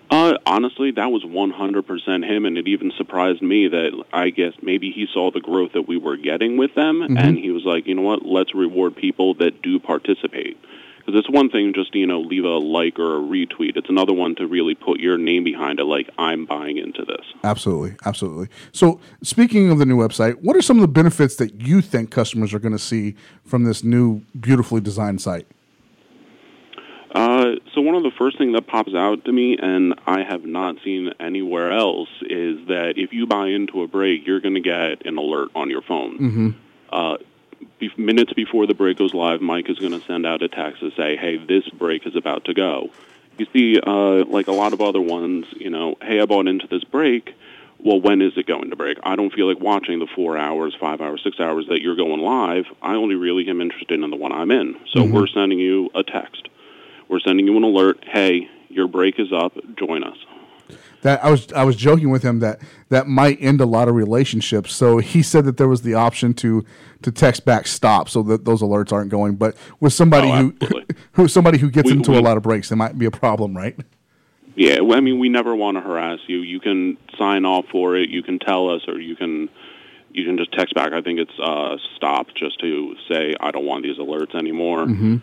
Uh, 0.09 0.33
honestly, 0.45 0.91
that 0.91 1.07
was 1.07 1.23
100% 1.23 2.23
him, 2.25 2.45
and 2.45 2.59
it 2.59 2.67
even 2.67 2.91
surprised 2.95 3.41
me 3.41 3.67
that 3.67 4.03
I 4.13 4.29
guess 4.29 4.53
maybe 4.61 4.91
he 4.91 5.07
saw 5.11 5.31
the 5.31 5.39
growth 5.41 5.73
that 5.73 5.87
we 5.87 5.97
were 5.97 6.15
getting 6.15 6.57
with 6.57 6.75
them, 6.75 6.99
Mm-hmm. 7.01 7.17
and 7.17 7.37
he 7.37 7.49
was 7.49 7.65
like, 7.65 7.87
you 7.87 7.95
know 7.95 8.03
what, 8.03 8.23
let's 8.23 8.53
reward 8.53 8.95
people 8.95 9.33
that 9.35 9.63
do 9.63 9.79
participate. 9.79 10.57
Because 11.05 11.19
it's 11.19 11.29
one 11.29 11.49
thing 11.49 11.71
just 11.73 11.93
you 11.93 12.07
know, 12.07 12.19
leave 12.19 12.45
a 12.45 12.57
like 12.57 12.97
or 12.97 13.17
a 13.17 13.19
retweet. 13.19 13.77
It's 13.77 13.89
another 13.89 14.13
one 14.13 14.35
to 14.35 14.47
really 14.47 14.73
put 14.73 14.99
your 14.99 15.17
name 15.17 15.43
behind 15.43 15.79
it, 15.79 15.85
like, 15.85 16.09
I'm 16.17 16.45
buying 16.45 16.77
into 16.77 17.05
this. 17.05 17.25
Absolutely, 17.43 17.95
absolutely. 18.05 18.47
So, 18.71 18.99
speaking 19.21 19.69
of 19.69 19.77
the 19.77 19.85
new 19.85 19.97
website, 19.97 20.41
what 20.41 20.55
are 20.55 20.61
some 20.61 20.77
of 20.77 20.81
the 20.81 20.87
benefits 20.87 21.35
that 21.35 21.61
you 21.61 21.81
think 21.81 22.09
customers 22.09 22.53
are 22.53 22.59
going 22.59 22.71
to 22.71 22.79
see 22.79 23.15
from 23.45 23.65
this 23.65 23.83
new, 23.83 24.21
beautifully 24.39 24.81
designed 24.81 25.21
site? 25.21 25.47
Uh, 27.15 27.55
so 27.73 27.79
one 27.79 27.95
of 27.95 28.03
the 28.03 28.11
first 28.17 28.37
things 28.37 28.53
that 28.53 28.67
pops 28.67 28.93
out 28.93 29.23
to 29.23 29.31
me, 29.31 29.57
and 29.57 29.95
I 30.05 30.23
have 30.23 30.43
not 30.43 30.75
seen 30.83 31.11
anywhere 31.17 31.71
else, 31.71 32.09
is 32.23 32.67
that 32.67 32.95
if 32.97 33.13
you 33.13 33.25
buy 33.25 33.47
into 33.47 33.83
a 33.83 33.87
break, 33.87 34.27
you're 34.27 34.41
going 34.41 34.55
to 34.55 34.59
get 34.61 35.05
an 35.05 35.17
alert 35.17 35.49
on 35.55 35.69
your 35.69 35.81
phone. 35.81 36.17
Mm-hmm. 36.17 36.49
Uh, 36.91 37.17
be- 37.79 37.91
minutes 37.97 38.33
before 38.33 38.67
the 38.67 38.73
break 38.73 38.97
goes 38.97 39.13
live, 39.13 39.41
Mike 39.41 39.69
is 39.69 39.79
going 39.79 39.91
to 39.99 40.05
send 40.05 40.25
out 40.25 40.41
a 40.41 40.47
text 40.47 40.81
to 40.81 40.91
say, 40.91 41.15
"Hey, 41.15 41.37
this 41.37 41.67
break 41.69 42.05
is 42.05 42.15
about 42.15 42.45
to 42.45 42.53
go." 42.53 42.89
You 43.37 43.47
see, 43.53 43.79
uh, 43.79 44.23
like 44.25 44.47
a 44.47 44.53
lot 44.53 44.73
of 44.73 44.81
other 44.81 45.01
ones, 45.01 45.45
you 45.57 45.69
know, 45.69 45.95
"Hey, 46.01 46.19
I 46.19 46.25
bought 46.25 46.47
into 46.47 46.67
this 46.67 46.83
break." 46.83 47.33
Well, 47.77 47.99
when 47.99 48.21
is 48.21 48.37
it 48.37 48.47
going 48.47 48.69
to 48.69 48.75
break? 48.75 48.97
I 49.03 49.15
don't 49.15 49.33
feel 49.33 49.47
like 49.47 49.59
watching 49.59 49.99
the 49.99 50.07
four 50.07 50.37
hours, 50.37 50.73
five 50.79 51.01
hours, 51.01 51.21
six 51.23 51.39
hours 51.39 51.67
that 51.67 51.81
you're 51.81 51.97
going 51.97 52.21
live. 52.21 52.65
I 52.81 52.95
only 52.95 53.15
really 53.15 53.47
am 53.49 53.61
interested 53.61 54.01
in 54.01 54.09
the 54.09 54.15
one 54.15 54.31
I'm 54.31 54.49
in. 54.49 54.77
So 54.93 55.01
Mhm. 55.01 55.11
we're 55.11 55.27
sending 55.27 55.59
you 55.59 55.89
a 55.93 56.01
text. 56.01 56.47
We're 57.09 57.19
sending 57.19 57.45
you 57.45 57.55
an 57.57 57.63
alert. 57.63 57.99
Hey, 58.07 58.47
your 58.69 58.87
break 58.87 59.19
is 59.19 59.31
up. 59.31 59.53
Join 59.75 60.03
us. 60.03 60.17
That 61.05 61.23
I 61.23 61.29
was 61.29 61.53
I 61.53 61.63
was 61.63 61.75
joking 61.75 62.09
with 62.09 62.23
him 62.23 62.39
that 62.39 62.59
that 62.89 63.05
might 63.07 63.37
end 63.39 63.61
a 63.61 63.65
lot 63.67 63.87
of 63.87 63.93
relationships. 63.93 64.73
So 64.73 64.97
he 64.97 65.21
said 65.21 65.45
that 65.45 65.57
there 65.57 65.67
was 65.67 65.83
the 65.83 65.93
option 65.93 66.33
to 66.35 66.65
to 67.03 67.11
text 67.11 67.45
back 67.45 67.67
stop 67.67 68.09
so 68.09 68.23
that 68.23 68.45
those 68.45 68.63
alerts 68.63 68.91
aren't 68.91 69.11
going. 69.11 69.35
But 69.35 69.55
with 69.79 69.93
somebody 69.93 70.29
Oh, 70.31 70.51
who 70.67 70.81
who 71.13 71.27
somebody 71.27 71.59
who 71.59 71.69
gets 71.69 71.91
We- 71.91 71.97
into 71.97 72.11
we- 72.11 72.17
a 72.17 72.21
lot 72.21 72.37
of 72.37 72.43
breaks, 72.43 72.71
it 72.71 72.75
might 72.77 72.97
be 72.97 73.05
a 73.05 73.11
problem, 73.11 73.55
right? 73.55 73.79
Yeah, 74.55 74.79
well, 74.79 74.97
I 74.97 75.01
mean, 75.01 75.19
we 75.19 75.29
never 75.29 75.53
want 75.55 75.75
to 75.77 75.81
harass 75.81 76.19
you. 76.27 76.37
You 76.39 76.59
can 76.61 76.97
sign 77.19 77.43
off 77.45 77.65
for 77.71 77.95
it. 77.97 78.09
You 78.09 78.23
can 78.23 78.39
tell 78.39 78.69
us, 78.73 78.81
or 78.87 78.99
you 78.99 79.15
can 79.15 79.47
you 80.11 80.25
can 80.25 80.37
just 80.37 80.53
text 80.53 80.73
back. 80.73 80.91
I 80.91 81.01
think 81.01 81.19
it's 81.19 81.37
uh, 81.39 81.75
stop 81.97 82.27
just 82.35 82.59
to 82.61 82.95
say 83.11 83.33
I 83.39 83.51
don't 83.51 83.65
want 83.65 83.83
these 83.83 83.97
alerts 83.97 84.33
anymore. 84.33 84.85
Mm-hmm. 84.87 85.17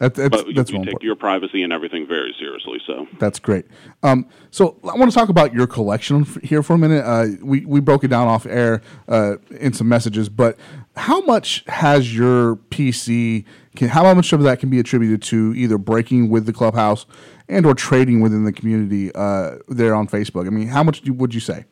That, 0.00 0.14
that's 0.14 0.30
But 0.30 0.46
you, 0.48 0.54
that's 0.54 0.72
we 0.72 0.82
take 0.82 1.02
your 1.02 1.14
privacy 1.14 1.62
and 1.62 1.74
everything 1.74 2.06
very 2.06 2.34
seriously. 2.38 2.80
So 2.86 3.06
That's 3.18 3.38
great. 3.38 3.66
Um, 4.02 4.26
so 4.50 4.78
I 4.82 4.96
want 4.96 5.10
to 5.10 5.14
talk 5.14 5.28
about 5.28 5.52
your 5.52 5.66
collection 5.66 6.24
here 6.42 6.62
for 6.62 6.72
a 6.72 6.78
minute. 6.78 7.04
Uh, 7.04 7.26
we 7.42 7.66
we 7.66 7.80
broke 7.80 8.02
it 8.02 8.08
down 8.08 8.26
off 8.26 8.46
air 8.46 8.80
uh, 9.08 9.36
in 9.50 9.74
some 9.74 9.88
messages, 9.88 10.30
but 10.30 10.58
how 10.96 11.20
much 11.20 11.64
has 11.66 12.16
your 12.16 12.56
PC? 12.56 13.44
Can, 13.76 13.88
how 13.88 14.12
much 14.14 14.32
of 14.32 14.42
that 14.42 14.58
can 14.58 14.70
be 14.70 14.80
attributed 14.80 15.20
to 15.24 15.52
either 15.54 15.76
breaking 15.76 16.30
with 16.30 16.46
the 16.46 16.52
clubhouse 16.54 17.04
and 17.46 17.66
or 17.66 17.74
trading 17.74 18.22
within 18.22 18.44
the 18.44 18.52
community 18.52 19.14
uh, 19.14 19.56
there 19.68 19.94
on 19.94 20.08
Facebook? 20.08 20.46
I 20.46 20.50
mean, 20.50 20.68
how 20.68 20.82
much 20.82 21.02
do, 21.02 21.12
would 21.12 21.34
you 21.34 21.40
say? 21.40 21.66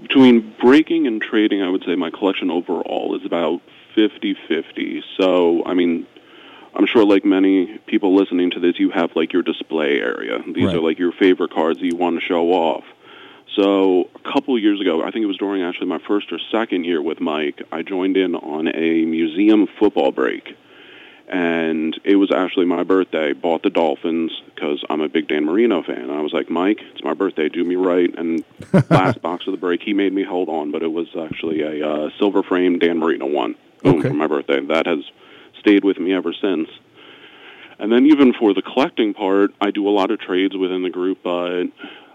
between 0.00 0.54
breaking 0.60 1.06
and 1.06 1.22
trading, 1.22 1.62
I 1.62 1.68
would 1.68 1.84
say 1.84 1.94
my 1.94 2.10
collection 2.10 2.50
overall 2.50 3.16
is 3.18 3.24
about 3.24 3.60
50-50. 3.96 5.02
So 5.16 5.64
I 5.64 5.74
mean. 5.74 6.06
I'm 6.74 6.86
sure, 6.86 7.04
like 7.04 7.24
many 7.24 7.78
people 7.86 8.14
listening 8.14 8.50
to 8.52 8.60
this, 8.60 8.78
you 8.78 8.90
have 8.90 9.10
like 9.14 9.32
your 9.32 9.42
display 9.42 10.00
area. 10.00 10.38
These 10.46 10.66
Right. 10.68 10.76
are 10.76 10.80
like 10.80 10.98
your 10.98 11.12
favorite 11.12 11.50
cards 11.52 11.78
that 11.80 11.86
you 11.86 11.96
want 11.96 12.18
to 12.18 12.24
show 12.24 12.50
off. 12.52 12.84
So 13.56 14.08
a 14.14 14.32
couple 14.32 14.58
years 14.58 14.80
ago, 14.80 15.02
I 15.02 15.10
think 15.10 15.22
it 15.24 15.26
was 15.26 15.36
during 15.36 15.62
actually 15.62 15.88
my 15.88 15.98
first 15.98 16.32
or 16.32 16.38
second 16.50 16.84
year 16.84 17.02
with 17.02 17.20
Mike, 17.20 17.62
I 17.70 17.82
joined 17.82 18.16
in 18.16 18.34
on 18.34 18.68
a 18.68 19.04
museum 19.04 19.66
football 19.78 20.10
break. 20.12 20.56
And 21.28 21.98
it 22.04 22.16
was 22.16 22.30
actually 22.30 22.66
my 22.66 22.82
birthday. 22.82 23.32
Bought 23.32 23.62
the 23.62 23.70
Dolphins 23.70 24.32
because 24.54 24.82
I'm 24.90 25.00
a 25.00 25.08
big 25.08 25.28
Dan 25.28 25.44
Marino 25.44 25.82
fan. 25.82 26.10
I 26.10 26.20
was 26.20 26.32
like, 26.32 26.50
Mike, 26.50 26.80
it's 26.94 27.04
my 27.04 27.14
birthday. 27.14 27.48
Do 27.48 27.62
me 27.64 27.76
right. 27.76 28.12
And 28.18 28.44
last 28.90 29.20
box 29.22 29.46
of 29.46 29.52
the 29.52 29.58
break, 29.58 29.82
he 29.82 29.92
made 29.94 30.12
me 30.12 30.24
hold 30.24 30.48
on, 30.48 30.70
but 30.72 30.82
it 30.82 30.92
was 30.92 31.08
actually 31.18 31.62
a 31.62 31.86
uh, 31.88 32.10
silver 32.18 32.42
frame 32.42 32.78
Dan 32.78 32.98
Marino 32.98 33.26
one. 33.26 33.54
Boom 33.82 34.00
Okay. 34.00 34.08
for 34.08 34.14
my 34.14 34.26
birthday. 34.26 34.60
That 34.66 34.86
has 34.86 35.04
stayed 35.62 35.84
with 35.84 35.98
me 35.98 36.12
ever 36.12 36.32
since. 36.32 36.68
And 37.78 37.90
then 37.90 38.06
even 38.06 38.32
for 38.34 38.52
the 38.54 38.62
collecting 38.62 39.14
part, 39.14 39.52
I 39.60 39.70
do 39.70 39.88
a 39.88 39.90
lot 39.90 40.10
of 40.10 40.20
trades 40.20 40.56
within 40.56 40.82
the 40.82 40.90
group, 40.90 41.18
but 41.24 41.64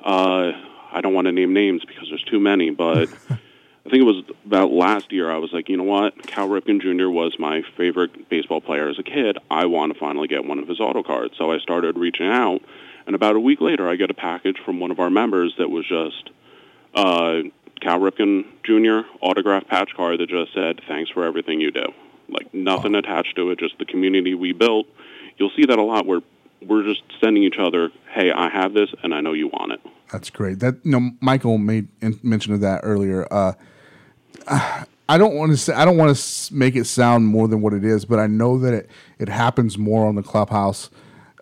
uh, 0.03 0.51
I 0.91 1.01
don't 1.01 1.13
want 1.13 1.25
to 1.25 1.31
name 1.31 1.53
names 1.53 1.83
because 1.85 2.07
there's 2.09 2.23
too 2.23 2.39
many. 2.39 2.69
But 2.69 3.09
I 3.29 3.89
think 3.89 4.01
it 4.01 4.03
was 4.03 4.23
about 4.45 4.71
last 4.71 5.11
year 5.11 5.31
I 5.31 5.37
was 5.37 5.51
like, 5.51 5.69
you 5.69 5.77
know 5.77 5.83
what? 5.83 6.27
Cal 6.27 6.47
Ripken 6.47 6.81
Jr. 6.81 7.09
was 7.09 7.35
my 7.39 7.63
favorite 7.75 8.29
baseball 8.29 8.61
player 8.61 8.87
as 8.87 8.99
a 8.99 9.03
kid. 9.03 9.37
I 9.49 9.65
want 9.65 9.93
to 9.93 9.99
finally 9.99 10.27
get 10.27 10.45
one 10.45 10.59
of 10.59 10.67
his 10.67 10.79
auto 10.79 11.03
cards. 11.03 11.33
So 11.37 11.51
I 11.51 11.59
started 11.59 11.97
reaching 11.97 12.27
out, 12.27 12.61
and 13.05 13.15
about 13.15 13.35
a 13.35 13.39
week 13.39 13.59
later, 13.61 13.89
I 13.89 13.95
get 13.95 14.09
a 14.09 14.13
package 14.13 14.57
from 14.63 14.79
one 14.79 14.91
of 14.91 14.99
our 14.99 15.09
members 15.09 15.53
that 15.57 15.69
was 15.69 15.85
just 15.87 16.29
uh, 16.95 17.47
Cal 17.81 17.99
Ripken 17.99 18.45
Jr. 18.63 19.07
autograph 19.21 19.67
patch 19.67 19.93
card 19.95 20.19
that 20.19 20.29
just 20.29 20.53
said, 20.53 20.81
"Thanks 20.87 21.11
for 21.11 21.23
everything 21.23 21.59
you 21.59 21.71
do." 21.71 21.93
Like 22.29 22.53
nothing 22.53 22.95
attached 22.95 23.35
to 23.37 23.51
it, 23.51 23.59
just 23.59 23.77
the 23.79 23.85
community 23.85 24.33
we 24.33 24.51
built. 24.51 24.87
You'll 25.37 25.51
see 25.55 25.65
that 25.65 25.79
a 25.79 25.83
lot 25.83 26.05
where 26.05 26.21
we're 26.65 26.83
just 26.83 27.03
sending 27.21 27.43
each 27.43 27.57
other, 27.59 27.91
"Hey, 28.11 28.31
I 28.31 28.49
have 28.49 28.73
this, 28.73 28.89
and 29.03 29.13
I 29.13 29.21
know 29.21 29.33
you 29.33 29.47
want 29.47 29.73
it." 29.73 29.81
That's 30.11 30.29
great. 30.29 30.59
That 30.59 30.75
you 30.83 30.91
know, 30.91 31.11
Michael 31.21 31.57
made 31.57 31.87
mention 32.23 32.53
of 32.53 32.61
that 32.61 32.81
earlier. 32.83 33.27
Uh, 33.31 33.53
I 35.09 35.17
don't 35.17 35.35
want 35.35 35.51
to 35.51 35.57
say 35.57 35.73
I 35.73 35.85
don't 35.85 35.97
want 35.97 36.15
to 36.15 36.53
make 36.53 36.75
it 36.75 36.85
sound 36.85 37.27
more 37.27 37.47
than 37.47 37.61
what 37.61 37.73
it 37.73 37.85
is, 37.85 38.05
but 38.05 38.19
I 38.19 38.27
know 38.27 38.57
that 38.59 38.73
it 38.73 38.89
it 39.19 39.29
happens 39.29 39.77
more 39.77 40.05
on 40.05 40.15
the 40.15 40.23
clubhouse 40.23 40.89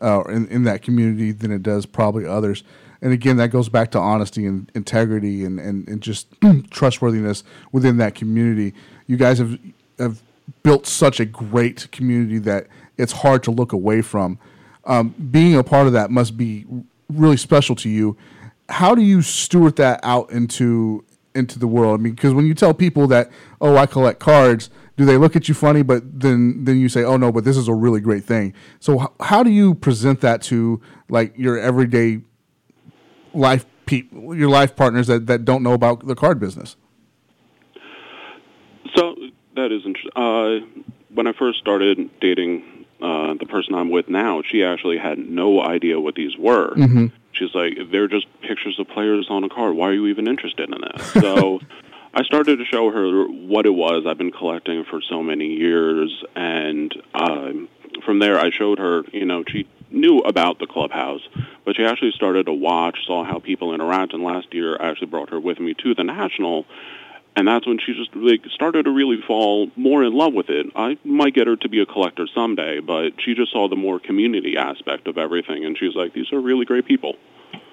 uh, 0.02 0.24
in 0.30 0.48
in 0.48 0.64
that 0.64 0.82
community 0.82 1.32
than 1.32 1.52
it 1.52 1.64
does 1.64 1.86
probably 1.86 2.26
others. 2.26 2.64
And 3.02 3.12
again, 3.12 3.38
that 3.38 3.50
goes 3.50 3.70
back 3.70 3.92
to 3.92 4.00
honesty 4.00 4.46
and 4.46 4.72
integrity 4.76 5.46
and 5.46 5.60
and, 5.60 5.88
and 5.88 6.02
just 6.02 6.28
trustworthiness 6.70 7.44
within 7.72 7.98
that 7.98 8.16
community. 8.16 8.74
You 9.08 9.18
guys 9.18 9.40
have 9.40 9.60
have 9.98 10.22
built 10.64 10.86
such 10.88 11.20
a 11.20 11.26
great 11.26 11.90
community 11.92 12.40
that 12.40 12.68
it's 12.98 13.12
hard 13.12 13.44
to 13.44 13.52
look 13.52 13.74
away 13.74 14.02
from. 14.02 14.40
Um, 14.86 15.10
being 15.32 15.56
a 15.56 15.64
part 15.64 15.88
of 15.88 15.94
that 15.94 16.12
must 16.12 16.38
be 16.38 16.66
really 17.10 17.38
special 17.38 17.76
to 17.78 17.90
you. 17.90 18.18
How 18.70 18.96
do 18.96 19.02
you 19.02 19.22
steward 19.22 19.76
that 19.78 20.00
out 20.04 20.32
into 20.32 21.04
into 21.34 21.60
the 21.60 21.68
world? 21.68 22.00
I 22.00 22.04
mean, 22.04 22.14
because 22.14 22.34
when 22.34 22.46
you 22.46 22.54
tell 22.54 22.74
people 22.74 23.08
that, 23.08 23.30
oh, 23.62 23.76
I 23.78 23.86
collect 23.86 24.20
cards, 24.20 24.70
do 24.98 25.06
they 25.06 25.18
look 25.18 25.36
at 25.36 25.48
you 25.48 25.54
funny? 25.54 25.82
But 25.82 26.20
then 26.20 26.64
then 26.64 26.80
you 26.80 26.90
say, 26.90 27.04
oh 27.04 27.18
no, 27.18 27.32
but 27.32 27.44
this 27.44 27.58
is 27.58 27.68
a 27.68 27.74
really 27.74 28.00
great 28.00 28.24
thing. 28.24 28.54
So 28.80 29.04
h- 29.04 29.10
how 29.20 29.44
do 29.44 29.52
you 29.52 29.76
present 29.76 30.22
that 30.22 30.42
to 30.44 30.82
like 31.10 31.38
your 31.38 31.60
everyday 31.60 32.22
life 33.34 33.66
people, 33.86 34.36
your 34.36 34.50
life 34.50 34.76
partners 34.76 35.08
that 35.08 35.28
that 35.28 35.46
don't 35.46 35.64
know 35.64 35.74
about 35.74 36.08
the 36.08 36.16
card 36.16 36.40
business? 36.40 36.76
That 39.56 39.72
is 39.72 39.86
interesting. 39.86 40.12
Uh, 40.16 40.84
when 41.14 41.28
I 41.28 41.34
first 41.34 41.60
started 41.60 42.10
dating 42.20 42.86
uh, 43.02 43.36
the 43.36 43.46
person 43.46 43.74
I'm 43.74 43.90
with 43.90 44.10
now, 44.10 44.42
she 44.50 44.64
actually 44.64 44.98
had 44.98 45.18
no 45.18 45.62
idea 45.62 46.00
what 46.00 46.16
these 46.16 46.38
were. 46.38 46.74
Mm-hmm. 46.76 47.08
She's 47.32 47.54
like, 47.54 47.78
they're 47.92 48.08
just 48.08 48.28
pictures 48.42 48.80
of 48.80 48.88
players 48.88 49.28
on 49.30 49.44
a 49.44 49.50
card. 49.50 49.76
Why 49.76 49.90
are 49.90 49.94
you 49.94 50.08
even 50.08 50.28
interested 50.28 50.70
in 50.70 50.82
that? 50.82 51.02
So 51.22 51.60
I 52.14 52.24
started 52.24 52.60
to 52.60 52.66
show 52.66 52.92
her 52.92 53.26
what 53.28 53.66
it 53.66 53.74
was. 53.74 54.06
I've 54.08 54.18
been 54.18 54.32
collecting 54.32 54.86
for 54.86 55.02
so 55.02 55.22
many 55.22 55.48
years, 55.48 56.24
and 56.34 56.94
um, 57.14 57.68
from 58.06 58.20
there, 58.20 58.40
I 58.40 58.52
showed 58.52 58.80
her. 58.80 59.04
You 59.12 59.26
know, 59.26 59.44
she 59.46 59.68
knew 59.92 60.20
about 60.20 60.60
the 60.60 60.68
clubhouse, 60.68 61.22
but 61.66 61.76
she 61.76 61.84
actually 61.84 62.12
started 62.12 62.46
to 62.46 62.54
watch, 62.54 63.06
saw 63.06 63.26
how 63.26 63.40
people 63.40 63.74
interact. 63.74 64.14
And 64.14 64.24
last 64.24 64.54
year, 64.54 64.78
I 64.80 64.90
actually 64.90 65.08
brought 65.08 65.30
her 65.32 65.40
with 65.40 65.60
me 65.60 65.74
to 65.76 65.94
the 65.94 66.04
national, 66.06 66.66
and 67.36 67.48
that's 67.48 67.68
when 67.68 67.80
she 67.86 67.94
just 67.94 68.16
like 68.16 68.42
started 68.54 68.84
to 68.86 68.92
really 68.92 69.18
fall 69.28 69.70
more 69.76 70.04
in 70.04 70.14
love 70.14 70.34
with 70.34 70.50
it. 70.50 70.68
I 70.76 70.98
might 71.04 71.34
get 71.34 71.48
her 71.48 71.56
to 71.58 71.70
be 71.70 71.82
a 71.82 71.86
collector 71.86 72.28
someday, 72.34 72.80
but 72.80 73.12
she 73.24 73.34
just 73.34 73.52
saw 73.52 73.68
the 73.68 73.76
more 73.76 74.00
community 74.00 74.58
aspect 74.58 75.08
of 75.08 75.18
everything, 75.18 75.66
and 75.66 75.78
she's 75.78 75.96
like, 75.96 76.14
"These 76.14 76.32
are 76.32 76.40
really 76.40 76.66
great 76.66 76.86
people." 76.86 77.16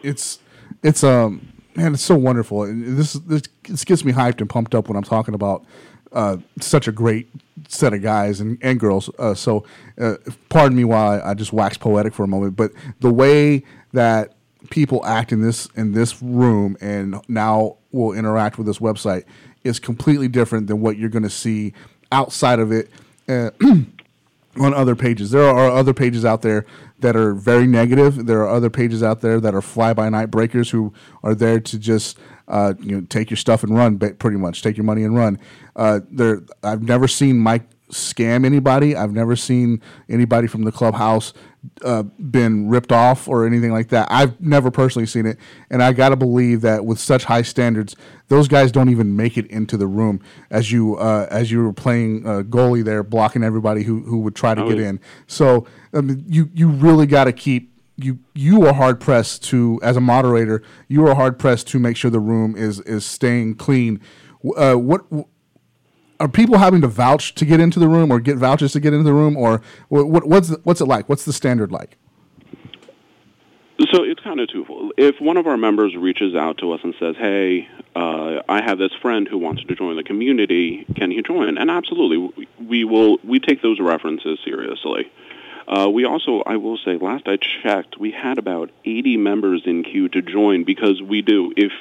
It's 0.03 0.41
it's 0.83 1.05
um 1.05 1.53
man, 1.75 1.95
it's 1.95 2.03
so 2.03 2.17
wonderful. 2.17 2.65
And 2.65 2.99
this 2.99 3.15
this, 3.15 3.43
this 3.69 3.85
gets 3.85 4.05
me 4.05 4.13
hyped 4.13 4.41
and 4.41 4.51
pumped 4.51 4.75
up 4.75 4.89
when 4.89 4.97
I'm 4.97 5.05
talking 5.05 5.35
about 5.35 5.65
uh, 6.13 6.37
such 6.61 6.89
a 6.89 6.93
great 6.93 7.31
set 7.69 7.95
of 7.95 8.03
guys 8.03 8.41
and, 8.41 8.59
and 8.63 8.79
girls. 8.79 9.11
Uh, 9.19 9.35
so, 9.35 9.65
uh, 9.99 10.17
pardon 10.49 10.77
me 10.77 10.85
while 10.85 11.23
I, 11.23 11.31
I 11.31 11.35
just 11.35 11.53
wax 11.53 11.77
poetic 11.79 12.15
for 12.15 12.25
a 12.25 12.29
moment, 12.29 12.57
but 12.57 12.73
the 13.01 13.13
way 13.13 13.65
that 13.93 14.35
people 14.71 15.05
act 15.05 15.33
in 15.33 15.43
this 15.43 15.67
in 15.75 15.93
this 15.93 16.23
room 16.23 16.77
and 16.81 17.21
now 17.29 17.77
will 17.91 18.13
interact 18.13 18.59
with 18.59 18.67
this 18.67 18.79
website 18.79 19.25
is 19.65 19.79
completely 19.79 20.29
different 20.29 20.67
than 20.67 20.81
what 20.81 20.97
you're 20.97 21.09
going 21.09 21.23
to 21.23 21.31
see 21.31 21.73
outside 22.11 22.59
of 22.59 22.73
it 22.73 22.91
uh, 23.29 23.51
on 24.61 24.75
other 24.75 24.95
pages. 24.95 25.31
There 25.31 25.45
are 25.45 25.71
other 25.71 25.95
pages 25.95 26.25
out 26.25 26.43
there 26.43 26.67
that 27.01 27.17
are 27.17 27.35
very 27.35 27.67
negative. 27.67 28.27
There 28.27 28.41
are 28.41 28.49
other 28.49 28.71
pages 28.71 29.03
out 29.03 29.21
there 29.21 29.41
that 29.41 29.55
are 29.55 29.63
fly 29.63 29.93
by 29.93 30.09
night 30.09 30.31
breakers 30.31 30.71
who 30.71 30.93
are 31.23 31.35
there 31.35 31.61
to 31.61 31.79
just 31.79 32.19
uh, 32.49 32.75
you 32.81 32.97
know 32.97 33.07
take 33.09 33.31
your 33.31 33.37
stuff 33.37 33.63
and 33.63 33.75
run, 33.75 33.99
pretty 33.99 34.37
much 34.37 34.63
take 34.63 34.77
your 34.77 34.85
money 34.85 35.05
and 35.05 35.17
run. 35.17 35.39
Uh, 35.75 36.01
there, 36.11 36.43
I've 36.63 36.83
never 36.83 37.09
seen 37.09 37.39
Mike 37.39 37.63
scam 37.91 38.45
anybody. 38.45 38.97
I've 38.97 39.13
never 39.13 39.37
seen 39.37 39.81
anybody 40.09 40.49
from 40.49 40.63
the 40.65 40.73
clubhouse 40.73 41.33
uh, 41.85 42.03
been 42.03 42.69
ripped 42.69 42.91
off 42.93 43.29
or 43.29 43.47
anything 43.47 43.71
like 43.73 43.89
that. 43.89 44.09
I've 44.11 44.41
never 44.41 44.71
personally 44.71 45.07
seen 45.07 45.27
it, 45.27 45.39
and 45.71 45.83
I 45.83 45.93
got 45.93 46.09
to 46.09 46.17
believe 46.17 46.61
that 46.63 46.85
with 46.85 46.99
such 46.99 47.25
high 47.25 47.43
standards, 47.43 47.95
those 48.29 48.49
guys 48.49 48.73
don't 48.73 48.89
even 48.89 49.15
make 49.17 49.39
it 49.39 49.47
into 49.47 49.77
the 49.77 49.87
room. 49.87 50.21
As 50.51 50.73
you 50.73 50.97
uh, 50.97 51.27
as 51.31 51.51
you 51.53 51.63
were 51.63 51.73
playing 51.73 52.27
uh, 52.27 52.43
goalie 52.43 52.85
there, 52.85 53.03
blocking 53.03 53.43
everybody 53.45 53.85
who 53.85 54.03
who 54.03 54.19
would 54.21 54.35
try 54.35 54.55
to 54.55 54.63
Oh, 54.63 54.69
get 54.69 54.79
yeah. 54.79 54.89
in. 54.89 55.01
So 55.27 55.67
I 55.95 56.01
mean, 56.01 56.25
you 56.27 56.51
you 56.53 56.69
really 56.69 57.07
got 57.07 57.25
to 57.25 57.33
keep. 57.33 57.71
You 57.97 58.19
you 58.35 58.67
are 58.67 58.73
hard 58.73 59.01
pressed 59.01 59.45
to 59.51 59.79
as 59.83 59.97
a 59.97 60.01
moderator. 60.01 60.63
You 60.89 61.07
are 61.07 61.15
hard 61.15 61.39
pressed 61.39 61.69
to 61.69 61.79
make 61.79 61.97
sure 61.97 62.11
the 62.11 62.19
room 62.21 62.57
is 62.57 62.81
is 62.81 63.05
staying 63.05 63.57
clean. 63.57 64.01
Uh, 64.57 64.75
what 64.75 65.03
are 66.23 66.29
people 66.29 66.57
having 66.59 66.81
to 66.81 66.89
vouch 66.89 67.35
to 67.35 67.45
get 67.45 67.59
into 67.59 67.81
the 67.81 67.89
room 67.89 68.11
or 68.13 68.21
get 68.21 68.37
vouchers 68.39 68.73
to 68.73 68.81
get 68.81 68.93
into 68.93 69.05
the 69.05 69.13
room 69.13 69.37
or 69.37 69.61
what, 69.89 70.09
what 70.09 70.27
what's 70.27 70.49
the, 70.49 70.61
what's 70.63 70.81
it 70.81 70.87
like 70.87 71.09
what's 71.09 71.25
the 71.25 71.33
standard 71.33 71.73
like 71.73 71.97
So 73.91 74.05
it's 74.05 74.21
kind 74.21 74.39
of 74.39 74.49
twofold. 74.49 74.93
If 74.97 75.21
one 75.21 75.37
of 75.37 75.47
our 75.49 75.57
members 75.57 75.97
reaches 75.97 76.35
out 76.37 76.59
to 76.59 76.73
us 76.73 76.81
and 76.85 76.95
says, 77.01 77.17
"Hey, 77.17 77.69
uh, 77.97 78.41
I 78.49 78.63
have 78.63 78.79
this 78.79 78.93
friend 79.03 79.27
who 79.27 79.39
wants 79.39 79.65
to 79.65 79.75
join 79.75 79.97
the 79.97 80.05
community. 80.05 80.87
Can 80.95 81.11
he 81.11 81.21
join?" 81.23 81.59
and 81.59 81.69
absolutely, 81.71 82.19
we- 82.19 82.49
we 82.65 82.85
will. 82.85 83.19
We 83.25 83.41
take 83.41 83.61
those 83.61 83.81
references 83.81 84.39
seriously. 84.45 85.11
Uh, 85.67 85.89
we 85.91 86.05
also, 86.05 86.43
I 86.47 86.57
will 86.57 86.77
say, 86.77 86.97
last 86.97 87.27
I 87.27 87.39
checked, 87.39 87.99
we 87.99 88.11
had 88.13 88.37
about 88.39 88.71
80 88.85 89.17
members 89.17 89.63
in 89.65 89.83
queue 89.85 90.09
to 90.11 90.21
join 90.23 90.65
because 90.65 91.01
we 91.03 91.23
do. 91.23 91.53
If 91.57 91.73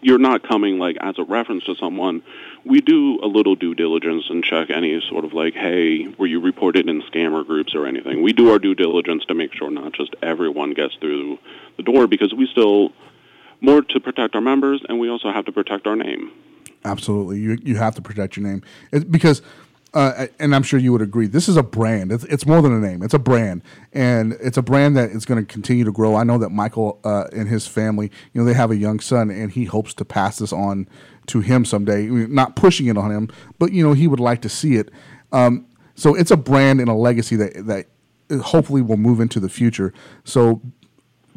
you're 0.00 0.18
not 0.18 0.42
coming 0.46 0.78
like 0.78 0.96
as 1.00 1.18
a 1.18 1.24
reference 1.24 1.64
to 1.64 1.74
someone, 1.74 2.22
we 2.64 2.80
do 2.80 3.20
a 3.22 3.26
little 3.26 3.54
due 3.54 3.74
diligence 3.74 4.24
and 4.28 4.44
check 4.44 4.70
any 4.70 5.00
sort 5.08 5.24
of 5.24 5.32
like, 5.32 5.54
hey, 5.54 6.06
were 6.18 6.26
you 6.26 6.40
reported 6.40 6.88
in 6.88 7.02
scammer 7.02 7.46
groups 7.46 7.74
or 7.74 7.86
anything? 7.86 8.22
We 8.22 8.32
do 8.32 8.50
our 8.50 8.58
due 8.58 8.74
diligence 8.74 9.24
to 9.26 9.34
make 9.34 9.52
sure 9.54 9.70
not 9.70 9.92
just 9.92 10.14
everyone 10.22 10.74
gets 10.74 10.94
through 10.96 11.38
the 11.76 11.82
door 11.82 12.06
because 12.06 12.34
we 12.34 12.46
still 12.46 12.92
more 13.60 13.82
to 13.82 14.00
protect 14.00 14.34
our 14.34 14.40
members 14.40 14.82
and 14.88 15.00
we 15.00 15.08
also 15.08 15.32
have 15.32 15.44
to 15.46 15.52
protect 15.52 15.86
our 15.86 15.96
name. 15.96 16.30
absolutely 16.84 17.38
you 17.40 17.58
you 17.62 17.76
have 17.76 17.94
to 17.94 18.02
protect 18.02 18.36
your 18.36 18.46
name 18.46 18.62
because 19.10 19.42
uh, 19.94 20.26
and 20.38 20.54
I'm 20.54 20.62
sure 20.62 20.78
you 20.78 20.92
would 20.92 21.00
agree. 21.00 21.26
This 21.26 21.48
is 21.48 21.56
a 21.56 21.62
brand. 21.62 22.12
It's, 22.12 22.24
it's 22.24 22.44
more 22.44 22.60
than 22.60 22.72
a 22.72 22.78
name. 22.78 23.02
It's 23.02 23.14
a 23.14 23.18
brand, 23.18 23.62
and 23.92 24.34
it's 24.34 24.58
a 24.58 24.62
brand 24.62 24.96
that 24.98 25.10
is 25.10 25.24
going 25.24 25.44
to 25.44 25.50
continue 25.50 25.82
to 25.84 25.92
grow. 25.92 26.14
I 26.14 26.24
know 26.24 26.36
that 26.38 26.50
Michael 26.50 27.00
uh, 27.04 27.24
and 27.32 27.48
his 27.48 27.66
family, 27.66 28.10
you 28.32 28.40
know, 28.40 28.44
they 28.44 28.52
have 28.52 28.70
a 28.70 28.76
young 28.76 29.00
son, 29.00 29.30
and 29.30 29.50
he 29.50 29.64
hopes 29.64 29.94
to 29.94 30.04
pass 30.04 30.38
this 30.38 30.52
on 30.52 30.86
to 31.28 31.40
him 31.40 31.64
someday. 31.64 32.06
Not 32.06 32.56
pushing 32.56 32.86
it 32.86 32.96
on 32.96 33.10
him, 33.10 33.30
but 33.58 33.72
you 33.72 33.82
know, 33.82 33.92
he 33.92 34.06
would 34.06 34.20
like 34.20 34.42
to 34.42 34.48
see 34.48 34.76
it. 34.76 34.90
Um, 35.32 35.66
so 35.94 36.14
it's 36.14 36.30
a 36.30 36.36
brand 36.36 36.80
and 36.80 36.88
a 36.88 36.94
legacy 36.94 37.36
that 37.36 37.66
that 37.66 37.86
hopefully 38.42 38.82
will 38.82 38.96
move 38.96 39.20
into 39.20 39.40
the 39.40 39.48
future. 39.48 39.92
So 40.24 40.60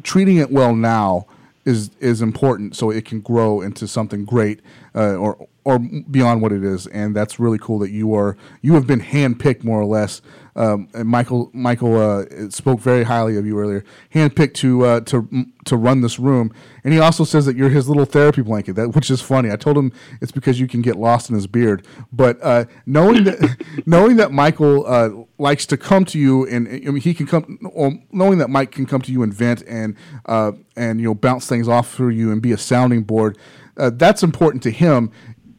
treating 0.02 0.36
it 0.36 0.50
well 0.50 0.74
now 0.74 1.26
is 1.64 1.90
is 2.00 2.22
important 2.22 2.76
so 2.76 2.90
it 2.90 3.04
can 3.04 3.20
grow 3.20 3.60
into 3.60 3.86
something 3.86 4.24
great 4.24 4.60
uh, 4.94 5.14
or 5.14 5.48
or 5.64 5.78
beyond 5.78 6.42
what 6.42 6.52
it 6.52 6.64
is. 6.64 6.86
And 6.88 7.14
that's 7.14 7.38
really 7.38 7.58
cool 7.58 7.78
that 7.80 7.90
you 7.90 8.14
are 8.14 8.36
you 8.60 8.74
have 8.74 8.86
been 8.86 9.00
handpicked 9.00 9.64
more 9.64 9.80
or 9.80 9.84
less. 9.84 10.20
Um, 10.54 10.88
and 10.92 11.08
Michael 11.08 11.50
Michael 11.54 11.96
uh, 11.96 12.50
spoke 12.50 12.80
very 12.80 13.04
highly 13.04 13.38
of 13.38 13.46
you 13.46 13.58
earlier. 13.58 13.84
Handpicked 14.14 14.54
to 14.54 14.84
uh, 14.84 15.00
to 15.02 15.46
to 15.64 15.76
run 15.76 16.02
this 16.02 16.18
room. 16.18 16.52
And 16.84 16.92
he 16.92 17.00
also 17.00 17.24
says 17.24 17.46
that 17.46 17.56
you're 17.56 17.70
his 17.70 17.88
little 17.88 18.04
therapy 18.04 18.42
blanket 18.42 18.74
that 18.74 18.94
which 18.94 19.10
is 19.10 19.22
funny. 19.22 19.50
I 19.50 19.56
told 19.56 19.78
him 19.78 19.92
it's 20.20 20.32
because 20.32 20.60
you 20.60 20.68
can 20.68 20.82
get 20.82 20.96
lost 20.96 21.30
in 21.30 21.36
his 21.36 21.46
beard. 21.46 21.86
But 22.12 22.38
uh, 22.42 22.66
knowing 22.84 23.24
that 23.24 23.64
knowing 23.86 24.16
that 24.16 24.32
Michael 24.32 24.84
uh, 24.86 25.10
likes 25.38 25.64
to 25.66 25.76
come 25.76 26.04
to 26.06 26.18
you 26.18 26.46
and 26.46 26.68
I 26.68 26.90
mean, 26.90 26.96
he 26.96 27.14
can 27.14 27.26
come 27.26 27.58
or 27.72 27.98
knowing 28.10 28.38
that 28.38 28.50
Mike 28.50 28.72
can 28.72 28.84
come 28.84 29.00
to 29.02 29.12
you 29.12 29.22
and 29.22 29.32
vent 29.32 29.62
and 29.66 29.96
uh, 30.26 30.52
and 30.76 31.00
you 31.00 31.06
know 31.06 31.14
bounce 31.14 31.46
things 31.46 31.66
off 31.66 31.88
for 31.88 32.10
you 32.10 32.30
and 32.30 32.42
be 32.42 32.52
a 32.52 32.58
sounding 32.58 33.04
board 33.04 33.38
uh, 33.76 33.90
that's 33.94 34.22
important 34.22 34.62
to 34.62 34.70
him 34.70 35.10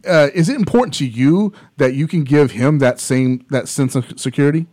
uh, 0.08 0.30
is 0.34 0.50
it 0.50 0.56
important 0.56 0.94
to 0.94 1.06
you 1.06 1.54
that 1.78 1.94
you 1.94 2.08
can 2.08 2.24
give 2.24 2.52
him 2.52 2.80
that 2.80 3.00
same 3.00 3.46
that 3.50 3.68
sense 3.68 3.96
of 3.96 4.20
security 4.20 4.68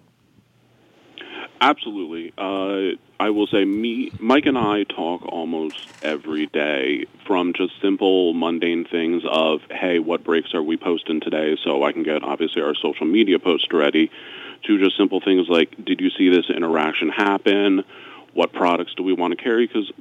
Absolutely. 1.63 2.33
Uh, 2.39 2.97
I 3.21 3.29
will 3.31 3.47
say, 3.47 3.67
me, 3.67 4.11
Mike, 4.19 4.47
and 4.47 4.57
I 4.57 4.85
talk 4.85 5.27
almost 5.27 5.77
every 6.03 6.47
day 6.47 7.05
from 7.27 7.53
just 7.53 7.79
simple, 7.83 8.33
mundane 8.33 8.87
things 8.87 9.25
of, 9.31 9.61
hey, 9.71 9.99
what 9.99 10.25
breaks 10.25 10.55
are 10.55 10.63
we 10.63 10.79
posting 10.79 11.21
today, 11.21 11.59
so 11.63 11.83
I 11.83 11.93
can 11.93 12.03
get 12.03 12.23
obviously 12.23 12.63
our 12.63 12.75
social 12.75 13.05
media 13.05 13.39
post 13.39 13.75
ready, 13.75 14.11
to 14.63 14.79
just 14.79 14.97
simple 14.97 15.21
things 15.21 15.49
like, 15.49 15.85
did 15.85 16.01
you 16.01 16.09
see 16.11 16.31
this 16.31 16.49
interaction 16.49 17.11
happen? 17.11 17.85
What 18.33 18.53
products 18.55 18.95
do 18.95 19.03
we 19.03 19.13
want 19.13 19.37
to 19.37 19.43
carry? 19.43 19.67
Because 19.67 19.93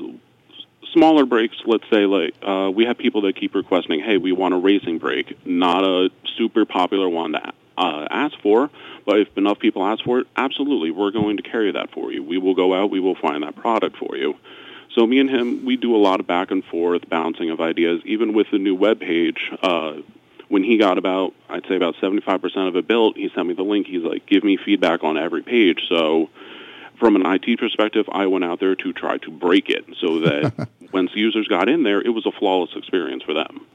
smaller 0.94 1.26
breaks, 1.26 1.58
let's 1.66 1.84
say 1.90 2.06
like 2.06 2.34
uh, 2.42 2.72
we 2.74 2.86
have 2.86 2.98
people 2.98 3.22
that 3.22 3.36
keep 3.36 3.56
requesting, 3.56 4.02
hey, 4.02 4.18
we 4.18 4.32
want 4.32 4.54
a 4.54 4.58
racing 4.58 4.98
break, 4.98 5.46
not 5.46 5.84
a 5.84 6.10
super 6.38 6.66
popular 6.66 7.10
one 7.10 7.34
to 7.34 7.54
uh, 7.78 8.08
ask 8.10 8.38
for, 8.42 8.70
but 9.06 9.20
if 9.20 9.38
enough 9.38 9.60
people 9.60 9.84
ask 9.86 10.04
for 10.04 10.20
it, 10.20 10.28
absolutely, 10.36 10.92
we're 10.92 11.12
going 11.12 11.38
to 11.38 11.44
carry 11.44 11.72
that 11.72 11.92
for 11.92 12.12
you. 12.12 12.24
We 12.24 12.38
will 12.38 12.56
go 12.56 12.74
out, 12.74 12.90
we 12.90 13.00
will 13.00 13.16
find 13.16 13.44
that 13.44 13.56
product 13.56 13.98
for 13.98 14.16
you. 14.16 14.36
So 14.96 15.06
me 15.06 15.20
and 15.20 15.30
him, 15.30 15.66
we 15.66 15.78
do 15.78 15.96
a 15.96 15.98
lot 15.98 16.20
of 16.20 16.28
back 16.28 16.52
and 16.52 16.64
forth 16.66 17.08
bouncing 17.10 17.52
of 17.52 17.62
ideas. 17.62 18.02
Even 18.06 18.34
with 18.34 18.48
the 18.52 18.58
new 18.58 18.76
web 18.76 19.00
page, 19.00 19.52
uh, 19.62 19.98
when 20.50 20.64
he 20.64 20.78
got 20.78 20.98
about, 20.98 21.34
I'd 21.48 21.66
say 21.68 21.76
about 21.76 21.96
75% 22.02 22.68
of 22.68 22.76
it 22.76 22.88
built, 22.88 23.16
he 23.16 23.30
sent 23.34 23.48
me 23.48 23.54
the 23.54 23.64
link. 23.64 23.88
He's 23.88 24.02
like, 24.02 24.26
give 24.26 24.44
me 24.44 24.58
feedback 24.58 25.04
on 25.04 25.18
every 25.18 25.44
page. 25.44 25.86
So 25.88 26.30
from 27.00 27.16
an 27.16 27.24
IT 27.26 27.60
perspective, 27.60 28.10
I 28.12 28.26
went 28.26 28.44
out 28.44 28.60
there 28.60 28.76
to 28.76 28.94
try 28.94 29.18
to 29.20 29.32
break 29.32 29.70
it 29.70 29.86
so 30.00 30.22
that 30.22 30.68
once 30.94 31.12
users 31.14 31.48
got 31.48 31.70
in 31.70 31.84
there, 31.84 32.02
it 32.02 32.10
was 32.10 32.26
a 32.26 32.32
flawless 32.32 32.72
experience 32.76 33.24
for 33.24 33.34
them. 33.34 33.66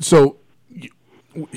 So, 0.00 0.36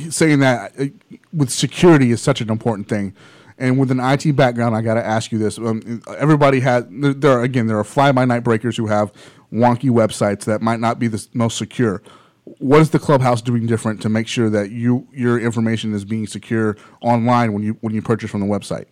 saying 0.10 0.40
that 0.40 0.72
uh, 0.80 0.86
with 1.34 1.50
security 1.50 2.12
is 2.12 2.22
such 2.22 2.42
an 2.42 2.50
important 2.50 2.88
thing. 2.88 3.14
And 3.58 3.80
with 3.80 3.90
an 3.90 4.02
IT 4.02 4.36
background, 4.36 4.76
I 4.76 4.82
got 4.82 4.96
to 4.96 5.06
ask 5.06 5.32
you 5.32 5.38
this: 5.38 5.58
um, 5.58 6.02
everybody 6.18 6.60
had 6.60 6.88
there 6.92 7.40
are 7.40 7.44
again 7.44 7.68
there 7.68 7.80
are 7.80 7.86
fly 7.86 8.12
by 8.12 8.26
night 8.26 8.44
breakers 8.44 8.76
who 8.76 8.88
have 8.88 9.14
wonky 9.52 9.90
websites 9.90 10.44
that 10.46 10.62
might 10.62 10.82
not 10.82 11.00
be 11.00 11.08
the 11.08 11.26
most 11.34 11.58
secure. 11.58 12.02
What 12.44 12.82
is 12.82 12.90
the 12.90 13.00
clubhouse 13.00 13.42
doing 13.42 13.66
different 13.66 14.02
to 14.02 14.10
make 14.10 14.28
sure 14.28 14.50
that 14.50 14.72
you 14.72 15.08
your 15.14 15.40
information 15.40 15.94
is 15.94 16.04
being 16.04 16.28
secure 16.28 16.76
online 17.02 17.54
when 17.54 17.64
you 17.64 17.78
when 17.80 17.94
you 17.94 18.02
purchase 18.02 18.30
from 18.30 18.42
the 18.42 18.48
website? 18.48 18.86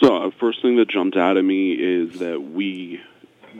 So, 0.00 0.16
uh, 0.16 0.30
first 0.40 0.62
thing 0.62 0.76
that 0.76 0.88
jumped 0.88 1.16
out 1.16 1.36
at 1.36 1.44
me 1.44 1.72
is 1.72 2.18
that 2.18 2.40
we 2.40 3.00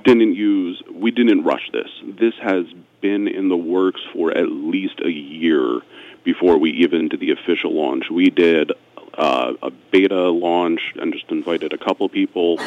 didn't 0.06 0.34
use 0.34 0.82
we 0.90 1.10
didn't 1.10 1.42
rush 1.42 1.68
this. 1.72 1.90
This 2.04 2.34
has 2.40 2.66
been 3.00 3.28
in 3.28 3.48
the 3.48 3.56
works 3.56 4.00
for 4.12 4.30
at 4.30 4.48
least 4.48 5.00
a 5.04 5.10
year 5.10 5.80
before 6.24 6.58
we 6.58 6.70
even 6.70 7.08
did 7.08 7.20
the 7.20 7.32
official 7.32 7.74
launch. 7.74 8.08
We 8.10 8.30
did 8.30 8.72
uh, 9.14 9.54
a 9.62 9.70
beta 9.70 10.30
launch 10.30 10.80
and 10.96 11.12
just 11.12 11.30
invited 11.30 11.72
a 11.72 11.78
couple 11.78 12.08
people. 12.08 12.60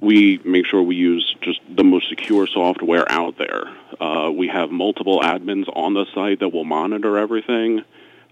We 0.00 0.40
make 0.44 0.66
sure 0.66 0.82
we 0.82 0.96
use 0.96 1.36
just 1.42 1.60
the 1.68 1.84
most 1.84 2.08
secure 2.08 2.46
software 2.46 3.10
out 3.10 3.36
there. 3.38 3.64
Uh, 4.00 4.30
we 4.30 4.48
have 4.48 4.70
multiple 4.70 5.20
admins 5.20 5.68
on 5.74 5.94
the 5.94 6.06
site 6.14 6.40
that 6.40 6.48
will 6.48 6.64
monitor 6.64 7.18
everything. 7.18 7.80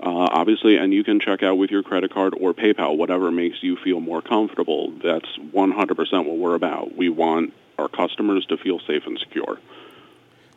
Uh, 0.03 0.29
obviously, 0.33 0.77
and 0.77 0.95
you 0.95 1.05
can 1.05 1.21
check 1.21 1.43
out 1.43 1.57
with 1.57 1.71
your 1.71 1.83
credit 1.83 2.13
card 2.13 2.35
or 2.41 2.55
PayPal, 2.55 2.97
whatever 2.97 3.31
makes 3.31 3.63
you 3.63 3.77
feel 3.77 4.01
more 4.01 4.23
comfortable. 4.23 4.91
That's 5.05 5.29
100% 5.55 6.25
what 6.25 6.39
we're 6.39 6.55
about. 6.55 6.97
We 6.97 7.11
want 7.11 7.53
our 7.81 7.89
customers 7.89 8.47
to 8.47 8.57
feel 8.57 8.79
safe 8.87 9.03
and 9.07 9.19
secure. 9.19 9.59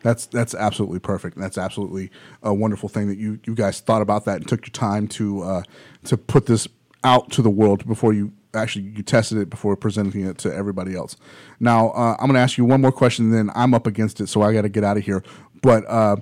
That's 0.02 0.26
that's 0.26 0.54
absolutely 0.54 0.98
perfect. 0.98 1.38
That's 1.38 1.56
absolutely 1.56 2.10
a 2.42 2.52
wonderful 2.52 2.90
thing 2.90 3.08
that 3.08 3.16
you 3.16 3.40
you 3.46 3.54
guys 3.54 3.80
thought 3.80 4.02
about 4.02 4.26
that 4.26 4.36
and 4.36 4.46
took 4.46 4.66
your 4.66 4.72
time 4.72 5.08
to 5.08 5.42
uh, 5.42 5.62
to 6.04 6.16
put 6.18 6.46
this 6.46 6.68
out 7.02 7.30
to 7.32 7.42
the 7.42 7.50
world 7.50 7.86
before 7.86 8.12
you 8.12 8.32
actually 8.54 8.84
you 8.84 9.02
tested 9.02 9.38
it 9.38 9.48
before 9.48 9.76
presenting 9.76 10.26
it 10.26 10.36
to 10.38 10.54
everybody 10.54 10.94
else. 10.94 11.16
Now 11.58 11.88
uh, 11.90 12.16
I'm 12.18 12.26
going 12.26 12.34
to 12.34 12.40
ask 12.40 12.58
you 12.58 12.66
one 12.66 12.82
more 12.82 12.92
question, 12.92 13.30
then 13.30 13.50
I'm 13.54 13.72
up 13.72 13.86
against 13.86 14.20
it, 14.20 14.28
so 14.28 14.42
I 14.42 14.52
got 14.52 14.62
to 14.62 14.68
get 14.68 14.84
out 14.84 14.98
of 14.98 15.04
here. 15.04 15.22
But 15.62 15.84
uh, 15.88 16.16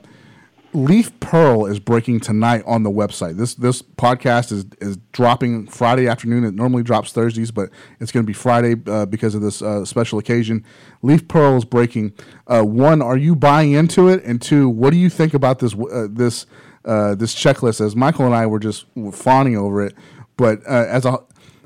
Leaf 0.75 1.19
Pearl 1.21 1.67
is 1.67 1.79
breaking 1.79 2.21
tonight 2.21 2.63
on 2.67 2.83
the 2.83 2.91
website. 2.91 3.37
This 3.37 3.55
this 3.55 3.83
podcast 3.83 4.53
is 4.53 4.65
is 4.81 4.97
dropping 5.13 5.67
Friday 5.67 6.09
afternoon. 6.09 6.45
It 6.45 6.55
normally 6.55 6.83
drops 6.83 7.13
Thursdays, 7.13 7.51
but 7.51 7.69
it's 8.01 8.11
going 8.11 8.25
to 8.25 8.27
be 8.27 8.33
Friday 8.33 8.77
uh, 8.87 9.05
because 9.05 9.35
of 9.35 9.43
this 9.43 9.61
uh, 9.61 9.85
special 9.85 10.19
occasion. 10.19 10.65
Leaf 11.03 11.29
Pearl 11.29 11.59
is 11.59 11.67
breaking. 11.67 12.15
Uh, 12.47 12.63
one, 12.63 13.03
are 13.03 13.19
you 13.19 13.37
buying 13.37 13.73
into 13.73 14.09
it? 14.09 14.25
And 14.25 14.41
two, 14.41 14.69
what 14.69 14.91
do 14.91 14.97
you 14.97 15.11
think 15.11 15.35
about 15.35 15.59
this 15.59 15.75
uh, 15.75 16.09
this 16.11 16.47
uh, 16.87 17.17
this 17.17 17.35
checklist? 17.35 17.85
As 17.85 17.95
Michael 17.95 18.25
and 18.25 18.35
I 18.35 18.47
were 18.47 18.61
just 18.61 18.87
fawning 19.13 19.59
over 19.59 19.85
it, 19.85 19.95
but 20.39 20.61
uh, 20.67 20.87
as 20.89 21.05
a 21.05 21.19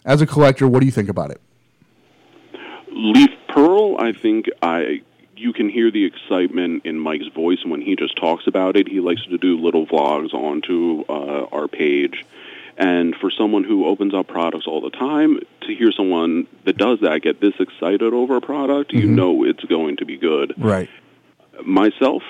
as 0.04 0.20
a 0.20 0.26
collector, 0.26 0.66
what 0.66 0.80
do 0.80 0.86
you 0.86 0.92
think 0.92 1.08
about 1.08 1.30
it? 1.30 1.40
Leaf 2.90 3.30
Pearl, 3.48 3.96
I 4.00 4.12
think 4.12 4.46
I 4.62 5.02
you 5.36 5.52
can 5.52 5.68
hear 5.68 5.90
the 5.90 6.04
excitement 6.04 6.86
in 6.86 6.98
Mike's 6.98 7.28
voice 7.28 7.64
when 7.64 7.80
he 7.80 7.96
just 7.96 8.16
talks 8.16 8.46
about 8.46 8.76
it. 8.76 8.88
He 8.88 9.00
likes 9.00 9.24
to 9.26 9.38
do 9.38 9.58
little 9.58 9.86
vlogs 9.86 10.32
onto 10.34 11.04
uh, 11.08 11.46
our 11.52 11.68
page. 11.68 12.24
And 12.78 13.14
for 13.16 13.30
someone 13.30 13.64
who 13.64 13.86
opens 13.86 14.14
up 14.14 14.28
products 14.28 14.66
all 14.66 14.82
the 14.82 14.90
time, 14.90 15.40
to 15.62 15.74
hear 15.74 15.90
someone 15.92 16.46
that 16.64 16.76
does 16.76 17.00
that 17.00 17.22
get 17.22 17.40
this 17.40 17.54
excited 17.58 18.12
over 18.12 18.36
a 18.36 18.40
product, 18.40 18.90
mm-hmm. 18.90 19.00
you 19.00 19.06
know 19.06 19.44
it's 19.44 19.64
going 19.64 19.96
to 19.98 20.04
be 20.04 20.18
good. 20.18 20.52
Right. 20.58 20.90
Myself, 21.64 22.22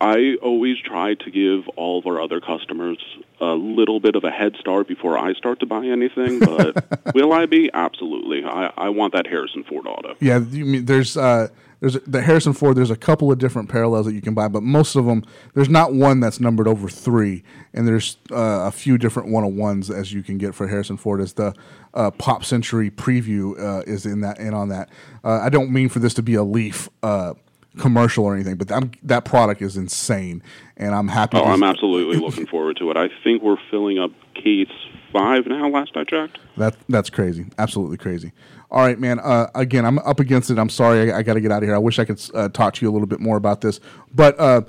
I 0.00 0.36
always 0.40 0.78
try 0.78 1.14
to 1.14 1.30
give 1.30 1.68
all 1.70 1.98
of 1.98 2.06
our 2.06 2.20
other 2.22 2.40
customers 2.40 2.98
a 3.40 3.46
little 3.46 3.98
bit 3.98 4.14
of 4.14 4.22
a 4.22 4.30
head 4.30 4.54
start 4.60 4.86
before 4.86 5.18
I 5.18 5.32
start 5.34 5.60
to 5.60 5.66
buy 5.66 5.86
anything. 5.86 6.40
But 6.48 7.14
will 7.14 7.32
I 7.32 7.46
be? 7.46 7.70
Absolutely. 7.72 8.44
I, 8.44 8.72
I 8.76 8.88
want 8.90 9.14
that 9.14 9.26
Harrison 9.26 9.64
Ford 9.64 9.86
auto. 9.86 10.14
Yeah, 10.20 10.38
you 10.38 10.64
mean 10.64 10.84
there's 10.84 11.16
uh, 11.16 11.48
there's 11.80 11.94
the 12.06 12.22
Harrison 12.22 12.52
Ford. 12.52 12.76
There's 12.76 12.90
a 12.90 12.96
couple 12.96 13.30
of 13.30 13.38
different 13.38 13.68
parallels 13.68 14.06
that 14.06 14.14
you 14.14 14.20
can 14.20 14.34
buy, 14.34 14.48
but 14.48 14.62
most 14.62 14.96
of 14.96 15.06
them 15.06 15.24
there's 15.54 15.68
not 15.68 15.92
one 15.92 16.20
that's 16.20 16.40
numbered 16.40 16.66
over 16.66 16.88
three, 16.88 17.42
and 17.72 17.86
there's 17.86 18.16
uh, 18.32 18.66
a 18.66 18.72
few 18.72 18.98
different 18.98 19.28
one 19.28 19.44
on 19.44 19.56
ones 19.56 19.90
as 19.90 20.12
you 20.12 20.22
can 20.22 20.38
get 20.38 20.54
for 20.54 20.68
Harrison 20.68 20.96
Ford. 20.96 21.20
As 21.20 21.34
the 21.34 21.54
uh, 21.94 22.10
Pop 22.10 22.44
Century 22.44 22.90
preview 22.90 23.58
uh, 23.58 23.82
is 23.86 24.06
in 24.06 24.20
that 24.22 24.38
in 24.38 24.54
on 24.54 24.68
that. 24.68 24.90
Uh, 25.22 25.40
I 25.40 25.48
don't 25.48 25.70
mean 25.70 25.88
for 25.88 25.98
this 25.98 26.14
to 26.14 26.22
be 26.22 26.34
a 26.34 26.42
Leaf 26.42 26.88
uh, 27.02 27.34
commercial 27.78 28.24
or 28.24 28.34
anything, 28.34 28.56
but 28.56 28.68
that, 28.68 28.84
that 29.02 29.24
product 29.24 29.62
is 29.62 29.76
insane, 29.76 30.42
and 30.76 30.94
I'm 30.94 31.08
happy. 31.08 31.38
Oh, 31.38 31.44
I'm 31.44 31.62
absolutely 31.62 32.18
looking 32.18 32.46
forward 32.46 32.76
to 32.78 32.90
it. 32.90 32.96
I 32.96 33.08
think 33.22 33.42
we're 33.42 33.56
filling 33.70 33.98
up 33.98 34.10
case 34.34 34.68
five 35.12 35.46
now. 35.46 35.68
Last 35.68 35.96
I 35.96 36.04
checked. 36.04 36.38
That 36.56 36.76
that's 36.88 37.10
crazy. 37.10 37.46
Absolutely 37.58 37.96
crazy. 37.96 38.32
All 38.70 38.84
right, 38.84 38.98
man. 38.98 39.18
Uh, 39.20 39.48
again, 39.54 39.84
I'm 39.86 39.98
up 40.00 40.20
against 40.20 40.50
it. 40.50 40.58
I'm 40.58 40.68
sorry. 40.68 41.10
I, 41.10 41.18
I 41.18 41.22
got 41.22 41.34
to 41.34 41.40
get 41.40 41.50
out 41.50 41.62
of 41.62 41.68
here. 41.68 41.74
I 41.74 41.78
wish 41.78 41.98
I 41.98 42.04
could 42.04 42.20
uh, 42.34 42.48
talk 42.50 42.74
to 42.74 42.84
you 42.84 42.90
a 42.90 42.92
little 42.92 43.06
bit 43.06 43.20
more 43.20 43.36
about 43.36 43.62
this. 43.62 43.80
But 44.14 44.38
uh, 44.38 44.62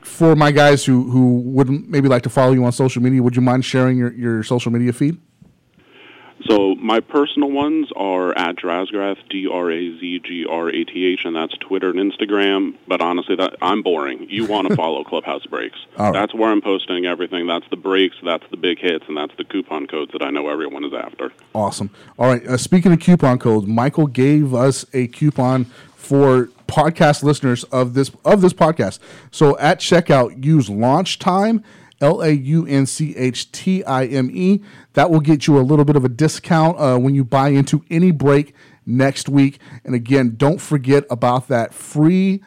for 0.00 0.34
my 0.34 0.50
guys 0.50 0.84
who, 0.84 1.10
who 1.10 1.40
would 1.40 1.68
maybe 1.68 2.08
like 2.08 2.22
to 2.22 2.30
follow 2.30 2.52
you 2.52 2.64
on 2.64 2.72
social 2.72 3.02
media, 3.02 3.22
would 3.22 3.36
you 3.36 3.42
mind 3.42 3.64
sharing 3.64 3.98
your, 3.98 4.12
your 4.12 4.42
social 4.42 4.72
media 4.72 4.92
feed? 4.92 5.18
So 6.46 6.74
my 6.76 7.00
personal 7.00 7.50
ones 7.50 7.88
are 7.96 8.36
at 8.36 8.56
Drazgrath, 8.56 9.18
D-R-A-Z-G-R-A-T-H, 9.28 11.20
and 11.24 11.34
that's 11.36 11.54
Twitter 11.58 11.90
and 11.90 12.12
Instagram. 12.12 12.74
But 12.86 13.00
honestly, 13.00 13.36
that 13.36 13.56
I'm 13.60 13.82
boring. 13.82 14.26
You 14.30 14.46
want 14.46 14.68
to 14.68 14.76
follow 14.82 15.02
Clubhouse 15.04 15.44
Breaks. 15.46 15.78
Right. 15.98 16.12
That's 16.12 16.34
where 16.34 16.50
I'm 16.50 16.60
posting 16.60 17.06
everything. 17.06 17.46
That's 17.46 17.68
the 17.70 17.76
breaks, 17.76 18.16
that's 18.24 18.44
the 18.50 18.56
big 18.56 18.78
hits, 18.78 19.04
and 19.08 19.16
that's 19.16 19.34
the 19.36 19.44
coupon 19.44 19.86
codes 19.86 20.12
that 20.12 20.22
I 20.22 20.30
know 20.30 20.48
everyone 20.48 20.84
is 20.84 20.92
after. 20.94 21.32
Awesome. 21.54 21.90
All 22.18 22.28
right. 22.28 22.46
Uh, 22.46 22.56
speaking 22.56 22.92
of 22.92 23.00
coupon 23.00 23.38
codes, 23.38 23.66
Michael 23.66 24.06
gave 24.06 24.54
us 24.54 24.84
a 24.92 25.08
coupon 25.08 25.64
for 25.96 26.48
podcast 26.68 27.22
listeners 27.22 27.64
of 27.64 27.94
this 27.94 28.10
of 28.24 28.40
this 28.40 28.52
podcast. 28.52 29.00
So 29.30 29.58
at 29.58 29.80
checkout, 29.80 30.44
use 30.44 30.70
launch 30.70 31.18
time 31.18 31.64
L 32.00 32.22
A 32.22 32.30
U 32.30 32.66
N 32.66 32.86
C 32.86 33.14
H 33.16 33.50
T 33.52 33.84
I 33.84 34.06
M 34.06 34.30
E. 34.32 34.60
That 34.94 35.10
will 35.10 35.20
get 35.20 35.46
you 35.46 35.58
a 35.58 35.62
little 35.62 35.84
bit 35.84 35.96
of 35.96 36.04
a 36.04 36.08
discount 36.08 36.78
uh, 36.78 36.98
when 36.98 37.14
you 37.14 37.24
buy 37.24 37.48
into 37.48 37.84
any 37.90 38.10
break 38.10 38.54
next 38.86 39.28
week. 39.28 39.58
And 39.84 39.94
again, 39.94 40.34
don't 40.36 40.60
forget 40.60 41.04
about 41.10 41.48
that 41.48 41.74
free 41.74 42.42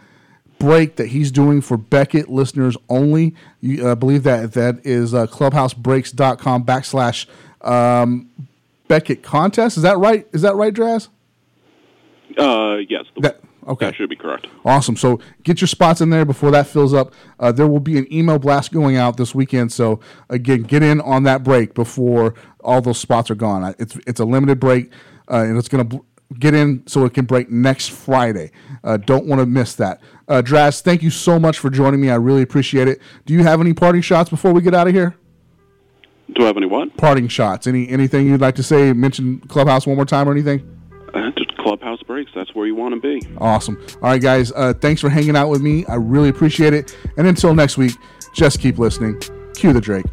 break 0.60 0.96
that 0.98 1.08
he's 1.08 1.32
doing 1.32 1.60
for 1.62 1.76
Beckett 1.76 2.30
listeners 2.30 2.78
only. 2.88 3.36
You 3.60 3.88
uh, 3.88 3.96
believe 3.96 4.24
that 4.24 4.54
that 4.54 4.86
is 4.86 5.14
uh, 5.14 5.28
clubhousebreaks.com 5.28 6.66
backslash 6.66 7.26
um, 7.62 8.30
Beckett 8.88 9.24
contest. 9.24 9.78
Is 9.78 9.84
that 9.84 9.98
right? 9.98 10.28
Is 10.34 10.44
that 10.44 10.56
right, 10.56 10.74
Draz? 10.74 11.10
Uh, 12.38 12.78
yes. 12.88 13.06
The, 13.16 13.22
that, 13.22 13.41
Okay. 13.68 13.86
That 13.86 13.96
should 13.96 14.10
be 14.10 14.16
correct. 14.16 14.48
Awesome. 14.66 14.96
So 14.96 15.20
get 15.44 15.62
your 15.62 15.68
spots 15.68 16.02
in 16.02 16.10
there 16.10 16.26
before 16.26 16.52
that 16.52 16.68
fills 16.68 16.94
up. 16.94 17.14
Uh, 17.40 17.52
there 17.52 17.68
will 17.68 17.80
be 17.80 17.98
an 17.98 18.12
email 18.12 18.40
blast 18.40 18.72
going 18.72 18.98
out 18.98 19.18
this 19.18 19.36
weekend. 19.36 19.72
So 19.72 20.00
again, 20.30 20.64
get 20.64 20.82
in 20.82 21.00
on 21.02 21.24
that 21.24 21.44
break 21.44 21.74
before 21.74 22.34
all 22.64 22.82
those 22.82 23.00
spots 23.00 23.30
are 23.30 23.36
gone. 23.36 23.76
It's 23.78 23.98
it's 24.08 24.20
a 24.20 24.26
limited 24.26 24.60
break, 24.60 24.92
uh, 25.30 25.44
and 25.44 25.58
it's 25.58 25.68
going 25.68 25.88
to 25.88 26.06
get 26.40 26.54
in 26.54 26.86
so 26.88 27.06
it 27.06 27.14
can 27.14 27.26
break 27.26 27.52
next 27.52 27.92
Friday. 27.92 28.52
Uh, 28.84 28.98
don't 28.98 29.26
want 29.28 29.40
to 29.40 29.46
miss 29.46 29.76
that. 29.76 30.02
Uh, 30.28 30.42
Draz, 30.42 30.82
thank 30.82 31.04
you 31.04 31.10
so 31.10 31.40
much 31.40 31.60
for 31.60 31.70
joining 31.70 32.02
me. 32.02 32.10
I 32.10 32.16
really 32.16 32.42
appreciate 32.42 32.88
it. 32.88 33.00
Do 33.26 33.34
you 33.34 33.44
have 33.44 33.62
any 33.62 33.74
parting 33.74 34.02
shots 34.02 34.30
before 34.30 34.54
we 34.54 34.62
get 34.62 34.74
out 34.74 34.88
of 34.88 34.94
here? 34.94 35.16
Do 36.34 36.44
I 36.44 36.48
have 36.48 36.58
any 36.58 36.66
what? 36.66 36.96
Parting 36.98 37.28
shots. 37.28 37.68
Any 37.68 37.90
anything 37.90 38.28
you'd 38.28 38.42
like 38.42 38.56
to 38.56 38.64
say? 38.64 38.94
Mention 38.94 39.40
Clubhouse 39.42 39.86
one 39.86 39.98
more 39.98 40.06
time 40.06 40.28
or 40.28 40.32
anything? 40.32 40.68
Clubhouse 41.62 42.02
breaks. 42.04 42.32
That's 42.34 42.54
where 42.56 42.66
you 42.66 42.76
want 42.76 42.96
to 42.96 43.00
be. 43.00 43.22
Awesome. 43.38 43.80
All 43.96 44.10
right, 44.10 44.22
guys. 44.22 44.52
Uh, 44.52 44.74
thanks 44.74 45.02
for 45.02 45.10
hanging 45.10 45.36
out 45.36 45.50
with 45.50 45.62
me. 45.62 45.86
I 45.86 45.96
really 45.96 46.30
appreciate 46.30 46.74
it. 46.74 46.98
And 47.18 47.28
until 47.28 47.54
next 47.54 47.78
week, 47.78 47.94
just 48.34 48.60
keep 48.60 48.80
listening. 48.80 49.22
Cue 49.54 49.74
the 49.74 49.82
Drake. 49.82 50.06